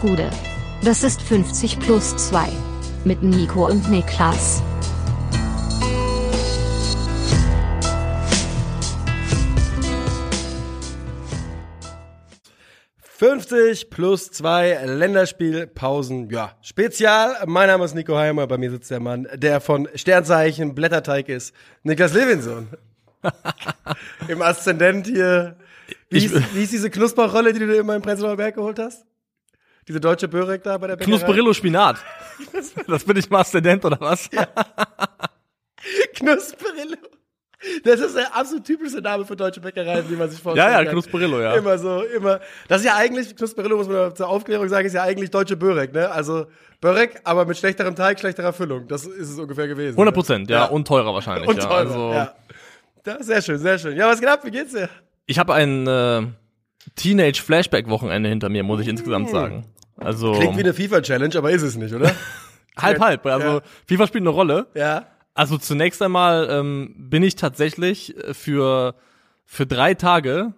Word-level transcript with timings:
Gude. 0.00 0.30
Das 0.82 1.02
ist 1.02 1.20
50 1.22 1.78
plus 1.80 2.16
2. 2.16 2.48
Mit 3.04 3.22
Nico 3.22 3.66
und 3.66 3.90
Niklas. 3.90 4.62
»50 13.18 13.90
plus 13.90 14.30
2 14.30 14.84
Länderspielpausen, 14.86 16.30
ja, 16.30 16.56
Spezial. 16.62 17.36
Mein 17.46 17.68
Name 17.68 17.84
ist 17.84 17.94
Nico 17.94 18.16
Heimer, 18.16 18.46
bei 18.46 18.56
mir 18.56 18.70
sitzt 18.70 18.90
der 18.90 19.00
Mann, 19.00 19.28
der 19.34 19.60
von 19.60 19.88
Sternzeichen 19.94 20.74
Blätterteig 20.74 21.28
ist, 21.28 21.54
Niklas 21.82 22.14
Levinson. 22.14 22.68
Im 24.28 24.40
Aszendent 24.40 25.06
hier. 25.06 25.56
Wie, 26.08 26.18
Ich- 26.18 26.32
ist, 26.32 26.54
wie 26.54 26.62
ist 26.62 26.72
diese 26.72 26.88
Knusperrolle, 26.88 27.52
die 27.52 27.58
du 27.58 27.66
dir 27.66 27.80
immer 27.80 27.94
im 27.96 28.02
Prenzlauer 28.02 28.36
Berg 28.36 28.54
geholt 28.54 28.78
hast? 28.78 29.04
Diese 29.90 29.98
deutsche 30.00 30.28
Börek 30.28 30.62
da 30.62 30.78
bei 30.78 30.86
der 30.86 30.94
Bäckerei? 30.94 31.16
Knusperillo 31.18 31.52
Spinat. 31.52 31.96
Das 32.86 33.02
bin 33.02 33.16
ich 33.16 33.28
mal 33.28 33.44
Student 33.44 33.84
oder 33.84 34.00
was? 34.00 34.30
Knusperillo. 36.14 36.96
Das 37.82 37.98
ist 37.98 38.14
der 38.16 38.36
absolut 38.36 38.64
typische 38.64 38.98
Name 38.98 39.24
für 39.26 39.34
deutsche 39.34 39.60
Bäckereien, 39.60 40.08
wie 40.08 40.14
man 40.14 40.30
sich 40.30 40.40
vorstellt. 40.40 40.70
Ja, 40.70 40.80
ja, 40.80 40.88
Knusperillo, 40.88 41.40
ja. 41.40 41.54
Immer 41.56 41.76
so, 41.76 42.04
immer. 42.04 42.38
Das 42.68 42.82
ist 42.82 42.86
ja 42.86 42.94
eigentlich, 42.94 43.34
Knusperillo, 43.34 43.78
muss 43.78 43.88
man 43.88 44.14
zur 44.14 44.28
Aufklärung 44.28 44.68
sagen, 44.68 44.86
ist 44.86 44.92
ja 44.94 45.02
eigentlich 45.02 45.32
deutsche 45.32 45.56
Börek, 45.56 45.92
ne? 45.92 46.08
Also 46.08 46.46
Börek, 46.80 47.20
aber 47.24 47.44
mit 47.46 47.58
schlechterem 47.58 47.96
Teig, 47.96 48.20
schlechterer 48.20 48.52
Füllung. 48.52 48.86
Das 48.86 49.04
ist 49.06 49.28
es 49.30 49.40
ungefähr 49.40 49.66
gewesen. 49.66 49.94
100 49.96 50.14
Prozent, 50.14 50.50
ja, 50.50 50.58
Ja. 50.58 50.64
und 50.66 50.86
teurer 50.86 51.12
wahrscheinlich. 51.12 51.48
Und 51.48 51.56
ja. 51.56 51.64
teurer, 51.64 51.78
Also, 51.78 52.12
ja. 52.12 52.34
Das, 53.02 53.26
sehr 53.26 53.42
schön, 53.42 53.58
sehr 53.58 53.76
schön. 53.76 53.96
Ja, 53.96 54.06
was 54.06 54.20
geht 54.20 54.28
ab? 54.28 54.44
Wie 54.44 54.52
geht's 54.52 54.72
dir? 54.72 54.88
Ich 55.26 55.40
habe 55.40 55.52
ein 55.54 55.84
äh, 55.88 56.22
Teenage-Flashback-Wochenende 56.96 58.28
hinter 58.28 58.48
mir, 58.48 58.62
muss 58.62 58.80
ich 58.80 58.88
insgesamt 58.88 59.30
sagen. 59.30 59.64
Also. 60.00 60.32
Klingt 60.32 60.56
wie 60.56 60.60
eine 60.60 60.74
FIFA-Challenge, 60.74 61.36
aber 61.36 61.50
ist 61.50 61.62
es 61.62 61.76
nicht, 61.76 61.94
oder? 61.94 62.10
halb 62.76 63.00
halb. 63.00 63.26
Also 63.26 63.46
Ja. 63.46 63.60
FIFA 63.86 64.06
spielt 64.06 64.22
eine 64.22 64.30
Rolle. 64.30 64.66
ja. 64.74 65.06
Also 65.32 65.56
zunächst 65.58 66.02
einmal 66.02 66.48
ähm, 66.50 66.92
bin 66.98 67.22
ich 67.22 67.36
tatsächlich 67.36 68.16
äh, 68.16 68.34
für 68.34 68.96
für 69.46 69.64
drei 69.64 69.94
Tage 69.94 70.52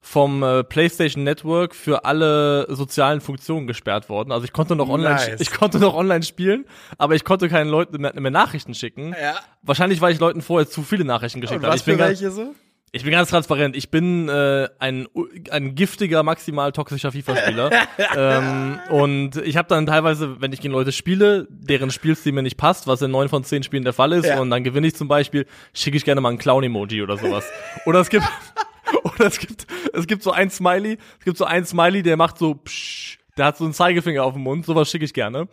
vom 0.00 0.42
äh, 0.42 0.62
PlayStation 0.62 1.24
Network 1.24 1.74
für 1.74 2.04
alle 2.04 2.66
sozialen 2.68 3.22
Funktionen 3.22 3.66
gesperrt 3.66 4.10
worden. 4.10 4.30
Also 4.30 4.44
ich 4.44 4.52
konnte 4.52 4.76
noch 4.76 4.90
online, 4.90 5.14
Nice. 5.14 5.40
ich 5.40 5.50
konnte 5.50 5.78
noch 5.78 5.94
online 5.94 6.22
spielen, 6.22 6.66
aber 6.98 7.14
ich 7.14 7.24
konnte 7.24 7.48
keinen 7.48 7.70
Leuten 7.70 8.00
mehr, 8.02 8.12
mehr 8.20 8.30
Nachrichten 8.30 8.74
schicken. 8.74 9.16
Ja. 9.20 9.36
Wahrscheinlich, 9.62 10.02
weil 10.02 10.12
ich 10.12 10.20
Leuten 10.20 10.42
vorher 10.42 10.68
zu 10.68 10.82
viele 10.82 11.04
Nachrichten 11.06 11.40
geschickt 11.40 11.62
habe. 11.62 11.72
was 11.72 11.80
Ich 11.80 11.84
für 11.84 11.98
welche 11.98 12.30
so? 12.30 12.54
Ich 12.94 13.02
bin 13.02 13.10
ganz 13.10 13.28
transparent. 13.28 13.74
Ich 13.76 13.90
bin 13.90 14.28
äh, 14.28 14.68
ein 14.78 15.08
ein 15.50 15.74
giftiger, 15.74 16.22
maximal 16.22 16.70
toxischer 16.70 17.10
FIFA-Spieler. 17.10 17.70
ähm, 18.16 18.78
und 18.88 19.36
ich 19.38 19.56
habe 19.56 19.68
dann 19.68 19.84
teilweise, 19.86 20.40
wenn 20.40 20.52
ich 20.52 20.60
gegen 20.60 20.72
Leute 20.72 20.92
spiele, 20.92 21.48
deren 21.50 21.90
Spielstil 21.90 22.30
mir 22.32 22.42
nicht 22.42 22.56
passt, 22.56 22.86
was 22.86 23.02
in 23.02 23.10
neun 23.10 23.28
von 23.28 23.42
zehn 23.42 23.64
Spielen 23.64 23.82
der 23.82 23.92
Fall 23.94 24.12
ist, 24.12 24.26
Ja. 24.26 24.40
und 24.40 24.48
dann 24.50 24.62
gewinne 24.62 24.86
ich 24.86 24.94
zum 24.94 25.08
Beispiel, 25.08 25.44
schicke 25.74 25.96
ich 25.96 26.04
gerne 26.04 26.20
mal 26.20 26.30
ein 26.30 26.38
Clown-Emoji 26.38 27.02
oder 27.02 27.18
sowas. 27.18 27.44
oder 27.84 27.98
es 27.98 28.10
gibt 28.10 28.24
oder 29.02 29.26
es 29.26 29.40
gibt 29.40 29.66
es 29.92 30.06
gibt 30.06 30.22
so 30.22 30.30
ein 30.30 30.50
Smiley, 30.50 30.98
es 31.18 31.24
gibt 31.24 31.36
so 31.36 31.44
ein 31.44 31.66
Smiley, 31.66 32.04
der 32.04 32.16
macht 32.16 32.38
so 32.38 32.54
psch, 32.54 33.18
der 33.36 33.46
hat 33.46 33.56
so 33.56 33.64
einen 33.64 33.72
Zeigefinger 33.72 34.24
auf 34.24 34.34
dem 34.34 34.42
Mund, 34.42 34.64
sowas 34.64 34.90
schicke 34.90 35.04
ich 35.04 35.14
gerne. 35.14 35.48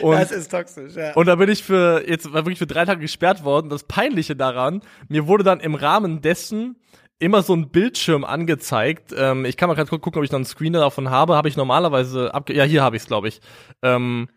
Und 0.00 0.12
Das 0.12 0.32
ist 0.32 0.50
toxisch, 0.50 0.94
ja. 0.94 1.12
und 1.14 1.26
da 1.26 1.36
bin 1.36 1.48
ich 1.48 1.62
für, 1.62 2.02
jetzt 2.08 2.32
war 2.32 2.44
wirklich 2.44 2.58
für 2.58 2.66
drei 2.66 2.84
Tage 2.84 3.00
gesperrt 3.00 3.44
worden. 3.44 3.68
Das 3.68 3.84
Peinliche 3.84 4.36
daran, 4.36 4.82
mir 5.08 5.26
wurde 5.26 5.44
dann 5.44 5.60
im 5.60 5.74
Rahmen 5.74 6.22
dessen 6.22 6.76
immer 7.18 7.42
so 7.42 7.54
ein 7.54 7.68
Bildschirm 7.68 8.24
angezeigt. 8.24 9.14
Ähm, 9.16 9.44
ich 9.44 9.56
kann 9.56 9.68
mal 9.68 9.74
gerade 9.74 9.90
gucken, 9.90 10.18
ob 10.18 10.24
ich 10.24 10.32
noch 10.32 10.38
einen 10.38 10.46
Screen 10.46 10.72
davon 10.72 11.10
habe. 11.10 11.36
Habe 11.36 11.48
ich 11.48 11.56
normalerweise 11.56 12.34
abge 12.34 12.54
ja, 12.54 12.64
hier 12.64 12.82
habe 12.82 12.96
ich 12.96 13.02
es, 13.02 13.08
glaube 13.08 13.28
ich. 13.28 13.40
Ähm, 13.82 14.28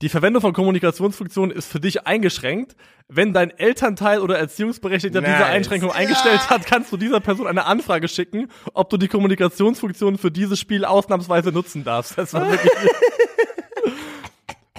die 0.00 0.08
Verwendung 0.08 0.40
von 0.42 0.52
Kommunikationsfunktionen 0.52 1.54
ist 1.56 1.70
für 1.70 1.80
dich 1.80 2.06
eingeschränkt. 2.06 2.76
Wenn 3.08 3.32
dein 3.32 3.50
Elternteil 3.50 4.20
oder 4.20 4.38
Erziehungsberechtigter 4.38 5.20
diese 5.20 5.32
Nice. 5.32 5.44
Einschränkung 5.46 5.90
Ja. 5.90 5.96
eingestellt 5.96 6.50
hat, 6.50 6.66
kannst 6.66 6.92
du 6.92 6.96
dieser 6.96 7.20
Person 7.20 7.46
eine 7.46 7.64
Anfrage 7.64 8.06
schicken, 8.06 8.48
ob 8.74 8.90
du 8.90 8.96
die 8.98 9.08
Kommunikationsfunktion 9.08 10.18
für 10.18 10.30
dieses 10.30 10.60
Spiel 10.60 10.84
ausnahmsweise 10.84 11.50
nutzen 11.50 11.84
darfst. 11.84 12.18
Das 12.18 12.34
war 12.34 12.48
wirklich 12.50 12.70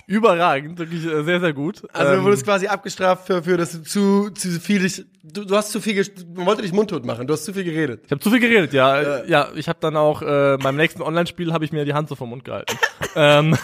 überragend, 0.07 0.79
wirklich 0.79 1.05
äh, 1.05 1.23
sehr, 1.23 1.39
sehr 1.39 1.53
gut. 1.53 1.83
Also 1.93 2.13
du 2.13 2.17
Ähm, 2.19 2.23
wurdest 2.23 2.45
quasi 2.45 2.67
abgestraft 2.67 3.27
für, 3.27 3.43
für 3.43 3.57
dass 3.57 3.73
du 3.73 3.83
zu, 3.83 4.29
zu 4.31 4.59
viel 4.59 4.79
dich, 4.79 5.05
du, 5.23 5.45
du 5.45 5.55
hast 5.55 5.71
zu 5.71 5.81
viel, 5.81 6.03
man 6.35 6.45
wollte 6.45 6.61
dich 6.61 6.71
mundtot 6.73 7.05
machen, 7.05 7.27
du 7.27 7.33
hast 7.33 7.45
zu 7.45 7.53
viel 7.53 7.63
geredet. 7.63 8.03
Ich 8.05 8.11
habe 8.11 8.21
zu 8.21 8.29
viel 8.31 8.39
geredet, 8.39 8.73
ja. 8.73 9.01
Ja, 9.01 9.23
ja 9.25 9.47
ich 9.55 9.67
habe 9.67 9.79
dann 9.81 9.95
auch 9.97 10.21
äh, 10.21 10.57
beim 10.61 10.75
nächsten 10.77 11.01
Online-Spiel 11.01 11.53
habe 11.53 11.65
ich 11.65 11.71
mir 11.71 11.85
die 11.85 11.93
Hand 11.93 12.09
so 12.09 12.15
vom 12.15 12.29
Mund 12.29 12.43
gehalten. 12.45 12.75
ähm, 13.15 13.55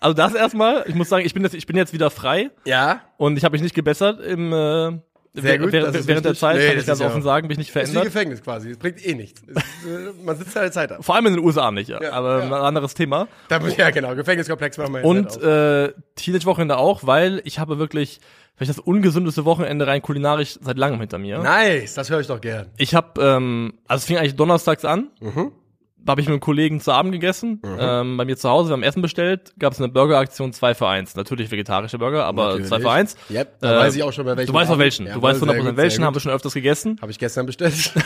also 0.00 0.14
das 0.14 0.34
erstmal. 0.34 0.84
Ich 0.86 0.94
muss 0.94 1.08
sagen, 1.08 1.24
ich 1.26 1.34
bin 1.34 1.42
jetzt, 1.42 1.54
ich 1.54 1.66
bin 1.66 1.76
jetzt 1.76 1.92
wieder 1.92 2.10
frei 2.10 2.50
Ja. 2.64 3.00
und 3.16 3.36
ich 3.36 3.44
habe 3.44 3.52
mich 3.52 3.62
nicht 3.62 3.74
gebessert 3.74 4.20
im 4.20 4.52
äh, 4.52 4.92
Sehr 5.34 5.58
gut, 5.58 5.72
während, 5.72 6.06
während 6.06 6.24
der. 6.26 6.34
Zeit, 6.34 6.56
Nee, 6.56 6.68
kann 6.68 6.78
ich 6.78 6.86
ganz 6.86 7.00
ja- 7.00 7.06
offen 7.06 7.22
sagen, 7.22 7.48
bin 7.48 7.52
ich 7.52 7.58
nicht 7.58 7.68
Ist 7.68 7.74
wie 7.76 7.80
verändert. 7.80 8.04
Gefängnis 8.04 8.42
quasi, 8.42 8.70
es 8.70 8.78
bringt 8.78 9.04
eh 9.04 9.14
nichts. 9.14 9.42
Es, 9.48 9.56
äh, 9.56 10.12
man 10.24 10.36
sitzt 10.36 10.54
halt 10.56 10.72
Zeit 10.74 10.92
ab. 10.92 11.04
Vor 11.04 11.14
allem 11.16 11.26
in 11.26 11.34
den 11.34 11.44
USA 11.44 11.70
nicht, 11.70 11.88
ja. 11.88 12.02
Ja, 12.02 12.12
aber 12.12 12.38
ja. 12.40 12.44
ein 12.46 12.52
anderes 12.52 12.94
Thema. 12.94 13.28
Da, 13.48 13.58
ja 13.68 13.90
genau, 13.90 14.14
Gefängniskomplex 14.14 14.78
machen 14.78 14.92
wir 14.94 15.00
jetzt 15.00 15.06
Und 15.08 15.42
halt 15.42 15.88
auch. 15.88 15.98
äh, 15.98 16.02
Teenage-Wochenende 16.16 16.76
auch, 16.76 17.06
weil 17.06 17.40
ich 17.44 17.58
habe 17.58 17.78
wirklich 17.78 18.20
vielleicht 18.56 18.70
das 18.70 18.78
ungesündeste 18.78 19.44
Wochenende 19.46 19.86
rein 19.86 20.02
kulinarisch 20.02 20.58
seit 20.60 20.76
langem 20.76 21.00
hinter 21.00 21.16
mir. 21.18 21.38
Nice, 21.38 21.94
das 21.94 22.10
höre 22.10 22.20
ich 22.20 22.26
doch 22.26 22.40
gern. 22.40 22.66
Ich 22.76 22.94
habe, 22.94 23.20
ähm, 23.22 23.74
also 23.88 24.00
es 24.02 24.04
fing 24.06 24.18
eigentlich 24.18 24.36
donnerstags 24.36 24.84
an. 24.84 25.08
Mhm. 25.20 25.52
Da 26.02 26.12
habe 26.12 26.20
ich 26.22 26.26
mit 26.26 26.32
einem 26.32 26.40
Kollegen 26.40 26.80
zu 26.80 26.92
Abend 26.92 27.12
gegessen. 27.12 27.60
Ähm, 27.78 28.16
bei 28.16 28.24
mir 28.24 28.36
zu 28.36 28.48
Hause, 28.48 28.70
wir 28.70 28.72
haben 28.72 28.82
Essen 28.82 29.02
bestellt. 29.02 29.52
Gab 29.58 29.74
es 29.74 29.78
eine 29.80 29.88
Burgeraktion 29.88 30.52
2 30.52 30.74
für 30.74 30.88
1. 30.88 31.14
Natürlich 31.14 31.50
vegetarische 31.50 31.98
Burger, 31.98 32.24
aber 32.24 32.46
Natürlich. 32.48 32.68
2 32.68 32.80
für 32.80 32.90
1. 32.90 33.16
Yep, 33.30 33.60
da 33.60 33.78
weiß 33.80 33.96
ich 33.96 34.02
auch 34.02 34.12
schon, 34.12 34.24
bei 34.24 34.36
welchen 34.36 34.50
Du 34.52 34.58
weißt 34.58 34.70
Abend. 34.70 34.82
welchen. 34.82 35.06
Ja, 35.06 35.14
du 35.14 35.22
weißt 35.22 35.40
sehr 35.40 35.48
100% 35.48 35.56
gut, 35.62 35.76
welchen, 35.76 36.04
haben 36.04 36.14
wir 36.14 36.20
schon 36.20 36.32
öfters 36.32 36.54
gegessen. 36.54 36.98
Habe 37.02 37.12
ich 37.12 37.18
gestern 37.18 37.46
bestellt. 37.46 37.92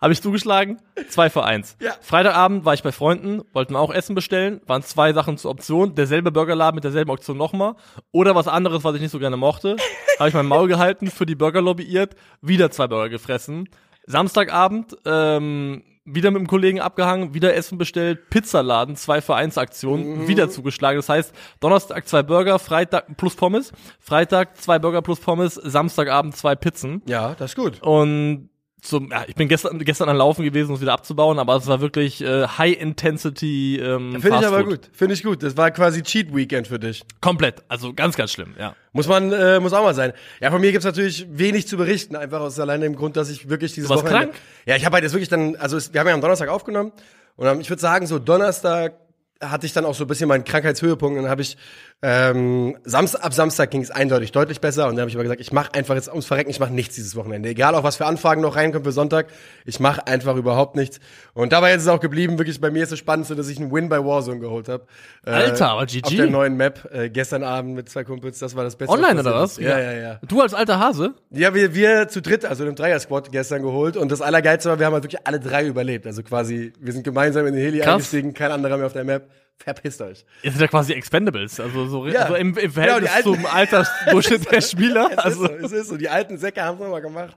Habe 0.00 0.12
ich 0.12 0.20
zugeschlagen. 0.20 0.80
2 1.10 1.30
für 1.30 1.44
1. 1.44 1.76
Ja. 1.80 1.92
Freitagabend 2.00 2.64
war 2.64 2.74
ich 2.74 2.82
bei 2.82 2.90
Freunden, 2.90 3.42
wollten 3.52 3.74
wir 3.74 3.78
auch 3.78 3.94
Essen 3.94 4.16
bestellen. 4.16 4.60
Waren 4.66 4.82
zwei 4.82 5.12
Sachen 5.12 5.38
zur 5.38 5.52
Option. 5.52 5.94
Derselbe 5.94 6.32
Burgerladen 6.32 6.74
mit 6.74 6.82
derselben 6.82 7.12
Option 7.12 7.36
nochmal. 7.36 7.76
Oder 8.10 8.34
was 8.34 8.48
anderes, 8.48 8.82
was 8.82 8.96
ich 8.96 9.00
nicht 9.00 9.12
so 9.12 9.20
gerne 9.20 9.36
mochte. 9.36 9.76
Habe 10.18 10.28
ich 10.28 10.34
mein 10.34 10.46
Maul 10.46 10.66
gehalten, 10.66 11.08
für 11.08 11.24
die 11.24 11.36
Burger 11.36 11.62
lobbyiert, 11.62 12.16
wieder 12.40 12.72
zwei 12.72 12.88
Burger 12.88 13.10
gefressen. 13.10 13.68
Samstagabend, 14.06 14.96
ähm, 15.04 15.82
wieder 16.04 16.30
mit 16.32 16.40
dem 16.40 16.48
Kollegen 16.48 16.80
abgehangen, 16.80 17.32
wieder 17.32 17.54
Essen 17.54 17.78
bestellt, 17.78 18.28
Pizzaladen, 18.28 18.96
zwei 18.96 19.20
für 19.20 19.36
eins 19.36 19.56
Aktion, 19.56 20.26
wieder 20.26 20.50
zugeschlagen. 20.50 20.98
Das 20.98 21.08
heißt, 21.08 21.32
Donnerstag 21.60 22.08
zwei 22.08 22.22
Burger, 22.22 22.58
Freitag 22.58 23.16
plus 23.16 23.36
Pommes, 23.36 23.72
Freitag 24.00 24.56
zwei 24.56 24.78
Burger 24.80 25.02
plus 25.02 25.20
Pommes, 25.20 25.54
Samstagabend 25.54 26.36
zwei 26.36 26.56
Pizzen. 26.56 27.02
ja, 27.06 27.34
das 27.34 27.52
ist 27.52 27.56
gut. 27.56 27.80
Und 27.82 28.48
zum, 28.82 29.10
ja, 29.12 29.24
ich 29.28 29.36
bin 29.36 29.46
gestern, 29.48 29.78
gestern 29.78 30.08
an 30.08 30.16
Laufen 30.16 30.44
gewesen, 30.44 30.70
um 30.70 30.74
es 30.74 30.80
wieder 30.80 30.92
abzubauen, 30.92 31.38
aber 31.38 31.54
es 31.56 31.68
war 31.68 31.80
wirklich 31.80 32.20
äh, 32.20 32.46
High 32.48 32.76
Intensity 32.80 33.78
ähm, 33.78 34.20
Finde 34.20 34.38
ich 34.40 34.46
aber 34.46 34.64
gut. 34.64 34.90
Finde 34.92 35.14
ich 35.14 35.22
gut. 35.22 35.42
Das 35.44 35.56
war 35.56 35.70
quasi 35.70 36.02
Cheat 36.02 36.34
Weekend 36.34 36.66
für 36.66 36.80
dich. 36.80 37.04
Komplett, 37.20 37.62
also 37.68 37.92
ganz, 37.94 38.16
ganz 38.16 38.32
schlimm, 38.32 38.54
ja. 38.58 38.74
Muss 38.92 39.06
man, 39.06 39.32
äh, 39.32 39.60
muss 39.60 39.72
auch 39.72 39.84
mal 39.84 39.94
sein. 39.94 40.12
Ja, 40.40 40.50
von 40.50 40.60
mir 40.60 40.72
gibt's 40.72 40.84
natürlich 40.84 41.26
wenig 41.30 41.68
zu 41.68 41.76
berichten, 41.76 42.16
einfach 42.16 42.40
aus 42.40 42.58
allein 42.58 42.80
dem 42.80 42.96
Grund, 42.96 43.16
dass 43.16 43.30
ich 43.30 43.48
wirklich 43.48 43.72
dieses 43.72 43.88
Du 43.88 43.94
warst 43.94 44.04
Wochenende. 44.04 44.32
krank? 44.32 44.40
Ja, 44.66 44.74
ich 44.76 44.84
habe 44.84 44.94
halt 44.94 45.04
jetzt 45.04 45.12
wirklich 45.12 45.28
dann, 45.28 45.54
also 45.56 45.76
es, 45.76 45.94
wir 45.94 46.00
haben 46.00 46.08
ja 46.08 46.14
am 46.14 46.20
Donnerstag 46.20 46.48
aufgenommen 46.48 46.90
und 47.36 47.46
am- 47.46 47.60
ich 47.60 47.70
würde 47.70 47.80
sagen, 47.80 48.06
so 48.08 48.18
Donnerstag 48.18 48.94
hatte 49.42 49.66
ich 49.66 49.72
dann 49.72 49.84
auch 49.84 49.94
so 49.94 50.04
ein 50.04 50.06
bisschen 50.06 50.28
meinen 50.28 50.44
Krankheitshöhepunkt 50.44 51.16
und 51.16 51.24
dann 51.24 51.30
habe 51.30 51.42
ich 51.42 51.56
ähm, 52.04 52.76
Samstag, 52.82 53.24
ab 53.24 53.32
Samstag 53.32 53.70
ging 53.70 53.80
es 53.80 53.92
eindeutig 53.92 54.32
deutlich 54.32 54.60
besser 54.60 54.88
und 54.88 54.96
dann 54.96 55.02
habe 55.02 55.10
ich 55.10 55.14
aber 55.14 55.22
gesagt, 55.22 55.40
ich 55.40 55.52
mache 55.52 55.72
einfach 55.74 55.94
jetzt 55.94 56.08
ums 56.08 56.26
Verrecken, 56.26 56.50
ich 56.50 56.58
mache 56.58 56.72
nichts 56.72 56.96
dieses 56.96 57.14
Wochenende. 57.14 57.48
Egal 57.48 57.76
auch 57.76 57.84
was 57.84 57.96
für 57.96 58.06
Anfragen 58.06 58.40
noch 58.40 58.56
reinkommen 58.56 58.84
für 58.84 58.90
Sonntag, 58.90 59.28
ich 59.64 59.78
mache 59.78 60.06
einfach 60.08 60.34
überhaupt 60.34 60.74
nichts. 60.74 60.98
Und 61.32 61.52
dabei 61.52 61.74
ist 61.74 61.82
es 61.82 61.88
auch 61.88 62.00
geblieben, 62.00 62.38
wirklich 62.38 62.60
bei 62.60 62.72
mir 62.72 62.82
ist 62.82 62.90
es 62.90 62.98
spannend, 62.98 63.26
so, 63.26 63.36
dass 63.36 63.48
ich 63.48 63.60
einen 63.60 63.70
Win 63.70 63.88
bei 63.88 64.04
Warzone 64.04 64.40
geholt 64.40 64.68
habe. 64.68 64.84
Äh, 65.24 65.30
Alter, 65.30 65.70
aber 65.70 65.86
GG. 65.86 66.02
Auf 66.04 66.14
der 66.14 66.26
neuen 66.26 66.56
Map, 66.56 66.88
äh, 66.92 67.08
gestern 67.08 67.44
Abend 67.44 67.76
mit 67.76 67.88
zwei 67.88 68.02
Kumpels, 68.02 68.40
das 68.40 68.56
war 68.56 68.64
das 68.64 68.74
Beste. 68.74 68.92
Online 68.92 69.20
oder 69.20 69.34
was? 69.34 69.58
Ja, 69.58 69.78
ja, 69.78 69.92
ja. 69.92 70.20
Du 70.26 70.40
als 70.40 70.54
alter 70.54 70.80
Hase? 70.80 71.14
Ja, 71.30 71.54
wir, 71.54 71.72
wir 71.72 72.08
zu 72.08 72.20
dritt, 72.20 72.44
also 72.44 72.66
im 72.66 72.74
Dreier-Squad 72.74 73.30
gestern 73.30 73.62
geholt 73.62 73.96
und 73.96 74.10
das 74.10 74.22
Allergeilste 74.22 74.70
war, 74.70 74.80
wir 74.80 74.86
haben 74.86 74.94
halt 74.94 75.04
wirklich 75.04 75.24
alle 75.24 75.38
drei 75.38 75.64
überlebt. 75.66 76.06
Also 76.06 76.24
quasi, 76.24 76.72
wir 76.80 76.92
sind 76.92 77.04
gemeinsam 77.04 77.46
in 77.46 77.54
den 77.54 77.62
Heli 77.62 77.78
Krass. 77.78 77.94
eingestiegen, 77.94 78.34
kein 78.34 78.50
anderer 78.50 78.76
mehr 78.76 78.86
auf 78.86 78.92
der 78.92 79.04
Map. 79.04 79.30
Verpisst 79.58 80.02
euch. 80.02 80.24
Ihr 80.42 80.50
seid 80.50 80.60
ja 80.60 80.66
quasi 80.66 80.92
Expendables, 80.92 81.60
also 81.60 81.86
so, 81.86 82.06
Ja. 82.08 82.26
so 82.26 82.34
im, 82.34 82.48
im 82.48 82.54
Genau, 82.54 82.72
Verhältnis 82.72 83.10
alten- 83.12 83.34
zum 83.34 83.46
Altersdurchschnitt 83.46 84.50
der 84.50 84.60
Spieler. 84.60 85.10
Es 85.12 85.18
Also, 85.18 85.44
ist 85.46 85.60
so, 85.60 85.66
es 85.66 85.72
ist 85.72 85.88
so. 85.90 85.96
Die 85.96 86.08
alten 86.08 86.36
Säcke 86.36 86.62
haben 86.64 86.78
es 86.78 86.82
nochmal 86.82 87.00
gemacht. 87.00 87.36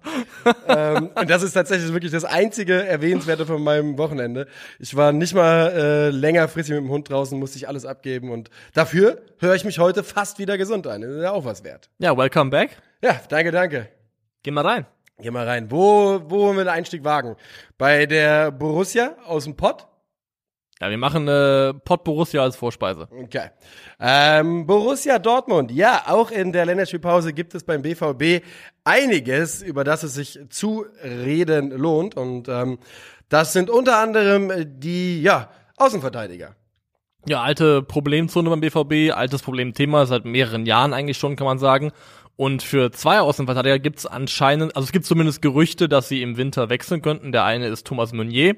ähm, 0.68 1.12
und 1.14 1.30
das 1.30 1.44
ist 1.44 1.54
tatsächlich 1.54 1.94
wirklich 1.94 2.12
das 2.12 2.26
einzige 2.26 2.84
Erwähnenswerte 2.84 3.46
von 3.46 3.62
meinem 3.64 4.00
Wochenende. 4.00 4.48
Ich 4.80 4.96
war 4.96 5.12
nicht 5.12 5.36
mal 5.36 5.72
äh, 5.72 6.10
längerfristig 6.10 6.74
mit 6.74 6.84
dem 6.84 6.90
Hund 6.90 7.10
draußen, 7.12 7.38
musste 7.38 7.58
ich 7.58 7.68
alles 7.68 7.86
abgeben 7.86 8.32
und 8.32 8.50
dafür 8.74 9.22
höre 9.40 9.54
ich 9.54 9.64
mich 9.64 9.78
heute 9.78 10.04
fast 10.04 10.40
wieder 10.40 10.58
gesund 10.58 10.88
an. 10.88 11.02
Das 11.02 11.12
ist 11.12 11.22
ja 11.22 11.32
auch 11.32 11.46
was 11.46 11.64
wert. 11.64 11.90
ja, 12.00 12.18
welcome 12.18 12.50
back. 12.50 12.72
Ja, 13.04 13.22
danke, 13.30 13.52
danke. 13.52 13.88
Geh 14.42 14.50
mal 14.50 14.66
rein. 14.66 14.88
Geh 15.22 15.30
mal 15.30 15.48
rein. 15.48 15.70
Wo, 15.70 16.20
wo 16.28 16.40
wollen 16.48 16.58
wir 16.58 16.64
den 16.64 16.74
Einstieg 16.74 17.04
wagen? 17.04 17.36
Bei 17.78 18.08
der 18.08 18.50
Borussia 18.52 19.16
aus 19.28 19.44
dem 19.44 19.56
Pott? 19.56 19.86
Ja, 20.82 20.90
wir 20.90 20.98
machen 20.98 21.28
äh, 21.30 21.74
Pott 21.74 22.04
Borussia 22.04 22.42
als 22.44 22.58
Vorspeise. 22.58 23.08
Okay. 23.24 23.50
Ähm, 24.00 24.68
Borussia 24.68 25.20
Dortmund. 25.20 25.72
Ja, 25.72 26.04
auch 26.08 26.32
in 26.32 26.52
der 26.52 26.66
Länderspielpause 26.66 27.32
gibt 27.32 27.56
es 27.56 27.64
beim 27.64 27.82
BVB 27.82 28.44
einiges, 28.84 29.62
über 29.62 29.86
das 29.86 30.04
es 30.04 30.16
sich 30.16 30.40
zu 30.50 30.86
reden 31.02 31.72
lohnt. 31.72 32.18
Und 32.18 32.50
ähm, 32.50 32.78
das 33.30 33.54
sind 33.54 33.70
unter 33.70 34.00
anderem 34.00 34.52
die, 34.80 35.22
ja, 35.22 35.50
Außenverteidiger. 35.78 36.56
Ja, 37.28 37.42
alte 37.42 37.82
Problemzone 37.82 38.50
beim 38.50 38.62
BVB, 38.62 39.16
altes 39.16 39.42
Problemthema 39.42 40.06
seit 40.06 40.26
mehreren 40.26 40.66
Jahren 40.66 40.94
eigentlich 40.94 41.18
schon, 41.18 41.38
kann 41.38 41.48
man 41.48 41.58
sagen. 41.58 41.92
Und 42.38 42.64
für 42.64 42.92
zwei 42.92 43.20
Außenverteidiger 43.22 43.80
gibt 43.80 44.00
es 44.00 44.06
anscheinend, 44.06 44.76
also 44.76 44.86
es 44.86 44.92
gibt 44.92 45.06
zumindest 45.06 45.42
Gerüchte, 45.42 45.88
dass 45.88 46.10
sie 46.10 46.22
im 46.22 46.36
Winter 46.36 46.70
wechseln 46.70 47.02
könnten. 47.02 47.32
Der 47.32 47.46
eine 47.46 47.68
ist 47.68 47.88
Thomas 47.88 48.12
Meunier, 48.12 48.58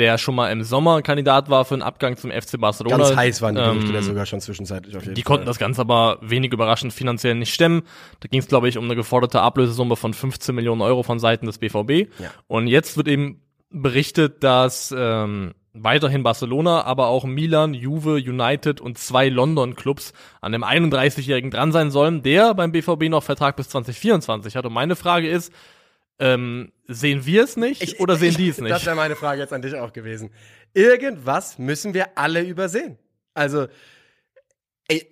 der 0.00 0.18
schon 0.18 0.34
mal 0.34 0.50
im 0.50 0.62
Sommer 0.64 1.02
Kandidat 1.02 1.50
war 1.50 1.64
für 1.64 1.74
einen 1.74 1.82
Abgang 1.82 2.16
zum 2.16 2.30
FC 2.32 2.58
Barcelona. 2.58 2.96
Ganz 2.96 3.14
heiß 3.14 3.42
waren 3.42 3.54
die 3.54 3.60
Gerüchte 3.60 3.86
Ähm, 3.88 3.92
da 3.92 4.02
sogar 4.02 4.26
schon 4.26 4.40
zwischenzeitlich 4.40 4.96
auf 4.96 5.02
jeden 5.04 5.14
Die 5.14 5.22
Fall. 5.22 5.26
konnten 5.36 5.46
das 5.46 5.58
Ganze 5.58 5.82
aber 5.82 6.18
wenig 6.22 6.52
überraschend 6.52 6.92
finanziell 6.92 7.34
nicht 7.34 7.52
stemmen. 7.54 7.82
Da 8.20 8.28
ging 8.28 8.40
es, 8.40 8.48
glaube 8.48 8.68
ich, 8.68 8.78
um 8.78 8.84
eine 8.84 8.96
geforderte 8.96 9.42
Ablösesumme 9.42 9.96
von 9.96 10.14
15 10.14 10.54
Millionen 10.54 10.80
Euro 10.80 11.02
von 11.02 11.18
Seiten 11.20 11.46
des 11.46 11.58
BVB. 11.58 12.10
Ja. 12.18 12.30
Und 12.48 12.66
jetzt 12.66 12.96
wird 12.96 13.06
eben 13.08 13.42
berichtet, 13.70 14.42
dass 14.42 14.92
ähm, 14.96 15.52
weiterhin 15.74 16.22
Barcelona, 16.22 16.82
aber 16.84 17.08
auch 17.08 17.24
Milan, 17.24 17.74
Juve, 17.74 18.14
United 18.14 18.80
und 18.80 18.98
zwei 18.98 19.28
London-Clubs 19.28 20.12
an 20.40 20.52
dem 20.52 20.64
31-Jährigen 20.64 21.50
dran 21.50 21.72
sein 21.72 21.90
sollen, 21.90 22.22
der 22.22 22.54
beim 22.54 22.72
BVB 22.72 23.10
noch 23.10 23.22
Vertrag 23.22 23.56
bis 23.56 23.68
2024 23.68 24.56
hat. 24.56 24.64
Und 24.66 24.72
meine 24.72 24.96
Frage 24.96 25.28
ist, 25.28 25.52
ähm, 26.20 26.70
sehen 26.86 27.26
wir 27.26 27.42
es 27.44 27.56
nicht 27.56 27.98
oder 28.00 28.16
sehen 28.16 28.34
die 28.36 28.48
es 28.50 28.56
Das 28.56 28.64
nicht? 28.64 28.86
wäre 28.86 28.94
meine 28.96 29.16
Frage 29.16 29.40
jetzt 29.40 29.52
an 29.52 29.62
dich 29.62 29.74
auch 29.74 29.92
gewesen. 29.92 30.30
Irgendwas 30.74 31.58
müssen 31.58 31.94
wir 31.94 32.16
alle 32.16 32.42
übersehen. 32.42 32.98
Also, 33.34 33.66
ey, 34.88 35.10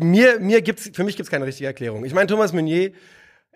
mir, 0.00 0.40
mir 0.40 0.62
gibt's, 0.62 0.90
für 0.92 1.04
mich 1.04 1.16
gibt's 1.16 1.30
keine 1.30 1.46
richtige 1.46 1.66
Erklärung. 1.66 2.04
Ich 2.04 2.14
meine, 2.14 2.26
Thomas 2.26 2.52
Meunier 2.52 2.92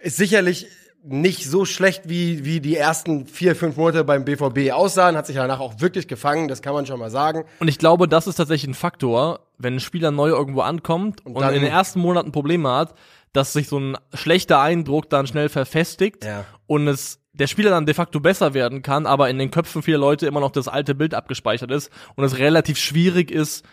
ist 0.01 0.17
sicherlich 0.17 0.67
nicht 1.07 1.45
so 1.45 1.67
schlecht, 1.67 2.09
wie, 2.09 2.47
wie 2.47 2.61
die 2.61 2.77
ersten 2.77 3.27
vier, 3.27 3.55
fünf 3.55 3.77
Monate 3.77 4.05
beim 4.05 4.25
BVB 4.25 4.73
aussahen, 4.73 5.17
hat 5.19 5.27
sich 5.27 5.37
danach 5.37 5.61
auch 5.61 5.81
wirklich 5.81 6.09
gefangen, 6.09 6.49
das 6.49 6.63
kann 6.63 6.73
man 6.73 6.87
schon 6.87 6.99
mal 6.99 7.11
sagen. 7.11 7.45
Und 7.61 7.69
ich 7.69 7.79
glaube, 7.79 8.09
das 8.09 8.27
ist 8.27 8.37
tatsächlich 8.37 8.71
ein 8.71 8.75
Faktor, 8.75 9.41
wenn 9.59 9.75
ein 9.75 9.81
Spieler 9.81 10.11
neu 10.11 10.29
irgendwo 10.31 10.63
ankommt 10.63 11.25
und, 11.27 11.39
dann- 11.39 11.53
in 11.55 11.61
den 11.61 11.71
ersten 11.71 12.01
Monaten 12.01 12.33
Probleme 12.33 12.71
hat, 12.71 12.95
dass 13.35 13.53
sich 13.53 13.69
so 13.69 13.79
ein 13.79 13.99
schlechter 14.15 14.61
Eindruck 14.61 15.11
dann 15.11 15.27
schnell 15.27 15.51
verfestigt 15.51 16.25
Ja. 16.25 16.47
und 16.67 16.89
es 16.89 17.21
der 17.37 17.49
Spieler 17.49 17.71
dann 17.71 17.85
de 17.85 17.95
facto 17.95 18.21
besser 18.21 18.55
werden 18.55 18.81
kann, 18.83 19.07
aber 19.07 19.29
in 19.29 19.39
den 19.39 19.51
Köpfen 19.51 19.83
vieler 19.83 19.99
Leute 19.99 20.27
immer 20.27 20.39
noch 20.41 20.53
das 20.53 20.69
alte 20.69 20.95
Bild 20.95 21.15
abgespeichert 21.15 21.71
ist 21.73 21.91
und 22.15 22.23
es 22.25 22.39
relativ 22.39 22.79
schwierig 22.79 23.31
ist, 23.33 23.65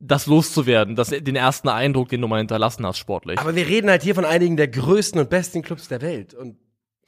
das 0.00 0.26
loszuwerden, 0.26 0.94
das, 0.94 1.08
den 1.08 1.34
ersten 1.34 1.68
Eindruck, 1.68 2.10
den 2.10 2.20
du 2.20 2.28
mal 2.28 2.38
hinterlassen 2.38 2.86
hast, 2.86 2.98
sportlich. 2.98 3.40
Aber 3.40 3.56
wir 3.56 3.66
reden 3.66 3.90
halt 3.90 4.04
hier 4.04 4.14
von 4.14 4.24
einigen 4.24 4.56
der 4.56 4.68
größten 4.68 5.20
und 5.20 5.28
besten 5.30 5.62
Clubs 5.62 5.88
der 5.88 6.00
Welt. 6.00 6.32
Und 6.34 6.56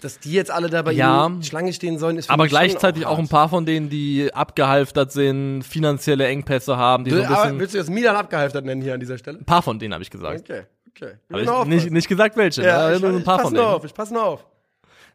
dass 0.00 0.18
die 0.18 0.32
jetzt 0.32 0.50
alle 0.50 0.68
da 0.68 0.82
bei 0.82 0.90
Ja. 0.90 1.26
ihnen 1.28 1.44
Schlange 1.44 1.72
stehen 1.72 1.98
sollen, 1.98 2.16
ist 2.16 2.26
für 2.26 2.32
aber 2.32 2.48
gleichzeitig 2.48 3.06
auch, 3.06 3.10
hart. 3.10 3.18
ein 3.20 3.28
paar 3.28 3.48
von 3.48 3.64
denen, 3.64 3.88
die 3.90 4.34
abgehalftert 4.34 5.12
sind, 5.12 5.62
finanzielle 5.62 6.26
Engpässe 6.26 6.76
haben, 6.76 7.04
die 7.04 7.10
so 7.12 7.18
Du, 7.18 7.22
ein 7.22 7.28
aber 7.28 7.42
bisschen. 7.44 7.58
willst 7.60 7.74
du 7.74 7.78
jetzt 7.78 7.90
Milan 7.90 8.16
abgehalftert 8.16 8.64
nennen 8.64 8.82
hier 8.82 8.94
an 8.94 9.00
dieser 9.00 9.18
Stelle? 9.18 9.38
Ein 9.38 9.44
paar 9.44 9.62
von 9.62 9.78
denen 9.78 9.92
habe 9.94 10.02
ich 10.02 10.10
gesagt. 10.10 10.40
Okay, 10.50 10.62
okay. 10.90 11.14
Habe 11.32 11.42
ich 11.42 11.64
nicht, 11.66 11.90
nicht 11.90 12.08
gesagt 12.08 12.36
welche, 12.36 12.62
ja, 12.62 12.88
ne? 12.88 12.96
ich, 12.96 13.02
ich 13.02 13.24
paar 13.24 13.38
pass 13.38 13.46
von 13.46 13.54
nur 13.54 13.68
auf, 13.68 13.84
ich 13.84 13.94
pass 13.94 14.10
nur 14.10 14.24
auf. 14.24 14.46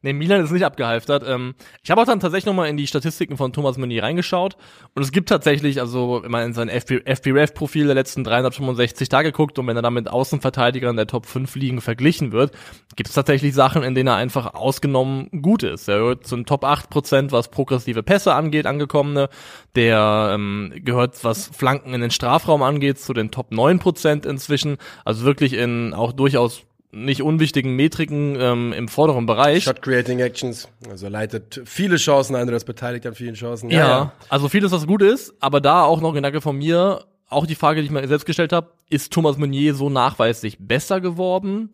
Nee, 0.06 0.14
Milan 0.14 0.44
ist 0.44 0.52
nicht 0.52 0.64
abgehalftert. 0.64 1.24
Ähm, 1.28 1.56
ich 1.82 1.90
habe 1.90 2.00
auch 2.00 2.06
dann 2.06 2.20
tatsächlich 2.20 2.46
nochmal 2.46 2.70
in 2.70 2.78
die 2.78 2.86
Statistiken 2.86 3.38
von 3.38 3.52
Thomas 3.54 3.76
Meunier 3.80 4.04
reingeschaut. 4.04 4.56
Und 4.94 5.02
es 5.02 5.12
gibt 5.12 5.30
tatsächlich, 5.30 5.82
also 5.82 6.22
wenn 6.22 6.30
man 6.30 6.46
in 6.46 6.54
sein 6.54 6.70
FB 6.70 7.02
FBref-Profil 7.06 7.88
der 7.88 7.96
letzten 7.96 8.24
365 8.24 9.10
Tage 9.10 9.32
guckt 9.32 9.58
und 9.58 9.66
wenn 9.66 9.76
er 9.76 9.82
dann 9.82 9.96
mit 9.96 10.08
Außenverteidigern 10.08 10.96
der 10.96 11.08
Top 11.08 11.26
5 11.26 11.56
Ligen 11.56 11.82
verglichen 11.82 12.34
wird, 12.34 12.52
gibt 12.96 13.10
es 13.10 13.16
tatsächlich 13.16 13.56
Sachen, 13.56 13.82
in 13.82 13.96
denen 13.96 14.10
er 14.10 14.16
einfach 14.16 14.54
ausgenommen 14.54 15.42
gut 15.42 15.64
ist. 15.64 15.88
Er 15.88 15.98
gehört 15.98 16.28
zu 16.28 16.36
den 16.36 16.46
Top 16.46 16.64
8%, 16.64 17.32
was 17.32 17.50
progressive 17.50 18.04
Pässe 18.04 18.36
angeht, 18.36 18.68
angekommene. 18.68 19.30
Der 19.76 20.34
ähm, 20.36 20.72
gehört, 20.76 21.24
was 21.24 21.48
Flanken 21.48 21.96
in 21.96 22.02
den 22.02 22.12
Strafraum 22.12 22.62
angeht, 22.62 23.00
zu 23.00 23.14
den 23.14 23.32
Top 23.32 23.52
9% 23.52 24.28
inzwischen. 24.28 24.78
Also 25.04 25.26
wirklich 25.26 25.54
in 25.54 25.96
auch 25.96 26.12
durchaus 26.12 26.62
nicht 26.96 27.22
unwichtigen 27.22 27.76
Metriken 27.76 28.38
ähm, 28.40 28.74
im 28.74 28.88
vorderen 28.88 29.26
Bereich. 29.26 29.66
Shot 29.66 29.82
Creating 29.82 30.20
Actions, 30.20 30.70
also 30.90 31.10
leitet 31.10 31.62
viele 31.66 31.98
Chancen 31.98 32.36
ein, 32.36 32.48
oder 32.48 32.56
ist 32.56 32.66
beteiligt 32.66 33.06
an 33.06 33.14
vielen 33.14 33.36
Chancen. 33.36 33.70
Ja, 33.70 34.14
also 34.30 34.48
vieles, 34.48 34.72
was 34.72 34.88
gut 34.88 35.02
ist, 35.02 35.34
aber 35.42 35.62
da 35.62 35.84
auch 35.84 36.00
noch 36.02 36.14
Gedanke 36.14 36.42
von 36.42 36.58
mir, 36.58 37.04
auch 37.28 37.46
die 37.46 37.56
Frage, 37.56 37.82
die 37.82 37.88
ich 37.88 37.92
mir 37.92 38.08
selbst 38.08 38.26
gestellt 38.26 38.54
habe, 38.54 38.72
ist 38.90 39.12
Thomas 39.12 39.38
Meunier 39.38 39.76
so 39.76 39.90
nachweislich 39.90 40.58
besser 40.60 41.02
geworden 41.02 41.72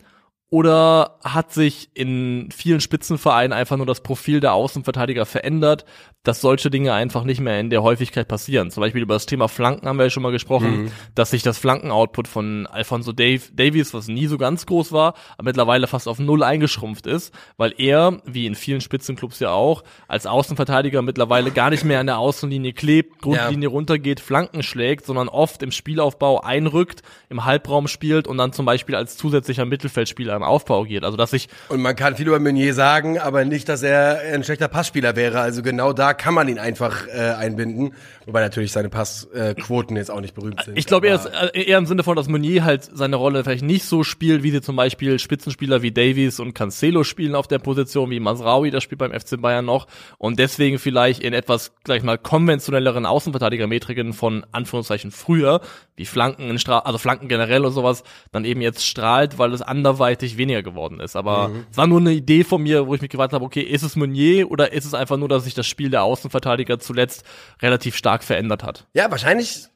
oder 0.51 1.17
hat 1.23 1.53
sich 1.53 1.89
in 1.93 2.49
vielen 2.51 2.81
Spitzenvereinen 2.81 3.53
einfach 3.53 3.77
nur 3.77 3.85
das 3.85 4.01
Profil 4.01 4.41
der 4.41 4.51
Außenverteidiger 4.51 5.25
verändert, 5.25 5.85
dass 6.23 6.41
solche 6.41 6.69
Dinge 6.69 6.93
einfach 6.93 7.23
nicht 7.23 7.39
mehr 7.39 7.59
in 7.59 7.69
der 7.69 7.83
Häufigkeit 7.83 8.27
passieren? 8.27 8.69
Zum 8.69 8.81
Beispiel 8.81 9.01
über 9.01 9.13
das 9.13 9.25
Thema 9.25 9.47
Flanken 9.47 9.87
haben 9.87 9.97
wir 9.97 10.03
ja 10.03 10.09
schon 10.09 10.23
mal 10.23 10.33
gesprochen, 10.33 10.91
dass 11.15 11.31
sich 11.31 11.41
das 11.41 11.57
Flankenoutput 11.57 12.27
von 12.27 12.67
Alfonso 12.67 13.13
Dave, 13.13 13.41
Davies, 13.53 13.93
was 13.93 14.09
nie 14.09 14.27
so 14.27 14.37
ganz 14.37 14.65
groß 14.65 14.91
war, 14.91 15.13
aber 15.37 15.45
mittlerweile 15.45 15.87
fast 15.87 16.09
auf 16.09 16.19
null 16.19 16.43
eingeschrumpft 16.43 17.07
ist, 17.07 17.33
weil 17.55 17.73
er, 17.77 18.21
wie 18.25 18.45
in 18.45 18.55
vielen 18.55 18.81
Spitzenclubs 18.81 19.39
ja 19.39 19.51
auch, 19.51 19.85
als 20.09 20.27
Außenverteidiger 20.27 21.01
mittlerweile 21.01 21.51
gar 21.51 21.69
nicht 21.69 21.85
mehr 21.85 22.01
an 22.01 22.07
der 22.07 22.17
Außenlinie 22.17 22.73
klebt, 22.73 23.21
Grundlinie 23.21 23.69
runtergeht, 23.69 24.19
Flanken 24.19 24.63
schlägt, 24.63 25.05
sondern 25.05 25.29
oft 25.29 25.63
im 25.63 25.71
Spielaufbau 25.71 26.41
einrückt, 26.41 27.03
im 27.29 27.45
Halbraum 27.45 27.87
spielt 27.87 28.27
und 28.27 28.37
dann 28.37 28.51
zum 28.51 28.65
Beispiel 28.65 28.95
als 28.95 29.15
zusätzlicher 29.15 29.63
Mittelfeldspieler 29.63 30.40
im 30.41 30.47
Aufbau 30.47 30.81
agiert. 30.81 31.03
Also 31.03 31.17
dass 31.17 31.31
sich 31.31 31.47
Und 31.69 31.81
man 31.81 31.95
kann 31.95 32.15
viel 32.15 32.27
über 32.27 32.39
Meunier 32.39 32.73
sagen, 32.73 33.19
aber 33.19 33.45
nicht, 33.45 33.69
dass 33.69 33.83
er 33.83 34.19
ein 34.33 34.43
schlechter 34.43 34.67
Passspieler 34.67 35.15
wäre. 35.15 35.39
Also 35.39 35.61
genau 35.61 35.93
da 35.93 36.13
kann 36.13 36.33
man 36.33 36.47
ihn 36.47 36.59
einfach 36.59 37.07
äh, 37.07 37.19
einbinden. 37.19 37.93
Wobei 38.25 38.41
natürlich 38.41 38.71
seine 38.71 38.89
Passquoten 38.89 39.95
jetzt 39.95 40.11
auch 40.11 40.21
nicht 40.21 40.35
berühmt 40.35 40.63
sind. 40.63 40.77
Ich 40.77 40.85
glaube 40.85 41.07
eher, 41.07 41.51
äh, 41.53 41.63
eher 41.63 41.77
im 41.77 41.85
Sinne 41.85 42.03
von, 42.03 42.15
dass 42.15 42.27
Meunier 42.27 42.63
halt 42.63 42.89
seine 42.93 43.15
Rolle 43.15 43.43
vielleicht 43.43 43.63
nicht 43.63 43.85
so 43.85 44.03
spielt, 44.03 44.43
wie 44.43 44.51
sie 44.51 44.61
zum 44.61 44.75
Beispiel 44.75 45.19
Spitzenspieler 45.19 45.81
wie 45.81 45.91
Davies 45.91 46.39
und 46.39 46.53
Cancelo 46.53 47.03
spielen 47.03 47.35
auf 47.35 47.47
der 47.47 47.59
Position, 47.59 48.09
wie 48.09 48.19
Masraoui, 48.19 48.71
das 48.71 48.83
spielt 48.83 48.99
beim 48.99 49.11
FC 49.11 49.41
Bayern 49.41 49.65
noch. 49.65 49.87
Und 50.17 50.39
deswegen 50.39 50.79
vielleicht 50.79 51.21
in 51.21 51.33
etwas, 51.33 51.73
gleich 51.83 52.03
mal, 52.03 52.17
konventionelleren 52.17 53.05
Außenverteidigermetriken 53.05 54.13
von 54.13 54.45
Anführungszeichen 54.51 55.11
früher, 55.11 55.61
wie 55.95 56.05
Flanken 56.05 56.49
in 56.49 56.59
Stra 56.59 56.79
also 56.79 56.97
Flanken 56.97 57.27
generell 57.27 57.65
und 57.65 57.73
sowas, 57.73 58.03
dann 58.31 58.45
eben 58.45 58.61
jetzt 58.61 58.85
strahlt, 58.85 59.37
weil 59.37 59.53
es 59.53 59.61
anderweitig 59.61 60.30
weniger 60.37 60.63
geworden 60.63 60.99
ist. 60.99 61.15
Aber 61.15 61.51
es 61.69 61.77
war 61.77 61.87
nur 61.87 61.99
eine 61.99 62.11
Idee 62.11 62.43
von 62.43 62.61
mir, 62.61 62.87
wo 62.87 62.95
ich 62.95 63.01
mich 63.01 63.09
gefragt 63.09 63.33
habe, 63.33 63.43
okay, 63.43 63.61
ist 63.61 63.83
es 63.83 63.95
Meunier 63.95 64.49
oder 64.49 64.73
ist 64.73 64.85
es 64.85 64.93
einfach 64.93 65.17
nur, 65.17 65.29
dass 65.29 65.43
sich 65.43 65.53
das 65.53 65.67
Spiel 65.67 65.89
der 65.89 66.03
Außenverteidiger 66.03 66.79
zuletzt 66.79 67.23
relativ 67.61 67.95
stark 67.95 68.23
verändert 68.23 68.63
hat? 68.63 68.87
Ja, 68.93 69.09
wahrscheinlich. 69.11 69.67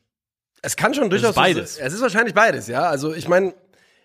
Es 0.61 0.75
kann 0.75 0.93
schon 0.93 1.09
durchaus. 1.09 1.31
ist 1.31 1.35
beides. 1.35 1.77
Es 1.77 1.93
ist 1.93 2.01
wahrscheinlich 2.01 2.33
beides, 2.33 2.67
ja. 2.67 2.83
Also 2.83 3.13
ich 3.13 3.27
meine, 3.27 3.53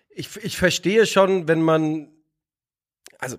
ich, 0.09 0.29
ich 0.43 0.57
verstehe 0.57 1.05
schon, 1.05 1.47
wenn 1.47 1.61
man. 1.61 2.09
Also, 3.19 3.37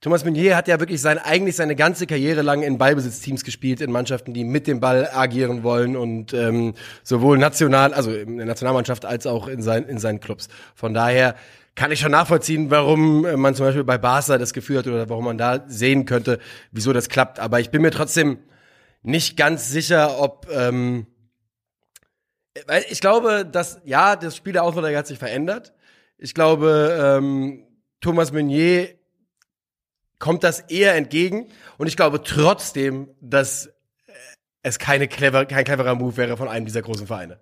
Thomas 0.00 0.24
Meunier 0.24 0.56
hat 0.56 0.66
ja 0.66 0.80
wirklich 0.80 1.00
sein, 1.00 1.18
eigentlich 1.18 1.54
seine 1.54 1.76
ganze 1.76 2.08
Karriere 2.08 2.42
lang 2.42 2.62
in 2.62 2.76
Ballbesitzteams 2.76 3.44
gespielt, 3.44 3.80
in 3.80 3.92
Mannschaften, 3.92 4.34
die 4.34 4.42
mit 4.42 4.66
dem 4.66 4.80
Ball 4.80 5.08
agieren 5.12 5.62
wollen 5.62 5.96
und 5.96 6.34
ähm, 6.34 6.74
sowohl 7.04 7.38
national, 7.38 7.94
also 7.94 8.12
in 8.12 8.36
der 8.36 8.46
Nationalmannschaft 8.46 9.04
als 9.04 9.28
auch 9.28 9.46
in, 9.46 9.62
sein, 9.62 9.84
in 9.84 9.98
seinen 9.98 10.18
Clubs. 10.18 10.48
Von 10.74 10.92
daher 10.92 11.36
kann 11.74 11.90
ich 11.90 12.00
schon 12.00 12.12
nachvollziehen, 12.12 12.70
warum 12.70 13.24
äh, 13.24 13.36
man 13.36 13.54
zum 13.54 13.66
Beispiel 13.66 13.84
bei 13.84 13.98
Barca 13.98 14.38
das 14.38 14.52
Gefühl 14.52 14.78
hat 14.78 14.86
oder 14.86 15.08
warum 15.08 15.24
man 15.24 15.38
da 15.38 15.64
sehen 15.68 16.04
könnte, 16.04 16.38
wieso 16.70 16.92
das 16.92 17.08
klappt. 17.08 17.40
Aber 17.40 17.60
ich 17.60 17.70
bin 17.70 17.82
mir 17.82 17.90
trotzdem 17.90 18.38
nicht 19.02 19.36
ganz 19.36 19.70
sicher, 19.70 20.20
ob 20.20 20.48
ähm, 20.52 21.06
weil 22.66 22.84
ich 22.90 23.00
glaube, 23.00 23.46
dass 23.46 23.80
ja, 23.84 24.16
das 24.16 24.36
Spiel 24.36 24.52
der 24.52 24.64
Außenverteidiger 24.64 24.98
hat 24.98 25.06
sich 25.06 25.18
verändert. 25.18 25.72
Ich 26.18 26.34
glaube, 26.34 27.18
ähm, 27.18 27.66
Thomas 28.00 28.32
Meunier 28.32 28.94
kommt 30.18 30.44
das 30.44 30.60
eher 30.60 30.94
entgegen 30.94 31.48
und 31.78 31.86
ich 31.86 31.96
glaube 31.96 32.22
trotzdem, 32.22 33.08
dass 33.20 33.66
äh, 33.66 34.12
es 34.62 34.78
keine 34.78 35.08
clever, 35.08 35.46
kein 35.46 35.64
cleverer 35.64 35.94
Move 35.94 36.16
wäre 36.16 36.36
von 36.36 36.48
einem 36.48 36.66
dieser 36.66 36.82
großen 36.82 37.06
Vereine. 37.06 37.40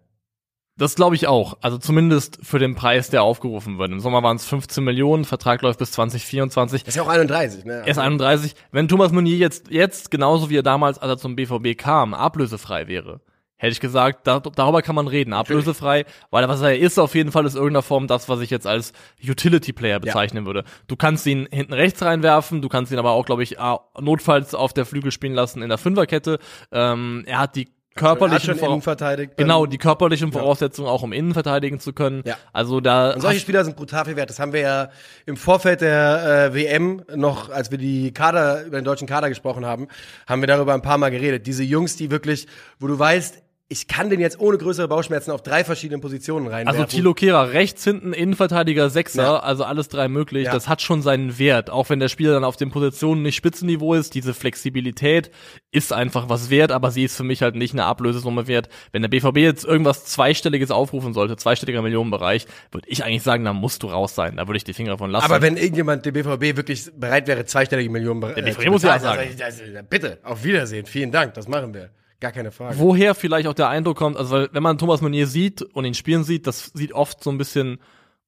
Das 0.81 0.95
glaube 0.95 1.15
ich 1.15 1.27
auch. 1.27 1.59
Also 1.61 1.77
zumindest 1.77 2.39
für 2.43 2.59
den 2.59 2.75
Preis, 2.75 3.11
der 3.11 3.23
aufgerufen 3.23 3.79
wird. 3.79 3.93
Im 3.93 4.01
Sommer 4.01 4.23
waren 4.23 4.37
es 4.37 4.47
15 4.47 4.83
Millionen, 4.83 5.27
Vertrag 5.27 5.61
läuft 5.61 5.79
bis 5.79 5.93
2024. 5.93 6.85
Das 6.85 6.89
ist 6.89 6.97
ja 6.97 7.03
auch 7.03 7.09
31, 7.09 7.67
ne? 7.67 7.83
Er 7.85 7.87
ist 7.87 7.99
31. 7.99 8.55
Wenn 8.73 8.89
Thomas 8.89 9.13
Meunier 9.13 9.37
jetzt, 9.37 9.71
jetzt 9.71 10.11
genauso 10.11 10.49
wie 10.49 10.57
er 10.57 10.63
damals, 10.63 10.99
als 10.99 11.11
er 11.11 11.19
zum 11.19 11.37
BVB 11.37 11.77
kam, 11.77 12.15
ablösefrei 12.15 12.89
wäre, 12.89 13.21
hätte 13.59 13.73
ich 13.73 13.81
gesagt, 13.81 14.27
da, 14.27 14.41
darüber 14.41 14.81
kann 14.81 14.95
man 14.95 15.07
reden, 15.07 15.35
ablösefrei, 15.35 16.07
weil 16.31 16.49
was 16.49 16.63
er 16.63 16.79
ist 16.79 16.99
auf 16.99 17.15
jeden 17.15 17.31
Fall 17.31 17.45
ist 17.45 17.57
irgendeiner 17.57 17.83
Form 17.83 18.07
das, 18.07 18.31
was 18.31 18.41
ich 18.41 18.49
jetzt 18.49 18.67
als 18.67 18.95
Utility 19.23 19.75
Player 19.75 20.01
bezeichnen 20.01 20.47
würde. 20.47 20.65
Du 20.87 20.97
kannst 20.97 21.27
ihn 21.27 21.47
hinten 21.53 21.75
rechts 21.75 22.01
reinwerfen, 22.01 22.63
du 22.63 22.71
kannst 22.71 22.91
ihn 22.91 22.99
aber 22.99 23.11
auch, 23.11 23.27
glaube 23.27 23.43
ich, 23.43 23.59
notfalls 24.01 24.55
auf 24.55 24.73
der 24.73 24.87
Flügel 24.87 25.13
spielen 25.13 25.35
lassen 25.35 25.61
in 25.61 25.69
der 25.69 25.77
Fünferkette. 25.77 26.39
Ähm, 26.73 27.25
er 27.27 27.39
hat 27.39 27.55
die 27.55 27.69
körperlichen 28.00 28.59
schon 28.59 28.71
innen 28.71 28.83
verteidigt. 28.83 29.37
Genau, 29.37 29.66
die 29.66 29.78
körperlichen 29.78 30.33
Voraussetzungen 30.33 30.88
auch 30.88 31.02
um 31.02 31.12
innen 31.12 31.35
verteidigen 31.35 31.80
zu 31.80 31.92
können. 31.92 32.23
Ja. 32.25 32.37
Also 32.52 32.80
da 32.80 33.12
Und 33.12 33.21
solche 33.21 33.40
Spieler 33.40 33.64
sind 33.64 33.76
brutal 33.76 34.04
viel 34.04 34.16
wert. 34.16 34.30
Das 34.30 34.38
haben 34.38 34.52
wir 34.52 34.61
ja 34.61 34.90
im 35.26 35.37
Vorfeld 35.37 35.80
der 35.80 36.50
äh, 36.52 36.54
WM 36.54 37.02
noch, 37.14 37.50
als 37.50 37.71
wir 37.71 37.78
die 37.78 38.12
Kader 38.12 38.64
über 38.64 38.80
den 38.80 38.85
deutschen 38.85 39.07
Kader 39.07 39.28
gesprochen 39.28 39.66
haben, 39.66 39.88
haben 40.26 40.42
wir 40.42 40.47
darüber 40.47 40.75
ein 40.75 40.83
paar 40.83 40.99
Mal 40.99 41.11
geredet. 41.11 41.47
Diese 41.47 41.62
Jungs, 41.62 41.97
die 41.97 42.11
wirklich, 42.11 42.47
wo 42.78 42.87
du 42.87 42.99
weißt, 42.99 43.42
ich 43.73 43.87
kann 43.87 44.11
den 44.11 44.19
jetzt 44.19 44.41
ohne 44.41 44.59
größere 44.59 44.89
Bauchschmerzen 44.89 45.31
auf 45.31 45.43
drei 45.45 45.62
verschiedenen 45.62 46.00
Positionen 46.00 46.49
reinwerfen. 46.49 46.81
Also 46.83 46.97
Thilo 46.97 47.15
Kehrer 47.15 47.53
rechts 47.53 47.85
hinten, 47.85 48.12
Innenverteidiger, 48.12 48.91
Sechser, 48.91 49.23
Ja. 49.23 49.37
also 49.39 49.62
alles 49.62 49.89
drei 49.89 50.09
möglich. 50.09 50.47
Ja. 50.47 50.53
Das 50.53 50.69
hat 50.69 50.83
schon 50.83 51.03
seinen 51.03 51.39
Wert, 51.39 51.71
auch 51.71 51.89
wenn 51.89 52.00
der 52.00 52.09
Spieler 52.09 52.33
dann 52.33 52.43
auf 52.43 52.57
den 52.57 52.73
Positionen 52.73 53.23
nicht 53.23 53.37
Spitzenniveau 53.37 53.95
ist. 53.95 54.17
Diese 54.17 54.35
Flexibilität 54.35 55.31
ist 55.71 55.93
einfach 55.93 56.29
was 56.29 56.50
wert, 56.50 56.73
aber 56.73 56.91
sie 56.91 57.05
ist 57.05 57.17
für 57.17 57.23
mich 57.23 57.43
halt 57.43 57.55
nicht 57.55 57.73
eine 57.73 57.85
Ablösesumme 57.85 58.49
wert. 58.49 58.69
Wenn 58.91 59.03
der 59.03 59.09
BVB 59.09 59.37
jetzt 59.37 59.65
irgendwas 59.65 60.05
zweistelliges 60.05 60.73
aufrufen 60.73 61.15
sollte, 61.15 61.37
zweistelliger 61.37 61.81
Millionenbereich, 61.81 62.49
würde 62.73 62.89
ich 62.89 63.05
eigentlich 63.05 63.23
sagen, 63.23 63.45
da 63.45 63.53
musst 63.53 63.85
du 63.85 63.87
raus 63.87 64.17
sein. 64.17 64.37
Da 64.39 64.49
würde 64.49 64.57
ich 64.57 64.65
die 64.65 64.75
Finger 64.75 64.99
von 64.99 65.12
lassen. 65.12 65.25
Aber 65.27 65.43
wenn 65.43 65.57
irgendjemand 65.57 66.05
dem 66.05 66.15
BVB 66.15 66.57
wirklich 66.57 66.91
bereit 66.97 67.29
wäre, 67.29 67.45
zweistellige 67.45 67.89
Millionen 67.89 68.21
äh, 68.25 68.35
Der 68.35 68.43
BVB 68.43 68.65
zu 68.65 68.71
muss 68.73 68.83
ja 68.83 68.99
sagen. 68.99 69.23
ich, 69.33 69.45
also, 69.45 69.62
bitte, 69.89 70.19
auf 70.25 70.43
Wiedersehen, 70.43 70.87
vielen 70.87 71.12
Dank, 71.12 71.35
das 71.35 71.47
machen 71.47 71.73
wir. 71.73 71.91
Gar 72.21 72.33
keine 72.33 72.50
Frage. 72.50 72.79
woher 72.79 73.15
vielleicht 73.15 73.49
auch 73.49 73.55
der 73.55 73.69
Eindruck 73.69 73.97
kommt, 73.97 74.17
also 74.17 74.35
weil, 74.35 74.49
wenn 74.53 74.62
man 74.62 74.79
Thomas 74.79 75.00
Meunier 75.00 75.27
sieht 75.27 75.62
und 75.62 75.85
ihn 75.85 75.95
spielen 75.95 76.23
sieht, 76.23 76.47
das 76.47 76.71
sieht 76.75 76.93
oft 76.93 77.25
so 77.25 77.31
ein 77.31 77.39
bisschen 77.39 77.79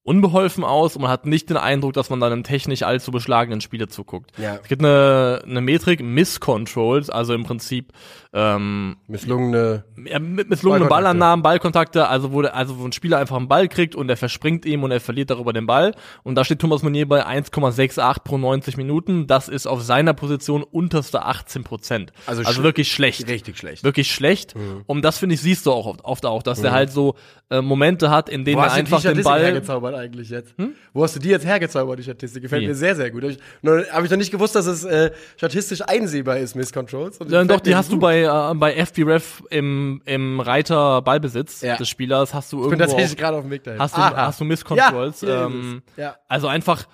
unbeholfen 0.04 0.64
aus 0.64 0.96
und 0.96 1.02
man 1.02 1.10
hat 1.10 1.26
nicht 1.26 1.48
den 1.48 1.56
Eindruck, 1.56 1.92
dass 1.92 2.10
man 2.10 2.18
dann 2.18 2.32
einem 2.32 2.42
technisch 2.42 2.82
allzu 2.82 3.12
beschlagenen 3.12 3.60
Spieler 3.60 3.88
zuguckt. 3.88 4.32
Ja. 4.36 4.56
Es 4.56 4.68
gibt 4.68 4.82
eine, 4.82 5.42
eine 5.44 5.60
Metrik, 5.60 6.02
Misscontrols, 6.02 7.08
also 7.08 7.34
im 7.34 7.44
Prinzip 7.44 7.92
ähm, 8.34 8.96
Misslungene. 9.08 9.84
ja, 10.06 10.18
mit 10.18 10.48
misslungene 10.48 10.86
Ballkontakte. 10.86 10.88
Ballannahmen, 10.88 11.42
Ballkontakte, 11.42 12.08
also 12.08 12.32
wo, 12.32 12.42
der, 12.42 12.56
also 12.56 12.78
wo 12.78 12.84
ein 12.84 12.92
Spieler 12.92 13.18
einfach 13.18 13.36
einen 13.36 13.48
Ball 13.48 13.68
kriegt 13.68 13.94
und 13.94 14.08
er 14.08 14.16
verspringt 14.16 14.64
ihm 14.64 14.82
und 14.84 14.90
er 14.90 15.00
verliert 15.00 15.30
darüber 15.30 15.52
den 15.52 15.66
Ball. 15.66 15.94
Und 16.22 16.34
da 16.36 16.44
steht 16.44 16.58
Thomas 16.60 16.82
Meunier 16.82 17.06
bei 17.06 17.26
1,68 17.26 18.22
pro 18.24 18.38
90 18.38 18.76
Minuten. 18.76 19.26
Das 19.26 19.48
ist 19.48 19.66
auf 19.66 19.82
seiner 19.82 20.14
Position 20.14 20.62
unterste 20.62 21.24
18 21.24 21.62
Prozent. 21.64 22.12
Also 22.26 22.42
Also, 22.42 22.62
wirklich 22.62 22.90
schlecht 22.90 23.28
Richtig 23.28 23.58
schlecht. 23.58 23.84
wirklich 23.84 24.10
schlecht. 24.12 24.56
Mhm. 24.56 24.82
Und 24.86 25.02
das 25.04 25.18
finde 25.18 25.34
ich 25.34 25.40
siehst 25.42 25.66
du 25.66 25.72
auch 25.72 25.86
oft, 25.86 26.04
oft 26.04 26.26
auch, 26.26 26.42
dass 26.42 26.60
der 26.62 26.72
halt 26.72 26.90
so 26.90 27.16
äh, 27.50 27.60
Momente 27.60 28.08
hat, 28.10 28.28
in 28.30 28.44
denen 28.46 28.56
Wo 28.56 28.62
er 28.62 28.66
hast 28.66 28.76
du 28.78 28.82
die 28.82 28.86
einfach 28.86 28.96
den 28.98 29.00
Statistik 29.02 29.24
Ball. 29.24 29.42
hergezaubert 29.42 29.94
eigentlich 29.94 30.30
jetzt? 30.30 30.54
Wo 30.94 31.02
hast 31.02 31.16
du 31.16 31.20
die 31.20 31.28
jetzt 31.28 31.44
hergezaubert, 31.44 31.98
die 31.98 32.02
Statistik? 32.04 32.42
Gefällt 32.42 32.62
Wie? 32.62 32.68
mir 32.68 32.74
sehr, 32.74 32.96
sehr 32.96 33.10
gut. 33.10 33.22
Hab 33.24 33.30
ich, 33.30 33.92
hab 33.92 34.04
ich 34.04 34.10
noch 34.10 34.16
nicht 34.16 34.30
gewusst, 34.30 34.54
dass 34.54 34.66
es 34.66 34.84
äh, 34.84 35.10
statistisch 35.36 35.82
einsehbar 35.82 36.38
ist, 36.38 36.54
Misscontrols. 36.54 37.18
Und 37.18 37.30
Ja, 37.30 37.44
doch, 37.44 37.60
die 37.60 37.74
hast 37.74 37.88
du 37.90 37.96
super. 37.96 38.21
Bei 38.26 38.50
äh, 38.50 38.54
bei 38.54 38.86
FBref 38.86 39.42
im 39.50 40.02
im 40.04 40.40
Reiter 40.40 41.02
Ballbesitz 41.02 41.60
Ja. 41.62 41.76
des 41.76 41.88
Spielers 41.88 42.34
hast 42.34 42.52
du 42.52 42.58
Ich 42.64 42.70
bin 42.70 42.78
irgendwo 42.78 42.96
tatsächlich 42.96 43.18
gerade 43.18 43.36
auf 43.36 43.42
dem 43.42 43.50
Weg 43.50 43.64
dahin. 43.64 43.80
hast 43.80 43.96
du 43.96 44.00
Aha. 44.00 44.26
hast 44.26 44.40
du 44.40 44.44
Misscontrols. 44.44 45.20
Ja, 45.22 45.46
ähm. 45.46 45.82
Ja. 45.96 46.16
Also 46.28 46.48
einfach 46.48 46.86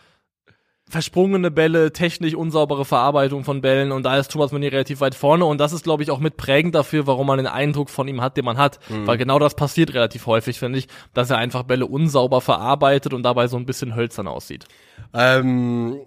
versprungene 0.91 1.51
Bälle, 1.51 1.93
technisch 1.93 2.35
unsaubere 2.35 2.87
Verarbeitung 2.87 3.45
von 3.45 3.61
Bällen 3.61 3.93
und 3.93 4.05
da 4.05 4.17
ist 4.17 4.31
Thomas 4.33 4.53
Meunier 4.53 4.73
relativ 4.73 5.01
weit 5.03 5.15
vorne 5.15 5.45
und 5.45 5.59
das 5.59 5.75
ist, 5.75 5.85
glaube 5.85 6.03
ich, 6.03 6.11
auch 6.11 6.19
mit 6.19 6.39
prägend 6.39 6.75
dafür, 6.75 7.07
warum 7.07 7.27
man 7.27 7.37
den 7.37 7.47
Eindruck 7.47 7.91
von 7.91 8.09
ihm 8.09 8.23
hat, 8.23 8.39
den 8.39 8.47
man 8.47 8.57
hat. 8.57 8.79
Mhm. 8.89 9.07
Weil 9.07 9.19
genau 9.19 9.39
das 9.39 9.55
passiert 9.55 9.93
relativ 9.93 10.25
häufig, 10.25 10.59
finde 10.59 10.79
ich, 10.79 10.89
dass 11.13 11.29
er 11.29 11.37
einfach 11.37 11.65
Bälle 11.65 11.85
unsauber 11.85 12.41
verarbeitet 12.41 13.13
und 13.13 13.23
dabei 13.23 13.49
so 13.49 13.59
ein 13.59 13.67
bisschen 13.67 13.95
hölzern 13.97 14.27
aussieht. 14.29 14.65
Ähm, 15.13 16.01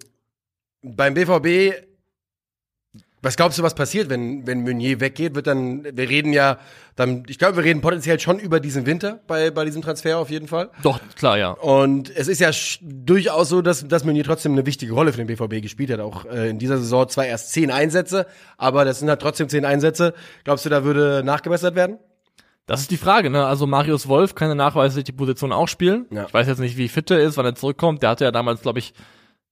beim 0.82 1.14
BVB, 1.14 1.74
was 3.22 3.36
glaubst 3.36 3.58
du, 3.58 3.62
was 3.62 3.74
passiert, 3.74 4.10
wenn, 4.10 4.46
wenn 4.46 4.64
Meunier 4.64 5.00
weggeht? 5.00 5.36
Wird 5.36 5.46
dann, 5.46 5.84
wir 5.84 6.08
reden 6.08 6.32
ja, 6.32 6.58
dann, 6.96 7.22
ich 7.28 7.38
glaube, 7.38 7.56
wir 7.56 7.64
reden 7.64 7.80
potenziell 7.80 8.18
schon 8.18 8.40
über 8.40 8.58
diesen 8.58 8.84
Winter 8.84 9.20
bei, 9.28 9.52
bei 9.52 9.64
diesem 9.64 9.80
Transfer 9.80 10.18
auf 10.18 10.28
jeden 10.28 10.48
Fall. 10.48 10.70
Doch, 10.82 10.98
klar, 11.16 11.38
ja. 11.38 11.52
Und 11.52 12.14
es 12.14 12.26
ist 12.26 12.40
ja 12.40 12.50
durchaus 12.82 13.48
so, 13.48 13.62
dass, 13.62 13.86
dass 13.86 14.04
Meunier 14.04 14.24
trotzdem 14.24 14.52
eine 14.52 14.66
wichtige 14.66 14.92
Rolle 14.92 15.12
für 15.12 15.24
den 15.24 15.28
BVB 15.28 15.62
gespielt 15.62 15.90
hat. 15.90 16.00
Auch 16.00 16.24
äh, 16.24 16.50
in 16.50 16.58
dieser 16.58 16.78
Saison 16.78 17.08
zwar 17.08 17.24
erst 17.24 17.52
zehn 17.52 17.70
Einsätze, 17.70 18.26
aber 18.58 18.84
das 18.84 18.98
sind 18.98 19.08
halt 19.08 19.22
trotzdem 19.22 19.48
zehn 19.48 19.64
Einsätze. 19.64 20.14
Glaubst 20.42 20.64
du, 20.64 20.68
da 20.68 20.82
würde 20.82 21.22
nachgebessert 21.24 21.76
werden? 21.76 21.98
Das 22.66 22.80
ist 22.80 22.90
die 22.90 22.96
Frage, 22.96 23.30
ne? 23.30 23.46
Also 23.46 23.66
Marius 23.66 24.08
Wolf 24.08 24.34
kann 24.34 24.48
ja 24.48 24.54
nachweislich 24.54 25.04
die 25.04 25.12
Position 25.12 25.52
auch 25.52 25.68
spielen. 25.68 26.06
Ja. 26.10 26.26
Ich 26.26 26.34
weiß 26.34 26.46
jetzt 26.46 26.60
nicht, 26.60 26.76
wie 26.76 26.88
fit 26.88 27.10
er 27.10 27.20
ist, 27.20 27.36
wann 27.36 27.46
er 27.46 27.54
zurückkommt. 27.54 28.02
Der 28.02 28.10
hatte 28.10 28.24
ja 28.24 28.30
damals, 28.30 28.62
glaube 28.62 28.78
ich, 28.78 28.94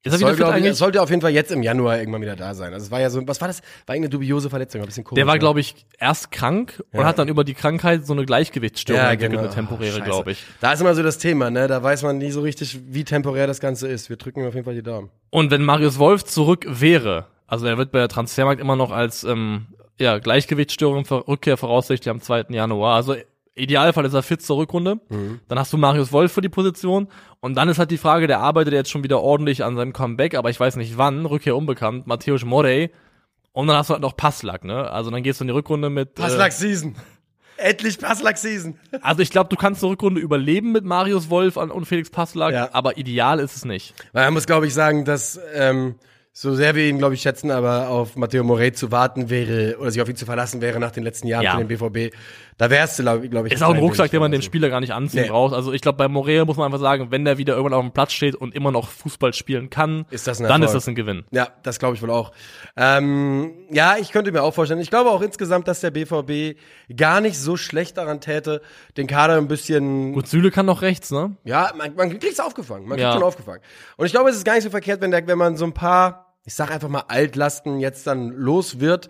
wieder 0.02 0.16
Soll, 0.19 0.35
glaub 0.37 0.49
ich, 0.50 0.54
eigentlich? 0.57 0.76
sollte 0.76 1.02
auf 1.02 1.11
jeden 1.11 1.21
Fall 1.21 1.30
jetzt 1.33 1.50
im 1.52 1.62
Januar 1.62 1.99
irgendwann 1.99 2.23
wieder 2.23 2.37
da 2.37 2.54
sein. 2.54 2.73
Also 2.73 2.87
es 2.87 2.90
war 2.90 3.00
ja 3.00 3.11
so, 3.11 3.21
was 3.28 3.40
war 3.40 3.49
das? 3.49 3.61
War 3.87 3.95
irgendeine 3.95 4.11
dubiose 4.11 4.49
Verletzung, 4.49 4.80
ein 4.80 4.87
bisschen 4.87 5.04
komisch. 5.04 5.16
Der 5.19 5.26
war, 5.26 5.38
glaube 5.38 5.61
ich, 5.61 5.75
erst 5.99 6.30
krank 6.30 6.83
und 6.92 7.00
Ja. 7.00 7.07
hat 7.07 7.19
dann 7.19 7.28
über 7.28 7.45
die 7.45 7.52
Krankheit 7.54 8.07
so 8.07 8.14
eine 8.14 8.25
Gleichgewichtsstörung 8.25 9.02
Ja, 9.02 9.14
genau. 9.14 9.40
eine 9.40 9.50
temporäre, 9.50 10.00
glaube 10.00 10.33
ich. 10.33 10.42
Da 10.61 10.73
ist 10.73 10.80
immer 10.80 10.95
so 10.95 11.02
das 11.02 11.19
Thema, 11.19 11.50
ne? 11.50 11.66
Da 11.69 11.83
weiß 11.83 12.02
man 12.02 12.16
nie 12.19 12.30
so 12.30 12.40
richtig, 12.40 12.78
wie 12.88 13.04
temporär 13.04 13.47
das 13.47 13.61
Ganze 13.61 13.88
ist. 13.88 14.09
Wir 14.09 14.16
drücken 14.16 14.47
auf 14.47 14.54
jeden 14.54 14.64
Fall 14.64 14.75
die 14.75 14.83
Daumen. 14.83 15.11
Und 15.30 15.50
wenn 15.50 15.62
Marius 15.62 15.99
Wolf 15.99 16.25
zurück 16.25 16.64
wäre, 16.69 17.26
also 17.47 17.66
er 17.66 17.76
wird 17.76 17.92
bei 17.92 17.99
der 17.99 18.09
Transfermarkt 18.09 18.61
immer 18.61 18.76
noch 18.76 18.92
als 18.92 19.23
ähm, 19.25 19.66
ja, 19.99 20.19
Gleichgewichtsstörung 20.19 21.04
für 21.04 21.28
Rückkehr 21.28 21.59
voraussichtlich 21.59 22.11
am 22.11 22.23
2. 22.23 22.47
Januar. 22.49 22.97
Also 22.97 23.16
Idealfall 23.60 24.04
ist 24.04 24.14
er 24.14 24.22
fit 24.22 24.42
zur 24.42 24.56
Rückrunde. 24.58 25.00
Dann 25.48 25.58
hast 25.58 25.72
du 25.72 25.76
Marius 25.78 26.12
Wolf 26.12 26.32
für 26.32 26.40
die 26.40 26.48
Position. 26.48 27.08
Und 27.40 27.54
dann 27.56 27.68
ist 27.68 27.78
halt 27.78 27.90
die 27.90 27.98
Frage, 27.98 28.26
der 28.26 28.40
arbeitet 28.40 28.72
jetzt 28.74 28.90
schon 28.90 29.02
wieder 29.04 29.20
ordentlich 29.20 29.64
an 29.64 29.76
seinem 29.76 29.92
Comeback, 29.92 30.34
aber 30.34 30.50
ich 30.50 30.58
weiß 30.60 30.76
nicht 30.76 30.98
wann, 30.98 31.26
Rückkehr 31.26 31.56
unbekannt, 31.56 32.06
Matthäus 32.06 32.44
Morey. 32.44 32.90
Und 33.52 33.66
dann 33.66 33.76
hast 33.76 33.90
du 33.90 33.94
halt 33.94 34.02
noch 34.02 34.16
Passlack, 34.16 34.64
ne? 34.64 34.90
Also 34.90 35.10
dann 35.10 35.22
gehst 35.22 35.40
du 35.40 35.44
in 35.44 35.48
die 35.48 35.54
Rückrunde 35.54 35.90
mit. 35.90 36.14
Passlack 36.14 36.52
Season. 36.52 36.94
Endlich 37.56 37.98
Passlack 37.98 38.38
Season. 38.38 38.78
Äh, 38.92 38.98
also 39.02 39.20
ich 39.22 39.30
glaube, 39.30 39.48
du 39.48 39.56
kannst 39.56 39.82
eine 39.82 39.92
Rückrunde 39.92 40.20
überleben 40.20 40.72
mit 40.72 40.84
Marius 40.84 41.28
Wolf 41.30 41.56
und 41.56 41.84
Felix 41.84 42.10
Passlack, 42.10 42.52
Ja. 42.54 42.68
aber 42.72 42.96
ideal 42.96 43.38
ist 43.40 43.56
es 43.56 43.64
nicht. 43.64 43.94
Weil 44.12 44.24
man 44.26 44.34
muss, 44.34 44.46
glaube 44.46 44.66
ich, 44.66 44.74
sagen, 44.74 45.04
dass 45.04 45.38
ähm, 45.54 45.96
so 46.32 46.54
sehr 46.54 46.75
wir 46.76 46.87
ihn, 46.88 46.99
glaube 46.99 47.14
ich, 47.14 47.22
schätzen, 47.22 47.50
aber 47.50 47.88
auf 47.88 48.14
Matteo 48.16 48.44
Morey 48.44 48.72
zu 48.72 48.92
warten 48.92 49.30
wäre 49.30 49.76
oder 49.78 49.90
sich 49.90 50.00
auf 50.00 50.08
ihn 50.08 50.14
zu 50.16 50.25
verlassen 50.26 50.60
wäre 50.60 50.78
nach 50.78 50.92
den 50.92 51.02
letzten 51.02 51.26
Jahren 51.26 51.42
Ja. 51.42 51.52
für 51.58 51.64
den 51.64 51.68
BVB, 51.68 52.14
da 52.56 52.70
wärst 52.70 52.99
du, 52.99 53.02
glaube 53.02 53.28
glaub 53.28 53.46
ich, 53.46 53.52
Ist 53.52 53.62
auch 53.62 53.72
ein 53.75 53.78
Rucksack, 53.80 54.10
den 54.12 54.20
man 54.20 54.30
dem. 54.30 54.40
Spieler 54.42 54.68
gar 54.68 54.80
nicht 54.80 54.92
anziehen 54.92 55.22
Nee. 55.22 55.28
braucht. 55.28 55.54
Also 55.54 55.72
ich 55.72 55.80
glaube, 55.80 55.96
bei 55.99 56.06
Morea 56.08 56.44
muss 56.44 56.56
man 56.56 56.66
einfach 56.66 56.78
sagen, 56.78 57.08
wenn 57.10 57.25
der 57.25 57.37
wieder 57.38 57.54
irgendwann 57.54 57.75
auf 57.78 57.84
dem 57.84 57.92
Platz 57.92 58.12
steht 58.12 58.37
und 58.37 58.54
immer 58.54 58.70
noch 58.70 58.88
Fußball 58.90 59.32
spielen 59.34 59.70
kann, 59.70 60.06
Ist 60.10 60.26
das 60.28 60.40
ein 60.40 60.46
dann 60.46 60.62
ist 60.62 60.72
das 60.72 60.87
ein 60.87 60.94
Gewinn. 60.94 61.25
Ja, 61.32 61.49
das 61.64 61.78
glaube 61.80 61.96
ich 61.96 62.02
wohl 62.02 62.10
auch. 62.10 62.32
Ähm, 62.76 63.52
ja, 63.70 63.96
ich 63.99 64.12
könnte 64.12 64.30
mir 64.30 64.42
auch 64.42 64.54
vorstellen. 64.54 64.80
Ich 64.80 64.90
glaube 64.90 65.10
auch 65.10 65.22
insgesamt, 65.22 65.66
dass 65.68 65.80
der 65.80 65.90
BVB 65.90 66.56
gar 66.96 67.20
nicht 67.20 67.38
so 67.38 67.56
schlecht 67.56 67.96
daran 67.99 68.20
täte, 68.20 68.62
den 68.96 69.06
Kader 69.08 69.37
ein 69.37 69.49
bisschen 69.49 70.12
Gut, 70.12 70.28
Süle 70.28 70.50
kann 70.50 70.66
noch 70.66 70.82
rechts, 70.82 71.10
ne? 71.10 71.37
Ja, 71.44 71.72
man, 71.76 71.94
man 71.96 72.18
kriegt's 72.18 72.40
aufgefangen. 72.40 72.87
Man 72.88 72.99
Ja. 72.99 73.06
kriegt's 73.06 73.14
schon 73.20 73.26
aufgefangen. 73.28 73.60
Und 73.96 74.06
ich 74.06 74.12
glaube, 74.12 74.30
es 74.30 74.37
ist 74.37 74.44
gar 74.44 74.54
nicht 74.54 74.64
so 74.64 74.70
verkehrt, 74.70 75.00
wenn, 75.00 75.10
der, 75.10 75.26
wenn 75.26 75.38
man 75.38 75.56
so 75.56 75.64
ein 75.64 75.72
paar, 75.75 76.29
ich 76.44 76.54
sag 76.54 76.70
einfach 76.70 76.88
mal, 76.88 77.04
Altlasten 77.09 77.80
jetzt 77.80 78.06
dann 78.06 78.30
los 78.30 78.80
wird, 78.80 79.09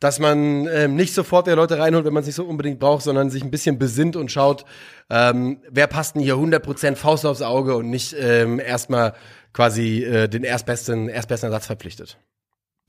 dass 0.00 0.20
man 0.20 0.68
ähm, 0.68 0.94
nicht 0.94 1.12
sofort 1.12 1.48
der 1.48 1.56
Leute 1.56 1.78
reinholt, 1.78 2.04
wenn 2.04 2.12
man 2.12 2.20
es 2.20 2.26
nicht 2.26 2.36
so 2.36 2.44
unbedingt 2.44 2.78
braucht, 2.78 3.02
sondern 3.02 3.30
sich 3.30 3.42
ein 3.42 3.50
bisschen 3.50 3.78
besinnt 3.78 4.14
und 4.14 4.30
schaut, 4.30 4.64
ähm, 5.10 5.60
wer 5.68 5.88
passt 5.88 6.14
denn 6.14 6.22
hier 6.22 6.34
100% 6.36 6.94
Faust 6.94 7.26
aufs 7.26 7.42
Auge 7.42 7.74
und 7.76 7.90
nicht 7.90 8.14
ähm, 8.18 8.60
erstmal 8.60 9.14
quasi 9.52 10.04
äh, 10.04 10.28
den 10.28 10.44
erstbesten, 10.44 11.08
erstbesten 11.08 11.48
Ersatz 11.50 11.66
verpflichtet. 11.66 12.18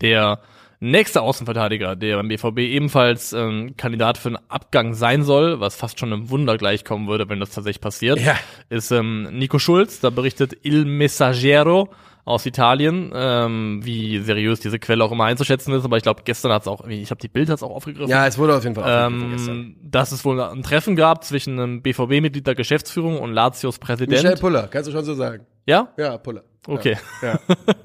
Der 0.01 0.39
nächste 0.79 1.21
Außenverteidiger, 1.21 1.95
der 1.95 2.17
beim 2.17 2.27
BVB 2.27 2.59
ebenfalls 2.59 3.33
ähm, 3.33 3.73
Kandidat 3.75 4.19
für 4.19 4.29
einen 4.29 4.39
Abgang 4.47 4.93
sein 4.93 5.23
soll, 5.23 5.59
was 5.59 5.75
fast 5.75 5.99
schon 5.99 6.13
einem 6.13 6.29
Wunder 6.29 6.57
gleichkommen 6.57 7.07
würde, 7.07 7.27
wenn 7.27 7.39
das 7.39 7.49
tatsächlich 7.49 7.81
passiert, 7.81 8.19
Ja. 8.19 8.37
ist 8.69 8.91
ähm, 8.91 9.27
Nico 9.31 9.57
Schulz. 9.57 9.99
Da 9.99 10.11
berichtet 10.11 10.57
Il 10.63 10.85
Messaggero 10.85 11.89
aus 12.29 12.45
Italien, 12.45 13.11
ähm, 13.13 13.79
wie 13.83 14.19
seriös 14.19 14.59
diese 14.59 14.77
Quelle 14.77 15.03
auch 15.03 15.11
immer 15.11 15.25
einzuschätzen 15.25 15.73
ist, 15.73 15.83
aber 15.83 15.97
ich 15.97 16.03
glaube, 16.03 16.21
gestern 16.23 16.51
hat 16.51 16.61
es 16.61 16.67
auch, 16.67 16.85
ich 16.85 17.09
habe 17.09 17.19
die 17.19 17.27
Bild 17.27 17.49
hat's 17.49 17.63
auch 17.63 17.71
aufgegriffen. 17.71 18.07
Ja, 18.09 18.27
es 18.27 18.37
wurde 18.37 18.55
auf 18.55 18.63
jeden 18.63 18.75
Fall 18.75 18.83
aufgegriffen 18.83 19.31
gestern. 19.31 19.57
ähm, 19.57 19.75
dass 19.81 20.11
es 20.11 20.23
wohl 20.23 20.39
ein 20.39 20.61
Treffen 20.61 20.95
gab 20.95 21.23
zwischen 21.23 21.59
einem 21.59 21.81
BVB-Mitglied 21.81 22.45
der 22.45 22.53
Geschäftsführung 22.53 23.19
und 23.19 23.33
Latios 23.33 23.79
Präsident. 23.79 24.21
Michel 24.21 24.37
Puller, 24.37 24.67
kannst 24.67 24.87
du 24.87 24.91
schon 24.91 25.03
so 25.03 25.15
sagen. 25.15 25.47
Ja? 25.65 25.91
Ja, 25.97 26.19
Puller. 26.19 26.43
Okay. 26.67 26.97
Ja. 27.23 27.39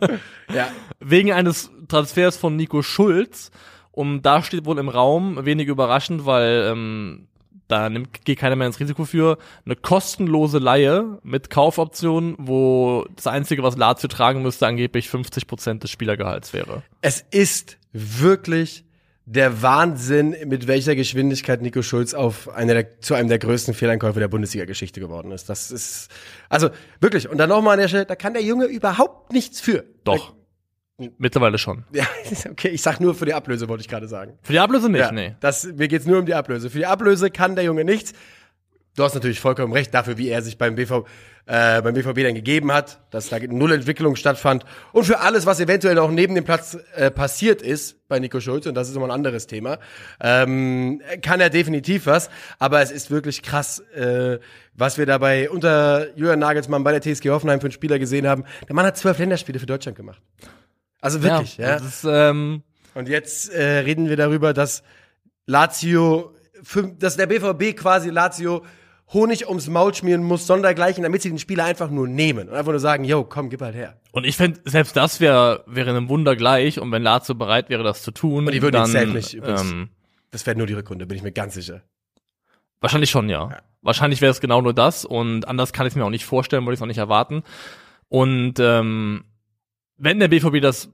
ja. 0.55 0.69
Wegen 1.01 1.33
eines 1.33 1.71
Transfers 1.89 2.37
von 2.37 2.55
Nico 2.55 2.83
Schulz. 2.83 3.51
Und 3.93 4.23
da 4.23 4.43
steht 4.43 4.67
wohl 4.67 4.79
im 4.79 4.89
Raum, 4.91 5.47
wenig 5.47 5.69
überraschend, 5.69 6.27
weil 6.27 6.69
ähm, 6.71 7.29
da 7.69 7.89
nimmt, 7.89 8.25
geht 8.25 8.39
keiner 8.39 8.57
mehr 8.57 8.67
ins 8.67 8.81
Risiko 8.81 9.05
für, 9.05 9.39
eine 9.65 9.77
kostenlose 9.77 10.59
Laie 10.59 11.19
mit 11.23 11.51
Kaufoptionen, 11.51 12.35
wo 12.39 13.07
das 13.17 13.27
Einzige, 13.27 13.63
was 13.63 13.77
Lazio 13.77 14.09
tragen 14.09 14.43
müsste, 14.43 14.67
angeblich 14.67 15.09
50% 15.09 15.81
des 15.81 15.91
Spielergehalts 15.91 16.53
wäre. 16.53 16.83
Es 17.01 17.25
ist 17.31 17.79
wirklich 17.93 18.85
der 19.27 19.63
Wahnsinn, 19.63 20.37
mit 20.47 20.67
welcher 20.67 20.95
Geschwindigkeit 20.95 21.63
Nico 21.63 21.81
Schulz 21.81 22.13
auf 22.13 22.51
eine 22.51 22.75
der, 22.75 23.01
zu 23.01 23.15
einem 23.15 23.29
der 23.29 23.39
größten 23.39 23.73
Fehleinkäufe 23.73 24.21
der 24.21 24.29
Bundesliga-Geschichte 24.29 25.01
geworden 25.01 25.33
ist. 25.33 25.49
Das 25.49 25.71
ist, 25.71 26.11
also 26.51 26.69
wirklich. 27.01 27.31
Und 27.31 27.39
dann 27.39 27.49
nochmal 27.49 27.75
an 27.75 27.81
der 27.81 27.89
Stelle, 27.89 28.05
da 28.05 28.17
kann 28.17 28.35
der 28.35 28.43
Junge 28.43 28.67
überhaupt 28.67 29.33
nichts 29.33 29.61
für. 29.61 29.85
Doch. 30.05 30.35
Mittlerweile 31.19 31.59
schon. 31.59 31.85
Ja, 31.93 32.07
okay, 32.51 32.69
ich 32.69 32.83
sag 32.83 33.01
nur 33.01 33.15
für 33.15 33.27
die 33.27 33.35
Ablöse, 33.35 33.69
wollte 33.69 33.83
ich 33.83 33.89
gerade 33.89 34.09
sagen. 34.09 34.39
Für 34.43 34.53
die 34.53 34.61
Ablöse 34.61 34.89
nicht, 34.89 35.01
Ja, 35.01 35.13
nee. 35.13 35.35
das, 35.41 35.65
mir 35.65 35.89
geht's 35.89 36.07
nur 36.07 36.19
um 36.19 36.27
die 36.27 36.35
Ablöse. 36.35 36.71
Für 36.71 36.79
die 36.79 36.87
Ablöse 36.87 37.31
kann 37.31 37.57
der 37.57 37.65
Junge 37.65 37.85
nichts. 37.85 38.13
Du 38.97 39.03
hast 39.03 39.15
natürlich 39.15 39.41
vollkommen 39.41 39.73
recht 39.73 39.93
dafür, 39.93 40.19
wie 40.19 40.29
er 40.29 40.41
sich 40.41 40.57
beim 40.57 40.77
BV, 40.77 41.05
äh, 41.47 41.83
beim 41.83 41.95
BVB 41.95 42.23
dann 42.23 42.37
gegeben 42.37 42.71
hat, 42.73 43.01
dass 43.11 43.29
da 43.29 43.41
null 43.41 43.73
Entwicklung 43.73 44.15
stattfand 44.15 44.65
und 44.93 45.03
für 45.03 45.19
alles, 45.19 45.47
was 45.47 45.59
eventuell 45.59 45.99
auch 45.99 46.13
neben 46.13 46.37
dem 46.37 46.45
Platz 46.45 46.79
äh, 46.95 47.11
passiert 47.11 47.61
ist 47.61 48.07
bei 48.07 48.21
Nico 48.21 48.39
Schulz 48.39 48.67
und 48.67 48.77
das 48.77 48.89
ist 48.89 48.95
immer 48.95 49.07
ein 49.07 49.11
anderes 49.11 49.49
Thema, 49.49 49.81
ähm, 50.21 51.03
kann 51.23 51.41
er 51.41 51.51
definitiv 51.51 52.07
was. 52.07 52.31
Aber 52.61 52.83
es 52.83 52.93
ist 52.93 53.11
wirklich 53.11 53.43
krass, 53.43 53.81
äh, 53.97 54.39
was 54.75 54.97
wir 54.97 55.07
dabei 55.07 55.51
unter 55.51 56.17
Julian 56.17 56.39
Nagelsmann 56.39 56.85
bei 56.85 56.97
der 56.97 57.01
TSG 57.03 57.31
Hoffenheim 57.31 57.59
für 57.61 57.67
einen 57.67 57.73
Spieler 57.73 57.99
gesehen 57.99 58.29
haben. 58.29 58.45
Der 58.69 58.77
Mann 58.77 58.87
hat 58.87 58.97
zwölf 58.97 59.19
Länderspiele 59.19 59.59
für 59.59 59.67
Deutschland 59.67 59.97
gemacht. 59.97 60.23
Also 61.05 61.23
wirklich, 61.23 61.59
ja. 61.59 61.75
Das 61.79 61.83
ist, 61.85 62.05
ähm, 62.09 62.63
Und 62.95 63.09
jetzt 63.09 63.51
äh, 63.53 63.79
reden 63.81 64.09
wir 64.09 64.17
darüber, 64.17 64.55
dass 64.55 64.83
Lazio, 65.47 66.33
dass 66.99 67.17
der 67.17 67.27
BVB 67.27 67.77
quasi 67.77 68.09
Lazio 68.11 68.65
Honig 69.13 69.47
ums 69.47 69.69
Maul 69.69 69.95
schmieren 69.95 70.23
muss, 70.23 70.47
sondergleichen, 70.47 71.03
damit 71.03 71.21
sie 71.21 71.29
den 71.29 71.39
Spieler 71.39 71.65
einfach 71.65 71.91
nur 71.91 72.09
nehmen 72.09 72.49
und 72.49 72.55
einfach 72.55 72.73
nur 72.73 72.81
sagen, 72.81 73.05
yo, 73.05 73.23
komm, 73.25 73.51
gib 73.51 73.61
halt 73.61 73.75
her. 73.75 74.01
und 74.13 74.25
ich 74.25 74.37
fände, 74.39 74.61
selbst 74.65 74.97
das 74.97 75.21
wäre 75.21 75.63
wäre 75.67 75.91
einem 75.91 76.09
Wunder 76.09 76.37
gleich. 76.37 76.81
Und 76.81 76.91
wenn 76.91 77.03
Lazio 77.03 77.35
bereit 77.35 77.69
wäre, 77.69 77.83
das 77.83 78.03
zu 78.03 78.11
tun, 78.13 78.47
Und 78.47 78.53
die 78.53 78.63
würden 78.63 78.77
dann, 78.77 78.87
safe 78.87 79.09
nicht 79.09 79.35
übrigens. 79.35 79.61
ähm, 79.71 79.91
Das 80.31 80.47
wäre 80.47 80.57
nur 80.57 80.67
die 80.67 80.73
Rückrunde, 80.73 81.05
bin 81.07 81.19
ich 81.19 81.23
mir 81.23 81.33
ganz 81.33 81.53
sicher. 81.55 81.83
Wahrscheinlich 82.81 83.11
schon, 83.11 83.29
ja. 83.29 83.61
Wahrscheinlich 83.83 84.23
wäre 84.23 84.31
es 84.33 84.41
genau 84.41 84.63
nur 84.63 84.73
das 84.73 85.05
und 85.05 85.47
anders 85.47 85.75
kann 85.75 85.87
ich 85.87 85.93
es 85.93 85.97
mir 85.97 86.05
auch 86.07 86.11
nicht 86.11 86.25
vorstellen, 86.25 86.65
würde 86.65 86.73
ich 86.75 86.79
es 86.79 86.83
auch 86.83 86.87
nicht 86.87 86.99
erwarten. 86.99 87.43
Und 88.09 88.55
ähm, 88.59 89.25
wenn 89.99 90.19
der 90.19 90.29
BVB 90.29 90.61
das 90.61 90.91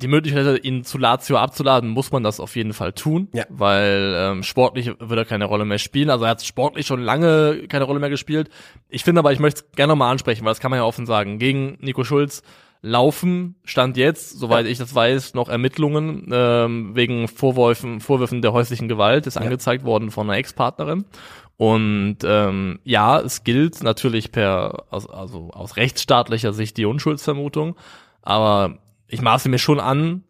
die 0.00 0.06
Möglichkeit 0.06 0.46
hätte, 0.46 0.58
ihn 0.58 0.84
zu 0.84 0.96
Lazio 0.96 1.36
abzuladen, 1.38 1.90
muss 1.90 2.12
man 2.12 2.22
das 2.22 2.38
auf 2.38 2.54
jeden 2.54 2.72
Fall 2.72 2.92
tun, 2.92 3.26
Ja. 3.32 3.44
weil 3.48 4.14
ähm, 4.16 4.42
sportlich 4.44 4.86
wird 4.86 5.18
er 5.18 5.24
keine 5.24 5.46
Rolle 5.46 5.64
mehr 5.64 5.78
spielen. 5.78 6.08
Also 6.08 6.24
er 6.24 6.30
hat 6.30 6.42
sportlich 6.44 6.86
schon 6.86 7.02
lange 7.02 7.66
keine 7.68 7.84
Rolle 7.84 7.98
mehr 7.98 8.10
gespielt. 8.10 8.48
Ich 8.88 9.02
finde 9.02 9.18
aber, 9.18 9.32
ich 9.32 9.40
möchte 9.40 9.62
es 9.68 9.76
gerne 9.76 9.92
nochmal 9.92 10.12
ansprechen, 10.12 10.44
weil 10.44 10.52
das 10.52 10.60
kann 10.60 10.70
man 10.70 10.78
ja 10.78 10.84
offen 10.84 11.04
sagen. 11.04 11.40
Gegen 11.40 11.78
Nico 11.80 12.04
Schulz 12.04 12.42
laufen, 12.80 13.56
stand 13.64 13.96
jetzt, 13.96 14.38
soweit 14.38 14.66
ich 14.66 14.78
das 14.78 14.94
weiß, 14.94 15.34
noch 15.34 15.48
Ermittlungen 15.48 16.28
ähm, 16.32 16.94
wegen 16.94 17.26
Vorwürfen, 17.26 18.00
Vorwürfen 18.00 18.40
der 18.42 18.52
häuslichen 18.52 18.88
Gewalt, 18.88 19.26
ist 19.26 19.36
angezeigt 19.36 19.84
worden 19.84 20.10
von 20.12 20.28
einer 20.28 20.38
Ex-Partnerin. 20.38 21.04
Und 21.56 22.18
ähm, 22.24 22.80
ja, 22.82 23.20
es 23.20 23.44
gilt 23.44 23.82
natürlich 23.82 24.32
per, 24.32 24.84
also 24.90 25.50
aus 25.52 25.76
rechtsstaatlicher 25.76 26.52
Sicht 26.52 26.76
die 26.76 26.86
Unschuldsvermutung, 26.86 27.76
aber 28.22 28.78
ich 29.08 29.20
maße 29.20 29.48
mir 29.48 29.58
schon 29.58 29.80
an, 29.80 30.24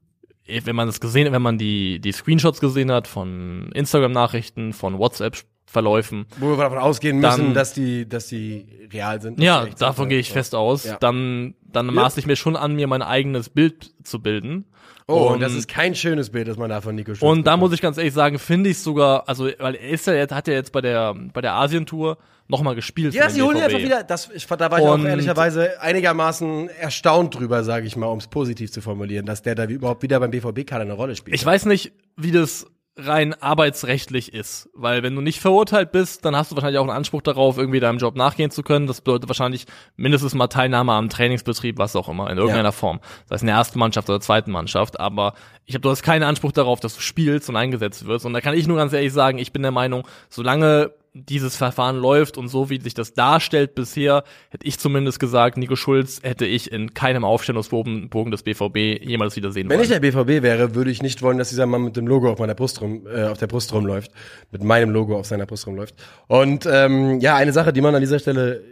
wenn 0.47 0.75
man 0.77 0.89
es 0.89 1.01
gesehen, 1.01 1.33
wenn 1.33 1.43
man 1.43 1.57
die, 1.57 2.01
die 2.01 2.13
Screenshots 2.13 2.61
gesehen 2.61 2.91
hat 2.91 3.07
von 3.07 3.71
Instagram-Nachrichten, 3.75 4.73
von 4.73 4.99
WhatsApp-Verläufen, 4.99 6.27
Wo 6.39 6.51
wir 6.51 6.57
davon 6.57 6.79
ausgehen 6.79 7.23
Dann- 7.23 7.41
müssen, 7.41 7.55
dass 7.55 7.73
die, 7.75 8.09
dass 8.09 8.27
die 8.27 8.67
real 8.93 9.21
sind. 9.23 9.41
ja, 9.41 9.67
davon 9.79 10.09
gehe 10.09 10.19
ich 10.19 10.29
ja. 10.29 10.35
fest 10.35 10.55
aus, 10.55 10.85
Ja. 10.85 10.97
dann, 10.99 11.55
dann 11.63 11.87
maße 11.87 12.19
ich 12.21 12.27
mir 12.27 12.37
schon 12.37 12.57
an, 12.57 12.75
mir 12.75 12.87
mein 12.89 13.03
eigenes 13.03 13.49
Bild 13.49 13.93
zu 14.05 14.21
bilden. 14.21 14.65
Oh, 15.09 15.27
und 15.29 15.35
Und- 15.35 15.41
das 15.41 15.55
ist 15.55 15.69
kein 15.69 15.95
schönes 15.95 16.31
Bild, 16.31 16.49
das 16.49 16.57
man 16.57 16.71
da 16.71 16.81
von 16.81 16.95
Nico 16.95 17.15
Schulz 17.15 17.23
Und 17.23 17.47
da 17.47 17.57
muss 17.57 17.73
ich 17.73 17.81
ganz 17.81 17.97
ehrlich 17.99 18.13
sagen, 18.15 18.39
finde 18.39 18.71
ich 18.71 18.79
sogar, 18.79 19.29
also, 19.29 19.45
weil 19.59 19.75
er 19.77 19.89
ist 19.91 20.07
ja 20.07 20.15
jetzt, 20.15 20.33
hat 20.33 20.47
ja 20.49 20.55
jetzt 20.55 20.73
bei 20.73 20.81
der, 20.81 21.15
bei 21.33 21.41
der 21.41 21.55
Asientour 21.55 22.19
nochmal 22.49 22.75
gespielt. 22.75 23.15
Ja, 23.15 23.29
sie 23.31 23.43
holen 23.43 23.57
ihn 23.57 23.63
BVB. 23.63 23.75
einfach 23.75 23.85
wieder. 23.87 24.03
Das, 24.05 24.31
ich, 24.35 24.47
da 24.47 24.71
war 24.71 24.79
ich 24.79 24.85
auch 24.85 24.95
Und- 24.95 25.07
ehrlicherweise 25.07 25.81
einigermaßen 25.81 26.69
erstaunt 26.69 27.35
drüber, 27.39 27.65
sage 27.65 27.87
ich 27.87 27.97
mal, 27.97 28.07
um 28.07 28.19
es 28.19 28.29
positiv 28.29 28.71
zu 28.73 28.81
formulieren, 28.81 29.27
dass 29.27 29.43
der 29.43 29.55
da 29.55 29.65
überhaupt 29.65 30.03
wieder 30.03 30.21
beim 30.21 30.31
BVB-Kader 30.31 30.83
eine 30.83 30.93
Rolle 30.95 31.17
spielt. 31.17 31.35
Ich 31.35 31.45
weiß 31.47 31.67
nicht, 31.67 31.93
wie 32.17 32.33
das 32.33 32.67
rein 32.95 33.33
arbeitsrechtlich 33.41 34.35
ist, 34.35 34.69
weil 34.75 35.03
wenn 35.03 35.15
du 35.15 35.23
nicht 35.23 35.41
verurteilt 35.41 35.93
bist, 35.93 36.27
dann 36.27 36.37
hast 36.37 36.51
du 36.51 36.57
wahrscheinlich 36.57 36.79
auch 36.79 36.83
einen 36.87 36.91
Anspruch 36.97 37.23
darauf, 37.23 37.57
irgendwie 37.57 37.81
deinem 37.81 37.97
Job 37.97 38.17
nachgehen 38.17 38.51
zu 38.51 38.63
können. 38.63 38.87
Das 38.87 39.01
bedeutet 39.01 39.31
wahrscheinlich 39.31 39.65
mindestens 39.97 40.35
mal 40.35 40.49
Teilnahme 40.49 40.93
am 40.93 41.09
Trainingsbetrieb, 41.09 41.79
was 41.79 41.97
auch 41.97 42.11
immer, 42.11 42.29
in 42.31 42.37
irgendeiner 42.37 42.65
Ja. 42.69 42.73
Form. 42.73 43.01
Das 43.25 43.37
heißt 43.37 43.43
in 43.45 43.47
der 43.47 43.57
ersten 43.57 43.79
Mannschaft 43.79 44.11
oder 44.11 44.21
zweiten 44.21 44.51
Mannschaft, 44.51 45.01
aber 45.01 45.33
ich 45.65 45.75
habe 45.75 45.81
du 45.81 45.89
hast 45.89 46.03
keinen 46.03 46.23
Anspruch 46.23 46.53
darauf, 46.53 46.81
dass 46.81 46.95
du 46.95 47.01
spielst 47.01 47.49
und 47.49 47.57
eingesetzt 47.57 48.07
wirst. 48.07 48.27
Und 48.27 48.35
da 48.35 48.43
kann 48.43 48.53
ich 48.55 48.67
nur 48.67 48.77
ganz 48.77 48.93
ehrlich 48.93 49.15
sagen, 49.15 49.39
ich 49.39 49.53
bin 49.55 49.63
der 49.63 49.71
Meinung, 49.73 50.07
solange 50.29 50.93
dieses 51.15 51.57
Verfahren 51.57 51.97
läuft 51.97 52.39
und 52.39 52.49
so 52.49 52.71
wie 52.71 52.81
sich 52.81 52.95
das 52.95 53.13
darstellt 53.13 53.75
bisher, 53.75 54.25
hätte 54.51 54.67
ich 54.67 54.79
zumindest 54.79 55.21
gesagt, 55.21 55.59
Nico 55.59 55.77
Schulz 55.77 56.21
hätte 56.23 56.47
ich 56.47 56.73
in 56.73 56.95
keinem 56.95 57.25
Aufstellungsbogen 57.25 58.09
Bogen 58.09 58.31
des 58.31 58.43
BVB 58.43 59.03
jemals 59.03 59.37
wieder 59.37 59.53
sehen 59.53 59.69
Wenn 59.69 59.79
wollen. 59.79 59.83
ich 59.83 59.89
der 59.91 60.01
BVB 60.01 60.43
wäre, 60.43 60.75
würde 60.75 60.91
ich 60.91 61.03
nicht 61.03 61.21
wollen, 61.21 61.37
dass 61.37 61.51
dieser 61.51 61.67
Mann 61.67 61.83
mit 61.83 61.97
dem 61.97 62.07
Logo 62.07 62.31
auf 62.31 62.39
meiner 62.39 62.55
Brust 62.55 62.81
rum, 62.81 63.07
äh, 63.07 63.25
auf 63.25 63.37
der 63.37 63.47
Brust 63.47 63.75
rumläuft, 63.75 64.11
mit 64.51 64.65
meinem 64.65 64.91
Logo 64.91 65.19
auf 65.19 65.27
seiner 65.27 65.45
Brust 65.45 65.67
rumläuft. 65.67 65.97
Und 66.29 66.67
ähm, 66.67 67.21
ja, 67.21 67.37
eine 67.37 67.53
Sache, 67.53 67.75
die 67.75 67.83
man 67.83 67.95
an 67.95 68.01
dieser 68.01 68.19
Stelle 68.19 68.63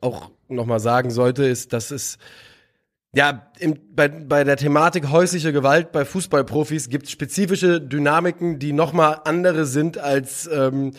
auch 0.00 0.30
nochmal 0.48 0.80
sagen 0.80 1.10
sollte, 1.10 1.44
ist, 1.44 1.74
dass 1.74 1.90
es 1.90 2.16
ja, 3.14 3.46
im, 3.58 3.78
bei, 3.94 4.08
bei 4.08 4.42
der 4.42 4.56
Thematik 4.56 5.10
häusliche 5.10 5.52
Gewalt 5.52 5.92
bei 5.92 6.04
Fußballprofis 6.04 6.88
gibt 6.88 7.04
es 7.06 7.12
spezifische 7.12 7.80
Dynamiken, 7.80 8.58
die 8.58 8.72
nochmal 8.72 9.20
andere 9.24 9.66
sind 9.66 9.98
als 9.98 10.48
ähm, 10.52 10.92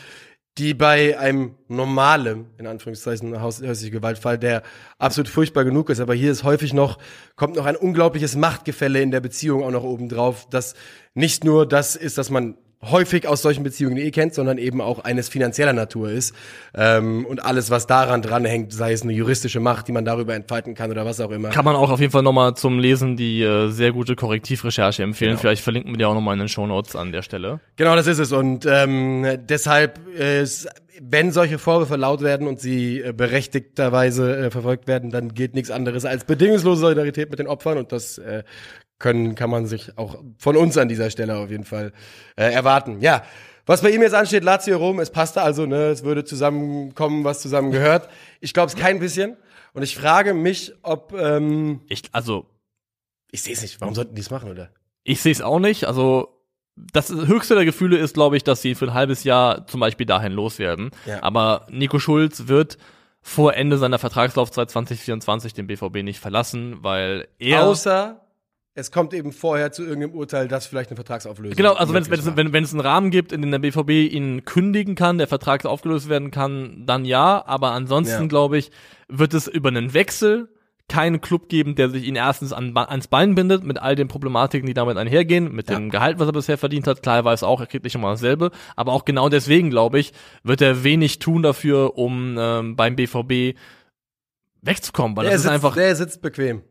die 0.57 0.73
bei 0.73 1.19
einem 1.19 1.55
normalen, 1.67 2.45
in 2.57 2.65
Anführungszeichen, 2.65 3.41
häusliche 3.41 3.91
Gewaltfall, 3.91 4.37
der 4.37 4.63
absolut 4.97 5.27
furchtbar 5.27 5.65
genug 5.65 5.89
ist. 5.89 5.99
Aber 5.99 6.13
hier 6.13 6.31
ist 6.31 6.43
häufig 6.43 6.73
noch, 6.73 6.97
kommt 7.35 7.57
noch 7.57 7.65
ein 7.65 7.75
unglaubliches 7.75 8.35
Machtgefälle 8.37 9.01
in 9.01 9.11
der 9.11 9.19
Beziehung 9.19 9.63
auch 9.63 9.71
noch 9.71 9.83
oben 9.83 10.07
drauf, 10.07 10.47
das 10.49 10.75
nicht 11.13 11.43
nur 11.43 11.67
das 11.67 11.95
ist, 11.95 12.17
dass 12.17 12.29
man 12.29 12.55
häufig 12.91 13.27
aus 13.27 13.41
solchen 13.41 13.63
Beziehungen 13.63 13.97
eh 13.97 14.11
kennt, 14.11 14.33
sondern 14.33 14.57
eben 14.57 14.81
auch 14.81 14.99
eines 15.03 15.29
finanzieller 15.29 15.73
Natur 15.73 16.09
ist. 16.09 16.33
Ähm, 16.73 17.25
und 17.25 17.43
alles, 17.43 17.69
was 17.69 17.87
daran 17.87 18.21
dranhängt, 18.21 18.73
sei 18.73 18.93
es 18.93 19.01
eine 19.03 19.13
juristische 19.13 19.59
Macht, 19.59 19.87
die 19.87 19.91
man 19.91 20.05
darüber 20.05 20.33
entfalten 20.35 20.75
kann 20.75 20.91
oder 20.91 21.05
was 21.05 21.19
auch 21.19 21.31
immer. 21.31 21.49
Kann 21.49 21.65
man 21.65 21.75
auch 21.75 21.91
auf 21.91 21.99
jeden 21.99 22.11
Fall 22.11 22.23
nochmal 22.23 22.55
zum 22.55 22.79
Lesen 22.79 23.17
die 23.17 23.41
äh, 23.43 23.69
sehr 23.69 23.91
gute 23.91 24.15
Korrektivrecherche 24.15 25.03
empfehlen. 25.03 25.31
Genau. 25.31 25.41
Vielleicht 25.41 25.63
verlinken 25.63 25.91
wir 25.93 25.97
die 25.97 26.05
auch 26.05 26.13
nochmal 26.13 26.33
in 26.33 26.39
den 26.39 26.49
Shownotes 26.49 26.95
an 26.95 27.11
der 27.11 27.21
Stelle. 27.21 27.59
Genau, 27.75 27.95
das 27.95 28.07
ist 28.07 28.19
es. 28.19 28.31
Und 28.31 28.65
ähm, 28.69 29.25
deshalb, 29.47 29.99
äh, 30.17 30.39
es- 30.41 30.67
wenn 31.01 31.31
solche 31.33 31.57
Vorwürfe 31.57 31.97
laut 31.97 32.21
werden 32.21 32.47
und 32.47 32.61
sie 32.61 33.01
äh, 33.01 33.11
berechtigterweise 33.11 34.37
äh, 34.45 34.49
verfolgt 34.51 34.87
werden, 34.87 35.09
dann 35.11 35.33
gilt 35.33 35.53
nichts 35.53 35.69
anderes 35.71 36.05
als 36.05 36.23
bedingungslose 36.23 36.79
Solidarität 36.81 37.29
mit 37.29 37.39
den 37.39 37.47
Opfern. 37.47 37.77
Und 37.77 37.91
das 37.91 38.17
äh, 38.17 38.43
können, 38.99 39.35
kann 39.35 39.49
man 39.49 39.65
sich 39.65 39.97
auch 39.97 40.23
von 40.37 40.55
uns 40.55 40.77
an 40.77 40.87
dieser 40.87 41.09
Stelle 41.09 41.37
auf 41.37 41.49
jeden 41.49 41.65
Fall 41.65 41.91
äh, 42.35 42.51
erwarten. 42.51 43.01
Ja. 43.01 43.23
Was 43.65 43.81
bei 43.81 43.89
ihm 43.89 44.01
jetzt 44.01 44.13
ansteht, 44.13 44.43
Lazio 44.43 44.77
Rom, 44.77 44.99
es 44.99 45.09
passte 45.09 45.41
also, 45.41 45.65
ne, 45.65 45.87
es 45.87 46.03
würde 46.03 46.23
zusammenkommen, 46.23 47.23
was 47.23 47.41
zusammengehört. 47.41 48.09
Ich 48.41 48.53
glaube 48.53 48.67
es 48.67 48.75
kein 48.75 48.99
bisschen. 48.99 49.37
Und 49.73 49.81
ich 49.81 49.97
frage 49.97 50.35
mich, 50.35 50.71
ob 50.83 51.13
ähm, 51.17 51.81
Ich, 51.89 52.03
also, 52.11 52.45
ich 53.31 53.41
sehe 53.41 53.53
es 53.53 53.63
nicht. 53.63 53.81
Warum 53.81 53.95
sollten 53.95 54.13
die 54.13 54.21
es 54.21 54.29
machen, 54.29 54.51
oder? 54.51 54.69
ich 55.05 55.21
sehe 55.21 55.31
es 55.31 55.41
auch 55.41 55.59
nicht. 55.59 55.85
Also, 55.85 56.41
das 56.75 57.09
höchste 57.09 57.55
der 57.55 57.63
Gefühle 57.63 57.97
ist, 57.97 58.15
glaube 58.15 58.35
ich, 58.35 58.43
dass 58.43 58.61
sie 58.61 58.75
für 58.75 58.85
ein 58.85 58.93
halbes 58.93 59.23
Jahr 59.23 59.65
zum 59.67 59.79
Beispiel 59.79 60.05
dahin 60.05 60.33
loswerden. 60.33 60.91
Ja. 61.05 61.23
Aber 61.23 61.67
Nico 61.69 61.99
Schulz 61.99 62.47
wird 62.47 62.77
vor 63.21 63.53
Ende 63.53 63.77
seiner 63.77 63.97
Vertragslaufzeit 63.97 64.69
2024 64.69 65.53
den 65.53 65.67
BVB 65.67 66.03
nicht 66.03 66.19
verlassen, 66.19 66.77
weil 66.81 67.27
er 67.39 67.63
Außer 67.63 68.24
es 68.77 68.91
kommt 68.91 69.13
eben 69.13 69.31
vorher 69.31 69.71
zu 69.71 69.83
irgendeinem 69.83 70.13
Urteil, 70.15 70.47
das 70.49 70.67
vielleicht 70.67 70.89
eine 70.89 70.97
Vertragsauflösung 70.97 71.55
Genau, 71.55 71.73
also 71.73 71.93
wenn 71.93 72.01
es 72.03 72.09
möglich 72.09 72.25
wenn, 72.35 72.45
macht. 72.47 72.53
wenn, 72.53 72.63
es 72.65 72.71
einen 72.73 72.81
Rahmen 72.81 73.09
gibt, 73.09 73.31
in 73.31 73.41
dem 73.41 73.49
der 73.51 73.59
BVB 73.59 73.89
ihn 74.13 74.43
kündigen 74.43 74.95
kann, 74.95 75.17
der 75.17 75.27
Vertrag 75.27 75.65
aufgelöst 75.65 76.09
werden 76.09 76.29
kann, 76.29 76.83
dann 76.85 77.05
ja. 77.05 77.43
Aber 77.47 77.71
ansonsten, 77.71 78.23
Ja. 78.23 78.27
glaube 78.27 78.57
ich, 78.57 78.71
wird 79.07 79.33
es 79.33 79.47
über 79.47 79.69
einen 79.69 79.93
Wechsel 79.93 80.49
keinen 80.89 81.19
Club 81.21 81.47
geben, 81.49 81.73
der 81.75 81.89
sich 81.89 82.03
ihn 82.05 82.15
erstens 82.15 82.51
an, 82.53 82.75
ans 82.77 83.07
Bein 83.07 83.33
bindet, 83.33 83.63
mit 83.63 83.79
all 83.81 83.95
den 83.95 84.07
Problematiken, 84.07 84.67
die 84.67 84.73
damit 84.75 84.97
einhergehen, 84.97 85.51
mit 85.55 85.69
Ja. 85.69 85.77
dem 85.77 85.89
Gehalt, 85.89 86.19
was 86.19 86.27
er 86.27 86.33
bisher 86.33 86.57
verdient 86.57 86.85
hat. 86.85 87.01
Klar, 87.01 87.15
er 87.15 87.25
weiß 87.25 87.43
auch, 87.43 87.61
er 87.61 87.67
kriegt 87.67 87.85
nicht 87.85 87.95
immer 87.95 88.11
dasselbe. 88.11 88.51
Aber 88.75 88.91
auch 88.91 89.05
genau 89.05 89.29
deswegen, 89.29 89.69
glaube 89.69 89.99
ich, 89.99 90.11
wird 90.43 90.61
er 90.61 90.83
wenig 90.83 91.19
tun 91.19 91.41
dafür, 91.41 91.97
um 91.97 92.35
ähm, 92.37 92.75
beim 92.75 92.95
BVB 92.97 93.55
wegzukommen. 94.61 95.15
Weil 95.15 95.23
der 95.23 95.31
das 95.31 95.37
ist 95.39 95.43
sitzt, 95.43 95.53
einfach 95.53 95.75
der 95.75 95.95
sitzt 95.95 96.21
bequem. 96.21 96.61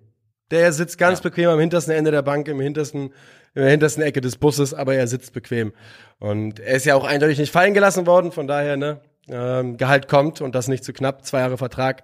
Der 0.54 0.72
sitzt 0.72 0.96
ganz 0.98 1.18
Ja. 1.18 1.24
bequem 1.24 1.50
am 1.50 1.58
hintersten 1.60 1.92
Ende 1.92 2.10
der 2.10 2.22
Bank, 2.22 2.48
im 2.48 2.60
hintersten, 2.60 3.12
in 3.54 3.62
der 3.62 3.70
hintersten 3.70 4.02
Ecke 4.02 4.20
des 4.20 4.36
Busses, 4.36 4.72
aber 4.72 4.94
er 4.94 5.06
sitzt 5.06 5.32
bequem. 5.34 5.72
Und 6.18 6.60
er 6.60 6.76
ist 6.76 6.86
ja 6.86 6.94
auch 6.94 7.04
eindeutig 7.04 7.38
nicht 7.38 7.52
fallen 7.52 7.74
gelassen 7.74 8.06
worden, 8.06 8.32
von 8.32 8.46
daher, 8.46 8.76
ne, 8.76 9.00
ähm, 9.28 9.76
Gehalt 9.76 10.08
kommt 10.08 10.40
und 10.40 10.54
das 10.54 10.68
nicht 10.68 10.84
zu 10.84 10.92
knapp, 10.92 11.24
zwei 11.26 11.40
Jahre 11.40 11.58
Vertrag. 11.58 12.02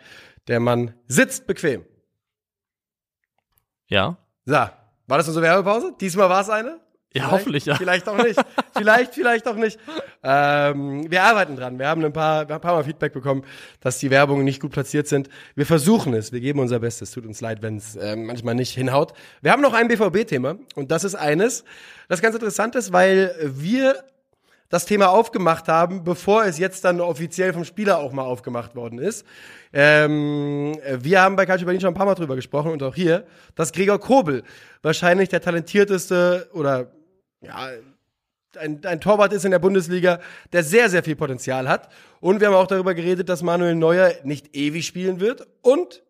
Der 0.49 0.59
Mann 0.61 0.95
sitzt 1.07 1.47
bequem. 1.47 1.85
ja. 3.89 4.17
So, 4.47 4.55
war 4.55 5.19
das 5.19 5.29
unsere 5.29 5.45
Werbepause? 5.45 5.93
Diesmal 6.01 6.29
war 6.31 6.41
es 6.41 6.49
eine? 6.51 6.69
Ja, 6.71 6.79
Vielleicht, 7.13 7.31
hoffentlich, 7.33 7.67
ja. 7.67 7.75
Vielleicht 7.77 8.09
auch 8.09 8.17
nicht. 8.17 8.39
vielleicht, 8.77 9.15
vielleicht 9.15 9.47
auch 9.49 9.57
nicht. 9.57 9.79
Ähm, 10.23 11.11
wir 11.11 11.23
arbeiten 11.23 11.57
dran. 11.57 11.79
Wir 11.79 11.89
haben 11.89 12.05
ein 12.05 12.13
paar, 12.13 12.49
wir 12.49 12.55
haben 12.55 12.61
ein 12.61 12.63
paar 12.63 12.75
Mal 12.75 12.85
Feedback 12.85 13.13
bekommen, 13.13 13.45
dass 13.81 13.99
die 13.99 14.11
Werbungen 14.11 14.45
nicht 14.45 14.61
gut 14.61 14.73
platziert 14.73 15.09
sind. 15.09 15.29
Wir 15.55 15.67
versuchen 15.67 16.15
es. 16.15 16.33
Wir 16.33 16.41
geben 16.41 16.61
unser 16.61 16.81
Bestes. 16.81 17.11
Tut 17.11 17.27
uns 17.27 17.41
leid, 17.41 17.63
wenn 17.63 17.77
es 17.77 17.97
äh, 17.97 18.17
manchmal 18.17 18.55
nicht 18.55 18.75
hinhaut. 18.75 19.13
Wir 19.43 19.53
haben 19.53 19.63
noch 19.63 19.75
ein 19.75 19.89
BVB-Thema 19.89 20.57
und 20.75 20.91
das 20.91 21.05
ist 21.05 21.15
eines, 21.15 21.65
das 22.09 22.21
ganz 22.21 22.35
interessant 22.35 22.75
ist, 22.75 22.93
weil 22.93 23.35
wir 23.43 24.05
das 24.71 24.87
Thema 24.87 25.11
aufgemacht 25.11 25.69
haben, 25.69 26.05
bevor 26.05 26.45
es 26.45 26.59
jetzt 26.59 26.85
dann 26.85 27.01
offiziell 27.01 27.53
vom 27.53 27.65
Spieler 27.65 27.99
auch 27.99 28.13
mal 28.13 28.23
aufgemacht 28.23 28.75
worden 28.77 28.99
ist. 28.99 29.27
Ähm, 29.73 30.77
wir 30.99 31.21
haben 31.21 31.37
bei 31.37 31.45
Calcio 31.45 31.67
Berlin 31.67 31.81
schon 31.81 31.89
ein 31.89 31.95
paar 31.95 32.07
Mal 32.07 32.15
drüber 32.15 32.37
gesprochen 32.37 32.71
und 32.71 32.83
auch 32.83 32.95
hier, 32.95 33.27
dass 33.57 33.73
Gregor 33.73 33.99
Kobel 33.99 34.43
wahrscheinlich 34.83 35.29
der 35.29 35.43
talentierteste 35.43 36.49
oder 36.53 36.93
ja, 37.43 37.71
ein, 38.57 38.85
ein 38.85 39.01
Torwart 39.01 39.33
ist 39.33 39.45
in 39.45 39.51
der 39.51 39.59
Bundesliga, 39.59 40.21
der 40.53 40.63
sehr, 40.63 40.89
sehr 40.91 41.03
viel 41.03 41.17
Potenzial 41.17 41.69
hat. 41.69 41.89
Und 42.21 42.41
wir 42.41 42.49
haben 42.49 42.55
auch 42.55 42.67
darüber 42.67 42.95
geredet, 42.95 43.29
dass 43.29 43.43
Manuel 43.43 43.75
Neuer 43.75 44.13
nicht 44.25 44.55
ewig 44.57 44.87
spielen 44.87 45.21
wird 45.21 45.47
und 45.63 46.03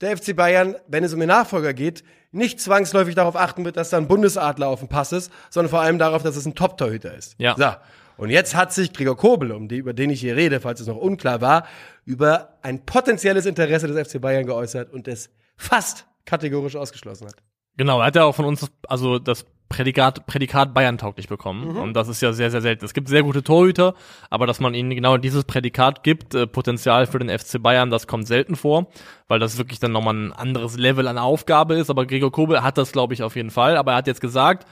der 0.00 0.16
FC 0.16 0.34
Bayern, 0.34 0.76
wenn 0.88 1.04
es 1.04 1.12
um 1.12 1.20
den 1.20 1.28
Nachfolger 1.28 1.74
geht, 1.74 2.04
nicht 2.32 2.60
zwangsläufig 2.60 3.14
darauf 3.14 3.36
achten 3.36 3.64
wird, 3.64 3.76
dass 3.76 3.90
da 3.90 3.98
ein 3.98 4.08
Bundesadler 4.08 4.68
auf 4.68 4.78
dem 4.80 4.88
Pass 4.88 5.12
ist, 5.12 5.32
sondern 5.50 5.70
vor 5.70 5.80
allem 5.80 5.98
darauf, 5.98 6.22
dass 6.22 6.36
es 6.36 6.46
ein 6.46 6.54
Top-Torhüter 6.54 7.14
ist. 7.14 7.34
Ja. 7.38 7.54
So. 7.56 7.70
Und 8.16 8.30
jetzt 8.30 8.54
hat 8.54 8.72
sich 8.72 8.92
Gregor 8.92 9.16
Kobel, 9.16 9.50
um 9.52 9.68
die, 9.68 9.78
über 9.78 9.92
den 9.92 10.10
ich 10.10 10.20
hier 10.20 10.36
rede, 10.36 10.60
falls 10.60 10.80
es 10.80 10.86
noch 10.86 10.96
unklar 10.96 11.40
war, 11.40 11.66
über 12.04 12.58
ein 12.62 12.84
potenzielles 12.84 13.46
Interesse 13.46 13.88
des 13.88 14.08
FC 14.08 14.20
Bayern 14.20 14.46
geäußert 14.46 14.92
und 14.92 15.08
es 15.08 15.30
fast 15.56 16.06
kategorisch 16.24 16.76
ausgeschlossen 16.76 17.26
hat. 17.26 17.36
Genau, 17.76 17.98
er 18.00 18.06
hat 18.06 18.16
ja 18.16 18.24
auch 18.24 18.34
von 18.34 18.44
uns 18.44 18.70
also 18.86 19.18
das 19.18 19.46
Prädikat, 19.70 20.26
Prädikat 20.26 20.74
Bayern 20.74 20.98
tauglich 20.98 21.28
bekommen. 21.28 21.76
Und 21.78 21.94
das 21.94 22.08
ist 22.08 22.20
ja 22.20 22.32
sehr, 22.32 22.50
sehr 22.50 22.60
selten. 22.60 22.84
Es 22.84 22.92
gibt 22.92 23.08
sehr 23.08 23.22
gute 23.22 23.42
Torhüter, 23.44 23.94
aber 24.28 24.46
dass 24.46 24.58
man 24.58 24.74
ihnen 24.74 24.90
genau 24.90 25.16
dieses 25.16 25.44
Prädikat 25.44 26.02
gibt, 26.02 26.34
äh, 26.34 26.46
Potenzial 26.48 27.06
für 27.06 27.20
den 27.20 27.30
FC 27.30 27.62
Bayern, 27.62 27.88
das 27.88 28.08
kommt 28.08 28.26
selten 28.26 28.56
vor, 28.56 28.88
weil 29.28 29.38
das 29.38 29.58
wirklich 29.58 29.78
dann 29.78 29.92
nochmal 29.92 30.14
ein 30.14 30.32
anderes 30.32 30.76
Level 30.76 31.06
an 31.06 31.18
Aufgabe 31.18 31.76
ist. 31.76 31.88
Aber 31.88 32.04
Gregor 32.04 32.32
Kobel 32.32 32.62
hat 32.62 32.78
das, 32.78 32.90
glaube 32.90 33.14
ich, 33.14 33.22
auf 33.22 33.36
jeden 33.36 33.50
Fall. 33.50 33.76
Aber 33.76 33.92
er 33.92 33.98
hat 33.98 34.08
jetzt 34.08 34.20
gesagt, 34.20 34.66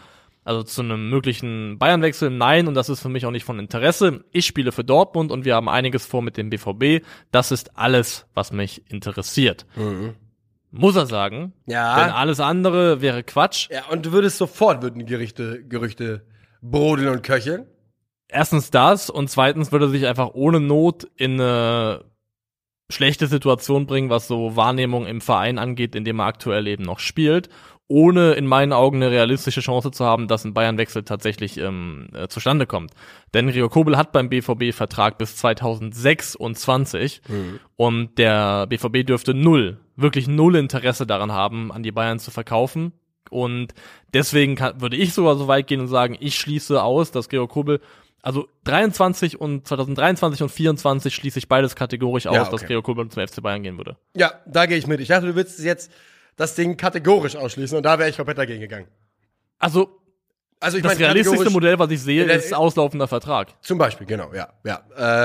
also 0.44 0.64
zu 0.64 0.82
einem 0.82 1.10
möglichen 1.10 1.78
Bayernwechsel, 1.78 2.30
nein, 2.30 2.66
und 2.66 2.74
das 2.74 2.88
ist 2.88 3.00
für 3.00 3.08
mich 3.08 3.24
auch 3.24 3.30
nicht 3.30 3.44
von 3.44 3.60
Interesse. 3.60 4.24
Ich 4.32 4.46
spiele 4.46 4.72
für 4.72 4.82
Dortmund 4.82 5.30
und 5.30 5.44
wir 5.44 5.54
haben 5.54 5.68
einiges 5.68 6.06
vor 6.06 6.22
mit 6.22 6.36
dem 6.36 6.50
BVB. 6.50 7.04
Das 7.30 7.52
ist 7.52 7.76
alles, 7.76 8.26
was 8.34 8.50
mich 8.50 8.82
interessiert. 8.90 9.64
Muss 10.70 10.96
er 10.96 11.06
sagen. 11.06 11.52
Ja. 11.66 11.98
Denn 11.98 12.10
alles 12.10 12.40
andere 12.40 13.00
wäre 13.00 13.22
Quatsch. 13.22 13.68
Ja, 13.70 13.86
und 13.90 14.06
du 14.06 14.12
würdest 14.12 14.38
sofort, 14.38 14.82
würden 14.82 15.06
Gerichte, 15.06 15.64
Gerüchte 15.64 16.26
brodeln 16.60 17.08
und 17.08 17.22
köcheln. 17.22 17.66
Erstens 18.28 18.70
das 18.70 19.08
und 19.08 19.30
zweitens 19.30 19.72
würde 19.72 19.86
er 19.86 19.90
sich 19.90 20.06
einfach 20.06 20.30
ohne 20.34 20.60
Not 20.60 21.08
in 21.16 21.40
eine 21.40 22.04
schlechte 22.90 23.26
Situation 23.26 23.86
bringen, 23.86 24.10
was 24.10 24.28
so 24.28 24.56
Wahrnehmung 24.56 25.06
im 25.06 25.20
Verein 25.20 25.58
angeht, 25.58 25.94
in 25.94 26.04
dem 26.04 26.20
er 26.20 26.26
aktuell 26.26 26.66
eben 26.66 26.84
noch 26.84 26.98
spielt, 26.98 27.48
ohne 27.86 28.32
in 28.32 28.46
meinen 28.46 28.74
Augen 28.74 28.96
eine 28.98 29.10
realistische 29.10 29.62
Chance 29.62 29.90
zu 29.90 30.04
haben, 30.04 30.28
dass 30.28 30.44
ein 30.44 30.52
Bayernwechsel 30.52 31.04
tatsächlich 31.04 31.56
ähm, 31.56 32.08
äh, 32.14 32.28
zustande 32.28 32.66
kommt. 32.66 32.92
Denn 33.32 33.48
Rio 33.48 33.70
Kobel 33.70 33.96
hat 33.96 34.12
beim 34.12 34.28
BVB 34.28 34.74
Vertrag 34.74 35.16
bis 35.16 35.36
2026 35.36 37.22
und 37.76 38.18
der 38.18 38.66
BVB 38.66 39.06
dürfte 39.06 39.32
null, 39.32 39.78
wirklich 39.98 40.28
null 40.28 40.56
Interesse 40.56 41.06
daran 41.06 41.32
haben, 41.32 41.72
an 41.72 41.82
die 41.82 41.92
Bayern 41.92 42.18
zu 42.18 42.30
verkaufen. 42.30 42.92
Und 43.30 43.74
deswegen 44.14 44.54
kann, 44.54 44.80
würde 44.80 44.96
ich 44.96 45.12
sogar 45.12 45.36
so 45.36 45.48
weit 45.48 45.66
gehen 45.66 45.80
und 45.80 45.88
sagen, 45.88 46.16
ich 46.18 46.38
schließe 46.38 46.82
aus, 46.82 47.10
dass 47.10 47.28
Gregor 47.28 47.48
Kobel, 47.48 47.80
also 48.22 48.48
23 48.64 49.38
und 49.40 49.66
2023 49.66 50.42
und 50.42 50.48
24 50.48 51.14
schließe 51.14 51.38
ich 51.38 51.48
beides 51.48 51.76
kategorisch 51.76 52.26
aus, 52.26 52.34
Ja, 52.34 52.44
dass 52.44 52.54
okay. 52.54 52.66
Gregor 52.66 52.82
Kobel 52.84 53.08
zum 53.08 53.26
FC 53.26 53.42
Bayern 53.42 53.62
gehen 53.62 53.76
würde. 53.76 53.96
Ja, 54.16 54.32
da 54.46 54.66
gehe 54.66 54.78
ich 54.78 54.86
mit. 54.86 55.00
Ich 55.00 55.08
dachte, 55.08 55.26
du 55.26 55.34
willst 55.34 55.58
jetzt 55.60 55.92
das 56.36 56.54
Ding 56.54 56.76
kategorisch 56.76 57.36
ausschließen 57.36 57.76
und 57.76 57.82
da 57.82 57.98
wäre 57.98 58.08
ich 58.08 58.16
komplett 58.16 58.38
dagegen 58.38 58.60
gegangen. 58.60 58.86
Also 59.58 59.97
Also 60.60 60.76
ich 60.76 60.82
das 60.82 60.94
meine, 60.94 61.06
realistischste 61.06 61.50
Modell, 61.50 61.78
was 61.78 61.88
ich 61.92 62.02
sehe, 62.02 62.24
ist 62.24 62.52
auslaufender 62.52 63.06
Vertrag. 63.06 63.48
Zum 63.62 63.78
Beispiel, 63.78 64.06
genau, 64.08 64.30
ja, 64.34 64.48
ja. 64.64 64.80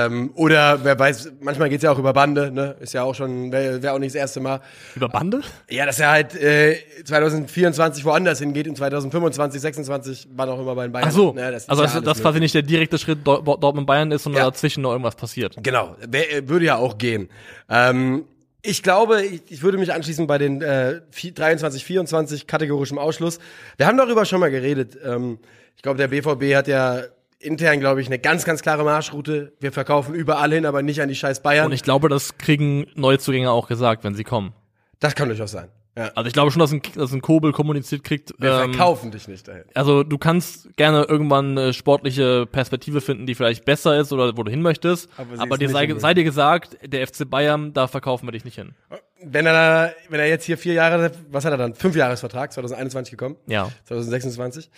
Ähm, 0.06 0.30
oder 0.36 0.84
wer 0.84 0.96
weiß, 0.96 1.32
manchmal 1.40 1.68
geht's 1.70 1.82
ja 1.82 1.90
auch 1.90 1.98
über 1.98 2.12
Bande, 2.12 2.52
ne? 2.52 2.76
Ist 2.78 2.92
ja 2.94 3.02
auch 3.02 3.14
schon, 3.16 3.50
wäre 3.50 3.82
wär 3.82 3.94
auch 3.94 3.98
nicht 3.98 4.14
das 4.14 4.20
erste 4.20 4.38
Mal. 4.38 4.60
Über 4.94 5.08
Bande? 5.08 5.40
Ja, 5.68 5.86
dass 5.86 5.98
er 5.98 6.10
halt 6.12 6.34
äh, 6.36 6.76
2024 7.04 8.04
woanders 8.04 8.38
hingeht 8.38 8.68
und 8.68 8.76
2025, 8.76 9.60
26, 9.60 10.28
wann 10.36 10.48
auch 10.48 10.60
immer 10.60 10.74
bei 10.76 10.84
den 10.86 10.92
Bayern. 10.92 11.08
Ach 11.08 11.12
so, 11.12 11.32
Ne, 11.32 11.50
das 11.50 11.64
ist 11.64 11.70
also 11.70 11.84
ja 11.84 12.00
das 12.00 12.20
quasi 12.20 12.38
nicht 12.38 12.54
der 12.54 12.62
direkte 12.62 12.96
Schritt 12.98 13.26
Dor- 13.26 13.42
Dortmund 13.42 13.86
Bayern 13.88 14.12
ist, 14.12 14.22
sondern 14.22 14.42
Ja. 14.44 14.50
dazwischen 14.50 14.82
noch 14.82 14.92
irgendwas 14.92 15.16
passiert. 15.16 15.56
Genau, 15.62 15.96
wär, 16.06 16.32
äh, 16.32 16.48
würde 16.48 16.66
ja 16.66 16.76
auch 16.76 16.96
gehen. 16.96 17.28
Ähm, 17.68 18.24
ich 18.64 18.82
glaube, 18.82 19.22
ich, 19.22 19.42
ich 19.50 19.62
würde 19.62 19.78
mich 19.78 19.92
anschließen 19.92 20.26
bei 20.26 20.38
den 20.38 20.62
äh, 20.62 21.00
vi- 21.12 21.32
23, 21.34 21.84
24 21.84 22.46
kategorischem 22.46 22.98
Ausschluss. 22.98 23.38
Wir 23.76 23.86
haben 23.86 23.96
darüber 23.98 24.24
schon 24.24 24.40
mal 24.40 24.50
geredet. 24.50 24.96
Ähm, 25.04 25.38
ich 25.76 25.82
glaube, 25.82 25.98
der 25.98 26.08
BVB 26.08 26.54
hat 26.56 26.66
ja 26.66 27.02
intern, 27.38 27.78
glaube 27.78 28.00
ich, 28.00 28.06
eine 28.06 28.18
ganz, 28.18 28.44
ganz 28.44 28.62
klare 28.62 28.84
Marschroute. 28.84 29.52
Wir 29.60 29.70
verkaufen 29.70 30.14
überall 30.14 30.50
hin, 30.52 30.64
aber 30.64 30.82
nicht 30.82 31.02
an 31.02 31.08
die 31.10 31.14
scheiß 31.14 31.42
Bayern. 31.42 31.66
Und 31.66 31.72
ich 31.72 31.82
glaube, 31.82 32.08
das 32.08 32.38
kriegen 32.38 32.86
Neuzugänge 32.94 33.50
auch 33.50 33.68
gesagt, 33.68 34.02
wenn 34.02 34.14
sie 34.14 34.24
kommen. 34.24 34.54
das 34.98 35.14
kann 35.14 35.28
durchaus 35.28 35.50
sein. 35.52 35.68
Ja. 35.96 36.10
Also 36.14 36.26
ich 36.26 36.32
glaube 36.32 36.50
schon, 36.50 36.60
dass 36.60 36.72
ein, 36.72 36.82
dass 36.96 37.12
ein 37.12 37.20
Kobel 37.20 37.52
kommuniziert 37.52 38.02
kriegt. 38.02 38.34
Wir 38.38 38.60
ähm, 38.62 38.72
verkaufen 38.72 39.10
dich 39.12 39.28
nicht 39.28 39.46
dahin. 39.46 39.64
Also 39.74 40.02
du 40.02 40.18
kannst 40.18 40.76
gerne 40.76 41.04
irgendwann 41.04 41.56
eine 41.56 41.72
sportliche 41.72 42.46
Perspektive 42.46 43.00
finden, 43.00 43.26
die 43.26 43.34
vielleicht 43.34 43.64
besser 43.64 43.96
ist 43.98 44.12
oder 44.12 44.36
wo 44.36 44.42
du 44.42 44.50
hin 44.50 44.62
möchtest. 44.62 45.08
Aber 45.16 45.40
Aber, 45.40 45.58
dir 45.58 45.68
sei, 45.68 45.92
sei 45.96 46.14
dir 46.14 46.24
gesagt, 46.24 46.78
der 46.84 47.06
FC 47.06 47.28
Bayern, 47.30 47.72
da 47.72 47.86
verkaufen 47.86 48.26
wir 48.26 48.32
dich 48.32 48.44
nicht 48.44 48.56
hin. 48.56 48.74
Wenn 49.22 49.46
er, 49.46 49.94
wenn 50.08 50.20
er 50.20 50.28
jetzt 50.28 50.44
hier 50.44 50.58
vier 50.58 50.74
Jahre, 50.74 51.12
was 51.30 51.44
hat 51.44 51.52
er 51.52 51.58
dann? 51.58 51.74
Fünf 51.74 51.94
Jahresvertrag, 51.96 52.52
2021 52.52 53.12
gekommen, 53.12 53.36
Ja. 53.46 53.70
2026. 53.84 54.70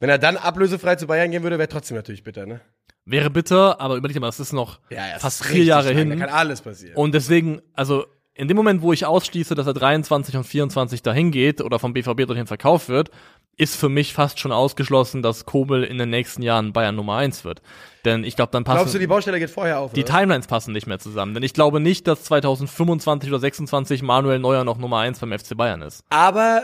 Wenn 0.00 0.08
er 0.10 0.18
dann 0.18 0.36
ablösefrei 0.36 0.96
zu 0.96 1.06
Bayern 1.06 1.30
gehen 1.30 1.42
würde, 1.42 1.58
wäre 1.58 1.68
trotzdem 1.68 1.96
natürlich 1.96 2.24
bitter, 2.24 2.46
ne? 2.46 2.60
Wäre 3.04 3.30
bitter, 3.30 3.80
aber 3.80 3.96
überleg 3.96 4.14
dir 4.14 4.20
mal, 4.20 4.28
das 4.28 4.40
ist 4.40 4.52
noch 4.52 4.80
es 4.88 5.22
fast 5.22 5.42
ist 5.42 5.46
vier 5.48 5.64
Jahre 5.64 5.88
lang, 5.88 5.96
hin. 5.96 6.10
Da 6.10 6.26
kann 6.26 6.34
alles 6.34 6.60
passieren. 6.60 6.96
Und 6.96 7.14
deswegen, 7.14 7.60
also 7.74 8.06
in 8.34 8.48
dem 8.48 8.56
Moment, 8.56 8.82
wo 8.82 8.92
ich 8.92 9.04
ausschließe, 9.04 9.54
dass 9.54 9.66
er 9.66 9.74
23 9.74 10.36
und 10.36 10.44
24 10.44 11.02
dahin 11.02 11.30
geht 11.30 11.60
oder 11.60 11.78
vom 11.78 11.92
BVB 11.92 12.26
dorthin 12.26 12.46
verkauft 12.46 12.88
wird, 12.88 13.10
ist 13.58 13.76
für 13.76 13.90
mich 13.90 14.14
fast 14.14 14.38
schon 14.38 14.52
ausgeschlossen, 14.52 15.22
dass 15.22 15.44
Kobel 15.44 15.84
in 15.84 15.98
den 15.98 16.08
nächsten 16.08 16.40
Jahren 16.40 16.72
Bayern 16.72 16.96
Nummer 16.96 17.16
eins 17.16 17.44
wird. 17.44 17.60
Denn 18.06 18.24
ich 18.24 18.34
glaube, 18.34 18.50
dann 18.50 18.64
passen 18.64 18.78
Glaubst 18.78 18.94
du, 18.94 18.98
die 18.98 19.06
Baustelle 19.06 19.38
geht 19.38 19.50
vorher 19.50 19.80
auf? 19.80 19.92
die 19.92 20.02
oder? 20.02 20.18
Timelines 20.18 20.46
passen 20.46 20.72
nicht 20.72 20.86
mehr 20.86 20.98
zusammen. 20.98 21.34
Denn 21.34 21.42
ich 21.42 21.52
glaube 21.52 21.78
nicht, 21.78 22.08
dass 22.08 22.24
2025 22.24 23.28
oder 23.30 23.38
26 23.38 24.02
Manuel 24.02 24.38
Neuer 24.38 24.64
noch 24.64 24.78
Nummer 24.78 24.98
eins 24.98 25.18
beim 25.18 25.38
FC 25.38 25.54
Bayern 25.54 25.82
ist. 25.82 26.02
Aber 26.08 26.62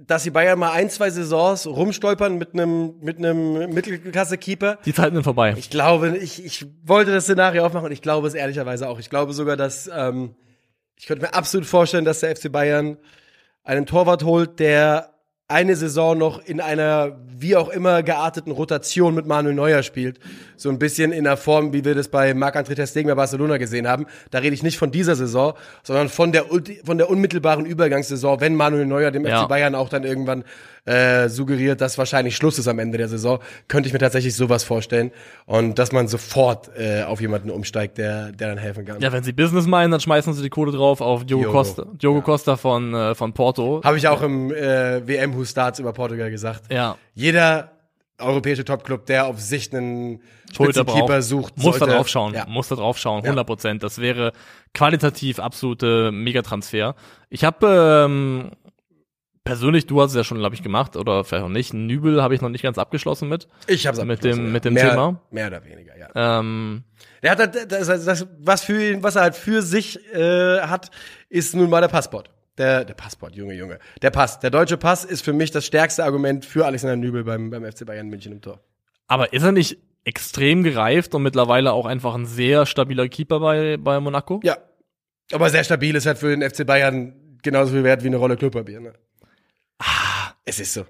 dass 0.00 0.24
die 0.24 0.30
Bayern 0.30 0.58
mal 0.58 0.72
ein, 0.72 0.90
zwei 0.90 1.10
Saisons 1.10 1.66
rumstolpern 1.66 2.36
mit 2.38 2.54
einem 2.54 2.98
mit 3.00 3.18
einem 3.18 3.72
Mittelklasse-Keeper. 3.72 4.78
Die 4.84 4.94
Zeiten 4.94 5.14
sind 5.14 5.24
vorbei. 5.24 5.54
Ich 5.56 5.70
glaube, 5.70 6.16
ich, 6.16 6.44
ich 6.44 6.66
wollte 6.82 7.12
das 7.12 7.24
Szenario 7.24 7.64
aufmachen 7.64 7.86
und 7.86 7.92
ich 7.92 8.02
glaube 8.02 8.26
es 8.26 8.34
ehrlicherweise 8.34 8.88
auch. 8.88 8.98
Ich 8.98 9.10
glaube 9.10 9.34
sogar, 9.34 9.56
dass 9.56 9.90
ähm, 9.94 10.34
ich 11.00 11.06
könnte 11.06 11.24
mir 11.24 11.32
absolut 11.32 11.66
vorstellen, 11.66 12.04
dass 12.04 12.20
der 12.20 12.36
FC 12.36 12.52
Bayern 12.52 12.98
einen 13.64 13.86
Torwart 13.86 14.22
holt, 14.22 14.60
der 14.60 15.14
eine 15.48 15.74
Saison 15.74 16.16
noch 16.16 16.44
in 16.44 16.60
einer 16.60 17.18
wie 17.26 17.56
auch 17.56 17.70
immer 17.70 18.02
gearteten 18.02 18.52
Rotation 18.52 19.14
mit 19.14 19.24
Manuel 19.26 19.54
Neuer 19.54 19.82
spielt. 19.82 20.20
So 20.56 20.68
ein 20.68 20.78
bisschen 20.78 21.10
in 21.10 21.24
der 21.24 21.38
Form, 21.38 21.72
wie 21.72 21.86
wir 21.86 21.94
das 21.94 22.08
bei 22.08 22.34
Marc-André 22.34 22.74
Ter 22.74 22.86
Stegen 22.86 23.08
bei 23.08 23.14
Barcelona 23.14 23.56
gesehen 23.56 23.88
haben. 23.88 24.04
Da 24.30 24.40
rede 24.40 24.52
ich 24.52 24.62
nicht 24.62 24.76
von 24.76 24.90
dieser 24.90 25.16
Saison, 25.16 25.54
sondern 25.82 26.10
von 26.10 26.32
der, 26.32 26.44
von 26.84 26.98
der 26.98 27.08
unmittelbaren 27.08 27.64
Übergangssaison, 27.64 28.40
wenn 28.40 28.54
Manuel 28.54 28.84
Neuer 28.84 29.10
dem 29.10 29.24
Ja. 29.24 29.44
FC 29.44 29.48
Bayern 29.48 29.74
auch 29.74 29.88
dann 29.88 30.04
irgendwann 30.04 30.44
äh, 30.84 31.28
suggeriert, 31.28 31.80
dass 31.80 31.98
wahrscheinlich 31.98 32.36
Schluss 32.36 32.58
ist 32.58 32.68
am 32.68 32.78
Ende 32.78 32.98
der 32.98 33.08
Saison, 33.08 33.38
könnte 33.68 33.86
ich 33.88 33.92
mir 33.92 33.98
tatsächlich 33.98 34.34
sowas 34.34 34.64
vorstellen. 34.64 35.10
Und 35.46 35.78
dass 35.78 35.92
man 35.92 36.08
sofort 36.08 36.70
äh, 36.76 37.02
auf 37.02 37.20
jemanden 37.20 37.50
umsteigt, 37.50 37.98
der, 37.98 38.32
der 38.32 38.48
dann 38.48 38.58
helfen 38.58 38.84
kann. 38.84 39.00
Ja, 39.00 39.12
wenn 39.12 39.22
sie 39.22 39.32
Business 39.32 39.66
meinen, 39.66 39.90
dann 39.90 40.00
schmeißen 40.00 40.32
sie 40.34 40.42
die 40.42 40.50
Kohle 40.50 40.72
drauf 40.72 41.00
auf 41.00 41.24
Diogo, 41.24 41.42
Diogo. 41.42 41.52
Costa. 41.58 41.84
Diogo 41.92 42.22
Costa 42.22 42.56
von, 42.56 42.94
äh, 42.94 43.14
von 43.14 43.32
Porto. 43.32 43.80
Habe 43.84 43.98
ich 43.98 44.08
auch 44.08 44.22
im 44.22 44.52
äh, 44.52 45.06
WM 45.06 45.34
Who 45.36 45.44
Starts 45.44 45.78
über 45.78 45.92
Portugal 45.92 46.30
gesagt. 46.30 46.72
Ja. 46.72 46.96
Jeder 47.14 47.72
europäische 48.20 48.64
Topclub, 48.64 49.06
der 49.06 49.26
auf 49.26 49.40
sich 49.40 49.74
einen 49.74 50.20
Spitzenkeeper 50.52 51.22
sucht, 51.22 51.56
muss 51.56 51.74
da 51.74 51.78
sollte, 51.80 51.94
drauf 51.94 52.08
schauen, 52.08 52.34
Ja. 52.34 52.44
muss 52.48 52.68
da 52.68 52.74
drauf 52.76 52.98
schauen, 52.98 53.20
Ja. 53.24 53.30
100 53.30 53.46
Prozent. 53.46 53.82
Das 53.82 53.98
wäre 53.98 54.32
qualitativ 54.74 55.38
absolute 55.38 56.12
Megatransfer. 56.12 56.94
Ich 57.30 57.44
habe 57.44 58.04
ähm, 58.06 58.50
persönlich, 59.44 59.86
du 59.86 60.00
hast 60.00 60.10
es 60.10 60.16
ja 60.16 60.24
schon, 60.24 60.38
glaube 60.38 60.54
ich, 60.54 60.62
gemacht 60.62 60.96
oder 60.96 61.24
vielleicht 61.24 61.44
auch 61.44 61.48
nicht. 61.48 61.72
Nübel 61.74 62.22
habe 62.22 62.34
ich 62.34 62.40
noch 62.40 62.48
nicht 62.48 62.62
ganz 62.62 62.78
abgeschlossen 62.78 63.28
mit. 63.28 63.48
Ich 63.66 63.86
hab's 63.86 64.02
Mit 64.04 64.22
dem- 64.24 64.36
ja. 64.46 64.50
mit 64.52 64.64
dem 64.64 64.74
mehr, 64.74 64.90
Thema? 64.90 65.20
Mehr 65.30 65.46
oder 65.48 65.64
weniger, 65.64 65.96
ja. 65.98 66.08
Ähm, 66.14 66.84
Der 67.22 67.30
hat 67.32 67.38
halt, 67.38 67.72
das, 67.72 67.86
das, 67.86 68.04
das, 68.04 68.26
was 68.38 68.62
für 68.64 68.92
ihn, 68.92 69.02
was 69.02 69.16
er 69.16 69.22
halt 69.22 69.34
für 69.36 69.62
sich 69.62 69.98
äh, 70.14 70.60
hat, 70.60 70.90
ist 71.28 71.54
nun 71.54 71.70
mal 71.70 71.80
der 71.80 71.88
Passport. 71.88 72.30
Der, 72.58 72.84
der 72.84 72.94
Passport, 72.94 73.34
Junge, 73.36 73.54
Junge. 73.54 73.78
Der 74.02 74.10
Pass. 74.10 74.38
Der 74.40 74.50
deutsche 74.50 74.76
Pass 74.76 75.04
ist 75.04 75.22
für 75.24 75.32
mich 75.32 75.50
das 75.50 75.64
stärkste 75.64 76.04
Argument 76.04 76.44
für 76.44 76.66
Alexander 76.66 76.96
Nübel 76.96 77.24
beim, 77.24 77.48
beim 77.50 77.64
FC 77.64 77.86
Bayern 77.86 78.08
München 78.08 78.32
im 78.32 78.42
Tor. 78.42 78.60
Aber 79.06 79.32
ist 79.32 79.42
er 79.42 79.52
nicht 79.52 79.78
extrem 80.04 80.62
gereift 80.62 81.14
und 81.14 81.22
mittlerweile 81.22 81.72
auch 81.72 81.86
einfach 81.86 82.14
ein 82.14 82.26
sehr 82.26 82.66
stabiler 82.66 83.08
Keeper 83.08 83.40
bei, 83.40 83.76
bei 83.78 83.98
Monaco? 84.00 84.40
Ja. 84.42 84.58
Aber 85.32 85.48
sehr 85.48 85.64
stabil 85.64 85.94
ist 85.94 86.06
halt 86.06 86.18
für 86.18 86.36
den 86.36 86.48
FC 86.48 86.66
Bayern 86.66 87.14
genauso 87.42 87.72
viel 87.72 87.84
wert 87.84 88.02
wie 88.02 88.08
eine 88.08 88.16
Rolle 88.16 88.36
Klopapier, 88.36 88.80
ne? 88.80 88.92
Ah, 89.80 90.32
es 90.44 90.60
ist 90.60 90.74
so. 90.74 90.84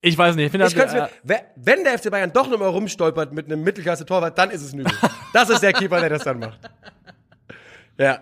Ich 0.00 0.16
weiß 0.16 0.36
nicht. 0.36 0.46
Ich 0.46 0.50
finde, 0.52 0.66
Ich 0.68 0.76
könnte 0.76 1.08
mir, 1.24 1.40
wenn 1.56 1.82
der 1.82 1.98
FC 1.98 2.10
Bayern 2.10 2.32
doch 2.32 2.48
nochmal 2.48 2.68
rumstolpert 2.68 3.32
mit 3.32 3.46
einem 3.46 3.64
Mittelklasse-Torwart, 3.64 4.38
dann 4.38 4.50
ist 4.50 4.62
es 4.62 4.72
Nübel. 4.72 4.92
Das 5.32 5.50
ist 5.50 5.60
der 5.60 5.72
Keeper, 5.72 6.00
der 6.00 6.10
das 6.10 6.24
dann 6.24 6.38
macht. 6.38 6.58
Ja. 8.00 8.20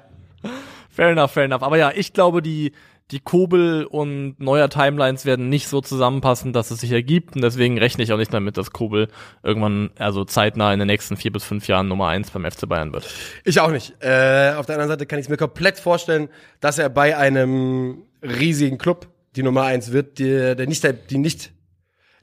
Fair 0.89 1.11
enough, 1.11 1.33
fair 1.33 1.45
enough. 1.45 1.63
Aber 1.63 1.77
ja, 1.77 1.93
ich 1.95 2.15
glaube, 2.15 2.41
die, 2.41 2.73
die 3.11 3.21
Kobel 3.21 3.85
und 3.85 4.41
neuer 4.41 4.71
Timelines 4.71 5.27
werden 5.27 5.51
nicht 5.51 5.69
so 5.69 5.83
zusammenpassen, 5.83 6.55
dass 6.55 6.71
es 6.71 6.81
sich 6.81 6.91
ergibt. 6.93 7.37
Und 7.37 7.43
deswegen 7.43 7.77
rechne 7.77 8.03
ich 8.03 8.11
auch 8.11 8.17
nicht 8.17 8.33
damit, 8.33 8.57
dass 8.57 8.71
Kobel 8.71 9.09
irgendwann, 9.43 9.91
also 9.99 10.25
zeitnah 10.25 10.73
in 10.73 10.79
den 10.79 10.87
nächsten 10.87 11.19
vier 11.19 11.31
bis 11.31 11.45
fünf 11.45 11.69
Jahren 11.69 11.89
Nummer 11.89 12.09
eins 12.09 12.31
beim 12.31 12.51
FC 12.51 12.67
Bayern 12.67 12.95
wird. 12.95 13.07
Ich 13.45 13.61
auch 13.61 13.71
nicht. 13.71 14.03
Äh, 14.03 14.55
auf 14.57 14.65
der 14.65 14.77
anderen 14.77 14.89
Seite 14.89 15.05
kann 15.05 15.19
ich 15.19 15.29
mir 15.29 15.37
komplett 15.37 15.79
vorstellen, 15.79 16.31
dass 16.61 16.79
er 16.79 16.89
bei 16.89 17.19
einem 17.19 18.05
riesigen 18.23 18.79
Club 18.79 19.09
die 19.37 19.43
Nummer 19.43 19.63
eins 19.63 19.93
wird, 19.93 20.19
der, 20.19 20.55
der 20.55 20.67
nicht 20.67 20.83
der, 20.85 20.93
die 20.93 21.19
nicht, 21.19 21.53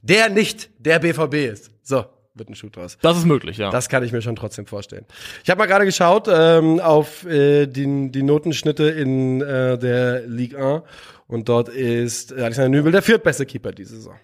der 0.02 0.28
nicht 0.28 0.70
der 0.78 0.98
BVB 0.98 1.34
ist. 1.52 1.70
So, 1.82 2.04
wird 2.34 2.48
ein 2.48 2.54
Shoot 2.54 2.76
draus. 2.76 2.98
Das 3.00 3.16
ist 3.16 3.24
möglich, 3.24 3.56
ja. 3.58 3.70
Das 3.70 3.88
kann 3.88 4.02
ich 4.02 4.12
mir 4.12 4.22
schon 4.22 4.36
trotzdem 4.36 4.66
vorstellen. 4.66 5.06
Ich 5.44 5.50
habe 5.50 5.58
mal 5.58 5.66
gerade 5.66 5.84
geschaut 5.84 6.28
ähm, 6.30 6.80
auf 6.80 7.24
äh, 7.26 7.66
die, 7.66 8.10
die 8.10 8.22
Notenschnitte 8.22 8.84
in 8.84 9.40
äh, 9.40 9.78
der 9.78 10.26
Ligue 10.26 10.58
1 10.58 10.82
und 11.26 11.48
dort 11.48 11.68
ist 11.68 12.32
Alexander 12.32 12.68
Nübel 12.68 12.92
der 12.92 13.02
viertbeste 13.02 13.46
Keeper 13.46 13.72
diese 13.72 13.96
Saison, 13.96 14.16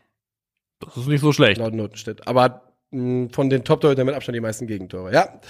das 0.80 0.96
ist 0.96 1.06
nicht 1.06 1.20
so 1.20 1.32
schlecht. 1.32 1.58
laut 1.58 1.74
Notenschnitt. 1.74 2.26
Aber 2.26 2.62
mh, 2.90 3.28
von 3.32 3.48
den 3.50 3.64
Top-Torhütern 3.64 4.06
mit 4.06 4.14
Abstand 4.14 4.36
die 4.36 4.40
meisten 4.40 4.66
Gegentore. 4.66 5.12
Ja, 5.12 5.40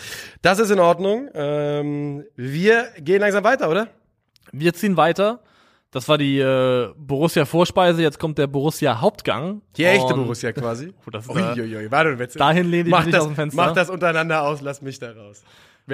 das 0.42 0.58
ist 0.58 0.70
in 0.70 0.80
Ordnung. 0.80 1.28
Ähm, 1.34 2.24
wir 2.36 2.88
gehen 2.98 3.20
langsam 3.20 3.44
weiter, 3.44 3.70
oder? 3.70 3.88
Wir 4.52 4.74
ziehen 4.74 4.96
weiter. 4.96 5.42
Das 5.92 6.08
war 6.08 6.18
die 6.18 6.38
äh, 6.38 6.92
Borussia-Vorspeise, 6.96 8.00
jetzt 8.00 8.20
kommt 8.20 8.38
der 8.38 8.46
Borussia-Hauptgang. 8.46 9.62
Die 9.76 9.84
echte 9.84 10.14
Borussia 10.14 10.52
quasi. 10.52 10.92
Oh, 11.06 11.10
das 11.10 11.24
ist 11.26 11.30
Uiuiui, 11.30 11.90
warte, 11.90 12.18
Witz. 12.18 12.34
Dahin 12.34 12.70
lehne 12.70 12.88
ich 12.88 12.90
mach 12.90 13.04
mich 13.04 13.12
das, 13.12 13.22
aus 13.22 13.26
dem 13.26 13.34
Fenster. 13.34 13.60
Mach 13.60 13.72
das 13.72 13.90
untereinander 13.90 14.42
aus, 14.42 14.60
lass 14.60 14.82
mich 14.82 14.98
da 15.00 15.10
raus. 15.10 15.42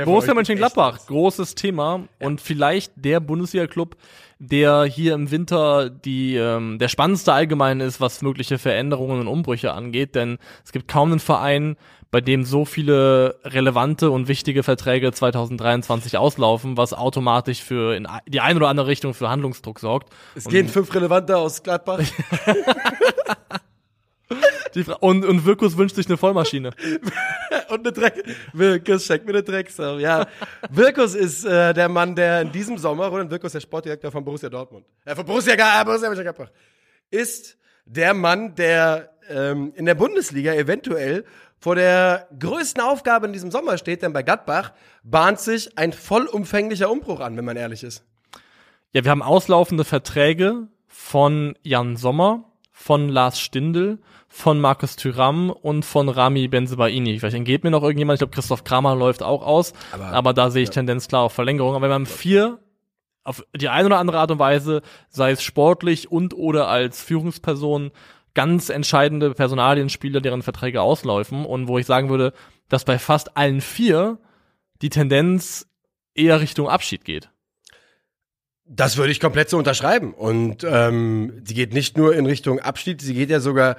Borussia 0.05 0.35
Mönchengladbach, 0.35 1.07
großes 1.07 1.55
Thema 1.55 2.05
und 2.21 2.41
vielleicht 2.41 2.93
der 2.97 3.21
Bundesliga-Club, 3.21 3.97
der 4.39 4.85
hier 4.85 5.15
im 5.15 5.31
Winter 5.31 5.89
die 5.91 6.37
ähm, 6.37 6.79
der 6.79 6.89
spannendste 6.89 7.33
allgemein 7.33 7.81
ist, 7.81 8.01
was 8.01 8.23
mögliche 8.23 8.59
Veränderungen 8.59 9.21
und 9.21 9.29
Umbrüche 9.29 9.73
angeht, 9.73 10.15
denn 10.15 10.39
es 10.65 10.73
gibt 10.73 10.89
kaum 10.89 11.11
einen 11.11 11.21
Verein, 11.21 11.77
bei 12.11 12.21
dem 12.21 12.45
so 12.45 12.65
viele 12.65 13.41
relevante 13.45 14.11
und 14.11 14.29
wichtige 14.29 14.63
Verträge 14.63 15.13
2023 15.13 16.17
auslaufen, 16.17 16.77
was 16.77 16.95
automatisch 16.95 17.63
für 17.63 17.97
in 17.97 18.07
die 18.29 18.41
eine 18.41 18.57
oder 18.59 18.69
andere 18.69 18.87
Richtung 18.87 19.15
für 19.15 19.29
Handlungsdruck 19.29 19.81
sorgt. 19.81 20.11
Es 20.35 20.45
gehen 20.45 20.69
fünf 20.69 20.95
Relevante 20.95 21.37
aus 21.37 21.63
Gladbach. 21.63 22.01
Und, 25.01 25.25
und 25.25 25.45
Wirkus 25.47 25.77
wünscht 25.77 25.97
sich 25.97 26.07
eine 26.07 26.17
Vollmaschine. 26.17 26.71
Und 27.69 27.81
eine 27.81 27.93
Dreck. 27.93 28.23
Wirkus, 28.53 29.07
schenk 29.07 29.25
mir 29.25 29.31
eine 29.33 29.43
Drecksau. 29.43 29.99
Ja. 29.99 30.27
Wirkus 30.71 31.15
ist 31.15 31.45
äh, 31.45 31.73
der 31.73 31.89
Mann, 31.89 32.15
der 32.15 32.43
in 32.43 32.53
diesem 32.53 32.77
Sommer, 32.79 33.07
Roland 33.07 33.31
Wirkus, 33.31 33.53
der 33.53 33.61
Sportdirektor 33.61 34.11
von 34.13 34.25
Borussia 34.25 34.49
Dortmund, 34.49 34.85
äh, 35.05 35.15
von 35.15 35.25
Borussia, 35.25 35.57
Ga- 35.57 35.81
äh, 35.81 35.85
Borussia 35.85 36.09
Mönchengladbach, 36.09 36.51
ist 37.11 37.57
der 37.87 38.15
Mann, 38.15 38.55
der 38.55 39.13
ähm, 39.29 39.73
in 39.77 39.87
der 39.87 39.95
Bundesliga 39.95 40.53
eventuell 40.55 41.25
vor 41.59 41.75
der 41.75 42.29
größten 42.39 42.83
Aufgabe 42.83 43.27
in 43.27 43.33
diesem 43.33 43.51
Sommer 43.51 43.79
steht, 43.79 44.03
denn 44.03 44.13
bei 44.13 44.23
Gladbach 44.23 44.73
bahnt 45.03 45.41
sich 45.41 45.77
ein 45.79 45.93
vollumfänglicher 45.93 46.91
Umbruch 46.91 47.21
an, 47.21 47.37
wenn 47.37 47.45
man 47.45 47.57
ehrlich 47.57 47.83
ist. 47.83 48.05
Ja, 48.93 49.03
wir 49.05 49.11
haben 49.11 49.23
auslaufende 49.23 49.85
Verträge 49.85 50.69
von 50.87 51.57
Jan 51.63 51.97
Sommer, 51.97 52.46
von 52.79 53.09
Lars 53.09 53.41
Stindl, 53.41 53.99
von 54.29 54.61
Markus 54.61 54.97
Thüram 54.97 55.49
und 55.49 55.83
von 55.83 56.11
Rami 56.11 56.47
Benzebaini. 56.47 57.19
Vielleicht 57.19 57.35
entgeht 57.37 57.65
mir 57.65 57.71
noch 57.71 57.83
irgendjemand. 57.83 58.17
Ich 58.17 58.21
glaube, 58.21 58.35
Christoph 58.35 58.65
Kramer 58.65 58.95
läuft 58.95 59.23
auch 59.23 59.43
aus. 59.43 59.73
Aber, 59.93 60.05
Aber- 60.09 60.35
da 60.35 60.51
sehe 60.51 60.63
ich 60.63 60.71
Tendenz 60.71 61.09
klar 61.09 61.23
auf 61.23 61.33
Verlängerung. 61.33 61.75
Aber 61.75 61.89
wir 61.89 61.95
haben 61.95 62.05
vier 62.05 62.59
auf 63.25 63.43
die 63.57 63.71
eine 63.71 63.87
oder 63.87 63.99
andere 63.99 64.19
Art 64.19 64.31
und 64.31 64.39
Weise, 64.39 64.83
sei 65.09 65.31
es 65.31 65.43
sportlich 65.43 66.13
und 66.13 66.35
oder 66.35 66.69
als 66.69 67.03
Führungsperson, 67.03 67.93
ganz 68.35 68.69
entscheidende 68.69 69.33
Personalienspieler, 69.33 70.21
deren 70.21 70.43
Verträge 70.43 70.83
auslaufen. 70.83 71.47
Und 71.47 71.69
wo 71.69 71.79
ich 71.79 71.87
sagen 71.87 72.11
würde, 72.11 72.35
dass 72.69 72.85
bei 72.85 72.99
fast 72.99 73.39
allen 73.39 73.63
vier 73.63 74.19
die 74.83 74.91
Tendenz 74.91 75.67
eher 76.15 76.41
Richtung 76.43 76.69
Abschied 76.69 77.07
geht. 77.07 77.31
Das 78.69 78.97
würde 78.97 79.13
ich 79.13 79.21
komplett 79.21 79.49
so 79.49 79.59
unterschreiben. 79.59 80.13
Und 80.13 80.65
ähm, 80.69 81.43
sie 81.45 81.55
geht 81.55 81.73
nicht 81.73 81.97
nur 81.97 82.15
in 82.15 82.27
Richtung 82.27 82.59
Abschied, 82.59 83.01
sie 83.01 83.15
geht 83.15 83.31
ja 83.31 83.41
sogar 83.41 83.77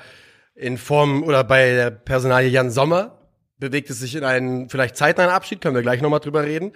in 0.56 0.78
Form 0.78 1.23
oder 1.23 1.43
bei 1.43 1.73
der 1.73 1.91
Personalie 1.91 2.50
Jan 2.50 2.71
Sommer 2.71 3.17
bewegt 3.60 3.89
es 3.89 4.00
sich 4.00 4.15
in 4.15 4.23
einen 4.23 4.69
vielleicht 4.69 4.95
zeitnahen 4.95 5.30
Abschied, 5.30 5.62
können 5.62 5.76
wir 5.76 5.82
gleich 5.82 6.02
nochmal 6.02 6.19
drüber 6.19 6.43
reden. 6.43 6.73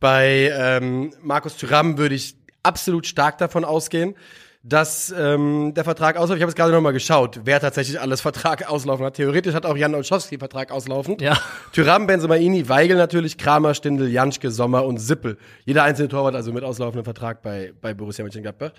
Bei 0.00 0.52
ähm, 0.54 1.12
Markus 1.22 1.56
Thüram 1.56 1.98
würde 1.98 2.14
ich 2.14 2.36
absolut 2.62 3.06
stark 3.06 3.38
davon 3.38 3.64
ausgehen, 3.64 4.16
dass 4.64 5.12
ähm, 5.16 5.72
der 5.74 5.82
Vertrag 5.82 6.16
ausläuft. 6.16 6.38
Ich 6.38 6.42
habe 6.42 6.50
jetzt 6.50 6.56
gerade 6.56 6.72
nochmal 6.72 6.92
geschaut, 6.92 7.40
wer 7.44 7.58
tatsächlich 7.58 8.00
alles 8.00 8.20
Vertrag 8.20 8.68
auslaufen 8.70 9.04
hat. 9.04 9.14
Theoretisch 9.14 9.54
hat 9.54 9.66
auch 9.66 9.76
Jan 9.76 9.94
Olszowski 9.94 10.38
Vertrag 10.38 10.70
auslaufen. 10.70 11.16
Ja. 11.20 11.36
Tyram, 11.72 12.06
Benzemaini, 12.06 12.68
Weigel 12.68 12.96
natürlich, 12.96 13.38
Kramer, 13.38 13.74
Stindl, 13.74 14.08
Janschke, 14.08 14.52
Sommer 14.52 14.84
und 14.84 14.98
Sippel. 14.98 15.36
Jeder 15.64 15.82
einzelne 15.82 16.08
Torwart 16.08 16.36
also 16.36 16.52
mit 16.52 16.62
auslaufendem 16.62 17.04
Vertrag 17.04 17.42
bei, 17.42 17.72
bei 17.80 17.92
Borussia 17.92 18.22
Mönchengladbach. 18.22 18.72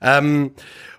Ähm, 0.00 0.52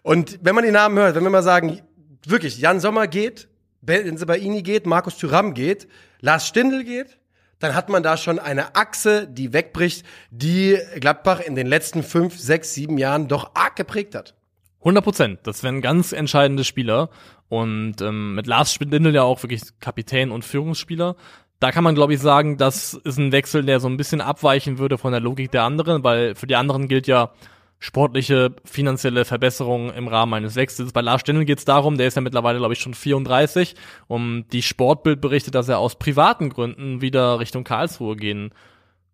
und 0.04 0.40
wenn 0.42 0.56
man 0.56 0.64
die 0.64 0.72
Namen 0.72 0.98
hört, 0.98 1.16
wenn 1.16 1.24
wir 1.24 1.30
mal 1.30 1.44
sagen, 1.44 1.82
wirklich, 2.26 2.60
Jan 2.60 2.80
Sommer 2.80 3.08
geht, 3.08 3.50
Benzemaini 3.82 4.62
geht, 4.62 4.86
Markus 4.86 5.18
Tyram 5.18 5.54
geht, 5.54 5.88
Lars 6.22 6.48
Stindl 6.48 6.86
geht, 6.86 7.19
dann 7.60 7.76
hat 7.76 7.90
man 7.90 8.04
da 8.04 8.18
schon 8.18 8.40
eine 8.40 8.76
Achse, 8.76 9.28
die 9.28 9.54
wegbricht, 9.54 10.06
die 10.32 10.78
Gladbach 11.00 11.42
in 11.42 11.56
den 11.56 11.68
letzten 11.68 12.04
fünf, 12.04 12.40
sechs, 12.40 12.74
sieben 12.74 12.98
Jahren 12.98 13.28
doch 13.28 13.52
arg 13.54 13.76
geprägt 13.76 14.16
hat. 14.16 14.36
100 14.80 15.04
Prozent. 15.04 15.40
Das 15.44 15.62
wären 15.64 15.82
ganz 15.82 16.14
entscheidende 16.14 16.64
Spieler. 16.64 17.10
Und 17.50 18.02
ähm, 18.02 18.36
mit 18.36 18.48
Lars 18.48 18.74
Spindel 18.74 19.14
ja 19.14 19.24
auch 19.24 19.44
wirklich 19.44 19.62
Kapitän 19.80 20.32
und 20.32 20.46
Führungsspieler. 20.46 21.16
Da 21.60 21.72
kann 21.72 21.84
man, 21.84 21.96
glaube 21.96 22.14
ich, 22.14 22.22
sagen, 22.22 22.58
das 22.58 22.94
ist 22.94 23.18
ein 23.18 23.34
Wechsel, 23.34 23.66
der 23.66 23.82
so 23.82 23.90
ein 23.90 23.98
bisschen 23.98 24.22
abweichen 24.22 24.78
würde 24.78 24.98
von 24.98 25.12
der 25.12 25.20
Logik 25.20 25.52
der 25.52 25.64
anderen, 25.64 26.04
weil 26.04 26.36
für 26.36 26.48
die 26.48 26.56
anderen 26.56 26.88
gilt 26.88 27.08
ja 27.08 27.32
sportliche, 27.80 28.54
finanzielle 28.66 29.26
Verbesserung 29.26 29.92
im 29.94 30.08
Rahmen 30.08 30.34
eines 30.34 30.56
Wechsels. 30.56 30.92
Bei 30.92 31.02
Lars 31.02 31.22
Stindl 31.22 31.46
geht 31.46 31.60
es 31.60 31.66
darum, 31.66 31.98
der 31.98 32.08
ist 32.08 32.16
ja 32.16 32.22
mittlerweile, 32.22 32.60
glaube 32.60 32.74
ich, 32.74 32.80
schon 32.80 32.94
34. 32.94 33.76
Um 34.08 34.46
die 34.52 34.62
Sportbild 34.62 35.22
berichtet, 35.22 35.56
dass 35.56 35.70
er 35.70 35.80
aus 35.80 35.98
privaten 35.98 36.50
Gründen 36.50 37.02
wieder 37.02 37.40
Richtung 37.40 37.64
Karlsruhe 37.64 38.18
gehen 38.18 38.52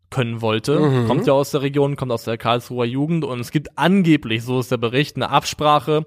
können 0.09 0.41
wollte. 0.41 1.05
Kommt 1.07 1.27
ja 1.27 1.33
aus 1.33 1.51
der 1.51 1.61
Region, 1.61 1.95
kommt 1.95 2.11
aus 2.11 2.23
der 2.23 2.37
Karlsruher 2.37 2.85
Jugend 2.85 3.23
und 3.23 3.39
es 3.39 3.51
gibt 3.51 3.77
angeblich, 3.77 4.43
so 4.43 4.59
ist 4.59 4.71
der 4.71 4.77
Bericht, 4.77 5.15
eine 5.15 5.29
Absprache 5.29 6.05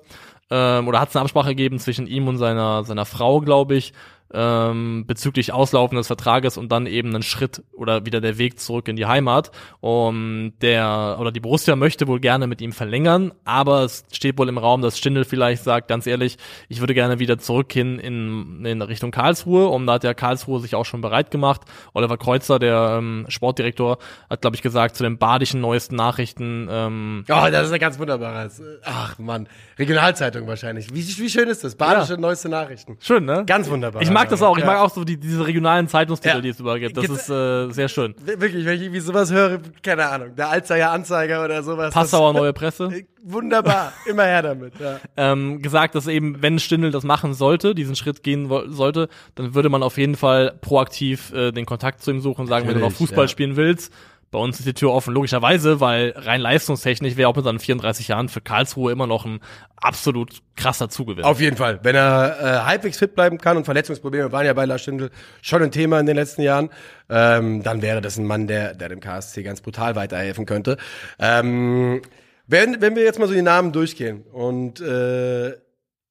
ähm, 0.50 0.88
oder 0.88 1.00
hat 1.00 1.10
es 1.10 1.16
eine 1.16 1.22
Absprache 1.22 1.50
gegeben 1.50 1.78
zwischen 1.78 2.06
ihm 2.06 2.26
und 2.26 2.38
seiner 2.38 2.84
seiner 2.84 3.04
Frau, 3.04 3.40
glaube 3.40 3.76
ich, 3.76 3.92
ähm, 4.32 5.04
bezüglich 5.06 5.52
Auslaufen 5.52 5.96
des 5.96 6.06
Vertrages 6.06 6.56
und 6.58 6.70
dann 6.70 6.86
eben 6.86 7.14
einen 7.14 7.22
Schritt 7.22 7.62
oder 7.72 8.04
wieder 8.04 8.20
der 8.20 8.38
Weg 8.38 8.60
zurück 8.60 8.88
in 8.88 8.96
die 8.96 9.06
Heimat. 9.06 9.50
Und 9.80 10.54
der 10.60 11.16
oder 11.18 11.32
die 11.32 11.40
Borussia 11.40 11.76
möchte 11.76 12.06
wohl 12.06 12.20
gerne 12.20 12.46
mit 12.46 12.60
ihm 12.60 12.72
verlängern, 12.72 13.32
aber 13.44 13.84
es 13.84 14.04
steht 14.12 14.38
wohl 14.38 14.48
im 14.48 14.58
Raum, 14.58 14.82
dass 14.82 14.98
Stindl 14.98 15.24
vielleicht 15.24 15.64
sagt, 15.64 15.88
ganz 15.88 16.06
ehrlich, 16.06 16.36
ich 16.68 16.80
würde 16.80 16.94
gerne 16.94 17.18
wieder 17.18 17.38
zurück 17.38 17.72
hin 17.72 17.98
in, 17.98 18.64
in 18.64 18.82
Richtung 18.82 19.10
Karlsruhe. 19.10 19.68
Und 19.68 19.86
da 19.86 19.94
hat 19.94 20.04
ja 20.04 20.14
Karlsruhe 20.14 20.60
sich 20.60 20.74
auch 20.74 20.84
schon 20.84 21.00
bereit 21.00 21.30
gemacht. 21.30 21.62
Oliver 21.94 22.18
Kreuzer, 22.18 22.58
der 22.58 22.96
ähm, 22.98 23.26
Sportdirektor, 23.28 23.98
hat, 24.28 24.40
glaube 24.40 24.56
ich, 24.56 24.62
gesagt, 24.62 24.96
zu 24.96 25.02
den 25.02 25.18
badischen 25.18 25.60
neuesten 25.60 25.96
Nachrichten, 25.96 26.68
ähm, 26.70 27.24
Oh, 27.28 27.46
das 27.50 27.66
ist 27.66 27.72
ein 27.72 27.80
ganz 27.80 27.98
wunderbares. 27.98 28.62
Ach 28.84 29.18
Mann, 29.18 29.48
Regionalzeitung 29.78 30.46
wahrscheinlich. 30.46 30.92
Wie, 30.94 31.06
wie 31.18 31.28
schön 31.28 31.48
ist 31.48 31.64
das? 31.64 31.74
Badische 31.76 32.18
neueste 32.18 32.48
Nachrichten. 32.48 32.96
schön, 33.00 33.24
ne? 33.24 33.44
Ganz 33.46 33.68
wunderbar. 33.70 34.02
Ich 34.02 34.10
mag 34.18 34.28
das 34.28 34.42
auch. 34.42 34.58
Ich 34.58 34.64
mag 34.64 34.78
auch 34.78 34.90
so 34.90 35.04
die, 35.04 35.16
diese 35.18 35.46
regionalen 35.46 35.88
Zeitungstitel, 35.88 36.36
Ja. 36.36 36.40
die 36.42 36.48
es 36.48 36.60
überall 36.60 36.80
gibt. 36.80 36.96
Das 36.96 37.04
Gibt's- 37.04 37.22
ist 37.22 37.30
äh, 37.30 37.70
sehr 37.70 37.88
schön. 37.88 38.14
Wirklich, 38.24 38.64
wenn 38.66 38.74
ich 38.76 38.82
irgendwie 38.82 39.00
sowas 39.00 39.32
höre, 39.32 39.60
keine 39.82 40.06
Ahnung, 40.08 40.34
der 40.36 40.48
Alzheimer 40.50 40.90
Anzeiger 40.90 41.44
oder 41.44 41.62
sowas. 41.62 41.92
Passauer 41.94 42.32
Neue 42.32 42.52
Presse. 42.52 42.88
Das, 42.90 43.02
wunderbar, 43.22 43.92
immer 44.06 44.24
her 44.24 44.42
damit. 44.42 44.72
Ja. 44.80 45.00
ähm, 45.16 45.60
gesagt, 45.62 45.94
dass 45.94 46.06
eben, 46.06 46.42
wenn 46.42 46.58
Stindl 46.58 46.90
das 46.90 47.04
machen 47.04 47.34
sollte, 47.34 47.74
diesen 47.74 47.96
Schritt 47.96 48.22
gehen 48.22 48.48
sollte, 48.68 49.08
dann 49.34 49.54
würde 49.54 49.68
man 49.68 49.82
auf 49.82 49.98
jeden 49.98 50.16
Fall 50.16 50.54
proaktiv 50.60 51.32
äh, 51.32 51.52
den 51.52 51.66
Kontakt 51.66 52.02
zu 52.02 52.10
ihm 52.10 52.20
suchen 52.20 52.42
und 52.42 52.46
sagen, 52.46 52.66
wenn 52.66 52.74
du 52.74 52.80
noch 52.80 52.88
Natürlich, 52.90 53.08
Fußball 53.10 53.24
ja. 53.24 53.28
spielen 53.28 53.56
willst, 53.56 53.92
bei 54.30 54.38
uns 54.38 54.58
ist 54.58 54.66
die 54.66 54.74
Tür 54.74 54.92
offen, 54.92 55.14
logischerweise, 55.14 55.80
weil 55.80 56.12
rein 56.16 56.40
leistungstechnisch 56.40 57.16
wäre 57.16 57.28
auch 57.28 57.36
mit 57.36 57.44
seinen 57.44 57.60
34 57.60 58.08
Jahren 58.08 58.28
für 58.28 58.40
Karlsruhe 58.40 58.92
immer 58.92 59.06
noch 59.06 59.24
ein 59.24 59.40
absolut 59.76 60.42
krasser 60.54 60.90
Zugewinn. 60.90 61.24
Auf 61.24 61.40
jeden 61.40 61.56
Fall. 61.56 61.80
Wenn 61.82 61.94
er 61.94 62.36
äh, 62.40 62.66
halbwegs 62.66 62.98
fit 62.98 63.14
bleiben 63.14 63.38
kann 63.38 63.56
und 63.56 63.64
Verletzungsprobleme 63.64 64.30
waren 64.30 64.44
ja 64.44 64.52
bei 64.52 64.66
Lars 64.66 64.82
Stindl 64.82 65.10
schon 65.40 65.62
ein 65.62 65.70
Thema 65.70 65.98
in 65.98 66.06
den 66.06 66.16
letzten 66.16 66.42
Jahren, 66.42 66.68
ähm, 67.08 67.62
dann 67.62 67.80
wäre 67.80 68.00
das 68.00 68.18
ein 68.18 68.26
Mann, 68.26 68.46
der, 68.46 68.74
der 68.74 68.90
dem 68.90 69.00
KSC 69.00 69.42
ganz 69.42 69.62
brutal 69.62 69.96
weiterhelfen 69.96 70.44
könnte. 70.44 70.76
Ähm, 71.18 72.02
wenn, 72.46 72.80
wenn 72.80 72.96
wir 72.96 73.04
jetzt 73.04 73.18
mal 73.18 73.28
so 73.28 73.34
die 73.34 73.42
Namen 73.42 73.72
durchgehen 73.72 74.24
und 74.32 74.80
äh, 74.80 75.52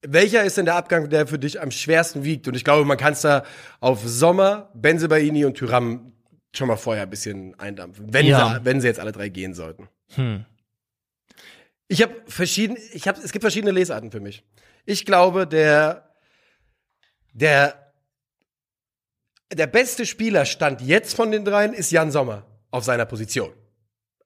welcher 0.01 0.43
ist 0.43 0.57
denn 0.57 0.65
der 0.65 0.75
Abgang, 0.75 1.09
der 1.09 1.27
für 1.27 1.39
dich 1.39 1.61
am 1.61 1.71
schwersten 1.71 2.23
wiegt? 2.23 2.47
Und 2.47 2.55
ich 2.55 2.63
glaube, 2.63 2.85
man 2.85 2.97
kann 2.97 3.13
es 3.13 3.21
da 3.21 3.43
auf 3.79 4.07
Sommer, 4.07 4.69
Benzebaini 4.73 5.45
und 5.45 5.55
Tyram 5.55 6.13
schon 6.57 6.67
mal 6.67 6.77
vorher 6.77 7.03
ein 7.03 7.09
bisschen 7.09 7.57
eindampfen, 7.59 8.11
wenn, 8.13 8.25
Ja. 8.25 8.55
sie, 8.59 8.65
wenn 8.65 8.81
sie 8.81 8.87
jetzt 8.87 8.99
alle 8.99 9.11
drei 9.11 9.29
gehen 9.29 9.53
sollten. 9.53 9.87
Hm. 10.15 10.45
Ich 11.87 12.01
habe 12.01 12.13
verschiedene, 12.27 12.79
ich 12.91 13.07
habe, 13.07 13.19
es 13.21 13.31
gibt 13.31 13.43
verschiedene 13.43 13.71
Lesarten 13.71 14.11
für 14.11 14.19
mich. 14.19 14.43
Ich 14.85 15.05
glaube, 15.05 15.47
der, 15.47 16.13
der, 17.33 17.93
der 19.53 19.67
beste 19.67 20.05
Spieler 20.05 20.45
stand 20.45 20.81
jetzt 20.81 21.15
von 21.15 21.31
den 21.31 21.45
dreien 21.45 21.73
ist 21.73 21.91
Jan 21.91 22.11
Sommer 22.11 22.45
auf 22.71 22.83
seiner 22.83 23.05
Position. 23.05 23.53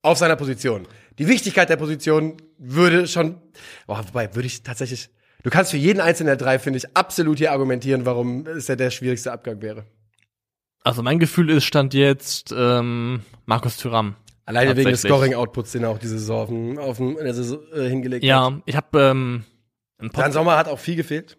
Auf 0.02 0.18
seiner 0.18 0.36
Position. 0.36 0.88
Die 1.20 1.28
Wichtigkeit 1.28 1.70
der 1.70 1.78
Position 1.78 2.38
würde 2.58 3.08
schon, 3.08 3.40
boah, 3.86 4.04
wobei 4.08 4.34
würde 4.34 4.48
ich 4.48 4.64
tatsächlich, 4.64 5.10
du 5.44 5.52
kannst 5.52 5.70
für 5.72 5.78
jeden 5.78 6.00
einzelnen 6.02 6.28
der 6.28 6.38
drei, 6.38 6.58
finde 6.58 6.78
ich, 6.78 6.98
absolut 6.98 7.38
hier 7.38 7.52
argumentieren, 7.52 8.06
warum 8.06 8.48
es 8.48 8.68
ja 8.68 8.76
der 8.76 8.90
schwierigste 8.90 9.32
Abgang 9.32 9.62
wäre. 9.62 9.86
Also 10.84 11.04
mein 11.04 11.20
Gefühl 11.20 11.50
ist, 11.50 11.66
stand 11.66 11.94
jetzt 11.94 12.54
ähm, 12.58 13.22
Markus 13.46 13.78
Thüram. 13.78 14.16
Alleine 14.46 14.76
wegen 14.76 14.90
des. 14.90 15.02
Scoring-Outputs, 15.02 15.72
den 15.74 15.84
er 15.84 15.90
auch 15.92 16.00
diese 16.00 16.18
Saison 16.18 16.40
auf, 16.42 16.48
dem, 16.50 16.80
auf 16.80 16.98
dem, 16.98 17.18
in 17.18 17.24
der 17.24 17.34
Saison, 17.34 17.60
äh, 17.74 17.88
hingelegt 17.88 18.24
hat. 18.24 18.28
Ja, 18.28 18.60
ich 18.66 18.76
habe 18.76 19.00
ähm, 19.00 19.44
Pod 20.12 20.34
Sommer 20.34 20.58
hat 20.58 20.68
auch 20.68 20.80
viel 20.80 20.96
gefehlt. 20.96 21.38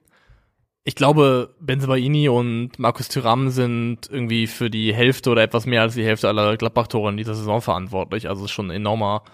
ich 0.85 0.94
glaube, 0.94 1.55
Benzebaini 1.61 2.28
und 2.28 2.78
Markus 2.78 3.09
Thüram 3.09 3.50
sind 3.50 4.09
irgendwie 4.11 4.46
für 4.46 4.70
die 4.70 4.94
Hälfte 4.94 5.31
oder 5.31 5.42
etwas 5.42 5.66
mehr 5.66 5.83
als 5.83 5.94
die 5.94 6.05
Hälfte 6.05 6.28
aller 6.28 6.57
Gladbach-Tore 6.57 7.11
in 7.11 7.16
dieser 7.16 7.35
Saison 7.35 7.61
verantwortlich. 7.61 8.28
Also 8.28 8.42
es 8.44 8.50
ist 8.50 8.55
schon 8.55 8.68
ein 8.70 8.76
enormer, 8.76 9.24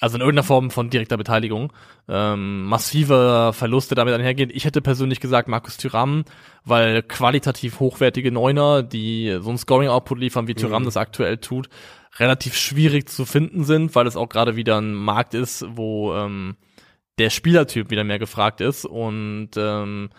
also 0.00 0.16
in 0.16 0.20
irgendeiner 0.20 0.44
Form 0.44 0.70
von 0.70 0.90
direkter 0.90 1.16
Beteiligung. 1.16 1.72
Ähm, 2.08 2.64
massive 2.64 3.52
Verluste 3.54 3.94
damit 3.94 4.14
einhergehen. 4.14 4.50
Ich 4.52 4.64
hätte 4.64 4.82
persönlich 4.82 5.20
gesagt 5.20 5.48
Markus 5.48 5.76
Thüram, 5.76 6.24
weil 6.64 7.02
qualitativ 7.02 7.80
hochwertige 7.80 8.32
Neuner, 8.32 8.82
die 8.82 9.38
so 9.40 9.48
einen 9.48 9.58
Scoring-Output 9.58 10.18
liefern, 10.18 10.48
wie 10.48 10.54
Thüram 10.54 10.84
das 10.84 10.96
aktuell 10.96 11.38
tut, 11.38 11.68
relativ 12.18 12.56
schwierig 12.56 13.08
zu 13.08 13.24
finden 13.24 13.64
sind, 13.64 13.94
weil 13.94 14.06
es 14.06 14.16
auch 14.16 14.28
gerade 14.28 14.56
wieder 14.56 14.80
ein 14.80 14.94
Markt 14.94 15.34
ist, 15.34 15.64
wo 15.68 16.14
ähm, 16.14 16.56
der 17.18 17.30
Spielertyp 17.30 17.90
wieder 17.90 18.04
mehr 18.04 18.18
gefragt 18.18 18.60
ist 18.60 18.84
und 18.84 19.50
ähm, 19.56 20.10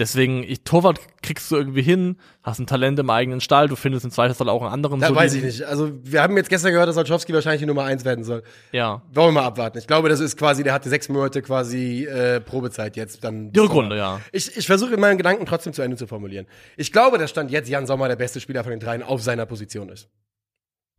deswegen, 0.00 0.42
ich, 0.42 0.64
Torwart 0.64 0.98
kriegst 1.22 1.50
du 1.50 1.56
irgendwie 1.56 1.82
hin, 1.82 2.16
hast 2.42 2.58
ein 2.58 2.66
Talent 2.66 2.98
im 2.98 3.08
eigenen 3.10 3.40
Stall, 3.40 3.68
du 3.68 3.76
findest 3.76 4.04
im 4.04 4.10
Zweifelsfall 4.10 4.48
auch 4.48 4.62
einen 4.62 4.72
anderen. 4.72 4.98
Da 4.98 5.14
weiß 5.14 5.34
ich 5.34 5.44
nicht. 5.44 5.62
Also, 5.62 5.92
wir 6.02 6.22
haben 6.22 6.36
jetzt 6.36 6.48
gestern 6.50 6.72
gehört, 6.72 6.88
dass 6.88 6.96
Olschowski 6.96 7.32
wahrscheinlich 7.32 7.60
die 7.60 7.66
Nummer 7.66 7.84
eins 7.84 8.04
werden 8.04 8.24
soll. 8.24 8.42
Ja, 8.72 9.02
Wollen 9.12 9.28
wir 9.28 9.40
mal 9.42 9.44
abwarten. 9.46 9.78
Ich 9.78 9.86
glaube, 9.86 10.08
das 10.08 10.18
ist 10.18 10.36
quasi, 10.36 10.64
der 10.64 10.72
hatte 10.72 10.88
sechs 10.88 11.08
Monate 11.08 11.42
quasi 11.42 12.04
äh, 12.06 12.40
Probezeit 12.40 12.96
jetzt. 12.96 13.22
Dann 13.22 13.52
die 13.52 13.60
Rückrunde, 13.60 13.96
ja. 13.96 14.20
Ich, 14.32 14.56
ich 14.56 14.66
versuche 14.66 14.96
meinen 14.96 15.18
Gedanken 15.18 15.46
trotzdem 15.46 15.72
zu 15.72 15.82
Ende 15.82 15.96
zu 15.96 16.08
formulieren. 16.08 16.46
Ich 16.76 16.90
glaube, 16.90 17.18
dass 17.18 17.30
Stand 17.30 17.52
jetzt 17.52 17.68
Jan 17.68 17.86
Sommer 17.86 18.08
der 18.08 18.16
beste 18.16 18.40
Spieler 18.40 18.64
von 18.64 18.70
den 18.70 18.80
dreien 18.80 19.02
auf 19.04 19.22
seiner 19.22 19.46
Position 19.46 19.88
ist. 19.90 20.08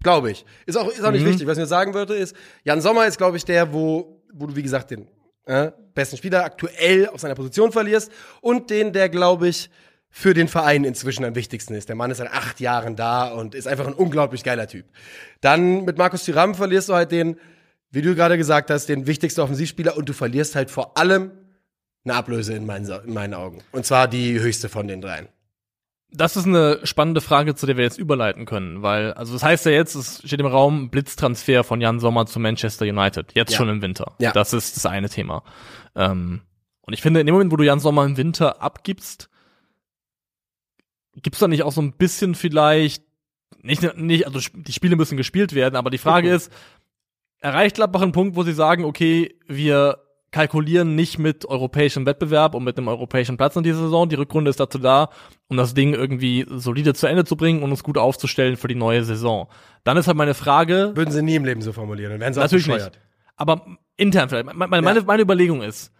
Glaube 0.03 0.31
ich. 0.31 0.45
Ist 0.65 0.77
auch, 0.77 0.87
ist 0.89 1.03
auch 1.03 1.11
nicht 1.11 1.23
Mhm. 1.23 1.29
wichtig. 1.29 1.47
Was 1.47 1.57
ich 1.57 1.61
mir 1.61 1.67
sagen 1.67 1.93
würde, 1.93 2.15
ist, 2.15 2.35
Jan 2.63 2.81
Sommer 2.81 3.05
ist, 3.05 3.17
glaube 3.17 3.37
ich, 3.37 3.45
der, 3.45 3.73
wo, 3.73 4.21
wo 4.33 4.47
du, 4.47 4.55
wie 4.55 4.63
gesagt, 4.63 4.91
den 4.91 5.07
äh, 5.45 5.71
besten 5.93 6.17
Spieler 6.17 6.43
aktuell 6.43 7.07
auf 7.07 7.21
seiner 7.21 7.35
Position 7.35 7.71
verlierst 7.71 8.11
und 8.41 8.69
den, 8.69 8.93
der, 8.93 9.09
glaube 9.09 9.47
ich, 9.47 9.69
für 10.09 10.33
den 10.33 10.47
Verein 10.47 10.83
inzwischen 10.83 11.23
am 11.23 11.35
wichtigsten 11.35 11.73
ist. 11.73 11.87
Der 11.87 11.95
Mann 11.95 12.11
ist 12.11 12.17
seit 12.17 12.31
acht 12.31 12.59
Jahren 12.59 12.95
da 12.95 13.29
und 13.29 13.55
ist 13.55 13.67
einfach 13.67 13.87
ein 13.87 13.93
unglaublich 13.93 14.43
geiler 14.43 14.67
Typ. 14.67 14.85
Dann 15.39 15.85
mit 15.85 15.97
Markus 15.97 16.25
Thuram 16.25 16.53
verlierst 16.53 16.89
du 16.89 16.93
halt 16.93 17.11
den, 17.11 17.37
wie 17.91 18.01
du 18.01 18.13
gerade 18.13 18.37
gesagt 18.37 18.69
hast, 18.69 18.87
den 18.87 19.07
wichtigsten 19.07 19.41
Offensivspieler 19.41 19.95
und 19.95 20.09
du 20.09 20.13
verlierst 20.13 20.55
halt 20.55 20.69
vor 20.69 20.97
allem 20.97 21.31
eine 22.03 22.15
Ablöse 22.15 22.53
in 22.53 22.65
meinen, 22.65 22.85
in 23.05 23.13
meinen 23.13 23.33
Augen. 23.33 23.63
Und 23.71 23.85
zwar 23.85 24.07
die 24.07 24.39
höchste 24.39 24.69
von 24.69 24.87
den 24.87 25.01
dreien. 25.01 25.27
Das 26.13 26.35
ist 26.35 26.45
eine 26.45 26.79
spannende 26.85 27.21
Frage, 27.21 27.55
zu 27.55 27.65
der 27.65 27.77
wir 27.77 27.85
jetzt 27.85 27.97
überleiten 27.97 28.45
können, 28.45 28.81
weil, 28.81 29.13
also 29.13 29.31
das 29.31 29.43
heißt 29.43 29.65
ja 29.65 29.71
jetzt, 29.71 29.95
es 29.95 30.21
steht 30.25 30.41
im 30.41 30.45
Raum 30.45 30.89
Blitztransfer 30.89 31.63
von 31.63 31.79
Jan 31.79 31.99
Sommer 32.01 32.25
zu 32.25 32.39
Manchester 32.39 32.85
United, 32.85 33.33
jetzt 33.33 33.51
Ja. 33.51 33.57
schon 33.57 33.69
im 33.69 33.81
Winter. 33.81 34.15
Ja. 34.19 34.31
Das 34.33 34.51
ist 34.51 34.75
das 34.75 34.85
eine 34.85 35.09
Thema. 35.09 35.43
Ähm, 35.95 36.41
und 36.81 36.93
ich 36.93 37.01
finde, 37.01 37.21
in 37.21 37.27
dem 37.27 37.33
Moment, 37.33 37.51
wo 37.53 37.55
du 37.55 37.63
Jan 37.63 37.79
Sommer 37.79 38.03
im 38.03 38.17
Winter 38.17 38.61
abgibst, 38.61 39.29
gibt's 41.15 41.39
da 41.39 41.47
nicht 41.47 41.63
auch 41.63 41.71
so 41.71 41.81
ein 41.81 41.93
bisschen 41.93 42.35
vielleicht, 42.35 43.03
nicht, 43.61 43.81
nicht, 43.97 44.25
also 44.27 44.39
die 44.53 44.73
Spiele 44.73 44.95
müssen 44.97 45.17
gespielt 45.17 45.53
werden, 45.53 45.75
aber 45.75 45.89
die 45.91 45.97
Frage 45.97 46.27
Mhm. 46.29 46.35
ist, 46.35 46.51
erreicht 47.39 47.75
Gladbach 47.75 48.01
einen 48.01 48.11
Punkt, 48.11 48.35
wo 48.35 48.43
sie 48.43 48.53
sagen, 48.53 48.83
okay, 48.85 49.35
wir 49.47 49.97
kalkulieren 50.31 50.95
nicht 50.95 51.19
mit 51.19 51.45
europäischem 51.45 52.05
Wettbewerb 52.05 52.55
und 52.55 52.63
mit 52.63 52.77
einem 52.77 52.87
europäischen 52.87 53.37
Platz 53.37 53.55
in 53.57 53.63
dieser 53.63 53.79
Saison. 53.79 54.07
Die 54.07 54.15
Rückrunde 54.15 54.49
ist 54.49 54.59
dazu 54.59 54.77
da, 54.79 55.09
um 55.49 55.57
das 55.57 55.73
Ding 55.73 55.93
irgendwie 55.93 56.45
solide 56.49 56.93
zu 56.93 57.07
Ende 57.07 57.25
zu 57.25 57.35
bringen 57.35 57.63
und 57.63 57.71
uns 57.71 57.83
gut 57.83 57.97
aufzustellen 57.97 58.55
für 58.55 58.67
die 58.69 58.75
neue 58.75 59.03
Saison. 59.03 59.47
Dann 59.83 59.97
ist 59.97 60.07
halt 60.07 60.17
meine 60.17 60.33
Frage, 60.33 60.91
Würden 60.95 61.11
sie 61.11 61.21
nie 61.21 61.35
im 61.35 61.43
Leben 61.45 61.61
so 61.61 61.73
formulieren. 61.73 62.11
Dann 62.11 62.21
wären 62.21 62.33
sie 62.33 62.39
Natürlich 62.39 62.65
bescheuert. 62.65 62.99
aber 63.35 63.65
intern 63.97 64.29
vielleicht, 64.29 64.45
meine, 64.53 64.67
meine, 64.81 64.97
Ja. 64.99 65.03
meine 65.05 65.21
Überlegung 65.21 65.61
ist, 65.61 65.91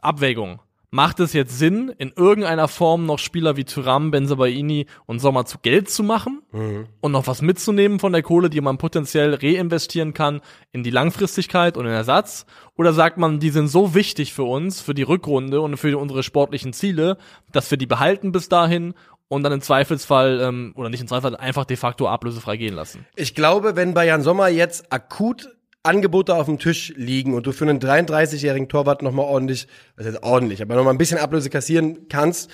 Abwägung. 0.00 0.60
Macht 0.94 1.18
es 1.18 1.32
jetzt 1.32 1.58
Sinn, 1.58 1.92
in 1.98 2.12
irgendeiner 2.14 2.68
Form 2.68 3.04
noch 3.04 3.18
Spieler 3.18 3.56
wie 3.56 3.64
Thuram, 3.64 4.12
Benzabaini 4.12 4.86
und 5.06 5.18
Sommer 5.18 5.44
zu 5.44 5.58
Geld 5.58 5.90
zu 5.90 6.04
machen 6.04 6.40
Mhm. 6.52 6.86
und 7.00 7.10
noch 7.10 7.26
was 7.26 7.42
mitzunehmen 7.42 7.98
von 7.98 8.12
der 8.12 8.22
Kohle, 8.22 8.48
die 8.48 8.60
man 8.60 8.78
potenziell 8.78 9.34
reinvestieren 9.34 10.14
kann 10.14 10.40
in 10.70 10.84
die 10.84 10.90
Langfristigkeit 10.90 11.76
und 11.76 11.86
den 11.86 11.92
Ersatz? 11.94 12.46
Oder 12.76 12.92
sagt 12.92 13.18
man, 13.18 13.40
die 13.40 13.50
sind 13.50 13.66
so 13.66 13.92
wichtig 13.96 14.32
für 14.32 14.44
uns, 14.44 14.80
für 14.80 14.94
die 14.94 15.02
Rückrunde 15.02 15.60
und 15.62 15.78
für 15.78 15.98
unsere 15.98 16.22
sportlichen 16.22 16.72
Ziele, 16.72 17.18
dass 17.50 17.68
wir 17.72 17.76
die 17.76 17.86
behalten 17.86 18.30
bis 18.30 18.48
dahin 18.48 18.94
und 19.26 19.42
dann 19.42 19.52
im 19.52 19.62
Zweifelsfall, 19.62 20.40
ähm, 20.40 20.74
oder 20.76 20.90
nicht 20.90 21.00
im 21.00 21.08
Zweifelsfall, 21.08 21.44
einfach 21.44 21.64
de 21.64 21.76
facto 21.76 22.06
ablösefrei 22.06 22.56
gehen 22.56 22.74
lassen? 22.74 23.04
Ich 23.16 23.34
glaube, 23.34 23.74
wenn 23.74 23.96
Jan 23.96 24.22
Sommer 24.22 24.46
jetzt 24.46 24.92
akut 24.92 25.53
Angebote 25.84 26.34
auf 26.34 26.46
dem 26.46 26.58
Tisch 26.58 26.92
liegen 26.96 27.34
und 27.34 27.46
du 27.46 27.52
für 27.52 27.68
einen 27.68 27.78
33-jährigen 27.78 28.68
Torwart 28.68 29.02
nochmal 29.02 29.26
ordentlich, 29.26 29.68
was 29.96 30.06
heißt 30.06 30.22
ordentlich, 30.22 30.62
aber 30.62 30.74
nochmal 30.74 30.94
ein 30.94 30.98
bisschen 30.98 31.18
Ablöse 31.18 31.50
kassieren 31.50 32.08
kannst, 32.08 32.50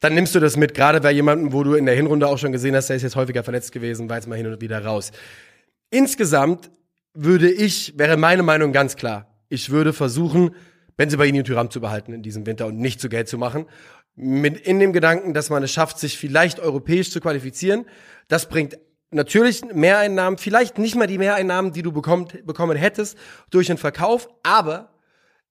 dann 0.00 0.14
nimmst 0.14 0.34
du 0.34 0.40
das 0.40 0.56
mit. 0.56 0.74
Gerade 0.74 1.00
bei 1.00 1.10
jemandem, 1.10 1.52
wo 1.52 1.64
du 1.64 1.74
in 1.74 1.86
der 1.86 1.94
Hinrunde 1.94 2.28
auch 2.28 2.38
schon 2.38 2.52
gesehen 2.52 2.76
hast, 2.76 2.88
der 2.88 2.96
ist 2.96 3.02
jetzt 3.02 3.16
häufiger 3.16 3.42
verletzt 3.42 3.72
gewesen, 3.72 4.10
war 4.10 4.16
jetzt 4.16 4.28
mal 4.28 4.36
hin 4.36 4.46
und 4.46 4.60
wieder 4.60 4.84
raus. 4.84 5.12
Insgesamt 5.90 6.70
würde 7.14 7.50
ich, 7.50 7.98
wäre 7.98 8.18
meine 8.18 8.42
Meinung 8.42 8.72
ganz 8.72 8.96
klar, 8.96 9.34
ich 9.48 9.70
würde 9.70 9.92
versuchen, 9.92 10.54
Benzebaini 10.96 11.38
und 11.38 11.46
Thuram 11.46 11.70
zu 11.70 11.80
behalten 11.80 12.12
in 12.12 12.22
diesem 12.22 12.44
Winter 12.44 12.66
und 12.66 12.78
nicht 12.78 13.00
zu 13.00 13.08
Geld 13.08 13.28
zu 13.28 13.38
machen. 13.38 13.66
Mit 14.14 14.58
in 14.58 14.78
dem 14.78 14.92
Gedanken, 14.92 15.32
dass 15.32 15.48
man 15.50 15.62
es 15.62 15.72
schafft, 15.72 15.98
sich 15.98 16.18
vielleicht 16.18 16.60
europäisch 16.60 17.10
zu 17.10 17.20
qualifizieren. 17.20 17.86
Das 18.28 18.48
bringt 18.48 18.78
natürlich 19.14 19.64
Mehreinnahmen, 19.64 20.38
vielleicht 20.38 20.78
nicht 20.78 20.96
mal 20.96 21.06
die 21.06 21.18
Mehreinnahmen, 21.18 21.72
die 21.72 21.82
du 21.82 21.92
bekommt, 21.92 22.44
bekommen 22.46 22.76
hättest 22.76 23.16
durch 23.50 23.68
den 23.68 23.78
Verkauf, 23.78 24.28
aber 24.42 24.90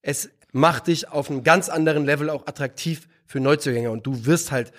es 0.01 0.29
macht 0.51 0.87
dich 0.87 1.09
auf 1.09 1.29
einem 1.29 1.43
ganz 1.43 1.69
anderen 1.69 2.05
Level 2.05 2.29
auch 2.29 2.45
attraktiv 2.47 3.07
für 3.25 3.39
Neuzugänge 3.39 3.89
und 3.89 4.05
du 4.05 4.25
wirst 4.25 4.51
halt 4.51 4.71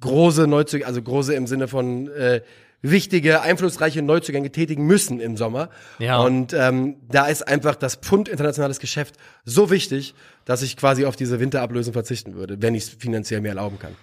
große 0.00 0.46
Neuzugänge, 0.46 0.86
also 0.86 1.00
große 1.02 1.34
im 1.34 1.46
Sinne 1.46 1.68
von 1.68 2.08
äh, 2.08 2.42
wichtige, 2.82 3.42
einflussreiche 3.42 4.02
Neuzugänge 4.02 4.50
tätigen 4.50 4.86
müssen 4.86 5.20
im 5.20 5.36
Sommer. 5.36 5.70
Ja. 5.98 6.18
Und 6.20 6.52
ähm, 6.52 6.96
da 7.08 7.26
ist 7.26 7.46
einfach 7.46 7.74
das 7.74 7.96
Pfund 7.96 8.28
internationales 8.28 8.80
Geschäft 8.80 9.16
so 9.44 9.70
wichtig, 9.70 10.14
dass 10.44 10.62
ich 10.62 10.76
quasi 10.76 11.04
auf 11.04 11.16
diese 11.16 11.40
Winterablösung 11.40 11.92
verzichten 11.92 12.34
würde, 12.34 12.60
wenn 12.60 12.74
ich 12.74 12.84
es 12.84 12.88
finanziell 12.90 13.40
mir 13.40 13.48
erlauben 13.50 13.78
kann. 13.78 13.94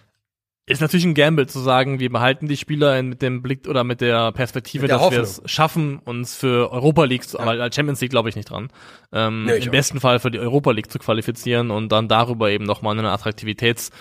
Ist 0.69 0.81
natürlich 0.81 1.05
ein 1.05 1.13
Gamble 1.13 1.47
zu 1.47 1.59
sagen, 1.59 2.01
wir 2.01 2.11
behalten 2.11 2.49
die 2.49 2.57
Spieler 2.57 3.01
mit 3.01 3.21
dem 3.21 3.41
Blick 3.41 3.69
oder 3.69 3.85
mit 3.85 4.01
der 4.01 4.33
Perspektive, 4.33 4.83
Mit 4.83 4.91
der 4.91 4.97
dass 4.97 5.11
wir 5.11 5.21
es 5.21 5.41
schaffen, 5.45 5.99
uns 5.99 6.35
für 6.35 6.69
Europa 6.73 7.05
League 7.05 7.23
zu, 7.23 7.39
aber 7.39 7.51
als 7.51 7.73
Champions 7.73 8.01
League 8.01 8.11
glaube 8.11 8.27
ich 8.27 8.35
nicht 8.35 8.49
dran, 8.49 8.67
ähm, 9.13 9.45
Nee, 9.45 9.59
im 9.59 9.71
besten 9.71 10.01
Fall 10.01 10.19
für 10.19 10.29
die 10.29 10.39
Europa 10.39 10.71
League 10.71 10.91
zu 10.91 10.99
qualifizieren 10.99 11.71
und 11.71 11.89
dann 11.89 12.09
darüber 12.09 12.51
eben 12.51 12.65
nochmal 12.65 12.97
einen 12.97 13.07
Attraktivitäts 13.07 13.91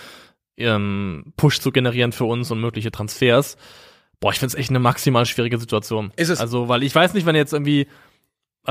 ähm, 0.56 1.32
Push 1.36 1.60
zu 1.60 1.70
generieren 1.70 2.10
für 2.10 2.24
uns 2.24 2.50
und 2.50 2.60
mögliche 2.60 2.90
Transfers. 2.90 3.56
Boah, 4.18 4.32
ich 4.32 4.40
find's 4.40 4.56
echt 4.56 4.70
eine 4.70 4.80
maximal 4.80 5.24
schwierige 5.24 5.58
Situation. 5.58 6.12
Ist 6.16 6.30
es. 6.30 6.40
Also, 6.40 6.68
weil 6.68 6.82
ich 6.82 6.94
weiß 6.94 7.14
nicht, 7.14 7.26
wenn 7.26 7.36
jetzt 7.36 7.52
irgendwie 7.52 7.86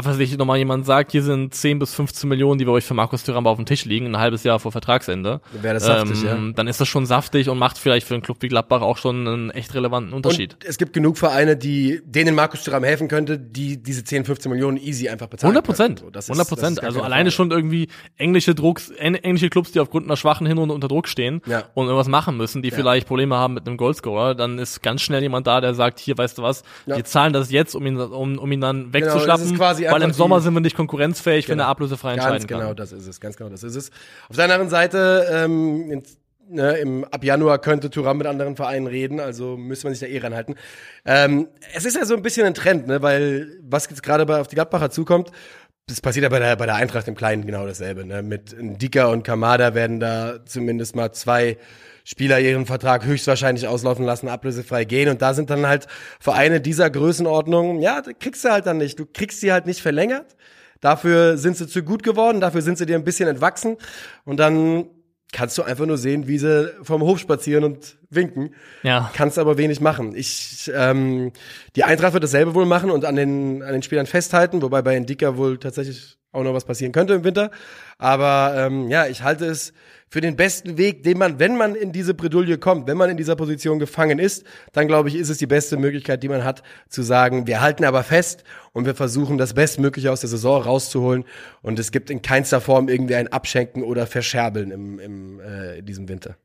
was 0.03 0.19
ich, 0.19 0.37
nochmal 0.37 0.57
jemand 0.57 0.85
sagt, 0.85 1.11
hier 1.11 1.23
sind 1.23 1.53
10 1.53 1.79
bis 1.79 1.93
15 1.93 2.27
Millionen, 2.27 2.57
die 2.59 2.65
bei 2.65 2.71
euch 2.71 2.83
für 2.83 2.93
Markus 2.93 3.23
Thuram 3.23 3.47
auf 3.47 3.55
dem 3.57 3.65
Tisch 3.65 3.85
liegen, 3.85 4.07
ein 4.07 4.17
halbes 4.17 4.43
Jahr 4.43 4.59
vor 4.59 4.71
Vertragsende. 4.71 5.41
Wäre 5.61 5.75
das 5.75 5.85
saftig, 5.85 6.23
ähm, 6.23 6.47
ja. 6.47 6.53
Dann 6.53 6.67
ist 6.67 6.81
das 6.81 6.87
schon 6.87 7.05
saftig 7.05 7.49
und 7.49 7.57
macht 7.57 7.77
vielleicht 7.77 8.05
für 8.07 8.13
einen 8.15 8.23
Club 8.23 8.37
wie 8.41 8.47
Gladbach 8.47 8.81
auch 8.81 8.97
schon 8.97 9.27
einen 9.27 9.49
echt 9.51 9.73
relevanten 9.73 10.13
Unterschied. 10.13 10.55
Und 10.55 10.65
es 10.65 10.77
gibt 10.77 10.93
genug 10.93 11.17
Vereine, 11.17 11.55
die 11.55 12.01
denen 12.05 12.35
Markus 12.35 12.63
Thuram 12.63 12.83
helfen 12.83 13.07
könnte, 13.07 13.39
die 13.39 13.81
diese 13.81 14.03
10, 14.03 14.25
15 14.25 14.51
Millionen 14.51 14.77
easy 14.77 15.07
einfach 15.09 15.27
bezahlen 15.27 15.51
100 15.53 15.65
Prozent. 15.65 15.99
So, 15.99 16.09
das 16.09 16.25
ist- 16.25 16.29
100 16.31 16.39
das 16.39 16.51
ist 16.51 16.61
Prozent. 16.61 16.83
Also 16.83 17.01
alleine 17.01 17.29
Frage. 17.29 17.35
schon 17.35 17.51
irgendwie 17.51 17.87
englische 18.17 18.55
Drucks, 18.55 18.89
en- 18.89 19.15
englische 19.15 19.49
Clubs, 19.49 19.71
die 19.71 19.79
aufgrund 19.79 20.05
einer 20.05 20.17
schwachen 20.17 20.45
Hinrunde 20.47 20.73
unter 20.75 20.87
Druck 20.87 21.07
stehen 21.07 21.41
Ja. 21.45 21.63
und 21.73 21.85
irgendwas 21.85 22.07
machen 22.07 22.37
müssen, 22.37 22.61
die 22.61 22.71
vielleicht 22.71 23.07
Probleme 23.07 23.35
haben 23.35 23.53
mit 23.53 23.67
einem 23.67 23.77
Goalscorer, 23.77 24.35
dann 24.35 24.59
ist 24.59 24.81
ganz 24.83 25.01
schnell 25.01 25.21
jemand 25.21 25.47
da, 25.47 25.61
der 25.61 25.73
sagt, 25.73 25.99
hier, 25.99 26.17
weißt 26.17 26.37
du 26.37 26.41
was, 26.43 26.63
Ja. 26.85 26.97
wir 26.97 27.05
zahlen 27.05 27.33
das 27.33 27.51
jetzt, 27.51 27.75
um 27.75 27.85
ihn, 27.85 27.97
um, 27.99 28.37
um 28.37 28.51
ihn 28.51 28.61
dann 28.61 28.91
das 28.91 28.93
wegzuschlappen, 28.93 29.45
ist 29.45 29.55
quasi 29.89 30.01
weil 30.01 30.09
im 30.09 30.13
Sommer 30.13 30.38
die- 30.38 30.43
sind 30.43 30.53
wir 30.53 30.59
nicht 30.61 30.75
konkurrenzfähig, 30.75 31.47
wenn 31.47 31.57
Genau. 31.57 31.65
er 31.65 31.69
ablösefrei 31.69 32.15
Ganz 32.15 32.25
entscheiden 32.25 32.47
genau, 32.47 32.67
kann. 32.67 32.75
das 32.77 32.91
ist 32.91 33.07
es, 33.07 33.19
ganz 33.19 33.38
genau, 33.38 33.49
das 33.49 33.63
ist 33.63 33.75
es. 33.75 33.91
Auf 34.29 34.36
der 34.36 34.45
anderen 34.45 34.69
Seite, 34.69 35.27
ähm, 35.31 35.91
in, 35.91 36.03
ne, 36.49 36.77
im, 36.77 37.03
ab 37.05 37.23
Januar 37.23 37.59
könnte 37.59 37.89
Thuram 37.89 38.17
mit 38.17 38.27
anderen 38.27 38.55
Vereinen 38.55 38.88
reden, 38.88 39.19
also 39.19 39.57
müsste 39.57 39.88
man 39.88 39.93
sich 39.95 40.01
da 40.01 40.13
eh 40.13 40.19
ranhalten. 40.19 40.55
Ähm, 41.05 41.47
es 41.73 41.86
ist 41.86 41.95
ja 41.95 42.05
so 42.05 42.15
ein 42.15 42.21
bisschen 42.21 42.45
ein 42.45 42.53
Trend, 42.53 42.88
ne, 42.88 43.01
weil 43.01 43.47
was 43.61 43.89
jetzt 43.89 44.03
gerade 44.03 44.25
bei 44.25 44.39
auf 44.39 44.47
die 44.47 44.55
Gladbacher 44.55 44.89
zukommt, 44.91 45.31
das 45.88 46.01
passiert 46.01 46.23
ja 46.23 46.29
bei 46.29 46.39
der, 46.39 46.55
bei 46.55 46.65
der 46.65 46.75
Eintracht 46.75 47.07
im 47.07 47.13
Kleinen 47.15 47.45
genau 47.45 47.65
dasselbe. 47.67 48.05
Ne? 48.05 48.23
Mit 48.23 48.55
Dika 48.59 49.05
und 49.05 49.23
Kamada 49.23 49.75
werden 49.75 49.99
da 49.99 50.39
zumindest 50.45 50.95
mal 50.95 51.11
zwei 51.11 51.57
Spieler 52.05 52.39
ihren 52.39 52.67
Vertrag 52.67 53.03
höchstwahrscheinlich 53.03 53.67
auslaufen 53.67 54.05
lassen, 54.05 54.29
ablösefrei 54.29 54.85
gehen. 54.85 55.09
Und 55.09 55.23
da 55.23 55.33
sind 55.33 55.49
dann 55.49 55.67
halt 55.67 55.87
Vereine 56.19 56.61
dieser 56.61 56.89
Größenordnung, 56.89 57.81
ja, 57.81 58.01
kriegst 58.19 58.45
du 58.45 58.49
halt 58.49 58.67
dann 58.67 58.77
nicht. 58.77 58.99
Du 58.99 59.07
kriegst 59.11 59.41
sie 59.41 59.51
halt 59.51 59.65
nicht 59.65 59.81
verlängert. 59.81 60.37
Dafür 60.81 61.37
sind 61.37 61.57
sie 61.57 61.67
zu 61.67 61.81
gut 61.81 62.03
geworden, 62.03 62.41
dafür 62.41 62.61
sind 62.61 62.77
sie 62.77 62.85
dir 62.85 62.95
ein 62.95 63.03
bisschen 63.03 63.27
entwachsen. 63.27 63.77
Und 64.23 64.39
dann 64.39 64.85
kannst 65.31 65.57
du 65.57 65.63
einfach 65.63 65.87
nur 65.87 65.97
sehen, 65.97 66.27
wie 66.27 66.37
sie 66.37 66.71
vom 66.83 67.01
Hof 67.01 67.19
spazieren 67.19 67.63
und 67.63 67.97
winken. 68.11 68.53
Ja. 68.83 69.11
Kannst 69.15 69.39
aber 69.39 69.57
wenig 69.57 69.81
machen. 69.81 70.15
Ich, 70.15 70.71
ähm, 70.75 71.31
die 71.75 71.85
Eintracht 71.85 72.13
wird 72.13 72.23
dasselbe 72.23 72.53
wohl 72.53 72.67
machen 72.67 72.91
und 72.91 73.03
an 73.03 73.15
den, 73.15 73.63
an 73.63 73.73
den 73.73 73.81
Spielern 73.81 74.05
festhalten, 74.05 74.61
wobei 74.61 74.83
bei 74.83 74.95
Indika 74.95 75.37
wohl 75.37 75.57
tatsächlich 75.57 76.17
auch 76.31 76.43
noch 76.43 76.53
was 76.53 76.65
passieren 76.65 76.91
könnte 76.91 77.15
im 77.15 77.23
Winter. 77.23 77.49
Aber 77.97 78.53
ähm, 78.55 78.89
ja, 78.89 79.07
ich 79.07 79.23
halte 79.23 79.45
es 79.45 79.73
für 80.07 80.21
den 80.21 80.35
besten 80.35 80.77
Weg, 80.77 81.03
den 81.03 81.17
man, 81.17 81.39
wenn 81.39 81.57
man 81.57 81.75
in 81.75 81.91
diese 81.91 82.13
Bredouille 82.13 82.57
kommt, 82.57 82.87
wenn 82.87 82.97
man 82.97 83.09
in 83.09 83.17
dieser 83.17 83.35
Position 83.35 83.79
gefangen 83.79 84.19
ist, 84.19 84.45
dann 84.71 84.87
glaube 84.87 85.09
ich, 85.09 85.15
ist 85.15 85.29
es 85.29 85.39
die 85.39 85.47
beste 85.47 85.77
Möglichkeit, 85.77 86.23
die 86.23 86.29
man 86.29 86.43
hat, 86.43 86.63
zu 86.89 87.01
sagen, 87.01 87.47
wir 87.47 87.61
halten 87.61 87.83
aber 87.83 88.03
fest 88.03 88.43
und 88.71 88.85
wir 88.85 88.95
versuchen, 88.95 89.37
das 89.37 89.53
Bestmögliche 89.53 90.11
aus 90.11 90.21
der 90.21 90.29
Saison 90.29 90.61
rauszuholen. 90.61 91.25
Und 91.61 91.79
es 91.79 91.91
gibt 91.91 92.09
in 92.09 92.21
keinster 92.21 92.61
Form 92.61 92.87
irgendwie 92.87 93.15
ein 93.15 93.27
Abschenken 93.27 93.83
oder 93.83 94.07
Verscherbeln 94.07 94.71
im, 94.71 94.99
im, 94.99 95.39
äh, 95.39 95.79
in 95.79 95.85
diesem 95.85 96.07
Winter. 96.07 96.37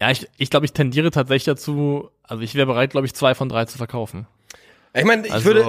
Ja, 0.00 0.10
ich, 0.10 0.28
ich 0.36 0.50
glaube, 0.50 0.66
ich 0.66 0.72
tendiere 0.72 1.10
tatsächlich 1.10 1.44
dazu, 1.44 2.10
also 2.22 2.42
ich 2.42 2.54
wäre 2.54 2.66
bereit, 2.66 2.90
glaube 2.90 3.06
ich, 3.06 3.14
zwei 3.14 3.34
von 3.34 3.48
drei 3.48 3.64
zu 3.64 3.78
verkaufen. 3.78 4.26
Ich 4.94 5.04
meine, 5.04 5.26
ich 5.26 5.32
Also- 5.32 5.46
würde, 5.46 5.64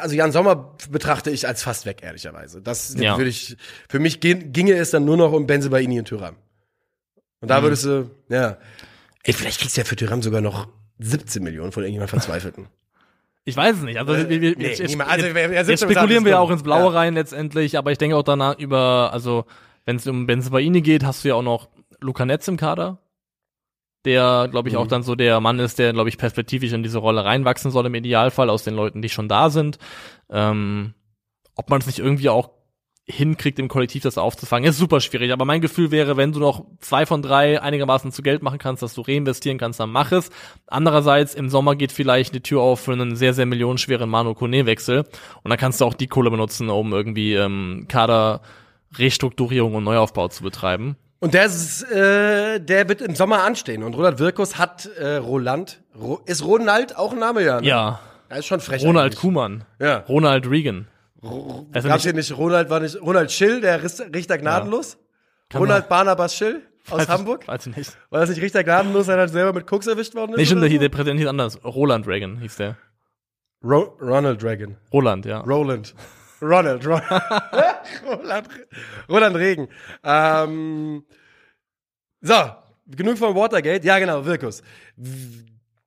also 0.00 0.14
Jan 0.14 0.30
Sommer 0.32 0.76
betrachte 0.90 1.30
ich 1.30 1.48
als 1.48 1.62
fast 1.62 1.86
weg, 1.86 2.00
ehrlicherweise. 2.02 2.62
Das 2.62 2.94
Ja. 2.98 3.16
würde 3.16 3.30
ich, 3.30 3.56
für 3.88 3.98
mich 3.98 4.20
ging- 4.20 4.52
ginge 4.52 4.74
es 4.74 4.90
dann 4.90 5.04
nur 5.04 5.16
noch 5.16 5.32
um 5.32 5.46
Benzebaini 5.46 5.98
und 5.98 6.06
Thuram. 6.08 6.36
Und 7.40 7.48
da 7.50 7.58
Mhm. 7.60 7.64
würdest 7.64 7.84
du, 7.84 8.10
ja. 8.28 8.58
Ey, 9.24 9.32
vielleicht 9.32 9.60
kriegst 9.60 9.76
du 9.76 9.80
ja 9.80 9.84
für 9.84 9.96
Thuram 9.96 10.22
sogar 10.22 10.40
noch 10.40 10.68
17 10.98 11.42
Millionen 11.42 11.72
von 11.72 11.82
irgendjemand 11.82 12.10
Verzweifelten. 12.10 12.66
Ich 13.46 13.56
weiß 13.56 13.76
es 13.78 13.82
nicht. 13.82 13.98
Also, 13.98 14.12
wir, 14.14 14.28
wir, 14.28 14.52
Äh, 14.52 14.54
nee, 14.58 14.66
jetzt, 14.68 14.82
niemand- 14.86 15.10
also, 15.10 15.24
jetzt, 15.24 15.34
wer 15.34 15.50
jetzt 15.50 15.66
17 15.66 15.90
spekulieren 15.90 16.24
wir 16.26 16.32
ja 16.32 16.38
auch 16.38 16.50
ins 16.50 16.62
Blaue 16.62 16.92
Ja. 16.92 16.98
rein 17.00 17.14
letztendlich, 17.14 17.78
aber 17.78 17.90
ich 17.90 17.96
denke 17.98 18.14
auch 18.14 18.22
danach 18.22 18.58
über, 18.58 19.10
also 19.14 19.46
wenn 19.86 19.96
es 19.96 20.06
um 20.06 20.26
Benzebaini 20.26 20.82
geht, 20.82 21.04
hast 21.04 21.24
du 21.24 21.28
ja 21.30 21.34
auch 21.36 21.42
noch 21.42 21.68
Luca 22.00 22.26
Netz 22.26 22.46
im 22.48 22.58
Kader, 22.58 22.98
der, 24.04 24.48
glaube 24.50 24.68
ich, 24.68 24.76
auch 24.76 24.84
Mhm. 24.84 24.88
dann 24.90 25.02
so 25.02 25.14
der 25.14 25.40
Mann 25.40 25.58
ist, 25.58 25.78
der, 25.78 25.92
glaube 25.92 26.08
ich, 26.08 26.18
perspektivisch 26.18 26.72
in 26.72 26.82
diese 26.82 26.98
Rolle 26.98 27.24
reinwachsen 27.24 27.70
soll 27.70 27.86
im 27.86 27.94
Idealfall 27.94 28.50
aus 28.50 28.64
den 28.64 28.74
Leuten, 28.74 29.02
die 29.02 29.08
schon 29.08 29.28
da 29.28 29.50
sind. 29.50 29.78
Ähm, 30.30 30.94
ob 31.56 31.68
man 31.70 31.80
es 31.80 31.86
nicht 31.86 31.98
irgendwie 31.98 32.28
auch 32.30 32.50
hinkriegt, 33.04 33.58
im 33.58 33.66
Kollektiv 33.68 34.04
das 34.04 34.18
aufzufangen, 34.18 34.70
ist 34.70 34.78
super 34.78 35.00
schwierig. 35.00 35.32
Aber 35.32 35.44
mein 35.44 35.60
Gefühl 35.60 35.90
wäre, 35.90 36.16
wenn 36.16 36.32
du 36.32 36.38
noch 36.38 36.64
zwei 36.78 37.06
von 37.06 37.22
drei 37.22 37.60
einigermaßen 37.60 38.12
zu 38.12 38.22
Geld 38.22 38.42
machen 38.42 38.58
kannst, 38.58 38.82
dass 38.82 38.94
du 38.94 39.00
reinvestieren 39.00 39.58
kannst, 39.58 39.80
dann 39.80 39.90
mach 39.90 40.12
es. 40.12 40.30
Andererseits, 40.68 41.34
im 41.34 41.48
Sommer 41.48 41.74
geht 41.74 41.90
vielleicht 41.90 42.34
die 42.34 42.40
Tür 42.40 42.60
auf 42.60 42.80
für 42.80 42.92
einen 42.92 43.16
sehr, 43.16 43.34
sehr 43.34 43.46
millionenschweren 43.46 44.08
Manu 44.08 44.34
Kone-Wechsel. 44.34 45.00
Und 45.42 45.50
dann 45.50 45.58
kannst 45.58 45.80
du 45.80 45.86
auch 45.86 45.94
die 45.94 46.06
Kohle 46.06 46.30
benutzen, 46.30 46.70
um 46.70 46.92
irgendwie 46.92 47.34
ähm, 47.34 47.86
Kader 47.88 48.42
Restrukturierung 48.96 49.74
und 49.74 49.84
Neuaufbau 49.84 50.28
zu 50.28 50.42
betreiben. 50.44 50.96
Und 51.20 51.34
der 51.34 51.44
ist, 51.44 51.82
äh, 51.90 52.58
der 52.60 52.88
wird 52.88 53.02
im 53.02 53.14
Sommer 53.14 53.42
anstehen. 53.44 53.82
Und 53.82 53.94
Roland 53.94 54.18
Wirkus 54.18 54.56
hat, 54.58 54.86
äh, 54.98 55.16
Roland, 55.16 55.82
Ro 55.98 56.20
ist 56.24 56.42
Ronald 56.44 56.96
auch 56.96 57.12
ein 57.12 57.18
Name, 57.18 57.42
ja? 57.44 57.60
Ne? 57.60 57.66
Ja, 57.66 58.00
Er 58.30 58.38
ist 58.38 58.46
schon 58.46 58.60
frech. 58.60 58.82
Ronald 58.82 59.12
eigentlich. 59.12 59.20
Kuhmann, 59.20 59.64
Ja. 59.78 59.98
Ronald 60.08 60.48
Reagan. 60.48 60.88
Also 61.72 61.88
Gab's 61.88 62.04
hier 62.04 62.14
nicht 62.14 62.34
Ronald, 62.36 62.70
war 62.70 62.80
nicht, 62.80 62.98
Ronald 63.02 63.30
Schill, 63.30 63.60
der 63.60 63.82
Richter 63.82 64.38
gnadenlos? 64.38 64.96
Kann 65.50 65.60
Ronald 65.60 65.88
Barnabas 65.90 66.34
Schill 66.34 66.62
aus 66.88 67.00
Weiß 67.00 67.02
ich- 67.04 67.08
Hamburg? 67.10 67.46
Weiß 67.46 67.66
ich 67.66 67.76
nicht. 67.76 67.92
War 68.08 68.20
das 68.20 68.30
nicht 68.30 68.40
Richter 68.40 68.64
gnadenlos, 68.64 69.06
weil 69.06 69.18
er 69.18 69.28
selber 69.28 69.52
mit 69.52 69.66
Koks 69.66 69.86
erwischt 69.86 70.14
worden 70.14 70.30
ist? 70.32 70.38
Nee, 70.38 70.46
stimmt, 70.46 70.62
der, 70.62 70.70
so? 70.70 70.78
der 70.78 70.88
Präsident 70.88 71.20
hieß 71.20 71.28
anders. 71.28 71.62
Roland 71.62 72.06
Reagan 72.06 72.38
hieß 72.38 72.56
der. 72.56 72.76
Ro 73.62 73.94
Ronald 74.00 74.42
Reagan. 74.42 74.78
Roland, 74.90 75.26
ja. 75.26 75.40
Roland. 75.40 75.94
Ronald. 76.42 76.86
Ron 76.86 77.00
Roland, 78.06 78.48
Roland 79.08 79.36
Regen. 79.36 79.68
Ähm, 80.04 81.04
so, 82.20 82.34
genug 82.86 83.18
von 83.18 83.34
Watergate. 83.34 83.84
Ja, 83.84 83.98
genau, 83.98 84.24
Wirkus. 84.24 84.62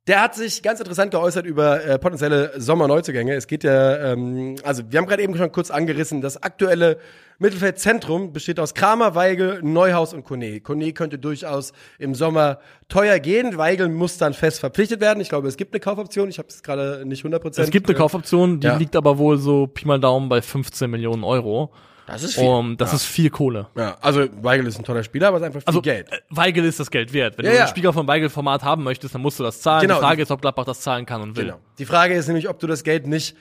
Der 0.07 0.21
hat 0.21 0.35
sich 0.35 0.61
ganz 0.61 0.81
interessant 0.81 1.11
geäußert 1.11 1.45
über 1.45 1.81
äh, 1.81 1.97
potenzielle 1.97 2.51
Sommerneuzugänge. 2.59 3.33
Es 3.35 3.47
geht 3.47 3.63
ja, 3.63 4.11
ähm, 4.11 4.57
also 4.63 4.83
wir 4.89 4.99
haben 4.99 5.05
gerade 5.05 5.23
eben 5.23 5.37
schon 5.37 5.49
kurz 5.53 5.71
angerissen, 5.71 6.19
das 6.19 6.43
aktuelle 6.43 6.97
Mittelfeldzentrum 7.39 8.33
besteht 8.33 8.59
aus 8.59 8.73
Kramer, 8.73 9.15
Weigel, 9.15 9.61
Neuhaus 9.63 10.13
und 10.13 10.25
Kone. 10.25 10.59
Kone 10.59 10.91
könnte 10.91 11.19
durchaus 11.19 11.71
im 11.99 12.15
Sommer 12.15 12.59
teuer 12.89 13.19
gehen. 13.19 13.57
Weigel 13.57 13.87
muss 13.87 14.17
dann 14.17 14.33
fest 14.33 14.59
verpflichtet 14.59 14.99
werden. 14.99 15.21
Ich 15.21 15.29
glaube, 15.29 15.47
es 15.47 15.55
gibt 15.55 15.73
eine 15.73 15.79
Kaufoption. 15.79 16.27
Ich 16.29 16.37
habe 16.37 16.49
es 16.49 16.63
gerade 16.63 17.05
nicht 17.05 17.23
100%. 17.25 17.61
Es 17.61 17.69
gibt 17.71 17.87
eine 17.87 17.97
Kaufoption, 17.97 18.59
die 18.59 18.67
Ja. 18.67 18.75
liegt 18.77 18.95
aber 18.97 19.17
wohl 19.17 19.37
so 19.37 19.67
Pi 19.67 19.85
mal 19.87 19.99
Daumen 20.01 20.27
bei 20.27 20.41
15 20.41 20.89
Millionen 20.91 21.23
Euro. 21.23 21.71
Das 22.05 22.21
ist 22.23 22.37
Um, 22.37 22.75
das 22.77 22.93
ist 22.93 23.05
viel 23.05 23.29
Kohle. 23.29 23.67
Ja, 23.77 23.97
also 24.01 24.27
Weigel 24.41 24.67
ist 24.67 24.77
ein 24.77 24.83
toller 24.83 25.03
Spieler, 25.03 25.29
aber 25.29 25.37
es 25.37 25.41
ist 25.41 25.45
einfach 25.47 25.59
viel 25.61 25.67
Also 25.67 25.81
Geld. 25.81 26.11
äh, 26.11 26.17
Weigel 26.29 26.65
ist 26.65 26.79
das 26.79 26.91
Geld 26.91 27.13
wert. 27.13 27.37
Wenn 27.37 27.45
Ja, 27.45 27.51
du 27.51 27.57
ja. 27.57 27.63
einen 27.63 27.69
Spieler 27.69 27.93
von 27.93 28.05
Weigel-Format 28.07 28.63
haben 28.63 28.83
möchtest, 28.83 29.15
dann 29.15 29.21
musst 29.21 29.39
du 29.39 29.43
das 29.43 29.61
zahlen. 29.61 29.83
Genau. 29.83 29.95
Die 29.95 30.01
Frage 30.01 30.21
ist, 30.23 30.31
ob 30.31 30.41
Gladbach 30.41 30.65
das 30.65 30.81
zahlen 30.81 31.05
kann 31.05 31.21
und 31.21 31.35
will. 31.37 31.45
Genau. 31.45 31.59
Die 31.77 31.85
Frage 31.85 32.13
ist 32.13 32.27
nämlich, 32.27 32.49
ob 32.49 32.59
du 32.59 32.67
das 32.67 32.83
Geld 32.83 33.07
nicht 33.07 33.35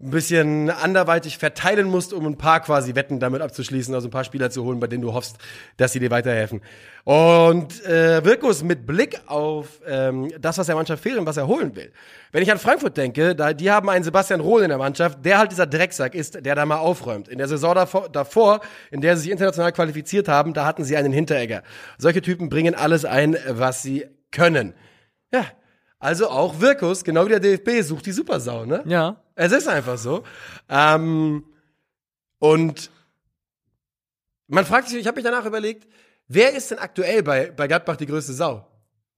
ein 0.00 0.10
bisschen 0.10 0.70
anderweitig 0.70 1.38
verteilen 1.38 1.90
musst, 1.90 2.12
um 2.12 2.24
ein 2.24 2.38
paar 2.38 2.60
quasi 2.60 2.94
Wetten 2.94 3.18
damit 3.18 3.42
abzuschließen, 3.42 3.92
also 3.94 4.06
ein 4.06 4.12
paar 4.12 4.22
Spieler 4.22 4.48
zu 4.48 4.62
holen, 4.62 4.78
bei 4.78 4.86
denen 4.86 5.02
du 5.02 5.12
hoffst, 5.12 5.38
dass 5.76 5.92
sie 5.92 5.98
dir 5.98 6.12
weiterhelfen. 6.12 6.60
Und 7.02 7.84
äh, 7.84 8.24
Wirkus 8.24 8.62
mit 8.62 8.86
Blick 8.86 9.20
auf 9.26 9.80
ähm, 9.86 10.30
das, 10.40 10.56
was 10.56 10.66
der 10.66 10.76
Mannschaft 10.76 11.02
fehlt 11.02 11.18
und 11.18 11.26
was 11.26 11.36
er 11.36 11.48
holen 11.48 11.74
will. 11.74 11.90
Wenn 12.30 12.44
ich 12.44 12.52
an 12.52 12.58
Frankfurt 12.58 12.96
denke, 12.96 13.34
da, 13.34 13.52
die 13.52 13.72
haben 13.72 13.88
einen 13.88 14.04
Sebastian 14.04 14.40
Rohl 14.40 14.62
in 14.62 14.68
der 14.68 14.78
Mannschaft, 14.78 15.24
der 15.24 15.38
halt 15.38 15.50
dieser 15.50 15.66
Drecksack 15.66 16.14
ist, 16.14 16.44
der 16.44 16.54
da 16.54 16.64
mal 16.64 16.78
aufräumt. 16.78 17.26
In 17.26 17.38
der 17.38 17.48
Saison 17.48 17.74
davor, 17.74 18.08
davor 18.08 18.60
in 18.92 19.00
der 19.00 19.16
sie 19.16 19.22
sich 19.22 19.32
international 19.32 19.72
qualifiziert 19.72 20.28
haben, 20.28 20.54
da 20.54 20.64
hatten 20.64 20.84
sie 20.84 20.96
einen 20.96 21.12
Hinteregger. 21.12 21.64
Solche 21.96 22.22
Typen 22.22 22.48
bringen 22.48 22.76
alles 22.76 23.04
ein, 23.04 23.36
was 23.48 23.82
sie 23.82 24.06
können. 24.30 24.74
Ja, 25.32 25.44
also 25.98 26.28
auch 26.28 26.60
Wirkus, 26.60 27.02
genau 27.02 27.24
wie 27.24 27.30
der 27.30 27.40
DFB, 27.40 27.82
sucht 27.82 28.06
die 28.06 28.12
Supersau, 28.12 28.64
ne? 28.64 28.84
Ja. 28.86 29.16
Es 29.40 29.52
ist 29.52 29.68
einfach 29.68 29.96
so. 29.98 30.24
Ähm, 30.68 31.44
und 32.40 32.90
man 34.48 34.66
fragt 34.66 34.88
sich, 34.88 34.98
ich 34.98 35.06
habe 35.06 35.14
mich 35.14 35.24
danach 35.24 35.44
überlegt, 35.44 35.86
wer 36.26 36.54
ist 36.54 36.72
denn 36.72 36.80
aktuell 36.80 37.22
bei, 37.22 37.52
bei 37.52 37.68
Gladbach 37.68 37.96
die 37.96 38.06
größte 38.06 38.32
Sau? 38.32 38.67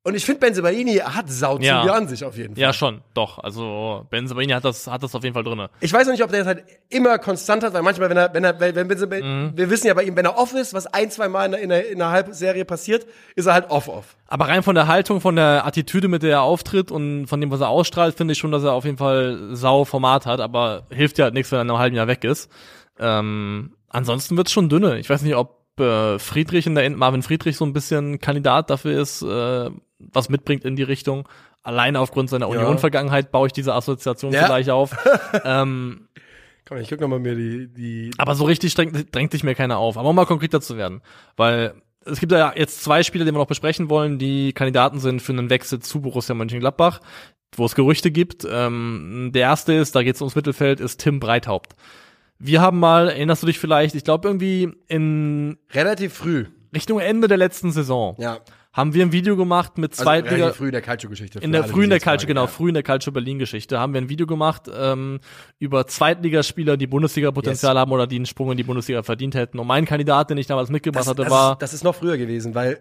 Und 0.02 0.14
ich 0.14 0.24
finde, 0.24 0.40
Benzebaini 0.40 0.94
hat 0.96 1.28
Sauzüge 1.30 1.66
Ja. 1.66 1.82
an 1.82 2.08
sich 2.08 2.24
auf 2.24 2.34
jeden 2.34 2.54
Fall. 2.54 2.62
Ja, 2.62 2.72
schon. 2.72 3.02
Doch. 3.12 3.38
Also, 3.38 4.06
Benzebaini 4.08 4.52
hat 4.52 4.64
das, 4.64 4.86
hat 4.86 5.02
das 5.02 5.14
auf 5.14 5.22
jeden 5.22 5.34
Fall 5.34 5.44
drinne. 5.44 5.68
Ich 5.80 5.92
weiß 5.92 6.06
noch 6.06 6.12
nicht, 6.12 6.24
ob 6.24 6.30
der 6.30 6.38
das 6.38 6.46
halt 6.46 6.64
immer 6.88 7.18
konstant 7.18 7.62
hat, 7.62 7.74
weil 7.74 7.82
manchmal, 7.82 8.08
wenn 8.08 8.16
er, 8.16 8.32
wenn 8.32 8.42
er, 8.42 8.58
wenn, 8.58 8.74
wenn 8.74 8.88
Benzebaini, 8.88 9.26
Mhm. 9.26 9.52
wir 9.56 9.68
wissen 9.68 9.88
ja 9.88 9.92
bei 9.94 10.04
ihm, 10.04 10.16
wenn 10.16 10.24
er 10.24 10.38
off 10.38 10.54
ist, 10.54 10.72
was 10.72 10.86
ein, 10.86 11.10
zwei 11.10 11.28
Mal 11.28 11.44
in 11.44 11.52
der, 11.52 11.60
in 11.60 11.68
der, 11.68 11.90
in 11.90 11.98
der 11.98 12.10
Halbserie 12.10 12.64
passiert, 12.64 13.06
ist 13.36 13.44
er 13.44 13.52
halt 13.52 13.68
off-off. 13.70 14.16
Aber 14.26 14.48
rein 14.48 14.62
von 14.62 14.74
der 14.74 14.86
Haltung, 14.86 15.20
von 15.20 15.36
der 15.36 15.66
Attitüde, 15.66 16.08
mit 16.08 16.22
der 16.22 16.30
er 16.30 16.42
auftritt 16.42 16.90
und 16.90 17.26
von 17.26 17.38
dem, 17.40 17.50
was 17.50 17.60
er 17.60 17.68
ausstrahlt, 17.68 18.14
finde 18.16 18.32
ich 18.32 18.38
schon, 18.38 18.52
dass 18.52 18.64
er 18.64 18.72
auf 18.72 18.86
jeden 18.86 18.96
Fall 18.96 19.50
sau 19.52 19.84
Format 19.84 20.24
hat, 20.24 20.40
aber 20.40 20.86
hilft 20.90 21.18
ja 21.18 21.24
halt 21.24 21.34
nichts, 21.34 21.52
wenn 21.52 21.58
er 21.58 21.62
in 21.62 21.68
einem 21.70 21.78
halben 21.78 21.96
Jahr 21.96 22.06
weg 22.06 22.24
ist. 22.24 22.50
Ähm, 22.98 23.74
ansonsten 23.90 24.36
wird's 24.36 24.52
schon 24.52 24.68
dünne. 24.70 24.98
Ich 24.98 25.10
weiß 25.10 25.22
nicht, 25.22 25.34
ob 25.36 25.60
äh, 25.78 26.18
Friedrich 26.18 26.66
in 26.66 26.74
der 26.74 26.84
End 26.84 26.96
Marvin 26.96 27.22
Friedrich 27.22 27.56
so 27.56 27.64
ein 27.64 27.72
bisschen 27.72 28.18
Kandidat 28.18 28.70
dafür 28.70 29.00
ist, 29.00 29.22
äh, 29.22 29.70
was 30.12 30.28
mitbringt 30.28 30.64
in 30.64 30.76
die 30.76 30.82
Richtung. 30.82 31.28
Alleine 31.62 32.00
aufgrund 32.00 32.30
seiner 32.30 32.48
Ja. 32.52 32.58
Union-Vergangenheit 32.60 33.30
baue 33.30 33.46
ich 33.48 33.52
diese 33.52 33.74
Assoziation 33.74 34.32
Ja. 34.32 34.46
vielleicht 34.46 34.70
auf. 34.70 34.96
ähm, 35.44 36.08
Komm, 36.66 36.78
ich 36.78 36.88
guck 36.88 37.00
noch 37.00 37.08
mal 37.08 37.18
mir 37.18 37.34
die, 37.34 37.68
die. 37.68 38.10
Aber 38.18 38.34
so 38.34 38.44
richtig 38.44 38.74
drängt, 38.74 39.14
drängt 39.14 39.32
sich 39.32 39.42
mir 39.44 39.54
keiner 39.54 39.78
auf. 39.78 39.96
Aber 39.98 40.08
um 40.10 40.16
mal 40.16 40.26
konkreter 40.26 40.60
zu 40.60 40.76
werden. 40.76 41.02
Weil 41.36 41.74
es 42.04 42.20
gibt 42.20 42.32
ja 42.32 42.52
jetzt 42.54 42.82
zwei 42.82 43.02
Spiele, 43.02 43.24
die 43.24 43.32
wir 43.32 43.38
noch 43.38 43.46
besprechen 43.46 43.90
wollen, 43.90 44.18
die 44.18 44.52
Kandidaten 44.52 45.00
sind 45.00 45.20
für 45.20 45.32
einen 45.32 45.50
Wechsel 45.50 45.80
zu 45.80 46.00
Borussia 46.00 46.34
Mönchengladbach, 46.34 47.00
wo 47.56 47.64
es 47.66 47.74
Gerüchte 47.74 48.10
gibt. 48.10 48.46
Ähm, 48.48 49.30
der 49.34 49.42
erste 49.42 49.72
ist, 49.74 49.94
da 49.96 50.02
geht 50.02 50.14
es 50.14 50.20
ums 50.22 50.34
Mittelfeld, 50.36 50.80
ist 50.80 50.98
Tim 51.00 51.18
Breithaupt. 51.20 51.74
Wir 52.38 52.62
haben 52.62 52.78
mal, 52.78 53.08
erinnerst 53.08 53.42
du 53.42 53.46
dich 53.48 53.58
vielleicht, 53.58 53.94
ich 53.94 54.04
glaube 54.04 54.28
irgendwie 54.28 54.72
in 54.86 55.58
Relativ 55.72 56.14
früh. 56.14 56.46
Richtung 56.74 57.00
Ende 57.00 57.26
der 57.28 57.36
letzten 57.36 57.70
Saison 57.72 58.16
Ja. 58.18 58.38
Haben 58.72 58.94
wir 58.94 59.04
ein 59.04 59.10
Video 59.12 59.36
gemacht 59.36 59.78
mit 59.78 59.92
Also 59.92 60.04
Zweitliga. 60.04 60.36
relativ 60.36 60.56
früh 60.58 60.66
in 60.66 60.72
der 60.72 60.80
Calcio-Geschichte. 60.82 61.38
In 61.40 61.50
der 61.52 61.64
frühen 61.64 61.90
der 61.90 61.98
Calcio, 61.98 62.26
genau, 62.28 62.42
ja. 62.42 62.46
früh 62.46 62.68
in 62.68 62.74
der 62.74 62.84
Calcio 62.84 63.10
Berlin-Geschichte 63.12 63.78
haben 63.80 63.92
wir 63.94 64.00
ein 64.00 64.08
Video 64.08 64.26
gemacht 64.26 64.70
ähm, 64.72 65.18
über 65.58 65.86
Zweitligaspieler, 65.88 66.76
die 66.76 66.86
Bundesliga-Potenzial 66.86 67.76
haben 67.76 67.90
oder 67.90 68.06
die 68.06 68.16
einen 68.16 68.26
Sprung 68.26 68.52
in 68.52 68.56
die 68.56 68.62
Bundesliga 68.62 69.02
verdient 69.02 69.34
hätten. 69.34 69.58
Und 69.58 69.66
mein 69.66 69.86
Kandidat, 69.86 70.30
den 70.30 70.38
ich 70.38 70.46
damals 70.46 70.70
mitgebracht 70.70 71.02
Das, 71.02 71.08
hatte, 71.08 71.22
das, 71.22 71.30
war 71.32 71.52
ist, 71.52 71.62
das 71.62 71.74
ist 71.74 71.84
noch 71.84 71.94
früher 71.96 72.16
gewesen, 72.16 72.54
weil. 72.54 72.80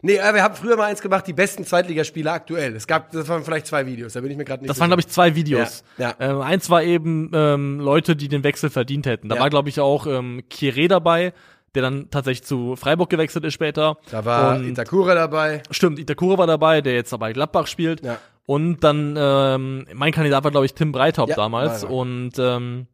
Nee, 0.00 0.14
äh, 0.14 0.32
wir 0.32 0.44
haben 0.44 0.54
früher 0.54 0.76
mal 0.76 0.84
eins 0.84 1.02
gemacht, 1.02 1.26
die 1.26 1.32
besten 1.32 1.64
Zweitligaspieler 1.64 2.32
aktuell. 2.32 2.76
Es 2.76 2.86
gab, 2.86 3.10
das 3.10 3.26
waren 3.26 3.42
vielleicht 3.42 3.66
zwei 3.66 3.84
Videos, 3.84 4.12
da 4.12 4.20
bin 4.20 4.30
ich 4.30 4.36
mir 4.36 4.44
gerade 4.44 4.62
nicht 4.62 4.70
Das 4.70 4.78
waren, 4.78 4.90
glaube 4.90 5.00
ich, 5.00 5.08
zwei 5.08 5.34
Videos. 5.34 5.82
Ja, 5.96 6.14
Ähm, 6.20 6.40
eins 6.40 6.70
war 6.70 6.84
eben 6.84 7.32
ähm, 7.34 7.80
Leute, 7.80 8.14
die 8.14 8.28
den 8.28 8.44
Wechsel 8.44 8.70
verdient 8.70 9.06
hätten. 9.06 9.28
Da 9.28 9.34
Ja. 9.34 9.40
war, 9.40 9.50
glaube 9.50 9.68
ich, 9.70 9.80
auch 9.80 10.06
ähm, 10.06 10.42
Kieré 10.48 10.86
dabei, 10.86 11.32
der 11.74 11.82
dann 11.82 12.10
tatsächlich 12.10 12.44
zu 12.46 12.76
Freiburg 12.76 13.10
gewechselt 13.10 13.44
ist 13.44 13.54
später. 13.54 13.98
Da 14.10 14.24
war 14.24 14.56
Und- 14.56 14.64
Itakura 14.68 15.14
dabei. 15.14 15.62
Stimmt, 15.70 15.98
Itakura 15.98 16.38
war 16.38 16.46
dabei, 16.46 16.80
der 16.80 16.94
jetzt 16.94 17.12
dabei 17.12 17.32
Gladbach 17.32 17.66
spielt. 17.66 18.04
Ja. 18.04 18.18
Und 18.46 18.80
dann, 18.82 19.14
ähm, 19.18 19.86
mein 19.92 20.12
Kandidat 20.12 20.42
war, 20.44 20.50
glaube 20.50 20.64
ich, 20.66 20.74
Tim 20.74 20.90
Breithaupt 20.92 21.30
Ja, 21.30 21.36
damals. 21.36 21.82
er. 21.82 21.90
Und 21.90 22.32
ähm, 22.38 22.86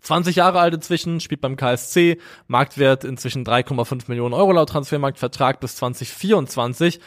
20 0.00 0.36
Jahre 0.36 0.58
alt 0.60 0.74
inzwischen, 0.74 1.20
spielt 1.20 1.40
beim 1.40 1.56
KSC, 1.56 2.18
Marktwert 2.48 3.04
inzwischen 3.04 3.44
3,5 3.44 4.04
Millionen 4.08 4.34
Euro 4.34 4.52
laut 4.52 4.68
Transfermarktvertrag 4.68 5.60
bis 5.60 5.76
2024, 5.76 7.00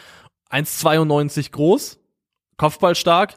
1,92 0.49 1.51
groß, 1.51 1.99
Kopfball 2.57 2.95
stark 2.95 3.36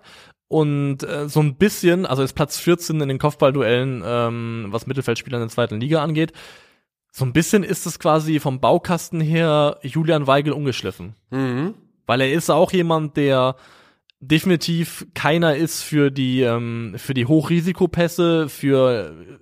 und 0.48 1.02
äh, 1.02 1.28
so 1.28 1.40
ein 1.40 1.56
bisschen, 1.56 2.06
also 2.06 2.22
ist 2.22 2.34
Platz 2.34 2.58
14 2.58 3.00
in 3.00 3.08
den 3.08 3.18
Kopfballduellen, 3.18 4.02
ähm, 4.04 4.66
was 4.70 4.86
Mittelfeldspieler 4.86 5.38
in 5.38 5.42
der 5.44 5.50
zweiten 5.50 5.80
Liga 5.80 6.02
angeht. 6.02 6.32
So 7.16 7.24
ein 7.24 7.32
bisschen 7.32 7.62
ist 7.62 7.86
es 7.86 8.00
quasi 8.00 8.40
vom 8.40 8.58
Baukasten 8.58 9.20
her 9.20 9.78
Julian 9.82 10.26
Weigel 10.26 10.52
ungeschliffen. 10.52 11.14
Mhm. 11.30 11.74
Weil 12.06 12.22
er 12.22 12.32
ist 12.32 12.50
auch 12.50 12.72
jemand, 12.72 13.16
der 13.16 13.54
definitiv 14.18 15.06
keiner 15.14 15.54
ist 15.54 15.82
für 15.82 16.10
die, 16.10 16.40
ähm, 16.40 16.94
für 16.96 17.14
die 17.14 17.26
Hochrisikopässe, 17.26 18.48
für 18.48 19.40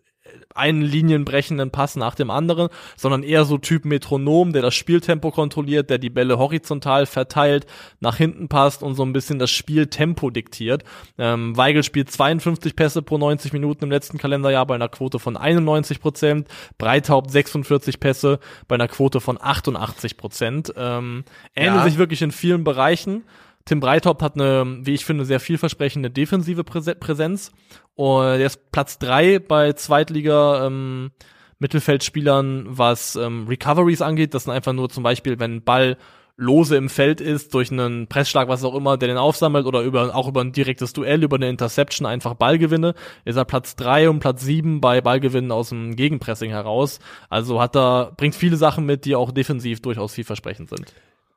einen 0.55 0.83
linienbrechenden 0.83 1.71
Pass 1.71 1.97
nach 1.97 2.15
dem 2.15 2.31
anderen, 2.31 2.69
sondern 2.97 3.23
eher 3.23 3.45
so 3.45 3.59
Typ 3.59 3.85
Metronom, 3.85 4.53
der 4.53 4.63
das 4.63 4.75
Spieltempo 4.75 5.31
kontrolliert, 5.31 5.91
der 5.91 5.99
die 5.99 6.11
Bälle 6.11 6.39
horizontal 6.39 7.07
verteilt, 7.07 7.67
nach 8.01 8.17
hinten 8.17 8.49
passt 8.49 8.83
und 8.83 8.95
so 8.95 9.03
ein 9.05 9.13
bisschen 9.13 9.39
das 9.39 9.51
Spieltempo 9.51 10.31
diktiert. 10.31 10.85
Ähm, 11.19 11.57
Weigel 11.57 11.83
spielt 11.83 12.11
52 12.11 12.77
Pässe 12.77 13.03
pro 13.03 13.19
90 13.19 13.53
Minuten 13.53 13.85
im 13.85 13.91
letzten 13.91 14.19
Kalenderjahr 14.19 14.67
bei 14.67 14.75
einer 14.75 14.89
Quote 14.89 15.19
von 15.19 15.37
91 15.37 16.01
Prozent, 16.01 16.49
Breithaupt 16.79 17.31
46 17.31 18.01
Pässe 18.01 18.39
bei 18.69 18.75
einer 18.75 18.89
Quote 18.89 19.21
von 19.21 19.39
88 19.41 20.17
Prozent. 20.17 20.73
Ähm, 20.77 21.25
ähneln 21.55 21.77
Ja. 21.77 21.85
sich 21.85 21.99
wirklich 21.99 22.23
in 22.23 22.33
vielen 22.33 22.65
Bereichen. 22.65 23.25
Tim 23.65 23.81
Breithaupt 23.81 24.23
hat 24.23 24.35
eine, 24.35 24.81
wie 24.83 24.95
ich 24.95 25.05
finde, 25.05 25.25
sehr 25.25 25.41
vielversprechende 25.41 26.11
defensive 26.11 26.63
Präse- 26.63 26.95
Präsenz. 26.95 27.53
Und 27.95 28.25
er 28.25 28.47
ist 28.47 28.73
Platz 28.73 28.99
drei 28.99 29.39
bei 29.39 29.73
Zweitliga 29.73 30.67
ähm, 30.67 31.11
Mittelfeldspielern, 31.59 32.67
was 32.69 33.17
ähm, 33.17 33.47
Recoveries 33.49 34.03
angeht. 34.03 34.35
Das 34.35 34.45
sind 34.45 34.53
einfach 34.53 34.73
nur 34.73 34.89
zum 34.91 35.03
Beispiel, 35.03 35.39
wenn 35.39 35.57
ein 35.57 35.65
Ball 35.65 35.97
lose 36.37 36.77
im 36.77 36.89
Feld 36.89 37.21
ist, 37.21 37.55
durch 37.55 37.71
einen 37.71 38.09
Pressschlag, 38.09 38.49
was 38.49 38.65
auch 38.65 38.75
immer, 38.75 38.97
der 38.97 39.09
den 39.09 39.19
aufsammelt 39.19 39.67
oder 39.67 39.83
über, 39.83 40.17
auch 40.17 40.27
über 40.27 40.41
ein 40.41 40.53
direktes 40.53 40.93
Duell, 40.93 41.23
über 41.23 41.37
eine 41.37 41.49
Interception 41.49 42.07
einfach 42.07 42.35
Ballgewinne, 42.35 42.95
ist 43.25 43.37
er 43.37 43.45
Platz 43.45 43.77
drei 43.77 44.09
und 44.09 44.21
Platz 44.21 44.43
sieben 44.43 44.81
bei 44.81 45.01
Ballgewinnen 45.01 45.53
aus 45.53 45.69
dem 45.69 45.95
Gegenpressing 45.95 46.51
heraus. 46.51 46.99
Also 47.29 47.61
hat 47.61 47.77
er, 47.77 48.13
bringt 48.17 48.35
viele 48.35 48.57
Sachen 48.57 48.87
mit, 48.87 49.05
die 49.05 49.15
auch 49.15 49.31
defensiv 49.31 49.83
durchaus 49.83 50.15
vielversprechend 50.15 50.71
sind. 50.71 50.93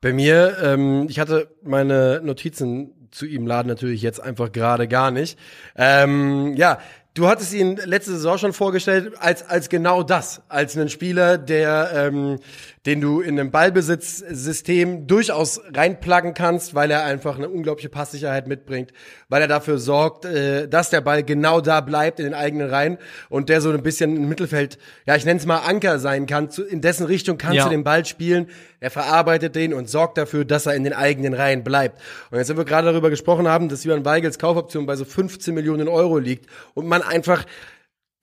Bei 0.06 0.14
mir, 0.14 0.60
ähm, 0.62 1.08
ich 1.10 1.18
hatte 1.18 1.48
meine 1.64 2.22
Notizen 2.24 3.10
zu 3.10 3.26
ihm 3.26 3.48
laden 3.48 3.68
natürlich 3.68 4.04
jetzt 4.04 4.22
einfach 4.22 4.52
gerade 4.52 4.88
gar 4.88 5.10
nicht. 5.10 5.36
Ähm, 5.76 6.54
ja, 6.56 6.78
du 7.16 7.28
hattest 7.28 7.56
ihn 7.56 7.78
letzte 7.78 8.12
Saison 8.12 8.38
schon 8.38 8.54
vorgestellt 8.54 9.14
als 9.18 9.50
als 9.50 9.68
genau 9.68 10.04
das, 10.04 10.44
als 10.48 10.78
einen 10.78 10.90
Spieler, 10.90 11.40
der 11.40 11.90
ähm, 11.96 12.38
den 12.86 13.02
du 13.02 13.20
in 13.20 13.40
einem 13.40 13.50
Ballbesitzsystem 13.52 15.08
durchaus 15.08 15.60
reinpluggen 15.74 16.34
kannst, 16.34 16.76
weil 16.76 16.92
er 16.92 17.04
einfach 17.04 17.38
eine 17.38 17.50
unglaubliche 17.50 17.90
Passsicherheit 17.90 18.48
mitbringt, 18.48 18.92
weil 19.28 19.42
er 19.42 19.48
dafür 19.48 19.80
sorgt, 19.80 20.26
äh, 20.26 20.68
dass 20.68 20.92
der 20.92 21.02
Ball 21.02 21.24
genau 21.24 21.62
da 21.62 21.82
bleibt 21.82 22.20
in 22.20 22.26
den 22.26 22.34
eigenen 22.34 22.70
Reihen 22.70 22.98
und 23.30 23.50
der 23.50 23.62
so 23.62 23.72
ein 23.72 23.82
bisschen 23.82 24.16
im 24.16 24.30
Mittelfeld, 24.30 24.78
ja, 25.08 25.16
ich 25.16 25.26
nenne 25.26 25.40
es 25.40 25.46
mal 25.46 25.60
Anker 25.60 25.98
sein 26.00 26.28
kann, 26.28 26.52
zu, 26.52 26.64
in 26.64 26.82
dessen 26.82 27.06
Richtung 27.06 27.38
kannst 27.38 27.58
Ja. 27.58 27.64
du 27.66 27.72
den 27.72 27.84
Ball 27.84 28.06
spielen, 28.06 28.48
er 28.80 28.92
verarbeitet 28.92 29.56
den 29.56 29.74
und 29.74 29.90
sorgt 29.90 30.18
dafür, 30.18 30.46
dass 30.46 30.68
er 30.68 30.76
in 30.76 30.84
den 30.84 30.94
eigenen 30.94 31.34
Reihen 31.34 31.64
bleibt. 31.64 32.00
Und 32.30 32.38
jetzt 32.38 32.48
sind 32.48 32.58
wir 32.58 32.66
gerade 32.66 32.88
darüber 32.92 33.10
gesprochen 33.10 33.48
haben, 33.48 33.68
dass 33.68 33.84
Johann 33.84 34.06
Weigels 34.06 34.38
Kaufoption 34.38 34.86
bei 34.86 34.96
so 34.96 35.06
15 35.06 35.56
Millionen 35.56 35.88
Euro 35.88 36.20
liegt 36.20 36.46
und 36.76 36.86
man 36.88 37.02
einfach, 37.02 37.46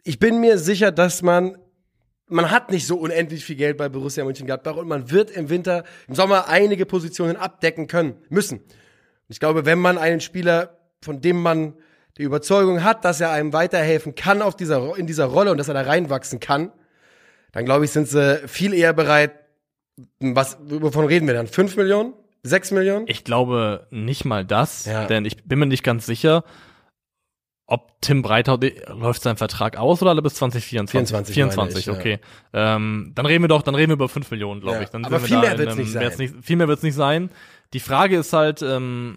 ich 0.04 0.18
bin 0.20 0.40
mir 0.40 0.58
sicher, 0.58 0.92
dass 0.92 1.22
man 1.22 1.56
man 2.32 2.50
hat 2.50 2.70
nicht 2.70 2.86
so 2.86 2.96
unendlich 2.96 3.44
viel 3.44 3.56
Geld 3.56 3.76
bei 3.76 3.88
Borussia 3.88 4.24
Mönchengladbach 4.24 4.76
und 4.76 4.88
man 4.88 5.10
wird 5.10 5.30
im 5.30 5.48
Winter, 5.50 5.84
im 6.08 6.14
Sommer 6.14 6.48
einige 6.48 6.86
Positionen 6.86 7.36
abdecken 7.36 7.86
können, 7.86 8.16
müssen. 8.28 8.60
Ich 9.28 9.38
glaube, 9.40 9.64
wenn 9.64 9.78
man 9.78 9.98
einen 9.98 10.20
Spieler, 10.20 10.78
von 11.00 11.20
dem 11.20 11.40
man 11.40 11.74
die 12.18 12.22
Überzeugung 12.24 12.84
hat, 12.84 13.04
dass 13.04 13.20
er 13.20 13.30
einem 13.30 13.52
weiterhelfen 13.52 14.14
kann 14.14 14.42
auf 14.42 14.56
dieser, 14.56 14.96
in 14.98 15.06
dieser 15.06 15.24
Rolle 15.26 15.50
und 15.50 15.58
dass 15.58 15.68
er 15.68 15.74
da 15.74 15.82
reinwachsen 15.82 16.40
kann, 16.40 16.72
dann 17.52 17.64
glaube 17.64 17.84
ich, 17.84 17.90
sind 17.90 18.08
sie 18.08 18.40
viel 18.48 18.74
eher 18.74 18.92
bereit, 18.92 19.32
was, 20.20 20.58
wovon 20.62 21.04
reden 21.06 21.26
wir 21.26 21.34
dann? 21.34 21.46
Fünf 21.46 21.76
Millionen? 21.76 22.14
Sechs 22.42 22.70
Millionen? 22.70 23.06
Ich 23.08 23.24
glaube 23.24 23.86
nicht 23.90 24.24
mal 24.24 24.44
das, 24.44 24.86
Ja. 24.86 25.06
denn 25.06 25.24
ich 25.24 25.44
bin 25.44 25.58
mir 25.58 25.66
nicht 25.66 25.84
ganz 25.84 26.06
sicher, 26.06 26.44
ob 27.66 28.00
Tim 28.00 28.22
Breithaupt 28.22 28.64
läuft 28.88 29.22
sein 29.22 29.36
Vertrag 29.36 29.76
aus 29.78 30.02
oder 30.02 30.20
bis 30.20 30.34
2024? 30.34 31.34
24 31.34 31.36
meine 31.36 31.50
24, 31.52 31.78
ich, 31.80 31.86
ja. 31.86 31.92
okay. 31.98 32.18
Ähm, 32.52 33.12
dann 33.14 33.26
reden 33.26 33.44
wir 33.44 33.48
doch, 33.48 33.62
dann 33.62 33.74
reden 33.74 33.90
wir 33.90 33.94
über 33.94 34.08
5 34.08 34.30
Millionen, 34.30 34.60
glaube 34.60 34.76
Ja, 34.78 34.82
ich. 34.82 34.88
Dann 34.90 35.04
aber 35.04 35.20
viel 35.20 35.38
mehr 35.38 35.56
wird's 35.58 35.72
einem- 35.72 35.78
nicht 35.80 35.92
sein. 35.92 36.12
nicht 36.18 36.34
viel 36.42 36.56
mehr 36.56 36.68
wird's 36.68 36.82
nicht 36.82 36.94
sein. 36.94 37.30
Die 37.72 37.80
Frage 37.80 38.18
ist 38.18 38.32
halt, 38.32 38.60
ähm, 38.62 39.16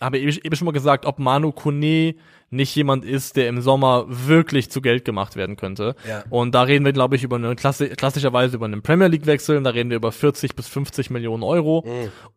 habe 0.00 0.16
ich 0.16 0.44
eben 0.44 0.56
schon 0.56 0.64
mal 0.64 0.72
gesagt, 0.72 1.04
ob 1.04 1.18
Manu 1.18 1.52
Kone 1.52 2.14
nicht 2.52 2.74
jemand 2.74 3.04
ist, 3.04 3.36
der 3.36 3.48
im 3.48 3.60
Sommer 3.60 4.06
wirklich 4.08 4.70
zu 4.70 4.80
Geld 4.80 5.04
gemacht 5.04 5.36
werden 5.36 5.56
könnte. 5.56 5.94
Ja. 6.08 6.24
Und 6.30 6.52
da 6.54 6.62
reden 6.62 6.84
wir, 6.86 6.92
glaube 6.92 7.14
ich, 7.16 7.22
über 7.22 7.36
eine 7.36 7.54
Klassi 7.54 7.88
klassischerweise 7.90 8.56
über 8.56 8.64
einen 8.64 8.82
Premier 8.82 9.08
League 9.08 9.26
Wechsel. 9.26 9.62
Da 9.62 9.70
reden 9.70 9.90
wir 9.90 9.96
über 9.98 10.10
40 10.10 10.56
bis 10.56 10.66
50 10.68 11.10
Millionen 11.10 11.42
Euro. 11.42 11.84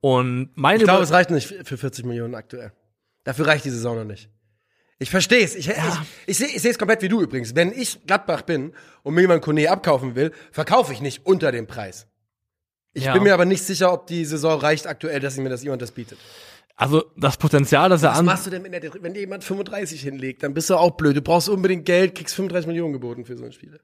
Und 0.01 0.49
meine 0.55 0.75
Mhm. 0.79 0.81
Ich 0.81 0.87
glaube, 0.87 1.03
es 1.03 1.11
reicht 1.13 1.29
nicht 1.31 1.47
für 1.63 1.77
40 1.77 2.05
Millionen 2.05 2.35
aktuell. 2.35 2.73
Dafür 3.23 3.47
reicht 3.47 3.63
die 3.65 3.69
Saison 3.69 3.95
noch 3.97 4.03
nicht. 4.03 4.29
Ich 5.03 5.11
verstehe 5.11 5.43
es. 5.43 5.55
Ich, 5.55 5.69
ich, 5.69 5.75
ich 6.25 6.37
sehe 6.37 6.47
ich 6.47 6.61
sehe 6.61 6.71
es 6.71 6.77
komplett 6.79 7.01
wie 7.01 7.09
du 7.09 7.21
übrigens. 7.21 7.55
Wenn 7.55 7.71
ich 7.71 8.05
Gladbach 8.07 8.41
bin 8.41 8.73
und 9.03 9.13
mir 9.13 9.21
jemand 9.21 9.41
Kone 9.43 9.69
abkaufen 9.69 10.15
will, 10.15 10.31
verkaufe 10.51 10.93
ich 10.93 11.01
nicht 11.01 11.25
unter 11.25 11.51
dem 11.51 11.67
Preis. 11.67 12.07
Ich 12.93 13.05
Ja. 13.05 13.13
bin 13.13 13.23
mir 13.23 13.33
aber 13.33 13.45
nicht 13.45 13.63
sicher, 13.63 13.91
ob 13.91 14.07
die 14.07 14.23
Saison 14.25 14.59
reicht 14.59 14.87
aktuell, 14.87 15.19
dass 15.19 15.37
mir 15.37 15.49
das 15.49 15.63
jemand 15.63 15.81
das 15.81 15.91
bietet. 15.91 16.17
Also 16.75 17.03
das 17.17 17.37
Potenzial, 17.37 17.89
das 17.89 18.01
er 18.03 18.11
Was 18.11 18.19
an 18.19 18.25
machst 18.25 18.45
du 18.47 18.49
denn, 18.49 18.63
wenn, 18.63 18.71
der, 18.71 18.81
wenn 19.01 19.13
dir 19.13 19.19
jemand 19.21 19.43
35 19.43 20.01
hinlegt? 20.01 20.41
Dann 20.41 20.53
bist 20.53 20.69
du 20.69 20.75
auch 20.75 20.91
blöd. 20.91 21.15
Du 21.15 21.21
brauchst 21.21 21.49
unbedingt 21.49 21.85
Geld, 21.85 22.15
kriegst 22.15 22.33
35 22.35 22.67
Millionen 22.67 22.93
geboten 22.93 23.25
für 23.25 23.37
so 23.37 23.45
ein 23.45 23.51
Spiel. 23.51 23.79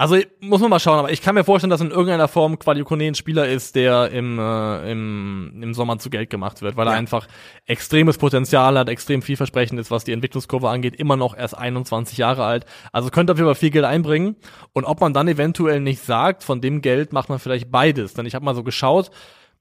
Also 0.00 0.16
muss 0.40 0.62
man 0.62 0.70
mal 0.70 0.80
schauen, 0.80 0.98
aber 0.98 1.12
ich 1.12 1.20
kann 1.20 1.34
mir 1.34 1.44
vorstellen, 1.44 1.68
dass 1.68 1.82
in 1.82 1.90
irgendeiner 1.90 2.26
Form 2.26 2.58
Qualikone 2.58 3.04
ein 3.04 3.14
Spieler 3.14 3.46
ist, 3.46 3.74
der 3.74 4.10
im, 4.10 4.38
äh, 4.38 4.90
im, 4.90 5.60
im 5.62 5.74
Sommer 5.74 5.98
zu 5.98 6.08
Geld 6.08 6.30
gemacht 6.30 6.62
wird, 6.62 6.78
weil 6.78 6.86
er 6.86 6.94
Ja. 6.94 6.98
einfach 6.98 7.28
extremes 7.66 8.16
Potenzial 8.16 8.78
hat, 8.78 8.88
extrem 8.88 9.20
vielversprechend 9.20 9.78
ist, 9.78 9.90
was 9.90 10.04
die 10.04 10.12
Entwicklungskurve 10.12 10.70
angeht, 10.70 10.96
immer 10.96 11.16
noch 11.16 11.36
erst 11.36 11.54
21 11.58 12.16
Jahre 12.16 12.44
alt. 12.46 12.64
Also 12.92 13.10
könnte 13.10 13.34
auf 13.34 13.38
jeden 13.38 13.46
Fall 13.48 13.54
viel 13.54 13.68
Geld 13.68 13.84
einbringen. 13.84 14.36
Und 14.72 14.86
ob 14.86 15.02
man 15.02 15.12
dann 15.12 15.28
eventuell 15.28 15.80
nicht 15.80 16.02
sagt, 16.02 16.44
von 16.44 16.62
dem 16.62 16.80
Geld 16.80 17.12
macht 17.12 17.28
man 17.28 17.38
vielleicht 17.38 17.70
beides. 17.70 18.14
Denn 18.14 18.24
ich 18.24 18.34
habe 18.34 18.42
mal 18.46 18.54
so 18.54 18.62
geschaut, 18.64 19.10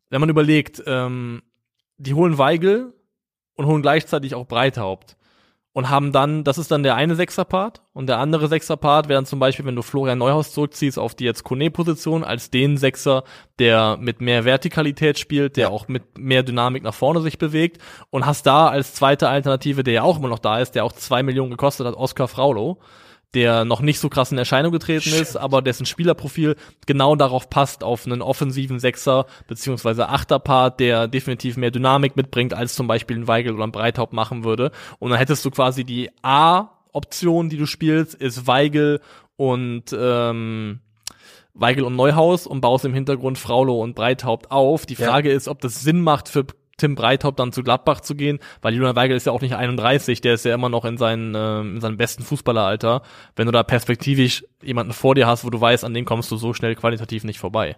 wenn 0.09 0.21
man 0.21 0.29
überlegt, 0.29 0.81
ähm, 0.85 1.41
die 1.97 2.13
holen 2.13 2.37
Weigel 2.37 2.93
und 3.55 3.65
holen 3.65 3.81
gleichzeitig 3.81 4.35
auch 4.35 4.47
Breithaupt 4.47 5.17
und 5.79 5.89
haben 5.89 6.11
dann, 6.11 6.43
das 6.43 6.57
ist 6.57 6.71
dann 6.71 6.83
der 6.83 6.95
eine 6.95 7.15
Sechser-Part 7.15 7.83
und 7.93 8.07
der 8.07 8.17
andere 8.17 8.49
Sechser-Part 8.49 9.07
wäre 9.07 9.17
dann 9.17 9.25
zum 9.25 9.39
Beispiel, 9.39 9.65
wenn 9.65 9.77
du 9.77 9.81
Florian 9.81 10.17
Neuhaus 10.17 10.51
zurückziehst 10.51 10.99
auf 10.99 11.15
die 11.15 11.23
jetzt 11.23 11.45
Kone-Position 11.45 12.25
als 12.25 12.51
den 12.51 12.75
Sechser, 12.75 13.23
der 13.59 13.95
mit 13.97 14.19
mehr 14.19 14.43
Vertikalität 14.43 15.17
spielt, 15.17 15.55
der 15.55 15.71
auch 15.71 15.87
mit 15.87 16.17
mehr 16.17 16.43
Dynamik 16.43 16.83
nach 16.83 16.93
vorne 16.93 17.21
sich 17.21 17.37
bewegt 17.37 17.81
und 18.09 18.25
hast 18.25 18.45
da 18.45 18.67
als 18.67 18.93
zweite 18.93 19.29
Alternative, 19.29 19.85
der 19.85 19.93
ja 19.93 20.03
auch 20.03 20.19
immer 20.19 20.27
noch 20.27 20.39
da 20.39 20.59
ist, 20.59 20.75
der 20.75 20.83
auch 20.83 20.91
zwei 20.91 21.23
Millionen 21.23 21.51
gekostet 21.51 21.87
hat, 21.87 21.95
Oskar 21.95 22.27
Fraulo, 22.27 22.79
der 23.35 23.63
noch 23.63 23.81
nicht 23.81 23.99
so 23.99 24.09
krass 24.09 24.31
in 24.31 24.37
Erscheinung 24.37 24.71
getreten 24.71 25.09
ist, 25.09 25.35
aber 25.35 25.61
dessen 25.61 25.85
Spielerprofil 25.85 26.55
genau 26.87 27.15
darauf 27.15 27.49
passt, 27.49 27.83
auf 27.83 28.05
einen 28.05 28.21
offensiven 28.21 28.79
Sechser 28.79 29.27
beziehungsweise 29.47 30.09
Achterpart, 30.09 30.79
der 30.79 31.07
definitiv 31.07 31.55
mehr 31.55 31.71
Dynamik 31.71 32.15
mitbringt, 32.15 32.53
als 32.53 32.73
zum 32.73 32.87
Beispiel 32.87 33.17
ein 33.17 33.27
Weigel 33.27 33.53
oder 33.53 33.65
ein 33.65 33.71
Breithaupt 33.71 34.13
machen 34.13 34.43
würde. 34.43 34.71
Und 34.97 35.11
dann 35.11 35.19
hättest 35.19 35.45
du 35.45 35.51
quasi 35.51 35.83
die 35.83 36.09
A-Option, 36.23 37.49
die 37.49 37.57
du 37.57 37.67
spielst, 37.67 38.15
ist 38.15 38.47
Weigel 38.47 38.99
und 39.35 39.95
ähm, 39.97 40.79
Weigel 41.53 41.83
und 41.83 41.95
Neuhaus 41.95 42.47
und 42.47 42.61
baust 42.61 42.85
im 42.85 42.93
Hintergrund 42.93 43.37
Fraulo 43.37 43.81
und 43.81 43.93
Breithaupt 43.95 44.51
auf. 44.51 44.85
Die 44.85 44.95
Frage 44.95 45.29
ja. 45.29 45.35
ist, 45.35 45.47
ob 45.47 45.61
das 45.61 45.81
Sinn 45.81 46.01
macht 46.01 46.29
für 46.29 46.45
Tim 46.79 46.95
Breithaupt 46.95 47.39
dann 47.39 47.51
zu 47.51 47.61
Gladbach 47.61 48.01
zu 48.01 48.15
gehen, 48.15 48.39
weil 48.61 48.73
Julian 48.73 48.95
Weigel 48.95 49.15
ist 49.15 49.25
ja 49.25 49.31
auch 49.31 49.41
nicht 49.41 49.55
31, 49.55 50.21
der 50.21 50.33
ist 50.33 50.45
ja 50.45 50.55
immer 50.55 50.69
noch 50.69 50.85
in, 50.85 50.97
seinen, 50.97 51.35
äh, 51.35 51.61
in 51.61 51.81
seinem 51.81 51.97
besten 51.97 52.23
Fußballeralter. 52.23 53.03
Wenn 53.35 53.45
du 53.45 53.51
da 53.51 53.63
perspektivisch 53.63 54.43
jemanden 54.63 54.93
vor 54.93 55.15
dir 55.15 55.27
hast, 55.27 55.45
wo 55.45 55.49
du 55.49 55.61
weißt, 55.61 55.85
an 55.85 55.93
dem 55.93 56.05
kommst 56.05 56.31
du 56.31 56.37
so 56.37 56.53
schnell 56.53 56.75
qualitativ 56.75 57.23
nicht 57.23 57.39
vorbei. 57.39 57.75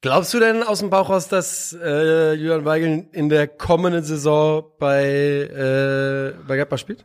Glaubst 0.00 0.34
du 0.34 0.40
denn 0.40 0.64
aus 0.64 0.80
dem 0.80 0.90
Bauch 0.90 1.10
raus, 1.10 1.28
dass 1.28 1.78
äh, 1.80 2.32
Julian 2.32 2.64
Weigel 2.64 3.06
in 3.12 3.28
der 3.28 3.46
kommenden 3.46 4.02
Saison 4.02 4.64
bei, 4.80 5.04
äh, 5.04 6.34
bei 6.44 6.56
Gladbach 6.56 6.78
spielt? 6.78 7.04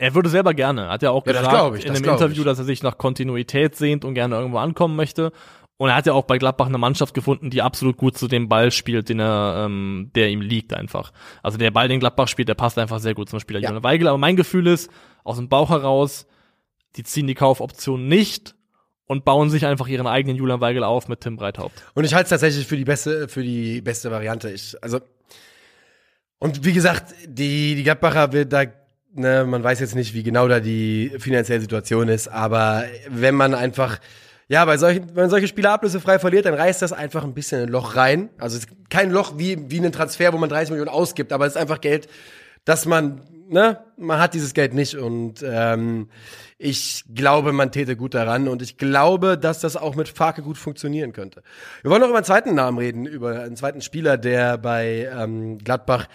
Er 0.00 0.14
würde 0.14 0.30
selber 0.30 0.54
gerne, 0.54 0.88
hat 0.88 1.02
ja 1.02 1.10
auch 1.10 1.26
ja, 1.26 1.32
gesagt 1.32 1.76
ich, 1.76 1.84
in 1.84 1.94
einem 1.94 2.04
Interview, 2.04 2.40
ich. 2.40 2.44
dass 2.44 2.58
er 2.58 2.64
sich 2.64 2.82
nach 2.82 2.96
Kontinuität 2.96 3.76
sehnt 3.76 4.04
und 4.06 4.14
gerne 4.14 4.34
irgendwo 4.34 4.56
ankommen 4.56 4.96
möchte. 4.96 5.30
Und 5.80 5.88
er 5.88 5.94
hat 5.94 6.04
ja 6.04 6.12
auch 6.12 6.24
bei 6.24 6.36
Gladbach 6.36 6.66
eine 6.66 6.76
Mannschaft 6.76 7.14
gefunden, 7.14 7.48
die 7.48 7.62
absolut 7.62 7.96
gut 7.96 8.18
zu 8.18 8.28
dem 8.28 8.50
Ball 8.50 8.70
spielt, 8.70 9.08
den 9.08 9.18
er, 9.18 9.64
ähm, 9.64 10.10
der 10.14 10.28
ihm 10.28 10.42
liegt 10.42 10.74
einfach. 10.74 11.10
Also 11.42 11.56
der 11.56 11.70
Ball, 11.70 11.88
den 11.88 12.00
Gladbach 12.00 12.28
spielt, 12.28 12.50
der 12.50 12.54
passt 12.54 12.78
einfach 12.78 12.98
sehr 12.98 13.14
gut 13.14 13.30
zum 13.30 13.40
Spieler 13.40 13.60
ja. 13.60 13.82
Weigel. 13.82 14.06
Aber 14.06 14.18
mein 14.18 14.36
Gefühl 14.36 14.66
ist, 14.66 14.90
aus 15.24 15.38
dem 15.38 15.48
Bauch 15.48 15.70
heraus, 15.70 16.26
die 16.96 17.02
ziehen 17.02 17.26
die 17.26 17.34
Kaufoption 17.34 18.08
nicht 18.08 18.54
und 19.06 19.24
bauen 19.24 19.48
sich 19.48 19.64
einfach 19.64 19.88
ihren 19.88 20.06
eigenen 20.06 20.36
Julian 20.36 20.60
Weigel 20.60 20.84
auf 20.84 21.08
mit 21.08 21.22
Tim 21.22 21.38
Breithaupt. 21.38 21.82
Und 21.94 22.04
ich 22.04 22.12
halte 22.12 22.24
es 22.24 22.28
tatsächlich 22.28 22.66
für 22.66 22.76
die 22.76 22.84
beste, 22.84 23.26
für 23.26 23.42
die 23.42 23.80
beste 23.80 24.10
Variante. 24.10 24.50
Ich, 24.50 24.76
also, 24.82 25.00
und 26.40 26.62
wie 26.62 26.74
gesagt, 26.74 27.14
die, 27.26 27.74
die 27.74 27.84
Gladbacher 27.84 28.34
wird 28.34 28.52
da, 28.52 28.64
ne, 29.14 29.46
man 29.46 29.64
weiß 29.64 29.80
jetzt 29.80 29.94
nicht, 29.94 30.12
wie 30.12 30.24
genau 30.24 30.46
da 30.46 30.60
die 30.60 31.10
finanzielle 31.16 31.62
Situation 31.62 32.08
ist, 32.08 32.28
aber 32.28 32.84
wenn 33.08 33.34
man 33.34 33.54
einfach, 33.54 33.98
ja, 34.50 34.64
bei 34.64 34.76
solchen, 34.78 35.06
wenn 35.10 35.22
man 35.22 35.30
solche 35.30 35.46
Spieler 35.46 35.70
ablösefrei 35.70 36.18
verliert, 36.18 36.44
dann 36.44 36.54
reißt 36.54 36.82
das 36.82 36.92
einfach 36.92 37.22
ein 37.22 37.34
bisschen 37.34 37.62
ein 37.62 37.68
Loch 37.68 37.94
rein. 37.94 38.30
Also 38.36 38.56
es 38.56 38.64
ist 38.64 38.90
kein 38.90 39.12
Loch 39.12 39.34
wie, 39.36 39.70
wie 39.70 39.78
ein 39.78 39.92
Transfer, 39.92 40.32
wo 40.32 40.38
man 40.38 40.48
30 40.48 40.70
Millionen 40.70 40.90
ausgibt, 40.90 41.32
aber 41.32 41.46
es 41.46 41.52
ist 41.52 41.56
einfach 41.56 41.80
Geld, 41.80 42.08
dass 42.64 42.84
man, 42.84 43.20
ne, 43.48 43.78
man 43.96 44.18
hat 44.18 44.34
dieses 44.34 44.52
Geld 44.52 44.74
nicht 44.74 44.96
und 44.96 45.44
ähm, 45.46 46.08
ich 46.58 47.04
glaube, 47.14 47.52
man 47.52 47.70
täte 47.70 47.94
gut 47.94 48.12
daran 48.12 48.48
und 48.48 48.60
ich 48.60 48.76
glaube, 48.76 49.38
dass 49.38 49.60
das 49.60 49.76
auch 49.76 49.94
mit 49.94 50.08
Farke 50.08 50.42
gut 50.42 50.58
funktionieren 50.58 51.12
könnte. 51.12 51.44
Wir 51.82 51.92
wollen 51.92 52.00
noch 52.00 52.08
über 52.08 52.18
einen 52.18 52.26
zweiten 52.26 52.56
Namen 52.56 52.78
reden, 52.78 53.06
über 53.06 53.42
einen 53.42 53.54
zweiten 53.54 53.82
Spieler, 53.82 54.18
der 54.18 54.58
bei 54.58 55.08
ähm, 55.16 55.58
Gladbach 55.58 56.08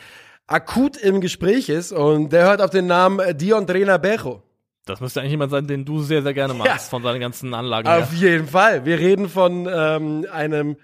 akut 0.46 0.98
im 0.98 1.22
Gespräch 1.22 1.70
ist 1.70 1.94
und 1.94 2.34
der 2.34 2.44
hört 2.44 2.62
auf 2.62 2.70
den 2.70 2.88
Namen 2.88 3.38
Dion 3.38 3.66
Drena 3.66 3.98
Bejo. 3.98 4.44
Das 4.86 5.02
müsste 5.02 5.20
eigentlich 5.20 5.32
jemand 5.32 5.52
sein, 5.52 5.66
den 5.66 5.84
du 5.84 6.02
sehr, 6.02 6.22
sehr 6.22 6.34
gerne 6.34 6.54
magst, 6.54 6.86
ja. 6.86 6.90
von 6.90 7.02
seinen 7.02 7.20
ganzen 7.20 7.54
Anlagen. 7.54 7.88
Auf 7.88 8.12
her. 8.12 8.20
jeden 8.20 8.48
Fall. 8.48 8.86
Wir 8.86 9.00
reden 9.00 9.30
von 9.30 9.68
ähm, 9.70 10.28
einem 10.32 10.78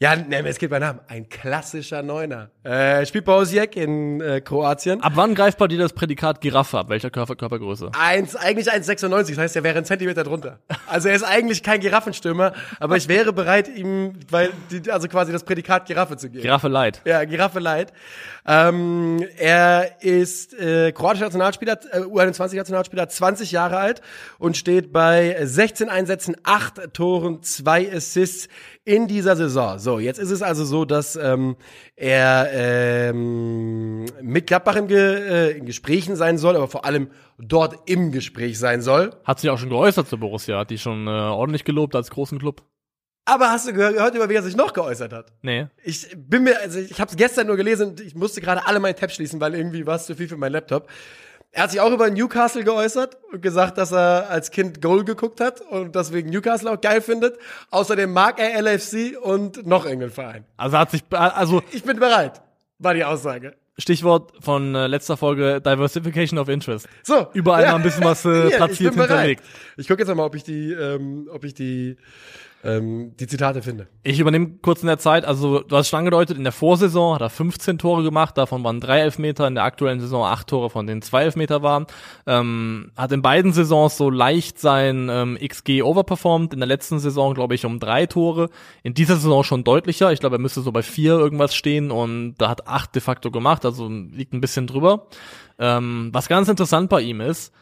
ja, 0.00 0.14
ne, 0.14 0.46
es 0.46 0.58
geht 0.58 0.70
bei 0.70 0.78
Namen. 0.78 1.00
Ein 1.08 1.28
klassischer 1.28 2.04
Neuner. 2.04 2.50
Äh, 2.62 3.04
spielt 3.04 3.24
bei 3.24 3.32
Osijek 3.32 3.74
in 3.74 4.20
äh, 4.20 4.40
Kroatien. 4.40 5.02
Ab 5.02 5.14
wann 5.16 5.34
greift 5.34 5.58
bei 5.58 5.66
dir 5.66 5.78
das 5.78 5.92
Prädikat 5.92 6.40
Giraffe 6.40 6.78
ab? 6.78 6.88
Welcher 6.88 7.10
Körper, 7.10 7.34
Körpergröße? 7.34 7.90
Eins, 7.98 8.36
eigentlich 8.36 8.70
1,96. 8.70 9.30
Das 9.30 9.38
heißt, 9.38 9.56
er 9.56 9.64
wäre 9.64 9.76
ein 9.76 9.84
Zentimeter 9.84 10.22
drunter. 10.22 10.60
Also 10.86 11.08
er 11.08 11.16
ist 11.16 11.24
eigentlich 11.24 11.64
kein 11.64 11.80
Giraffenstürmer, 11.80 12.52
aber 12.78 12.96
ich 12.96 13.08
wäre 13.08 13.32
bereit, 13.32 13.68
ihm, 13.68 14.12
weil, 14.30 14.50
die, 14.70 14.88
also 14.90 15.08
quasi 15.08 15.32
das 15.32 15.42
Prädikat 15.42 15.86
Giraffe 15.86 16.16
zu 16.16 16.30
geben. 16.30 16.42
Giraffe 16.42 16.68
Light. 16.68 17.02
Ja, 17.04 17.24
Giraffe 17.24 17.58
Light. 17.58 17.92
Ähm, 18.46 19.22
er 19.36 20.00
ist 20.00 20.54
äh, 20.54 20.92
kroatischer 20.92 21.26
Nationalspieler, 21.26 21.78
äh, 21.92 21.98
U21-Nationalspieler, 22.00 23.08
20 23.08 23.50
Jahre 23.50 23.78
alt 23.78 24.00
und 24.38 24.56
steht 24.56 24.92
bei 24.92 25.36
16 25.42 25.88
Einsätzen, 25.88 26.36
8 26.44 26.94
Toren, 26.94 27.42
2 27.42 27.92
Assists 27.92 28.48
in 28.88 29.06
dieser 29.06 29.36
Saison. 29.36 29.78
So, 29.78 29.98
jetzt 29.98 30.18
ist 30.18 30.30
es 30.30 30.40
also 30.40 30.64
so, 30.64 30.86
dass 30.86 31.14
ähm, 31.14 31.56
er 31.94 32.48
ähm, 32.54 34.06
mit 34.22 34.46
Gladbach 34.46 34.76
in, 34.76 34.88
Ge 34.88 34.96
äh, 34.98 35.58
in 35.58 35.66
Gesprächen 35.66 36.16
sein 36.16 36.38
soll, 36.38 36.56
aber 36.56 36.68
vor 36.68 36.86
allem 36.86 37.10
dort 37.38 37.76
im 37.84 38.12
Gespräch 38.12 38.58
sein 38.58 38.80
soll. 38.80 39.14
Hat 39.24 39.40
sich 39.40 39.50
auch 39.50 39.58
schon 39.58 39.68
geäußert 39.68 40.08
zu 40.08 40.18
Borussia, 40.18 40.58
hat 40.58 40.70
die 40.70 40.78
schon 40.78 41.06
äh, 41.06 41.10
ordentlich 41.10 41.64
gelobt 41.64 41.94
als 41.94 42.10
großen 42.10 42.38
Club. 42.38 42.62
Aber 43.26 43.50
hast 43.50 43.68
du 43.68 43.74
gehört, 43.74 44.14
über 44.14 44.30
wie 44.30 44.34
er 44.34 44.42
sich 44.42 44.56
noch 44.56 44.72
geäußert 44.72 45.12
hat? 45.12 45.32
Nee. 45.42 45.66
Ich 45.84 46.16
bin 46.16 46.44
mir, 46.44 46.58
also 46.58 46.78
ich 46.78 46.98
habe 46.98 47.10
es 47.10 47.16
gestern 47.18 47.46
nur 47.46 47.56
gelesen 47.56 47.90
und 47.90 48.00
ich 48.00 48.14
musste 48.14 48.40
gerade 48.40 48.66
alle 48.66 48.80
meine 48.80 48.94
Tabs 48.94 49.16
schließen, 49.16 49.38
weil 49.38 49.54
irgendwie 49.54 49.86
war 49.86 49.96
es 49.96 50.06
zu 50.06 50.14
viel 50.14 50.28
für 50.28 50.38
meinen 50.38 50.52
Laptop. 50.52 50.88
Er 51.58 51.64
hat 51.64 51.72
sich 51.72 51.80
auch 51.80 51.90
über 51.90 52.08
Newcastle 52.08 52.62
geäußert 52.62 53.16
und 53.32 53.42
gesagt, 53.42 53.78
dass 53.78 53.90
er 53.90 54.30
als 54.30 54.52
Kind 54.52 54.80
Goal 54.80 55.04
geguckt 55.04 55.40
hat 55.40 55.60
und 55.60 55.96
deswegen 55.96 56.30
Newcastle 56.30 56.70
auch 56.70 56.80
geil 56.80 57.00
findet. 57.00 57.36
Außerdem 57.72 58.12
mag 58.12 58.38
er 58.38 58.62
LFC 58.62 59.18
und 59.20 59.66
noch 59.66 59.84
irgendeinen 59.84 60.12
Verein. 60.12 60.44
Also 60.56 60.78
hat 60.78 60.92
sich, 60.92 61.02
also. 61.10 61.60
Ich 61.72 61.82
bin 61.82 61.98
bereit, 61.98 62.42
war 62.78 62.94
die 62.94 63.04
Aussage. 63.04 63.56
Stichwort 63.76 64.34
von 64.38 64.72
äh, 64.76 64.86
letzter 64.86 65.16
Folge 65.16 65.60
Diversification 65.60 66.38
of 66.38 66.48
Interest. 66.48 66.88
So. 67.02 67.26
Überall 67.32 67.64
ja. 67.64 67.70
mal 67.72 67.78
ein 67.78 67.82
bisschen 67.82 68.04
was 68.04 68.24
äh, 68.24 68.50
platziert 68.50 68.94
ich 68.94 69.00
hinterlegt. 69.00 69.42
Ich 69.76 69.88
gucke 69.88 70.00
jetzt 70.00 70.14
mal, 70.14 70.22
ob 70.22 70.36
ich 70.36 70.44
die, 70.44 70.70
ähm, 70.70 71.28
ob 71.32 71.42
ich 71.42 71.54
die 71.54 71.96
ähm, 72.64 73.14
die 73.20 73.26
Zitate 73.28 73.62
finde. 73.62 73.86
Ich 74.02 74.18
übernehme 74.18 74.58
kurz 74.62 74.80
in 74.80 74.88
der 74.88 74.98
Zeit, 74.98 75.24
also 75.24 75.60
du 75.60 75.76
hast 75.76 75.88
schon 75.88 76.00
angedeutet, 76.00 76.36
in 76.36 76.42
der 76.42 76.52
Vorsaison 76.52 77.14
hat 77.14 77.20
er 77.20 77.30
15 77.30 77.78
Tore 77.78 78.02
gemacht, 78.02 78.36
davon 78.36 78.64
waren 78.64 78.80
drei 78.80 79.00
Elfmeter, 79.00 79.46
in 79.46 79.54
der 79.54 79.64
aktuellen 79.64 80.00
Saison 80.00 80.24
acht 80.24 80.48
Tore, 80.48 80.68
von 80.68 80.86
denen 80.86 81.00
zwei 81.02 81.22
Elfmeter 81.22 81.62
waren. 81.62 81.86
Ähm, 82.26 82.90
hat 82.96 83.12
in 83.12 83.22
beiden 83.22 83.52
Saisons 83.52 83.96
so 83.96 84.10
leicht 84.10 84.58
sein 84.58 85.08
ähm, 85.08 85.38
XG 85.40 85.82
overperformed, 85.82 86.52
in 86.52 86.58
der 86.58 86.66
letzten 86.66 86.98
Saison 86.98 87.34
glaube 87.34 87.54
ich 87.54 87.64
um 87.64 87.78
drei 87.78 88.06
Tore, 88.06 88.50
in 88.82 88.94
dieser 88.94 89.16
Saison 89.16 89.44
schon 89.44 89.62
deutlicher, 89.62 90.12
ich 90.12 90.20
glaube 90.20 90.36
er 90.36 90.40
müsste 90.40 90.60
so 90.60 90.72
bei 90.72 90.82
vier 90.82 91.12
irgendwas 91.12 91.54
stehen 91.54 91.92
und 91.92 92.34
da 92.38 92.48
hat 92.48 92.66
acht 92.66 92.94
de 92.94 93.02
facto 93.02 93.30
gemacht, 93.30 93.64
also 93.64 93.88
liegt 93.88 94.32
ein 94.32 94.40
bisschen 94.40 94.66
drüber. 94.66 95.06
Ähm, 95.60 96.10
was 96.12 96.28
ganz 96.28 96.48
interessant 96.48 96.90
bei 96.90 97.02
ihm 97.02 97.20
ist, 97.20 97.52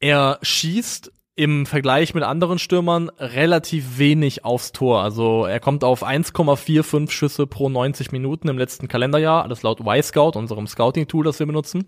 er 0.00 0.38
schießt 0.42 1.12
im 1.34 1.64
Vergleich 1.64 2.12
mit 2.12 2.24
anderen 2.24 2.58
Stürmern 2.58 3.08
relativ 3.18 3.98
wenig 3.98 4.44
aufs 4.44 4.72
Tor. 4.72 5.02
Also 5.02 5.46
er 5.46 5.60
kommt 5.60 5.82
auf 5.82 6.04
1,45 6.06 7.10
Schüsse 7.10 7.46
pro 7.46 7.70
90 7.70 8.12
Minuten 8.12 8.48
im 8.48 8.58
letzten 8.58 8.86
Kalenderjahr, 8.86 9.42
alles 9.42 9.62
laut 9.62 9.80
Y-Scout, 9.80 10.32
unserem 10.36 10.66
Scouting-Tool, 10.66 11.24
das 11.24 11.38
wir 11.38 11.46
benutzen. 11.46 11.86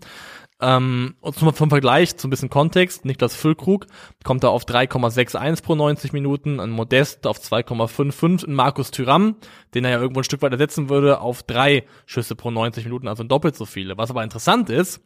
Ähm, 0.61 1.15
und 1.21 1.35
zum, 1.35 1.53
vom 1.53 1.69
Vergleich, 1.69 2.17
zum 2.17 2.29
bisschen 2.29 2.49
Kontext, 2.49 3.05
Niklas 3.05 3.35
Füllkrug 3.35 3.85
kommt 4.23 4.43
da 4.43 4.47
auf 4.47 4.63
3,61 4.63 5.61
pro 5.61 5.75
90 5.75 6.13
Minuten, 6.13 6.59
ein 6.59 6.71
Modest 6.71 7.27
auf 7.27 7.37
2,55, 7.37 8.47
ein 8.47 8.53
Markus 8.53 8.89
Thüram, 8.89 9.35
den 9.73 9.83
er 9.83 9.91
ja 9.91 9.99
irgendwo 9.99 10.21
ein 10.21 10.23
Stück 10.23 10.41
weit 10.41 10.53
ersetzen 10.53 10.89
würde, 10.89 11.19
auf 11.19 11.43
drei 11.43 11.83
Schüsse 12.05 12.35
pro 12.35 12.51
90 12.51 12.85
Minuten, 12.85 13.07
also 13.07 13.23
doppelt 13.23 13.55
so 13.55 13.65
viele. 13.65 13.97
Was 13.97 14.09
aber 14.09 14.23
interessant 14.23 14.69
ist, 14.69 15.01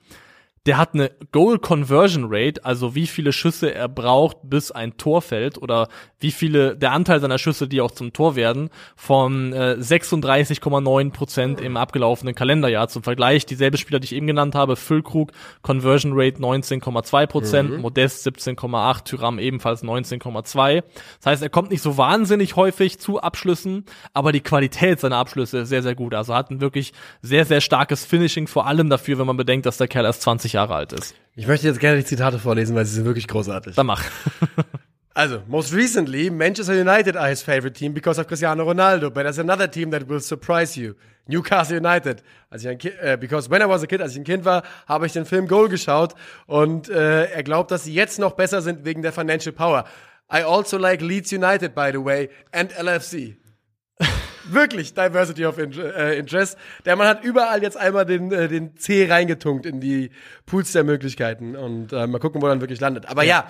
der 0.69 0.77
hat 0.77 0.93
eine 0.93 1.09
Goal 1.31 1.57
Conversion 1.57 2.27
Rate, 2.29 2.63
also 2.63 2.93
wie 2.93 3.07
viele 3.07 3.33
Schüsse 3.33 3.73
er 3.73 3.87
braucht, 3.87 4.37
bis 4.43 4.69
ein 4.69 4.97
Tor 4.97 5.23
fällt 5.23 5.59
oder 5.59 5.87
wie 6.19 6.29
viele 6.29 6.77
der 6.77 6.91
Anteil 6.91 7.19
seiner 7.19 7.39
Schüsse, 7.39 7.67
die 7.67 7.81
auch 7.81 7.89
zum 7.89 8.13
Tor 8.13 8.35
werden, 8.35 8.69
von 8.95 9.51
äh, 9.51 9.77
36,9 9.79 11.11
Prozent 11.11 11.59
im 11.59 11.75
abgelaufenen 11.75 12.35
Kalenderjahr. 12.35 12.87
Zum 12.87 13.01
Vergleich 13.01 13.47
dieselbe 13.47 13.79
Spieler, 13.79 13.99
die 13.99 14.05
ich 14.05 14.13
eben 14.13 14.27
genannt 14.27 14.53
habe, 14.53 14.75
Füllkrug 14.75 15.31
Conversion 15.63 16.11
Rate 16.13 16.37
19,2 16.37 17.25
Prozent, 17.25 17.71
mhm. 17.71 17.81
Modest 17.81 18.27
17,8, 18.27 19.05
Tyram 19.05 19.39
ebenfalls 19.39 19.83
19,2. 19.83 20.83
Das 21.17 21.25
heißt, 21.25 21.41
er 21.41 21.49
kommt 21.49 21.71
nicht 21.71 21.81
so 21.81 21.97
wahnsinnig 21.97 22.57
häufig 22.57 22.99
zu 22.99 23.19
Abschlüssen, 23.19 23.85
aber 24.13 24.33
die 24.33 24.41
Qualität 24.41 24.99
seiner 24.99 25.17
Abschlüsse 25.17 25.59
ist 25.59 25.69
sehr 25.69 25.81
sehr 25.81 25.95
gut. 25.95 26.13
Also 26.13 26.35
hat 26.35 26.51
ein 26.51 26.61
wirklich 26.61 26.93
sehr 27.23 27.45
sehr 27.45 27.59
starkes 27.59 28.05
Finishing, 28.05 28.45
vor 28.45 28.67
allem 28.67 28.91
dafür, 28.91 29.17
wenn 29.17 29.25
man 29.25 29.37
bedenkt, 29.37 29.65
dass 29.65 29.77
der 29.77 29.87
Kerl 29.87 30.05
erst 30.05 30.21
20 30.21 30.53
Jahre 30.53 30.58
alt 30.67 30.93
ist. 30.93 31.15
Ich 31.35 31.47
möchte 31.47 31.67
jetzt 31.67 31.79
gerne 31.79 31.97
die 31.99 32.05
Zitate 32.05 32.39
vorlesen, 32.39 32.75
weil 32.75 32.85
sie 32.85 32.95
sind 32.95 33.05
wirklich 33.05 33.27
großartig. 33.27 33.75
Dann 33.75 33.85
mach. 33.85 34.03
Also, 35.15 35.41
most 35.47 35.73
recently, 35.73 36.29
Manchester 36.29 36.79
United 36.79 37.17
are 37.17 37.27
his 37.27 37.41
favorite 37.41 37.73
team 37.73 37.93
because 37.93 38.17
of 38.21 38.27
Cristiano 38.27 38.63
Ronaldo, 38.63 39.09
but 39.09 39.23
there's 39.23 39.39
another 39.39 39.69
team 39.69 39.91
that 39.91 40.07
will 40.07 40.21
surprise 40.21 40.79
you. 40.79 40.95
Newcastle 41.27 41.75
United. 41.75 42.23
Als 42.49 42.63
ich 42.63 42.69
ein 42.69 42.77
kind, 42.77 42.95
äh, 43.01 43.17
because 43.17 43.49
when 43.49 43.61
I 43.61 43.67
was 43.67 43.83
a 43.83 43.85
kid, 43.85 44.01
als 44.01 44.13
ich 44.13 44.19
ein 44.19 44.23
Kind 44.23 44.45
war, 44.45 44.63
habe 44.87 45.07
ich 45.07 45.11
den 45.11 45.25
Film 45.25 45.47
Goal 45.47 45.67
geschaut 45.67 46.15
und 46.47 46.87
äh, 46.87 47.25
er 47.25 47.43
glaubt, 47.43 47.69
dass 47.71 47.83
sie 47.83 47.93
jetzt 47.93 48.17
noch 48.17 48.31
besser 48.31 48.61
sind 48.61 48.85
wegen 48.85 49.01
der 49.01 49.11
Financial 49.11 49.51
Power. 49.51 49.83
I 50.31 50.43
also 50.43 50.77
like 50.77 51.01
Leeds 51.01 51.33
United, 51.33 51.75
by 51.75 51.89
the 51.91 52.03
way, 52.03 52.29
and 52.51 52.71
LFC. 52.71 53.35
Wirklich, 54.49 54.93
Diversity 54.93 55.45
of 55.45 55.57
äh, 55.57 56.17
Interest. 56.17 56.57
Der 56.85 56.95
Mann 56.95 57.07
hat 57.07 57.23
überall 57.23 57.61
jetzt 57.61 57.77
einmal 57.77 58.05
den, 58.05 58.31
äh, 58.31 58.47
den 58.47 58.75
C 58.77 59.09
reingetunkt 59.09 59.65
in 59.65 59.79
die 59.79 60.09
Pools 60.45 60.71
der 60.71 60.83
Möglichkeiten 60.83 61.55
und 61.55 61.93
äh, 61.93 62.07
mal 62.07 62.19
gucken, 62.19 62.41
wo 62.41 62.47
er 62.47 62.49
dann 62.49 62.61
wirklich 62.61 62.79
landet. 62.79 63.07
Aber 63.07 63.23
ja. 63.23 63.47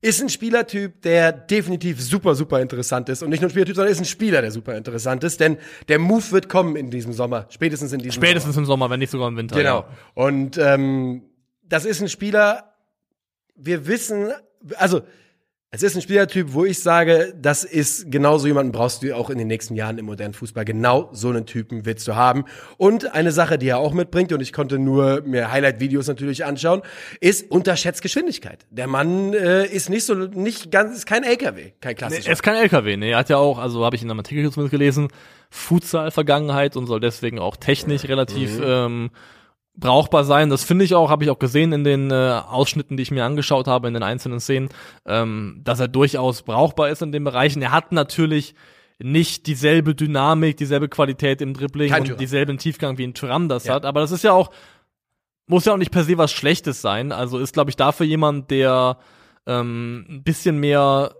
ist 0.00 0.22
ein 0.22 0.28
Spielertyp, 0.28 1.02
der 1.02 1.32
definitiv 1.32 2.00
super, 2.00 2.34
super 2.34 2.60
interessant 2.60 3.08
ist. 3.08 3.22
Und 3.22 3.30
nicht 3.30 3.40
nur 3.40 3.48
ein 3.48 3.50
Spielertyp, 3.50 3.76
sondern 3.76 3.92
ist 3.92 4.00
ein 4.00 4.04
Spieler, 4.04 4.42
der 4.42 4.50
super 4.50 4.76
interessant 4.76 5.24
ist. 5.24 5.40
Denn 5.40 5.58
der 5.88 5.98
Move 5.98 6.30
wird 6.30 6.48
kommen 6.48 6.76
in 6.76 6.90
diesem 6.90 7.12
Sommer. 7.12 7.46
Spätestens 7.50 7.92
in 7.92 8.00
diesem 8.00 8.12
Spätestens 8.12 8.54
Sommer. 8.54 8.64
im 8.64 8.66
Sommer, 8.66 8.90
wenn 8.90 9.00
nicht 9.00 9.10
sogar 9.10 9.28
im 9.28 9.36
Winter. 9.36 9.56
Genau. 9.56 9.80
Ja. 9.80 9.88
Und 10.14 10.58
ähm, 10.58 11.22
das 11.62 11.84
ist 11.84 12.00
ein 12.00 12.08
Spieler, 12.08 12.74
wir 13.56 13.86
wissen, 13.86 14.32
also 14.76 15.02
es 15.76 15.82
ist 15.82 15.94
ein 15.94 16.00
Spielertyp, 16.00 16.54
wo 16.54 16.64
ich 16.64 16.78
sage, 16.80 17.34
das 17.38 17.62
ist 17.62 18.10
genauso 18.10 18.46
jemanden 18.46 18.72
brauchst 18.72 19.02
du 19.02 19.14
auch 19.14 19.28
in 19.28 19.36
den 19.36 19.46
nächsten 19.46 19.74
Jahren 19.74 19.98
im 19.98 20.06
modernen 20.06 20.32
Fußball. 20.32 20.64
Genau 20.64 21.10
so 21.12 21.28
einen 21.28 21.44
Typen 21.44 21.84
willst 21.84 22.08
du 22.08 22.16
haben. 22.16 22.46
Und 22.78 23.12
eine 23.12 23.30
Sache, 23.30 23.58
die 23.58 23.68
er 23.68 23.76
auch 23.76 23.92
mitbringt, 23.92 24.32
und 24.32 24.40
ich 24.40 24.54
konnte 24.54 24.78
nur 24.78 25.20
mir 25.26 25.52
Highlight-Videos 25.52 26.08
natürlich 26.08 26.46
anschauen, 26.46 26.80
ist 27.20 27.50
unterschätzt 27.50 28.00
Geschwindigkeit. 28.00 28.64
Der 28.70 28.86
Mann 28.86 29.34
äh, 29.34 29.66
ist 29.66 29.90
nicht 29.90 30.04
so, 30.04 30.14
nicht 30.14 30.70
ganz, 30.70 30.96
ist 30.96 31.04
kein 31.04 31.24
LKW, 31.24 31.72
kein 31.82 31.94
klassischer. 31.94 32.28
Er 32.28 32.32
ist 32.32 32.42
kein 32.42 32.56
LKW, 32.56 32.96
ne? 32.96 33.10
Er 33.10 33.18
hat 33.18 33.28
ja 33.28 33.36
auch, 33.36 33.58
also 33.58 33.84
habe 33.84 33.96
ich 33.96 34.02
in 34.02 34.10
einem 34.10 34.20
Artikel 34.20 34.50
zumindest 34.50 34.70
gelesen, 34.70 35.08
Futsal-Vergangenheit 35.50 36.76
und 36.76 36.86
soll 36.86 37.00
deswegen 37.00 37.38
auch 37.38 37.56
technisch 37.56 38.04
relativ 38.08 38.58
ähm, 38.64 39.10
brauchbar 39.76 40.24
sein. 40.24 40.50
Das 40.50 40.64
finde 40.64 40.84
ich 40.84 40.94
auch, 40.94 41.10
habe 41.10 41.24
ich 41.24 41.30
auch 41.30 41.38
gesehen 41.38 41.72
in 41.72 41.84
den 41.84 42.10
äh, 42.10 42.14
Ausschnitten, 42.48 42.96
die 42.96 43.02
ich 43.02 43.10
mir 43.10 43.24
angeschaut 43.24 43.66
habe, 43.66 43.88
in 43.88 43.94
den 43.94 44.02
einzelnen 44.02 44.40
Szenen, 44.40 44.68
ähm, 45.06 45.60
dass 45.64 45.80
er 45.80 45.88
durchaus 45.88 46.42
brauchbar 46.42 46.88
ist 46.90 47.02
in 47.02 47.12
dem 47.12 47.24
Bereich. 47.24 47.54
Und 47.56 47.62
er 47.62 47.72
hat 47.72 47.92
natürlich 47.92 48.54
nicht 48.98 49.46
dieselbe 49.46 49.94
Dynamik, 49.94 50.56
dieselbe 50.56 50.88
Qualität 50.88 51.42
im 51.42 51.52
Dribbling 51.52 51.90
Kein 51.90 52.00
und 52.02 52.06
Thuram. 52.08 52.18
dieselben 52.18 52.58
Tiefgang 52.58 52.96
wie 52.96 53.04
ein 53.06 53.12
Tyram 53.14 53.48
das 53.48 53.64
Ja. 53.64 53.74
hat. 53.74 53.84
Aber 53.84 54.00
das 54.00 54.10
ist 54.12 54.24
ja 54.24 54.32
auch, 54.32 54.50
muss 55.46 55.66
ja 55.66 55.74
auch 55.74 55.78
nicht 55.78 55.92
per 55.92 56.04
se 56.04 56.16
was 56.16 56.32
Schlechtes 56.32 56.80
sein. 56.80 57.12
Also 57.12 57.38
ist, 57.38 57.52
glaube 57.52 57.68
ich, 57.70 57.76
dafür 57.76 58.06
jemand, 58.06 58.50
der 58.50 58.96
ähm, 59.46 60.06
ein 60.08 60.22
bisschen 60.22 60.58
mehr 60.58 61.14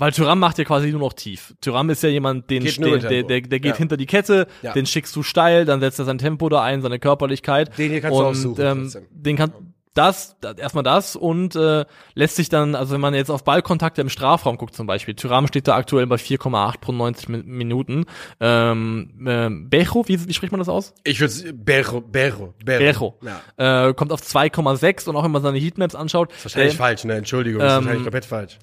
weil 0.00 0.10
Tyram 0.12 0.38
macht 0.40 0.58
ja 0.58 0.64
quasi 0.64 0.90
nur 0.90 1.00
noch 1.00 1.12
tief. 1.12 1.54
Tyram 1.60 1.88
ist 1.90 2.02
ja 2.02 2.08
jemand, 2.08 2.50
den 2.50 2.64
Geht 2.64 2.80
nur 2.80 2.98
der, 2.98 3.22
der, 3.22 3.40
der, 3.42 3.60
geht 3.60 3.64
Ja. 3.64 3.76
hinter 3.76 3.96
die 3.96 4.06
Kette, 4.06 4.48
Ja. 4.62 4.72
den 4.72 4.86
schickst 4.86 5.14
du 5.14 5.22
steil, 5.22 5.64
dann 5.64 5.78
setzt 5.80 5.98
er 6.00 6.04
sein 6.06 6.18
Tempo 6.18 6.48
da 6.48 6.62
ein, 6.62 6.82
seine 6.82 6.98
Körperlichkeit. 6.98 7.78
Den 7.78 7.90
hier 7.92 8.00
kannst 8.00 8.18
du 8.18 8.22
und, 8.22 8.26
aussuchen, 8.30 8.64
Ähm, 8.66 8.92
den 9.12 9.36
kann 9.36 9.52
das, 9.94 10.36
da- 10.40 10.52
erstmal 10.52 10.84
das 10.84 11.16
und 11.16 11.56
äh, 11.56 11.84
lässt 12.14 12.36
sich 12.36 12.48
dann, 12.48 12.76
also 12.76 12.94
wenn 12.94 13.00
man 13.00 13.12
jetzt 13.12 13.28
auf 13.28 13.42
Ballkontakte 13.42 14.00
im 14.00 14.08
Strafraum 14.08 14.56
guckt 14.56 14.72
zum 14.74 14.86
Beispiel, 14.86 15.14
Tyram 15.14 15.48
steht 15.48 15.66
da 15.66 15.74
aktuell 15.76 16.06
bei 16.06 16.14
4,8 16.16 16.80
pro 16.80 16.92
90 16.92 17.28
Min- 17.28 17.44
Minuten. 17.46 18.04
Ähm, 18.38 19.10
ähm, 19.26 19.68
Bejo, 19.68 20.04
wie, 20.06 20.28
wie 20.28 20.32
spricht 20.32 20.52
man 20.52 20.60
das 20.60 20.68
aus? 20.68 20.94
ich 21.04 21.20
würde 21.20 21.52
Berro, 21.52 22.00
Berro, 22.02 22.54
Bejo. 22.64 23.18
Ja. 23.56 23.88
Äh, 23.88 23.94
kommt 23.94 24.12
auf 24.12 24.20
2,6 24.22 25.08
und 25.08 25.16
auch 25.16 25.24
wenn 25.24 25.32
man 25.32 25.42
seine 25.42 25.58
Heatmaps 25.58 25.94
anschaut. 25.96 26.30
Wahrscheinlich 26.44 26.72
der- 26.74 26.78
falsch, 26.78 27.04
ne? 27.04 27.14
Entschuldigung, 27.14 27.60
das 27.60 27.72
ist 27.72 27.78
ähm, 27.78 27.84
wahrscheinlich 27.84 28.04
komplett 28.04 28.24
falsch. 28.24 28.58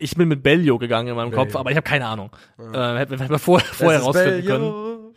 Ich 0.00 0.16
bin 0.16 0.28
mit 0.28 0.42
Bellio 0.42 0.78
gegangen 0.78 1.08
in 1.08 1.14
meinem 1.14 1.30
Kopf, 1.30 1.48
Bellio. 1.48 1.60
aber 1.60 1.70
ich 1.70 1.76
habe 1.76 1.86
keine 1.88 2.06
Ahnung. 2.06 2.30
Äh, 2.58 2.96
hätten 2.96 3.18
wir 3.18 3.38
vor, 3.38 3.60
vorher 3.60 3.98
Das 4.00 4.02
ist 4.02 4.06
rausfinden 4.08 4.44
können. 4.46 4.64
Bello. 4.64 5.14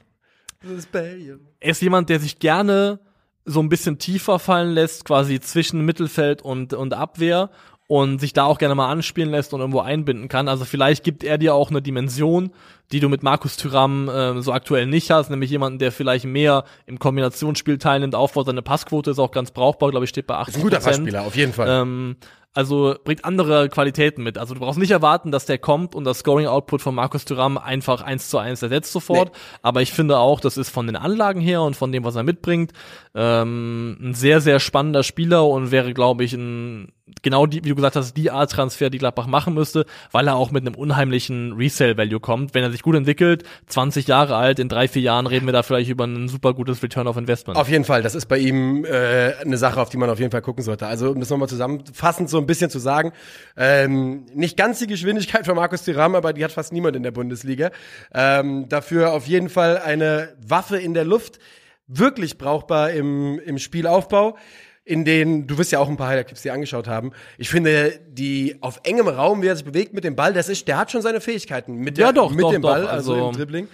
Das 0.61 0.71
ist. 0.71 0.89
Er 0.93 1.71
ist 1.71 1.81
jemand, 1.81 2.09
der 2.09 2.19
sich 2.19 2.39
gerne 2.39 2.99
so 3.45 3.59
ein 3.61 3.69
bisschen 3.69 3.97
tiefer 3.97 4.39
fallen 4.39 4.71
lässt, 4.73 5.05
quasi 5.05 5.39
zwischen 5.39 5.81
Mittelfeld 5.81 6.41
und, 6.41 6.73
und 6.73 6.93
Abwehr 6.93 7.49
und 7.87 8.19
sich 8.19 8.31
da 8.31 8.45
auch 8.45 8.57
gerne 8.57 8.75
mal 8.75 8.89
anspielen 8.89 9.29
lässt 9.29 9.53
und 9.53 9.59
irgendwo 9.59 9.81
einbinden 9.81 10.29
kann. 10.29 10.47
Also 10.47 10.63
vielleicht 10.63 11.03
gibt 11.03 11.23
er 11.23 11.37
dir 11.37 11.53
auch 11.53 11.69
eine 11.69 11.81
Dimension, 11.81 12.51
die 12.93 13.01
du 13.01 13.09
mit 13.09 13.23
Markus 13.23 13.57
Thüram 13.57 14.07
äh, 14.07 14.41
so 14.41 14.53
aktuell 14.53 14.85
nicht 14.87 15.11
hast, 15.11 15.29
nämlich 15.29 15.51
jemanden, 15.51 15.79
der 15.79 15.91
vielleicht 15.91 16.25
mehr 16.25 16.63
im 16.85 16.97
Kombinationsspiel 16.97 17.77
teilnimmt, 17.77 18.15
Aufbau, 18.15 18.43
seine 18.43 18.61
Passquote 18.61 19.11
ist 19.11 19.19
auch 19.19 19.31
ganz 19.31 19.51
brauchbar, 19.51 19.91
glaube 19.91 20.05
ich, 20.05 20.09
steht 20.09 20.27
bei 20.27 20.35
80 20.35 20.55
Ist 20.55 20.59
ein 20.59 20.63
guter 20.63 20.79
Passspieler, 20.79 21.23
auf 21.23 21.35
jeden 21.35 21.51
Fall. 21.51 21.67
ähm, 21.69 22.15
also 22.53 22.95
bringt 23.03 23.25
andere 23.25 23.67
Qualitäten 23.69 24.23
mit. 24.23 24.37
Also 24.37 24.53
du 24.53 24.59
brauchst 24.59 24.77
nicht 24.77 24.91
erwarten, 24.91 25.31
dass 25.31 25.45
der 25.45 25.57
kommt 25.57 25.95
und 25.95 26.03
das 26.03 26.19
Scoring-Output 26.19 26.81
von 26.81 26.93
Markus 26.93 27.25
Thuram 27.25 27.57
einfach 27.57 28.01
eins 28.01 28.29
zu 28.29 28.37
eins 28.37 28.61
ersetzt 28.61 28.91
sofort. 28.91 29.31
Aber 29.61 29.81
ich 29.81 29.91
finde 29.91 30.19
auch, 30.19 30.39
das 30.39 30.57
ist 30.57 30.69
von 30.69 30.85
den 30.85 30.95
Anlagen 30.95 31.41
her 31.41 31.63
und 31.63 31.75
von 31.75 31.91
dem, 31.91 32.03
was 32.03 32.15
er 32.15 32.23
mitbringt, 32.23 32.71
ähm, 33.15 33.97
ein 33.99 34.13
sehr, 34.13 34.39
sehr 34.39 34.59
spannender 34.59 35.03
Spieler 35.03 35.47
und 35.47 35.71
wäre, 35.71 35.93
glaube 35.93 36.23
ich, 36.23 36.33
ein 36.33 36.93
genau 37.21 37.45
die, 37.45 37.63
wie 37.63 37.69
du 37.69 37.75
gesagt 37.75 37.95
hast, 37.95 38.15
die 38.15 38.31
Art 38.31 38.51
Transfer, 38.51 38.89
die 38.89 38.97
Gladbach 38.97 39.27
machen 39.27 39.53
müsste, 39.53 39.85
weil 40.11 40.27
er 40.27 40.35
auch 40.35 40.51
mit 40.51 40.65
einem 40.65 40.75
unheimlichen 40.75 41.53
Resale-Value 41.53 42.19
kommt. 42.19 42.53
Wenn 42.53 42.63
er 42.63 42.71
sich 42.71 42.81
gut 42.81 42.95
entwickelt, 42.95 43.43
20 43.67 44.07
Jahre 44.07 44.35
alt, 44.35 44.59
in 44.59 44.69
drei, 44.69 44.87
vier 44.87 45.01
Jahren 45.01 45.27
reden 45.27 45.45
wir 45.45 45.53
da 45.53 45.63
vielleicht 45.63 45.89
über 45.89 46.05
ein 46.05 46.27
super 46.29 46.53
gutes 46.53 46.81
Return 46.81 47.07
of 47.07 47.17
Investment. 47.17 47.59
Auf 47.59 47.69
jeden 47.69 47.83
Fall, 47.83 48.03
das 48.03 48.15
ist 48.15 48.27
bei 48.27 48.37
ihm 48.37 48.85
äh, 48.85 49.33
eine 49.41 49.57
Sache, 49.57 49.81
auf 49.81 49.89
die 49.89 49.97
man 49.97 50.09
auf 50.09 50.19
jeden 50.19 50.31
Fall 50.31 50.41
gucken 50.41 50.63
sollte. 50.63 50.87
Also 50.87 51.11
um 51.11 51.19
das 51.19 51.29
nochmal 51.29 51.49
zusammenfassend 51.49 52.29
so 52.29 52.37
ein 52.37 52.45
bisschen 52.45 52.69
zu 52.69 52.79
sagen, 52.79 53.11
ähm, 53.57 54.25
nicht 54.33 54.55
ganz 54.55 54.79
die 54.79 54.87
Geschwindigkeit 54.87 55.45
von 55.45 55.55
Markus 55.55 55.83
Thuram, 55.83 56.15
aber 56.15 56.31
die 56.31 56.43
hat 56.43 56.51
fast 56.51 56.71
niemand 56.71 56.95
in 56.95 57.03
der 57.03 57.11
Bundesliga. 57.11 57.71
Ähm, 58.13 58.69
dafür 58.69 59.11
auf 59.13 59.27
jeden 59.27 59.49
Fall 59.49 59.77
eine 59.77 60.33
Waffe 60.45 60.77
in 60.77 60.93
der 60.93 61.03
Luft, 61.03 61.39
wirklich 61.87 62.37
brauchbar 62.37 62.91
im, 62.91 63.39
im 63.39 63.57
Spielaufbau. 63.57 64.37
In 64.85 65.05
denen, 65.05 65.47
du 65.47 65.57
wirst 65.57 65.71
ja 65.71 65.79
auch 65.79 65.87
ein 65.87 65.95
paar 65.95 66.09
Highlight-Clips 66.09 66.41
dir 66.41 66.53
angeschaut 66.53 66.87
haben. 66.87 67.11
Ich 67.37 67.49
finde, 67.49 67.99
die 68.09 68.57
auf 68.59 68.81
engem 68.83 69.07
Raum, 69.07 69.41
wie 69.41 69.47
er 69.47 69.55
sich 69.55 69.63
bewegt 69.63 69.93
mit 69.93 70.03
dem 70.03 70.15
Ball, 70.15 70.33
das 70.33 70.49
ist, 70.49 70.67
der 70.67 70.77
hat 70.77 70.91
schon 70.91 71.01
seine 71.01 71.21
Fähigkeiten 71.21 71.75
mit, 71.75 71.97
der, 71.97 72.07
Ja, 72.07 72.11
doch, 72.11 72.31
mit 72.31 72.41
doch, 72.41 72.51
dem 72.51 72.61
Ball, 72.61 72.81
doch, 72.81 72.89
also, 72.89 73.13
also- 73.13 73.29
im 73.29 73.35
Dribbling. 73.35 73.67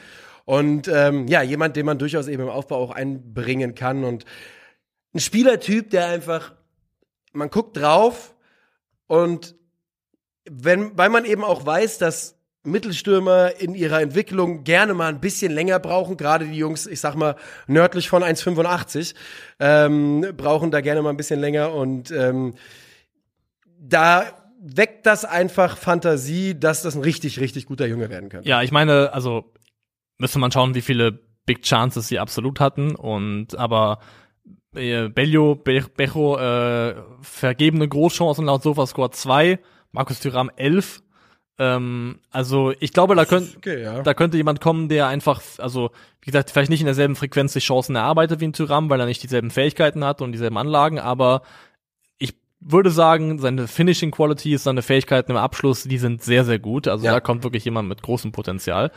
Und 0.45 0.87
ähm, 0.87 1.27
ja, 1.27 1.41
jemand, 1.43 1.75
den 1.75 1.85
man 1.85 1.99
durchaus 1.99 2.27
eben 2.27 2.43
im 2.43 2.49
Aufbau 2.49 2.77
auch 2.77 2.91
einbringen 2.91 3.75
kann. 3.75 4.03
Und 4.03 4.25
ein 5.13 5.19
Spielertyp, 5.19 5.91
der 5.91 6.07
einfach, 6.07 6.53
man 7.33 7.49
guckt 7.51 7.77
drauf 7.77 8.33
und 9.07 9.55
wenn, 10.49 10.97
weil 10.97 11.09
man 11.09 11.25
eben 11.25 11.43
auch 11.43 11.65
weiß, 11.65 11.99
dass 11.99 12.38
Mittelstürmer 12.63 13.59
in 13.59 13.73
ihrer 13.73 14.01
Entwicklung 14.01 14.63
gerne 14.63 14.93
mal 14.93 15.07
ein 15.07 15.21
bisschen 15.21 15.51
länger 15.51 15.79
brauchen, 15.79 16.17
gerade 16.17 16.45
die 16.45 16.57
Jungs, 16.57 16.87
ich 16.87 16.99
sag 16.99 17.15
mal, 17.15 17.35
nördlich 17.67 18.09
von 18.09 18.23
1,85, 18.23 19.15
ähm, 19.59 20.25
brauchen 20.35 20.69
da 20.71 20.81
gerne 20.81 21.01
mal 21.01 21.09
ein 21.09 21.17
bisschen 21.17 21.39
länger 21.39 21.73
und 21.73 22.11
ähm, 22.11 22.55
da 23.79 24.25
weckt 24.61 25.05
das 25.05 25.23
einfach 25.23 25.77
Fantasie, 25.77 26.59
dass 26.59 26.81
das 26.81 26.95
ein 26.95 27.01
richtig, 27.01 27.39
richtig 27.39 27.65
guter 27.65 27.87
Junge 27.87 28.09
werden 28.09 28.29
könnte. 28.29 28.49
Ja, 28.49 28.61
ich 28.61 28.71
meine, 28.71 29.13
also 29.13 29.53
müsste 30.17 30.39
man 30.39 30.51
schauen, 30.51 30.75
wie 30.75 30.81
viele 30.81 31.17
Big 31.45 31.63
Chances 31.63 32.09
sie 32.09 32.19
absolut 32.19 32.59
hatten 32.59 32.95
und 32.95 33.57
aber 33.57 33.99
äh, 34.75 35.07
Bellio, 35.07 35.55
Be 35.55 35.85
Bejo, 35.95 36.37
äh, 36.37 36.95
vergebene 37.21 37.87
Großchancen 37.87 38.45
laut 38.45 38.63
Sofascore 38.63 39.11
2, 39.11 39.59
Markus 39.91 40.19
Thuram 40.19 40.51
11. 40.55 41.01
Ähm, 41.61 42.19
also 42.31 42.73
ich 42.79 42.93
glaube, 42.93 43.15
da 43.15 43.25
könnte 43.25 43.57
Okay, 43.57 43.83
ja. 43.83 44.01
da 44.01 44.13
könnte 44.13 44.37
jemand 44.37 44.61
kommen, 44.61 44.87
der 44.87 45.07
einfach, 45.07 45.41
also 45.57 45.91
wie 46.21 46.27
gesagt, 46.31 46.49
vielleicht 46.51 46.69
nicht 46.69 46.79
in 46.79 46.85
derselben 46.85 47.17
Frequenz 47.17 47.51
sich 47.53 47.65
Chancen 47.65 47.95
erarbeitet 47.97 48.39
wie 48.39 48.45
ein 48.45 48.53
Tyram, 48.53 48.89
weil 48.89 48.99
er 48.99 49.05
nicht 49.05 49.21
dieselben 49.21 49.51
Fähigkeiten 49.51 50.03
hat 50.05 50.21
und 50.21 50.31
dieselben 50.31 50.57
Anlagen, 50.57 50.99
aber 50.99 51.41
ich 52.17 52.33
würde 52.61 52.91
sagen, 52.91 53.39
seine 53.39 53.67
Finishing 53.67 54.11
Qualities, 54.11 54.63
seine 54.63 54.81
Fähigkeiten 54.81 55.31
im 55.31 55.37
Abschluss, 55.37 55.83
die 55.83 55.97
sind 55.97 56.23
sehr, 56.23 56.45
sehr 56.45 56.59
gut. 56.59 56.87
Also 56.87 57.05
Ja. 57.05 57.11
da 57.11 57.19
kommt 57.19 57.43
wirklich 57.43 57.65
jemand 57.65 57.89
mit 57.89 58.01
großem 58.01 58.31
Potenzial. 58.31 58.91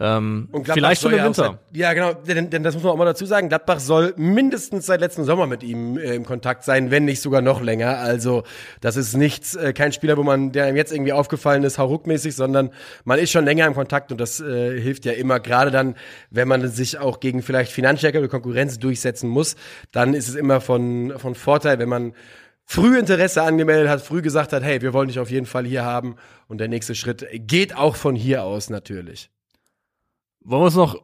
Ähm, 0.00 0.48
vielleicht 0.64 1.02
schon 1.02 1.10
im 1.10 1.18
ja 1.18 1.24
Winter. 1.24 1.58
Seit, 1.72 1.76
ja, 1.76 1.92
genau, 1.92 2.12
denn, 2.12 2.50
denn 2.50 2.62
das 2.62 2.74
muss 2.74 2.84
man 2.84 2.92
auch 2.92 2.96
mal 2.96 3.04
dazu 3.04 3.26
sagen. 3.26 3.48
Gladbach 3.48 3.80
soll 3.80 4.14
mindestens 4.16 4.86
seit 4.86 5.00
letzten 5.00 5.24
Sommer 5.24 5.48
mit 5.48 5.64
ihm 5.64 5.98
äh, 5.98 6.14
im 6.14 6.24
Kontakt 6.24 6.62
sein, 6.62 6.92
wenn 6.92 7.04
nicht 7.04 7.20
sogar 7.20 7.40
noch 7.40 7.60
länger. 7.60 7.98
Also 7.98 8.44
das 8.80 8.96
ist 8.96 9.16
nichts, 9.16 9.56
äh, 9.56 9.72
kein 9.72 9.92
Spieler, 9.92 10.16
wo 10.16 10.22
man, 10.22 10.52
der 10.52 10.68
ihm 10.68 10.76
jetzt 10.76 10.92
irgendwie 10.92 11.12
aufgefallen 11.12 11.64
ist, 11.64 11.78
hauruckmäßig, 11.78 12.36
sondern 12.36 12.70
man 13.04 13.18
ist 13.18 13.32
schon 13.32 13.44
länger 13.44 13.66
im 13.66 13.74
Kontakt 13.74 14.12
und 14.12 14.20
das 14.20 14.40
äh, 14.40 14.80
hilft 14.80 15.04
ja 15.04 15.12
immer, 15.12 15.40
gerade 15.40 15.72
dann, 15.72 15.96
wenn 16.30 16.46
man 16.46 16.68
sich 16.68 16.98
auch 16.98 17.18
gegen 17.18 17.42
vielleicht 17.42 17.72
finanzstärkere 17.72 18.28
Konkurrenz 18.28 18.78
durchsetzen 18.78 19.28
muss, 19.28 19.56
dann 19.90 20.14
ist 20.14 20.28
es 20.28 20.36
immer 20.36 20.60
von, 20.60 21.14
von 21.16 21.34
Vorteil, 21.34 21.80
wenn 21.80 21.88
man 21.88 22.12
früh 22.64 22.96
Interesse 22.96 23.42
angemeldet 23.42 23.88
hat, 23.88 24.00
früh 24.00 24.22
gesagt 24.22 24.52
hat, 24.52 24.62
hey, 24.62 24.80
wir 24.80 24.92
wollen 24.92 25.08
dich 25.08 25.18
auf 25.18 25.30
jeden 25.30 25.46
Fall 25.46 25.64
hier 25.64 25.84
haben. 25.84 26.16
Und 26.46 26.58
der 26.58 26.68
nächste 26.68 26.94
Schritt 26.94 27.26
geht 27.32 27.74
auch 27.74 27.96
von 27.96 28.14
hier 28.14 28.44
aus 28.44 28.70
natürlich. 28.70 29.30
Wollen 30.40 30.62
wir 30.62 30.68
es 30.68 30.74
noch, 30.76 30.96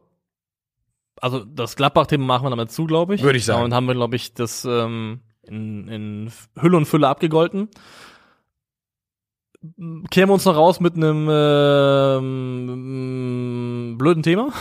also 1.21 1.43
das 1.45 1.75
Gladbach-Thema 1.75 2.25
machen 2.25 2.45
wir 2.45 2.49
damit 2.49 2.71
zu, 2.71 2.85
glaube 2.85 3.15
ich. 3.15 3.23
Würde 3.23 3.37
ich 3.37 3.45
sagen. 3.45 3.63
Und 3.63 3.73
haben 3.73 3.87
wir, 3.87 3.93
glaube 3.93 4.15
ich, 4.15 4.33
das 4.33 4.65
ähm, 4.65 5.21
in, 5.43 5.87
in 5.87 6.31
Hülle 6.59 6.77
und 6.77 6.85
Fülle 6.85 7.07
abgegolten. 7.07 7.69
Kehren 10.11 10.29
wir 10.29 10.33
uns 10.33 10.45
noch 10.45 10.55
raus 10.55 10.79
mit 10.79 10.95
einem 10.95 11.27
ähm, 12.19 13.95
blöden 13.97 14.21
Thema. 14.23 14.53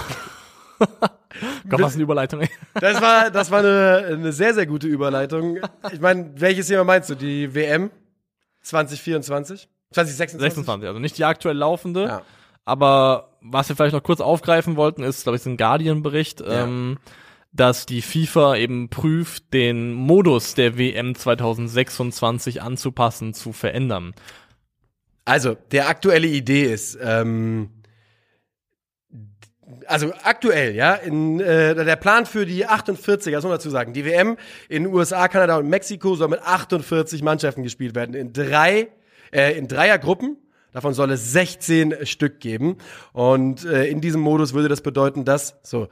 Gott, 1.68 1.82
was 1.82 1.94
eine 1.94 2.02
Überleitung. 2.02 2.40
ey. 2.40 2.48
Das 2.74 3.00
war, 3.02 3.30
das 3.30 3.50
war 3.50 3.58
eine, 3.60 4.06
eine 4.12 4.32
sehr, 4.32 4.54
sehr 4.54 4.66
gute 4.66 4.86
Überleitung. 4.86 5.58
Ich 5.92 6.00
meine, 6.00 6.32
welches 6.36 6.68
Thema 6.68 6.84
meinst 6.84 7.10
du? 7.10 7.14
Die 7.14 7.54
WM 7.54 7.90
2024? 8.62 9.68
2026? 9.90 10.40
26, 10.40 10.88
also 10.88 10.98
nicht 11.00 11.18
die 11.18 11.24
aktuell 11.24 11.56
laufende. 11.56 12.04
Ja. 12.04 12.22
Aber 12.64 13.36
was 13.40 13.68
wir 13.68 13.76
vielleicht 13.76 13.94
noch 13.94 14.02
kurz 14.02 14.20
aufgreifen 14.20 14.76
wollten, 14.76 15.02
ist, 15.02 15.24
glaube 15.24 15.36
ich, 15.36 15.46
ein 15.46 15.56
Guardian-Bericht, 15.56 16.42
ähm, 16.46 16.98
dass 17.52 17.86
die 17.86 18.02
FIFA 18.02 18.56
eben 18.56 18.88
prüft, 18.88 19.52
den 19.52 19.92
Modus 19.92 20.54
der 20.54 20.78
WM 20.78 21.14
2026 21.14 22.62
anzupassen, 22.62 23.34
zu 23.34 23.52
verändern. 23.52 24.14
Also, 25.24 25.56
der 25.72 25.88
aktuelle 25.88 26.26
Idee 26.26 26.64
ist, 26.64 26.98
ähm, 27.00 27.70
also 29.86 30.12
aktuell, 30.22 30.74
ja, 30.74 30.94
in, 30.94 31.40
äh, 31.40 31.74
der 31.74 31.96
Plan 31.96 32.26
für 32.26 32.46
die 32.46 32.66
48, 32.66 33.32
das 33.32 33.42
muss 33.42 33.50
man 33.50 33.58
dazu 33.58 33.70
sagen, 33.70 33.92
die 33.92 34.04
WM 34.04 34.36
in 34.68 34.86
USA, 34.86 35.28
Kanada 35.28 35.56
und 35.56 35.68
Mexiko 35.68 36.14
soll 36.16 36.28
mit 36.28 36.42
48 36.42 37.22
Mannschaften 37.22 37.62
gespielt 37.62 37.94
werden, 37.94 38.14
in 38.14 38.32
drei, 38.32 38.88
äh, 39.32 39.56
in 39.56 39.68
Dreiergruppen. 39.68 40.38
Davon 40.74 40.92
soll 40.92 41.12
es 41.12 41.32
16 41.32 42.04
Stück 42.04 42.40
geben. 42.40 42.76
Und 43.12 43.64
äh, 43.64 43.86
in 43.86 44.00
diesem 44.00 44.20
Modus 44.20 44.52
würde 44.54 44.68
das 44.68 44.80
bedeuten, 44.82 45.24
dass 45.24 45.56
so 45.62 45.86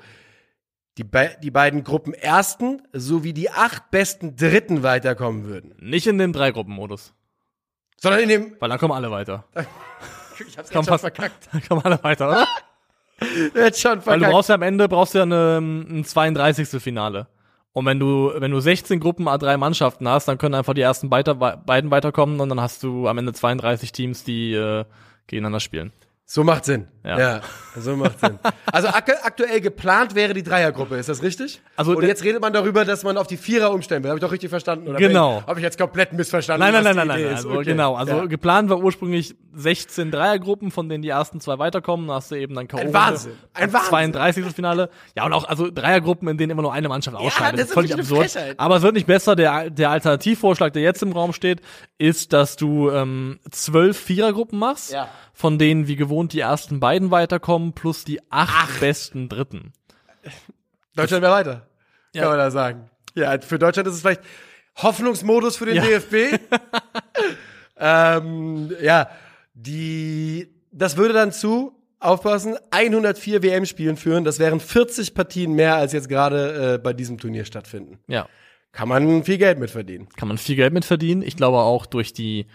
die, 0.99 1.05
be 1.05 1.31
die 1.41 1.53
beiden 1.53 1.85
Gruppen 1.85 2.13
ersten 2.13 2.83
sowie 2.93 3.33
die 3.33 3.49
acht 3.49 3.93
besten 3.93 4.35
Dritten 4.37 4.83
weiterkommen 4.83 5.45
würden. 5.45 5.73
Nicht 5.79 6.09
in 6.09 6.19
dem 6.19 6.33
Dreigruppen-Modus, 6.33 7.15
Sondern 7.97 8.21
in 8.23 8.29
dem. 8.29 8.57
weil 8.59 8.69
dann 8.69 8.79
kommen 8.79 8.93
alle 8.93 9.11
weiter. 9.11 9.45
Ich 10.49 10.59
hab's 10.59 10.71
Komm, 10.71 10.81
jetzt 10.81 10.89
schon 10.89 10.99
verkackt. 10.99 11.49
Dann 11.53 11.63
kommen 11.69 11.83
alle 11.85 12.03
weiter, 12.03 12.29
oder? 12.29 12.47
Jetzt 13.55 13.81
schon 13.81 13.93
Weil 13.99 13.99
du 13.99 14.25
verkackt. 14.25 14.33
brauchst 14.33 14.49
ja 14.49 14.55
am 14.57 14.63
Ende 14.63 14.89
brauchst 14.89 15.15
ja 15.15 15.23
eine, 15.23 15.59
ein 15.59 16.05
32. 16.05 16.83
Finale. 16.83 17.29
Und 17.75 17.87
wenn 17.87 17.99
du, 17.99 18.33
wenn 18.37 18.51
du 18.51 18.61
16 18.61 19.01
Gruppen 19.01 19.29
A3 19.29 19.57
Mannschaften 19.57 20.07
hast, 20.09 20.29
dann 20.29 20.37
können 20.39 20.55
einfach 20.55 20.75
die 20.75 20.83
ersten 20.83 21.11
weiter, 21.11 21.35
beiden 21.35 21.91
weiterkommen 21.91 22.41
und 22.41 22.49
dann 22.51 22.61
hast 22.61 22.83
du 22.83 23.09
am 23.09 23.17
Ende 23.19 23.33
32 23.33 23.93
Teams, 23.93 24.25
die 24.25 24.53
äh, 24.53 24.85
gegeneinander 25.27 25.61
spielen. 25.61 25.93
So 26.25 26.45
macht 26.45 26.65
Sinn. 26.65 26.87
Ja. 27.05 27.19
Ja, 27.19 27.41
so 27.77 27.95
macht 27.95 28.19
Sinn. 28.21 28.39
Also 28.71 28.89
ak 28.89 29.11
aktuell 29.23 29.61
geplant 29.61 30.15
wäre 30.15 30.33
die 30.33 30.43
Dreiergruppe, 30.43 30.97
ist 30.97 31.09
das 31.11 31.23
richtig? 31.23 31.61
Also 31.77 31.95
und 31.95 32.05
jetzt 32.05 32.25
redet 32.25 32.41
man 32.41 32.55
darüber, 32.55 32.87
dass 32.87 33.03
man 33.05 33.19
auf 33.19 33.27
die 33.27 33.37
Vierer 33.37 33.71
umstellen 33.71 34.03
will. 34.03 34.11
Habe 34.11 34.19
ich 34.19 34.25
doch 34.25 34.33
richtig 34.33 34.49
verstanden? 34.49 34.89
Oder 34.89 34.99
Genau. 34.99 35.43
Habe 35.47 35.61
ich 35.61 35.65
jetzt 35.65 35.77
komplett 35.77 36.15
missverstanden? 36.15 36.61
Nein, 36.65 36.73
nein, 36.73 36.97
nein, 36.97 37.07
nein, 37.07 37.23
nein. 37.23 37.35
Also 37.35 37.51
Okay. 37.51 37.65
genau. 37.65 37.97
Also 37.97 38.17
ja. 38.17 38.25
geplant 38.27 38.71
war 38.71 38.79
ursprünglich 38.79 39.35
16 39.55 40.11
Dreiergruppen, 40.11 40.71
von 40.71 40.89
denen 40.89 41.03
die 41.03 41.09
ersten 41.11 41.41
zwei 41.41 41.59
weiterkommen. 41.59 42.07
Dann 42.07 42.17
hast 42.17 42.31
du 42.31 42.35
eben 42.37 42.55
dann 42.55 42.69
K.O. 42.69 42.81
Ein 42.81 42.95
Wahnsinn. 42.95 43.33
Ein 43.55 43.73
Wahnsinn. 43.73 43.89
32. 43.91 44.47
Finale. 44.47 44.91
Ja, 45.17 45.27
und 45.27 45.33
auch, 45.33 45.45
also 45.45 45.71
Dreiergruppen, 45.71 46.29
in 46.29 46.39
denen 46.39 46.51
immer 46.51 46.63
nur 46.63 46.73
eine 46.73 46.89
Mannschaft 46.89 47.17
ausscheidet. 47.17 47.61
das 47.61 47.69
ist 47.69 47.75
völlig 47.75 47.95
absurd. 47.95 48.31
Frechheit. 48.31 48.59
Aber 48.59 48.77
es 48.77 48.83
wird 48.83 48.95
nicht 48.95 49.07
besser. 49.07 49.37
Der, 49.37 49.71
der 49.71 49.91
Alternativvorschlag, 49.91 50.73
der 50.73 50.83
jetzt 50.83 51.03
im 51.03 51.13
Raum 51.13 51.33
steht, 51.33 51.61
ist, 51.99 52.33
dass 52.33 52.57
du 52.57 52.91
ähm, 52.91 53.39
zwölf 53.51 53.99
Vierergruppen 53.99 54.59
machst, 54.59 54.93
Ja. 54.93 55.09
von 55.33 55.59
denen 55.59 55.87
wie 55.87 55.97
gewohnt 55.97 56.33
die 56.33 56.41
ersten 56.41 56.81
beiden 56.81 57.11
weiterkommen, 57.11 57.73
plus 57.73 58.05
die 58.05 58.21
acht 58.31 58.81
besten 58.81 59.29
Dritten. 59.29 59.73
Deutschland 60.95 61.23
wäre 61.23 61.33
weiter. 61.33 61.67
Ja. 62.15 62.23
Kann 62.23 62.31
man 62.33 62.39
da 62.39 62.51
sagen. 62.51 62.91
Ja, 63.15 63.39
für 63.41 63.59
Deutschland 63.59 63.89
ist 63.89 63.95
es 63.97 64.01
vielleicht 64.01 64.23
Hoffnungsmodus 64.77 65.57
für 65.57 65.67
den 65.67 65.77
Ja. 65.77 65.83
DFB. 65.83 66.39
ähm, 67.77 68.71
ja, 68.81 69.09
die, 69.67 70.49
das 70.71 70.97
würde 70.97 71.15
dann 71.15 71.33
zu, 71.33 71.73
aufpassen, 72.01 72.57
104 72.71 73.43
WM-Spielen 73.43 73.97
führen. 73.97 74.25
Das 74.25 74.39
wären 74.39 74.61
40 74.61 75.15
Partien 75.15 75.53
mehr, 75.55 75.77
als 75.77 75.93
jetzt 75.93 76.09
gerade 76.09 76.75
äh, 76.75 76.79
bei 76.79 76.93
diesem 76.93 77.19
Turnier 77.19 77.45
stattfinden. 77.45 77.99
Ja. 78.09 78.27
Kann 78.73 78.89
man 78.89 79.23
viel 79.25 79.39
Geld 79.39 79.59
mit 79.59 79.71
verdienen. 79.71 80.09
kann 80.17 80.29
man 80.29 80.39
viel 80.39 80.57
Geld 80.57 80.73
mit 80.73 80.85
verdienen. 80.85 81.23
Ich 81.23 81.37
glaube 81.37 81.59
auch 81.59 81.85
durch 81.87 82.13
die 82.13 82.47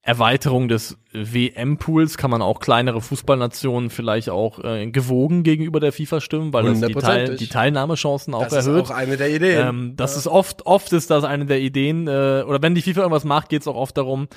Erweiterung 0.00 0.68
des 0.68 0.98
WM-Pools 1.12 2.18
kann 2.18 2.30
man 2.30 2.42
auch 2.42 2.60
kleinere 2.60 3.00
Fußballnationen 3.00 3.88
vielleicht 3.88 4.28
auch 4.28 4.62
äh, 4.62 4.86
gewogen 4.90 5.42
gegenüber 5.44 5.80
der 5.80 5.92
FIFA 5.92 6.20
stimmen, 6.20 6.52
weil 6.52 6.64
das 6.64 6.80
die, 6.80 6.92
Teil, 6.92 7.36
die 7.36 7.46
Teilnahmechancen 7.48 8.34
auch 8.34 8.44
Das 8.44 8.66
erhöht. 8.66 8.84
ist 8.84 8.90
auch 8.90 8.94
eine 8.94 9.16
der 9.16 9.30
Ideen. 9.30 9.66
ähm, 9.66 9.92
das 9.96 10.16
ist 10.16 10.26
oft, 10.26 10.66
oft 10.66 10.92
ist 10.92 11.10
das 11.10 11.24
eine 11.24 11.46
der 11.46 11.60
Ideen, 11.60 12.06
äh, 12.06 12.44
oder 12.46 12.60
wenn 12.60 12.74
die 12.74 12.82
FIFA 12.82 13.00
irgendwas 13.00 13.24
macht, 13.24 13.48
geht 13.48 13.62
es 13.62 13.66
auch 13.66 13.76
oft 13.76 13.96
darum, 13.96 14.28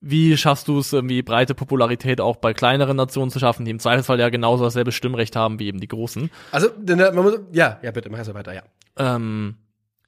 wie 0.00 0.36
schaffst 0.36 0.68
du 0.68 0.78
es, 0.78 0.92
irgendwie 0.92 1.22
breite 1.22 1.54
Popularität 1.54 2.20
auch 2.20 2.36
bei 2.36 2.54
kleineren 2.54 2.96
Nationen 2.96 3.30
zu 3.30 3.38
schaffen, 3.38 3.64
die 3.64 3.70
im 3.70 3.80
Zweifelsfall 3.80 4.20
ja 4.20 4.28
genauso 4.28 4.64
dasselbe 4.64 4.92
Stimmrecht 4.92 5.34
haben 5.34 5.58
wie 5.58 5.66
eben 5.66 5.80
die 5.80 5.88
großen. 5.88 6.30
also, 6.52 6.68
äh, 6.68 6.96
man 6.96 7.24
muss, 7.24 7.40
ja, 7.52 7.78
ja, 7.82 7.90
bitte, 7.90 8.10
mach 8.10 8.18
erst 8.18 8.32
mal 8.32 8.38
weiter, 8.38 8.54
ja. 8.54 8.62
Ähm, 8.96 9.56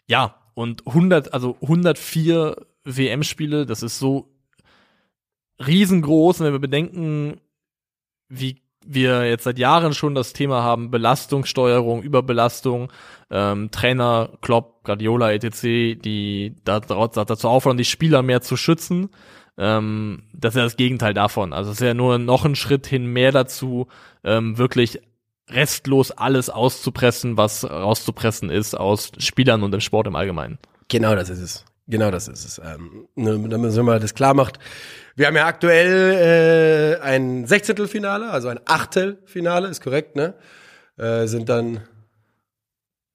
ja, 0.06 0.36
und 0.54 0.86
100, 0.86 1.34
also 1.34 1.56
104 1.62 2.56
WM-Spiele, 2.84 3.66
das 3.66 3.82
ist 3.82 3.98
so 3.98 4.28
riesengroß, 5.64 6.40
und 6.40 6.46
wenn 6.46 6.52
wir 6.52 6.60
bedenken, 6.60 7.40
wie 8.28 8.62
wir 8.86 9.28
jetzt 9.28 9.44
seit 9.44 9.58
Jahren 9.58 9.92
schon 9.92 10.14
das 10.14 10.32
Thema 10.32 10.62
haben, 10.62 10.90
Belastungssteuerung, 10.90 12.02
Überbelastung, 12.02 12.90
ähm, 13.30 13.70
Trainer, 13.70 14.30
Klopp, 14.40 14.84
Guardiola, 14.84 15.32
etc., 15.32 16.00
die 16.00 16.56
da, 16.64 16.80
da, 16.80 17.06
dazu 17.08 17.48
auffordern, 17.48 17.76
die 17.76 17.84
Spieler 17.84 18.22
mehr 18.22 18.40
zu 18.40 18.56
schützen. 18.56 19.10
Ähm, 19.58 20.22
das 20.32 20.54
ist 20.54 20.58
ja 20.58 20.64
das 20.64 20.76
Gegenteil 20.76 21.14
davon. 21.14 21.52
Also 21.52 21.70
es 21.70 21.80
ist 21.80 21.86
ja 21.86 21.94
nur 21.94 22.18
noch 22.18 22.44
ein 22.44 22.56
Schritt 22.56 22.86
hin 22.86 23.06
mehr 23.06 23.32
dazu, 23.32 23.88
ähm, 24.24 24.58
wirklich 24.58 25.00
restlos 25.50 26.12
alles 26.12 26.50
auszupressen, 26.50 27.36
was 27.36 27.68
rauszupressen 27.68 28.50
ist 28.50 28.74
aus 28.74 29.12
Spielern 29.18 29.62
und 29.62 29.72
dem 29.72 29.80
Sport 29.80 30.06
im 30.06 30.16
Allgemeinen. 30.16 30.58
Genau 30.88 31.14
das 31.14 31.28
ist 31.28 31.40
es. 31.40 31.64
Genau 31.88 32.10
das 32.12 32.28
ist 32.28 32.44
es. 32.44 32.60
Ähm, 32.64 33.08
damit 33.16 33.76
man 33.76 34.00
das 34.00 34.14
klar 34.14 34.34
macht. 34.34 34.60
Wir 35.16 35.26
haben 35.26 35.36
ja 35.36 35.46
aktuell 35.46 36.98
äh, 37.00 37.04
ein 37.04 37.46
Sechzehntelfinale, 37.46 38.30
also 38.30 38.48
ein 38.48 38.60
Achtelfinale, 38.64 39.68
ist 39.68 39.82
korrekt, 39.82 40.14
ne? 40.14 40.34
Äh, 40.96 41.26
sind 41.26 41.48
dann 41.48 41.80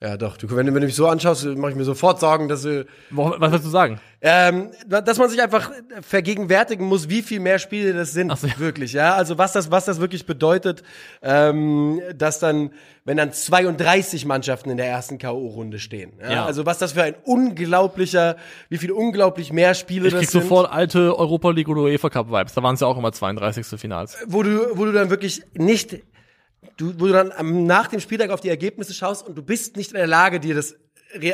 ja 0.06 0.18
doch, 0.18 0.38
du, 0.38 0.50
wenn, 0.56 0.66
du- 0.66 0.74
wenn 0.74 0.82
du 0.82 0.88
mich 0.88 0.96
so 0.96 1.08
anschaust, 1.08 1.46
mache 1.46 1.72
ich 1.72 1.78
mir 1.78 1.84
sofort 1.84 2.20
Sorgen, 2.20 2.48
dass 2.48 2.62
du 2.64 2.86
Wo- 3.12 3.34
Was 3.38 3.52
willst 3.52 3.66
du 3.66 3.70
sagen? 3.70 4.00
ähm, 4.22 4.70
dass 4.88 5.18
man 5.18 5.30
sich 5.30 5.42
einfach 5.42 5.72
vergegenwärtigen 6.02 6.86
muss, 6.88 7.10
wie 7.10 7.22
viel 7.22 7.40
mehr 7.40 7.60
Spiele 7.60 7.94
das 7.94 8.12
sind, 8.14 8.36
so, 8.38 8.48
ja. 8.48 8.58
wirklich, 8.60 8.94
ja. 8.94 9.14
Also 9.16 9.38
was 9.38 9.54
das, 9.54 9.70
was 9.72 9.86
das 9.86 10.00
wirklich 10.00 10.26
bedeutet, 10.26 10.84
ähm, 11.22 12.02
dass 12.16 12.40
dann, 12.40 12.72
wenn 13.04 13.18
dann 13.18 13.32
32 13.34 14.26
Mannschaften 14.26 14.70
in 14.72 14.78
der 14.78 14.88
ersten 14.88 15.18
K.O.-Runde 15.18 15.78
stehen. 15.80 16.14
Ja? 16.22 16.32
Ja. 16.32 16.46
Also 16.46 16.66
was 16.66 16.78
das 16.80 16.94
für 16.94 17.04
ein 17.04 17.16
unglaublicher, 17.24 18.36
wie 18.70 18.78
viel 18.78 18.92
unglaublich 18.92 19.52
mehr 19.54 19.74
Spiele 19.74 20.08
Ich 20.08 20.14
das 20.14 20.22
krieg 20.22 20.30
sind, 20.32 20.42
sofort 20.44 20.72
alte 20.72 21.18
Europa 21.18 21.52
League 21.52 21.68
oder 21.70 21.82
UEFA 21.82 22.10
Cup 22.10 22.32
Vibes. 22.32 22.54
Da 22.54 22.64
waren 22.64 22.76
es 22.76 22.82
ja 22.82 22.88
auch 22.88 22.98
immer 22.98 23.12
32. 23.12 23.80
Finals. 23.80 24.18
wo 24.28 24.44
du, 24.44 24.78
wo 24.78 24.86
du 24.86 24.92
dann 24.92 25.10
wirklich 25.10 25.42
nicht, 25.54 25.98
du, 26.78 26.94
wo 27.00 27.08
du 27.08 27.14
dann 27.14 27.32
am, 27.32 27.66
nach 27.66 27.88
dem 27.88 28.00
Spieltag 28.00 28.30
auf 28.30 28.42
die 28.42 28.50
Ergebnisse 28.50 28.94
schaust 28.94 29.28
und 29.28 29.36
du 29.38 29.42
bist 29.44 29.78
nicht 29.78 29.92
in 29.92 29.98
der 29.98 30.08
Lage, 30.08 30.40
dir 30.40 30.56
das 30.56 30.76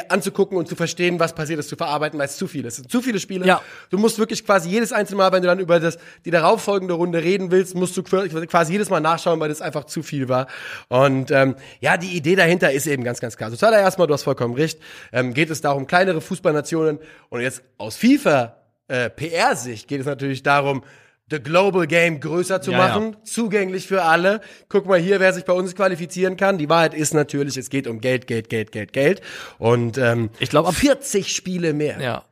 anzugucken 0.10 0.58
und 0.58 0.68
zu 0.68 0.76
verstehen, 0.76 1.20
was 1.20 1.34
passiert 1.34 1.60
ist, 1.60 1.68
zu 1.70 1.76
verarbeiten, 1.76 2.20
weil 2.20 2.28
es 2.28 2.38
zu 2.38 2.46
viel 2.46 2.66
ist. 2.66 2.74
Es 2.74 2.78
sind 2.78 2.92
zu 2.92 3.02
viele 3.02 3.20
Spiele. 3.20 3.48
Ja. 3.48 3.62
Du 3.90 3.98
musst 3.98 4.20
wirklich 4.20 4.46
quasi 4.46 4.70
jedes 4.70 4.92
einzelne 4.92 5.18
Mal, 5.18 5.32
wenn 5.32 5.42
du 5.42 5.48
dann 5.48 5.58
über 5.58 5.80
das, 5.80 5.98
die 6.24 6.30
darauffolgende 6.30 6.94
Runde 6.94 7.24
reden 7.24 7.50
willst, 7.50 7.74
musst 7.74 7.98
du 7.98 8.02
qu- 8.02 8.46
quasi 8.46 8.74
jedes 8.74 8.92
Mal 8.92 9.00
nachschauen, 9.00 9.40
weil 9.40 9.50
das 9.50 9.60
einfach 9.60 9.86
zu 9.86 10.04
viel 10.04 10.30
war. 10.30 10.46
Und 10.90 11.32
ähm, 11.32 11.56
ja, 11.80 11.98
die 11.98 12.16
Idee 12.16 12.36
dahinter 12.36 12.72
ist 12.72 12.86
eben 12.86 13.04
ganz, 13.04 13.22
ganz 13.22 13.38
klar. 13.38 13.52
Zuallererst 13.52 13.98
mal, 13.98 14.06
du 14.06 14.14
hast 14.14 14.22
vollkommen 14.24 14.54
recht, 14.54 14.78
ähm, 15.14 15.34
geht 15.34 15.50
es 15.50 15.62
darum, 15.62 15.88
kleinere 15.88 16.22
Fußballnationen 16.22 17.00
und 17.30 17.42
jetzt 17.42 17.64
aus 17.80 17.96
FIFA 17.96 18.58
äh, 18.88 19.10
PR-Sicht 19.10 19.88
geht 19.88 20.02
es 20.02 20.06
natürlich 20.06 20.44
darum, 20.44 20.84
the 21.32 21.40
global 21.40 21.88
game 21.88 22.20
größer 22.20 22.62
zu 22.62 22.72
Ja, 22.72 22.78
ja. 22.80 22.88
machen, 22.88 23.16
zugänglich 23.24 23.88
für 23.88 24.04
alle. 24.04 24.42
Guck 24.70 24.86
mal 24.86 25.00
hier, 25.00 25.20
wer 25.20 25.34
sich 25.34 25.46
bei 25.46 25.54
uns 25.54 25.76
qualifizieren 25.76 26.38
kann. 26.38 26.58
Die 26.60 26.70
Wahrheit 26.70 26.94
ist 26.94 27.14
natürlich, 27.14 27.58
es 27.58 27.70
geht 27.70 27.88
um 27.88 28.02
Geld, 28.02 28.28
Geld, 28.28 28.50
Geld, 28.50 28.72
Geld, 28.72 28.94
Geld. 28.94 29.22
Und 29.58 29.98
ähm, 29.98 30.30
Ich 30.40 30.50
glaube, 30.50 30.68
ab 30.70 30.76
40 30.76 31.34
Spiele 31.36 31.74
mehr. 31.74 32.00
Ja. 32.00 32.26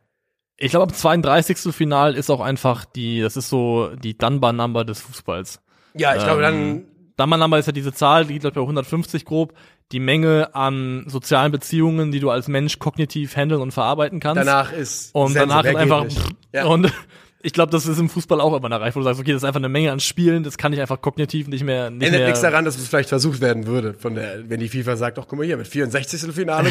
Ich 0.58 0.72
glaube, 0.72 0.84
am 0.92 0.94
32. 0.94 1.74
Final 1.74 2.16
ist 2.16 2.30
auch 2.30 2.42
einfach 2.42 2.84
die, 2.86 3.22
das 3.22 3.38
ist 3.38 3.50
so 3.50 3.92
die 3.96 4.18
Dunbar-Number 4.18 4.84
des 4.84 5.00
Fußballs. 5.00 5.62
Ja, 5.96 6.16
ich 6.16 6.24
glaube, 6.24 6.42
dann 6.42 6.54
Ähm, 6.56 6.86
Dunbar-Number 7.18 7.58
ist 7.60 7.66
ja 7.66 7.72
diese 7.72 7.94
Zahl, 7.94 8.26
die 8.26 8.34
liegt 8.34 8.44
bei 8.54 8.62
150 8.62 9.24
grob. 9.26 9.54
Die 9.92 10.00
Menge 10.00 10.54
an 10.54 11.06
sozialen 11.08 11.52
Beziehungen, 11.52 12.12
die 12.12 12.20
du 12.20 12.30
als 12.30 12.48
Mensch 12.48 12.78
kognitiv 12.78 13.36
handeln 13.36 13.60
und 13.62 13.72
verarbeiten 13.72 14.20
kannst. 14.20 14.38
danach 14.40 14.72
ist 14.72 15.16
und 15.16 15.32
Sense, 15.32 15.48
danach 15.48 15.66
ist 15.66 15.76
einfach, 15.76 16.04
nicht. 16.04 16.22
Ja. 16.54 16.66
und 16.66 16.94
ich 17.42 17.54
glaube, 17.54 17.72
das 17.72 17.86
ist 17.88 17.98
im 18.00 18.10
Fußball 18.10 18.42
auch 18.42 18.54
immer 18.56 18.70
erreicht, 18.72 18.96
wo 18.96 19.00
du 19.00 19.06
sagst, 19.06 19.20
okay, 19.20 19.32
das 19.32 19.44
ist 19.44 19.48
einfach 19.48 19.60
eine 19.62 19.70
Menge 19.70 19.92
an 19.92 20.00
Spielen, 20.00 20.44
das 20.44 20.58
kann 20.58 20.74
ich 20.74 20.82
einfach 20.82 21.02
kognitiv 21.02 21.48
nicht 21.48 21.64
mehr, 21.64 21.90
nicht 21.90 22.04
Ändert 22.06 22.20
mehr. 22.20 22.28
nichts 22.28 22.42
daran, 22.42 22.66
dass 22.66 22.78
es 22.78 22.88
vielleicht 22.88 23.10
versucht 23.10 23.40
werden 23.42 23.66
würde, 23.66 23.94
von 23.94 24.16
der, 24.16 24.50
wenn 24.50 24.60
die 24.60 24.68
FIFA 24.68 24.98
sagt, 24.98 25.18
doch 25.18 25.28
guck 25.28 25.38
mal 25.40 25.46
hier, 25.46 25.56
mit 25.58 25.68
64. 25.68 26.34
Finale 26.34 26.70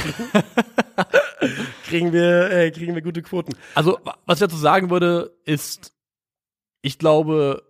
kriegen, 1.87 2.13
wir, 2.13 2.51
äh, 2.51 2.71
kriegen 2.71 2.95
wir 2.95 3.03
gute 3.03 3.23
Quoten. 3.23 3.55
Also, 3.75 3.99
wa- 4.05 4.17
was 4.27 4.39
ich 4.41 4.47
dazu 4.47 4.57
sagen 4.57 4.91
würde, 4.91 5.33
ist, 5.45 5.93
ich 6.83 6.99
glaube, 6.99 7.63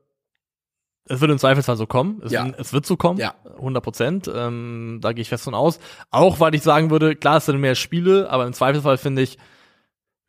es 1.06 1.20
wird 1.20 1.30
im 1.30 1.38
Zweifelsfall 1.38 1.76
so 1.76 1.86
kommen. 1.86 2.20
Es, 2.24 2.32
Ja. 2.32 2.50
es 2.58 2.72
wird 2.72 2.84
so 2.84 2.96
kommen. 2.96 3.18
Ja. 3.18 3.34
100 3.56 3.82
Prozent. 3.82 4.30
Ähm, 4.34 4.98
da 5.00 5.12
gehe 5.12 5.22
ich 5.22 5.28
fest 5.28 5.44
von 5.44 5.54
aus. 5.54 5.78
Auch 6.10 6.40
weil 6.40 6.54
ich 6.54 6.62
sagen 6.62 6.90
würde, 6.90 7.16
klar, 7.16 7.38
es 7.38 7.46
sind 7.46 7.58
mehr 7.60 7.74
Spiele, 7.74 8.28
aber 8.30 8.46
im 8.46 8.52
Zweifelsfall 8.52 8.98
finde 8.98 9.22
ich 9.22 9.38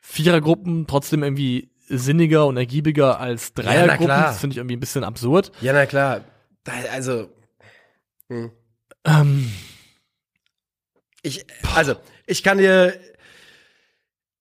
Vierergruppen 0.00 0.86
trotzdem 0.86 1.22
irgendwie 1.22 1.70
sinniger 1.90 2.46
und 2.46 2.56
ergiebiger 2.56 3.20
als 3.20 3.52
Dreiergruppen. 3.54 4.06
klar. 4.06 4.28
das 4.28 4.40
finde 4.40 4.54
ich 4.54 4.58
irgendwie 4.58 4.76
ein 4.76 4.80
bisschen 4.80 5.04
absurd. 5.04 5.52
Ja, 5.60 5.72
na 5.72 5.86
klar. 5.86 6.22
Also, 6.92 7.28
hm. 8.28 8.52
Ähm, 9.04 9.50
ich, 11.22 11.44
also, 11.74 11.94
ich 12.26 12.42
kann 12.42 12.58
dir, 12.58 12.94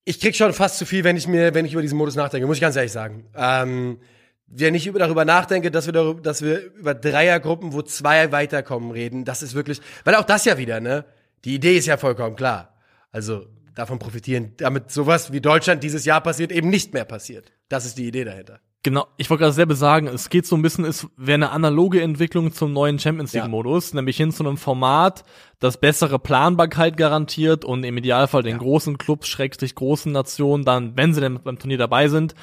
ich 0.05 0.19
krieg 0.19 0.35
schon 0.35 0.53
fast 0.53 0.77
zu 0.77 0.85
viel, 0.85 1.03
wenn 1.03 1.17
ich 1.17 1.27
mir, 1.27 1.53
wenn 1.53 1.65
ich 1.65 1.73
über 1.73 1.81
diesen 1.81 1.97
Modus 1.97 2.15
nachdenke, 2.15 2.47
muss 2.47 2.57
ich 2.57 2.61
ganz 2.61 2.75
ehrlich 2.75 2.91
sagen. 2.91 3.25
Ähm, 3.35 3.99
wenn 4.47 4.75
ich 4.75 4.87
über, 4.87 4.99
darüber 4.99 5.25
nachdenke, 5.25 5.71
dass 5.71 5.85
wir 5.85 5.93
darüber, 5.93 6.21
dass 6.21 6.41
wir 6.41 6.73
über 6.73 6.93
Dreiergruppen, 6.93 7.73
wo 7.73 7.81
zwei 7.81 8.31
weiterkommen, 8.31 8.91
reden, 8.91 9.25
das 9.25 9.41
ist 9.41 9.53
wirklich, 9.53 9.81
weil 10.03 10.15
auch 10.15 10.23
das 10.23 10.45
ja 10.45 10.57
wieder, 10.57 10.79
ne? 10.79 11.05
Die 11.45 11.55
Idee 11.55 11.77
ist 11.77 11.85
ja 11.85 11.97
vollkommen 11.97 12.35
klar. 12.35 12.75
Also, 13.11 13.47
davon 13.79 13.97
profitieren, 13.97 14.53
damit 14.57 14.91
sowas 14.91 15.31
wie 15.31 15.41
Deutschland 15.41 15.83
dieses 15.83 16.05
Jahr 16.05 16.21
passiert, 16.21 16.51
eben 16.51 16.69
nicht 16.69 16.93
mehr 16.93 17.05
passiert. 17.05 17.51
Das 17.69 17.85
ist 17.85 17.97
die 17.97 18.07
Idee 18.07 18.23
dahinter. 18.25 18.59
Genau, 18.81 19.07
ich 19.17 19.29
wollte 19.29 19.41
gerade 19.41 19.53
selber 19.53 19.75
sagen, 19.75 20.07
es 20.07 20.29
geht 20.29 20.45
so 20.45 20.55
ein 20.55 20.61
bisschen, 20.61 20.85
es 20.85 21.07
wäre 21.17 21.35
eine 21.35 21.51
analoge 21.51 22.01
Entwicklung 22.01 22.53
zum 22.53 22.71
neuen 22.71 22.97
Champions 22.97 23.33
League 23.33 23.43
Ja. 23.43 23.49
Modus, 23.49 23.93
nämlich 23.93 24.15
hin 24.15 24.31
zu 24.31 24.45
einem 24.45 24.55
Format, 24.55 25.25
das 25.59 25.77
bessere 25.81 26.17
Planbarkeit 26.17 26.95
garantiert 26.95 27.65
und 27.65 27.83
im 27.83 27.97
Idealfall 27.97 28.41
den 28.41 28.57
großen 28.57 28.97
Clubs, 28.97 29.27
Schrägstrich 29.27 29.75
großen 29.75 30.13
Nationen 30.13 30.63
dann, 30.63 30.95
wenn 30.95 31.13
sie 31.13 31.19
denn 31.19 31.41
beim 31.43 31.59
Turnier 31.59 31.77
dabei 31.77 32.07
sind, 32.07 32.35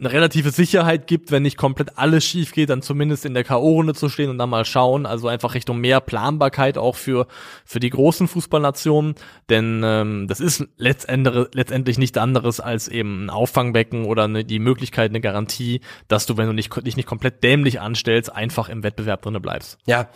eine 0.00 0.10
relative 0.10 0.50
Sicherheit 0.50 1.06
gibt, 1.06 1.30
wenn 1.30 1.44
nicht 1.44 1.56
komplett 1.56 1.98
alles 1.98 2.24
schief 2.24 2.52
geht, 2.52 2.68
dann 2.68 2.82
zumindest 2.82 3.24
in 3.24 3.32
der 3.32 3.44
K.O.-Runde 3.44 3.94
zu 3.94 4.08
stehen 4.08 4.28
und 4.28 4.38
dann 4.38 4.50
mal 4.50 4.64
schauen. 4.64 5.06
Also 5.06 5.28
einfach 5.28 5.54
Richtung 5.54 5.78
mehr 5.78 6.00
Planbarkeit 6.00 6.78
auch 6.78 6.96
für, 6.96 7.28
für 7.64 7.78
die 7.78 7.90
großen 7.90 8.26
Fußballnationen. 8.26 9.14
Denn 9.48 9.82
ähm, 9.84 10.26
das 10.26 10.40
ist 10.40 10.66
letztendlich, 10.76 11.46
letztendlich 11.52 11.98
nicht 11.98 12.18
anderes 12.18 12.58
als 12.58 12.88
eben 12.88 13.26
ein 13.26 13.30
Auffangbecken 13.30 14.04
oder 14.06 14.24
eine, 14.24 14.44
die 14.44 14.58
Möglichkeit, 14.58 15.10
eine 15.10 15.20
Garantie, 15.20 15.80
dass 16.08 16.26
du, 16.26 16.36
wenn 16.36 16.46
du 16.48 16.52
nicht, 16.52 16.74
dich 16.84 16.96
nicht 16.96 17.06
komplett 17.06 17.44
dämlich 17.44 17.80
anstellst, 17.80 18.34
einfach 18.34 18.68
im 18.68 18.82
Wettbewerb 18.82 19.22
drinne 19.22 19.38
bleibst. 19.38 19.78
Ja. 19.86 20.08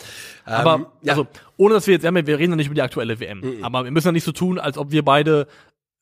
Aber 0.45 0.75
Ähm, 0.75 0.87
ja. 1.03 1.13
also, 1.13 1.29
ohne 1.57 1.75
dass 1.75 1.87
wir 1.87 1.95
jetzt, 1.95 2.03
ja, 2.03 2.13
wir 2.13 2.39
reden 2.39 2.53
ja 2.53 2.57
nicht 2.57 2.67
über 2.67 2.75
die 2.75 2.83
aktuelle 2.83 3.21
WM, 3.21 3.43
aber 3.63 3.85
wir 3.85 3.91
müssen 3.91 4.09
ja 4.09 4.13
nicht 4.13 4.25
so 4.25 4.33
tun, 4.33 4.59
als 4.59 4.79
ob 4.79 4.91
wir 4.91 5.05
beide 5.05 5.47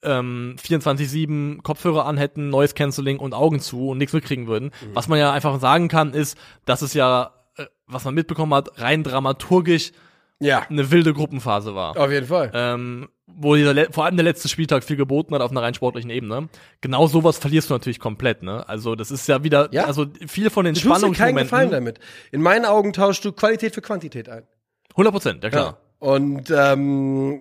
ähm, 0.03 0.57
24-7 0.63 1.63
Kopfhörer 1.63 2.07
an 2.07 2.17
hätten, 2.17 2.51
Noise 2.51 2.75
Cancelling 2.75 3.19
und 3.19 3.33
Augen 3.35 3.61
zu 3.61 3.89
und 3.91 3.99
nichts 3.99 4.13
mitkriegen 4.13 4.47
würden. 4.47 4.67
Mhm. 4.67 4.95
Was 4.95 5.09
man 5.09 5.19
ja 5.19 5.33
einfach 5.33 5.59
sagen 5.61 5.89
kann, 5.89 6.13
ist, 6.15 6.37
dass 6.65 6.83
es 6.83 6.95
ja, 6.95 7.33
äh, 7.57 7.65
was 7.87 8.05
man 8.05 8.15
mitbekommen 8.15 8.55
hat, 8.55 8.81
rein 8.81 9.03
dramaturgisch 9.03 9.93
ja, 10.39 10.67
eine 10.69 10.91
wilde 10.91 11.15
Gruppenphase 11.15 11.75
war. 11.75 11.97
auf 11.97 12.11
jeden 12.11 12.27
Fall. 12.27 12.51
Ähm, 12.53 13.09
wo 13.27 13.55
dieser, 13.57 13.91
vor 13.93 14.05
allem 14.05 14.17
der 14.17 14.25
letzte 14.25 14.49
Spieltag 14.49 14.85
viel 14.85 14.97
geboten 14.97 15.35
hat 15.35 15.41
auf 15.43 15.51
einer 15.51 15.63
rein 15.63 15.75
sportlichen 15.75 16.11
Ebene. 16.11 16.49
Genau 16.81 17.07
sowas 17.07 17.39
verlierst 17.39 17.71
du 17.71 17.75
natürlich 17.75 17.99
komplett, 17.99 18.43
ne? 18.43 18.67
Also 18.69 18.95
das 18.95 19.11
ist 19.11 19.27
ja 19.29 19.43
wieder, 19.43 19.69
Ja. 19.73 19.85
also 19.87 20.07
viel 20.27 20.49
von 20.51 20.65
den 20.65 20.75
Du 20.75 20.81
tust 20.81 21.03
dir 21.03 21.11
keinen 21.13 21.37
Gefallen 21.37 21.69
Spannungsmomenten. 21.69 21.71
damit. 21.71 21.99
In 22.33 22.43
meinen 22.43 22.65
Augen 22.67 22.93
tauschst 22.93 23.25
du 23.25 23.33
Qualität 23.33 23.75
für 23.75 23.81
Quantität 23.83 24.29
ein. 24.29 24.45
100 24.91 25.13
Prozent, 25.13 25.45
ja 25.45 25.51
klar. 25.51 25.79
Und 25.99 26.51
ähm, 26.55 27.41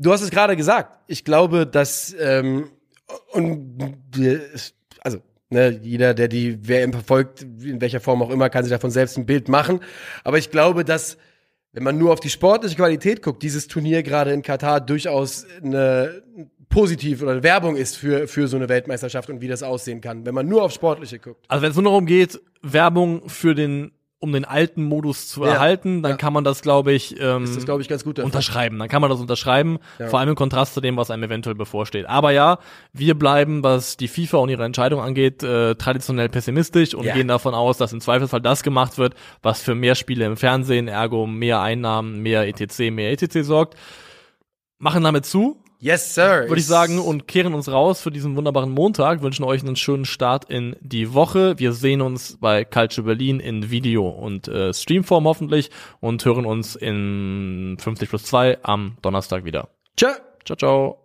du 0.00 0.12
hast 0.12 0.22
es 0.22 0.30
gerade 0.30 0.56
gesagt. 0.56 0.98
Ich 1.06 1.24
glaube, 1.24 1.66
dass 1.66 2.14
ähm, 2.18 2.70
und 3.32 3.94
also 5.00 5.18
ne, 5.50 5.78
jeder, 5.82 6.14
der 6.14 6.28
die 6.28 6.66
WM 6.66 6.92
verfolgt, 6.92 7.42
in 7.42 7.80
welcher 7.80 8.00
Form 8.00 8.22
auch 8.22 8.30
immer, 8.30 8.50
kann 8.50 8.64
sich 8.64 8.72
davon 8.72 8.90
selbst 8.90 9.16
ein 9.18 9.26
Bild 9.26 9.48
machen. 9.48 9.80
Aber 10.24 10.38
ich 10.38 10.50
glaube, 10.50 10.84
dass 10.84 11.18
wenn 11.72 11.84
man 11.84 11.98
nur 11.98 12.12
auf 12.12 12.20
die 12.20 12.30
sportliche 12.30 12.74
Qualität 12.74 13.22
guckt, 13.22 13.42
dieses 13.42 13.68
Turnier 13.68 14.02
gerade 14.02 14.32
in 14.32 14.42
Katar 14.42 14.80
durchaus 14.80 15.46
eine 15.62 16.22
positiv 16.68 17.22
oder 17.22 17.42
Werbung 17.42 17.76
ist 17.76 17.96
für 17.96 18.26
für 18.26 18.48
so 18.48 18.56
eine 18.56 18.68
Weltmeisterschaft 18.68 19.28
und 19.28 19.40
wie 19.40 19.48
das 19.48 19.62
aussehen 19.62 20.00
kann, 20.00 20.24
wenn 20.24 20.34
man 20.34 20.48
nur 20.48 20.62
auf 20.62 20.72
sportliche 20.72 21.18
guckt. 21.18 21.44
Also 21.48 21.62
wenn 21.62 21.70
es 21.70 21.76
nur 21.76 21.84
darum 21.84 22.06
geht, 22.06 22.40
Werbung 22.62 23.28
für 23.28 23.54
den, 23.54 23.92
um 24.22 24.32
den 24.32 24.44
alten 24.44 24.84
Modus 24.84 25.28
zu 25.28 25.44
Ja, 25.44 25.52
erhalten, 25.54 26.02
dann 26.02 26.12
ja. 26.12 26.16
kann 26.18 26.34
man 26.34 26.44
das, 26.44 26.60
glaube 26.60 26.92
ich, 26.92 27.18
ähm, 27.18 27.40
Das 27.46 27.56
ist, 27.56 27.64
glaube 27.64 27.80
ich, 27.80 27.88
ganz 27.88 28.04
gut. 28.04 28.18
dafür. 28.18 28.26
unterschreiben. 28.26 28.78
Dann 28.78 28.88
kann 28.88 29.00
man 29.00 29.10
das 29.10 29.18
unterschreiben, 29.18 29.78
vor 30.10 30.18
allem 30.20 30.28
im 30.28 30.34
Kontrast 30.34 30.74
zu 30.74 30.82
dem, 30.82 30.98
was 30.98 31.10
einem 31.10 31.22
eventuell 31.22 31.54
bevorsteht. 31.56 32.04
Aber 32.06 32.30
ja, 32.30 32.58
wir 32.92 33.18
bleiben, 33.18 33.62
was 33.62 33.96
die 33.96 34.08
FIFA 34.08 34.36
und 34.38 34.50
ihre 34.50 34.64
Entscheidung 34.64 35.00
angeht, 35.00 35.42
äh, 35.42 35.74
traditionell 35.74 36.28
pessimistisch 36.28 36.94
und 36.94 37.06
Ja. 37.06 37.14
gehen 37.14 37.28
davon 37.28 37.54
aus, 37.54 37.78
dass 37.78 37.94
im 37.94 38.00
Zweifelsfall 38.02 38.42
das 38.42 38.62
gemacht 38.62 38.98
wird, 38.98 39.14
was 39.42 39.62
für 39.62 39.74
mehr 39.74 39.94
Spiele 39.94 40.26
im 40.26 40.36
Fernsehen, 40.36 40.86
ergo 40.86 41.26
mehr 41.26 41.60
Einnahmen, 41.62 42.20
mehr 42.20 42.46
ETC, 42.46 42.90
mehr 42.90 43.12
ETC 43.12 43.42
sorgt. 43.42 43.74
Machen 44.78 45.02
damit 45.02 45.24
zu, 45.24 45.62
Yes, 45.80 46.14
sir. 46.14 46.46
würde 46.48 46.60
ich 46.60 46.66
sagen, 46.66 46.98
und 46.98 47.26
kehren 47.26 47.54
uns 47.54 47.70
raus 47.70 48.02
für 48.02 48.10
diesen 48.10 48.36
wunderbaren 48.36 48.70
Montag, 48.70 49.22
wünschen 49.22 49.44
euch 49.44 49.62
einen 49.62 49.76
schönen 49.76 50.04
Start 50.04 50.50
in 50.50 50.76
die 50.80 51.14
Woche. 51.14 51.58
Wir 51.58 51.72
sehen 51.72 52.02
uns 52.02 52.36
bei 52.38 52.64
Culture 52.66 53.06
Berlin 53.06 53.40
in 53.40 53.70
Video 53.70 54.06
und 54.08 54.46
äh, 54.46 54.74
Streamform 54.74 55.24
hoffentlich 55.24 55.70
und 56.00 56.22
hören 56.24 56.44
uns 56.44 56.76
in 56.76 57.78
50 57.80 58.08
plus 58.10 58.24
2 58.24 58.58
am 58.62 58.98
Donnerstag 59.00 59.44
wieder. 59.44 59.70
Ciao. 59.96 60.12
Ciao, 60.44 60.56
ciao. 60.56 60.99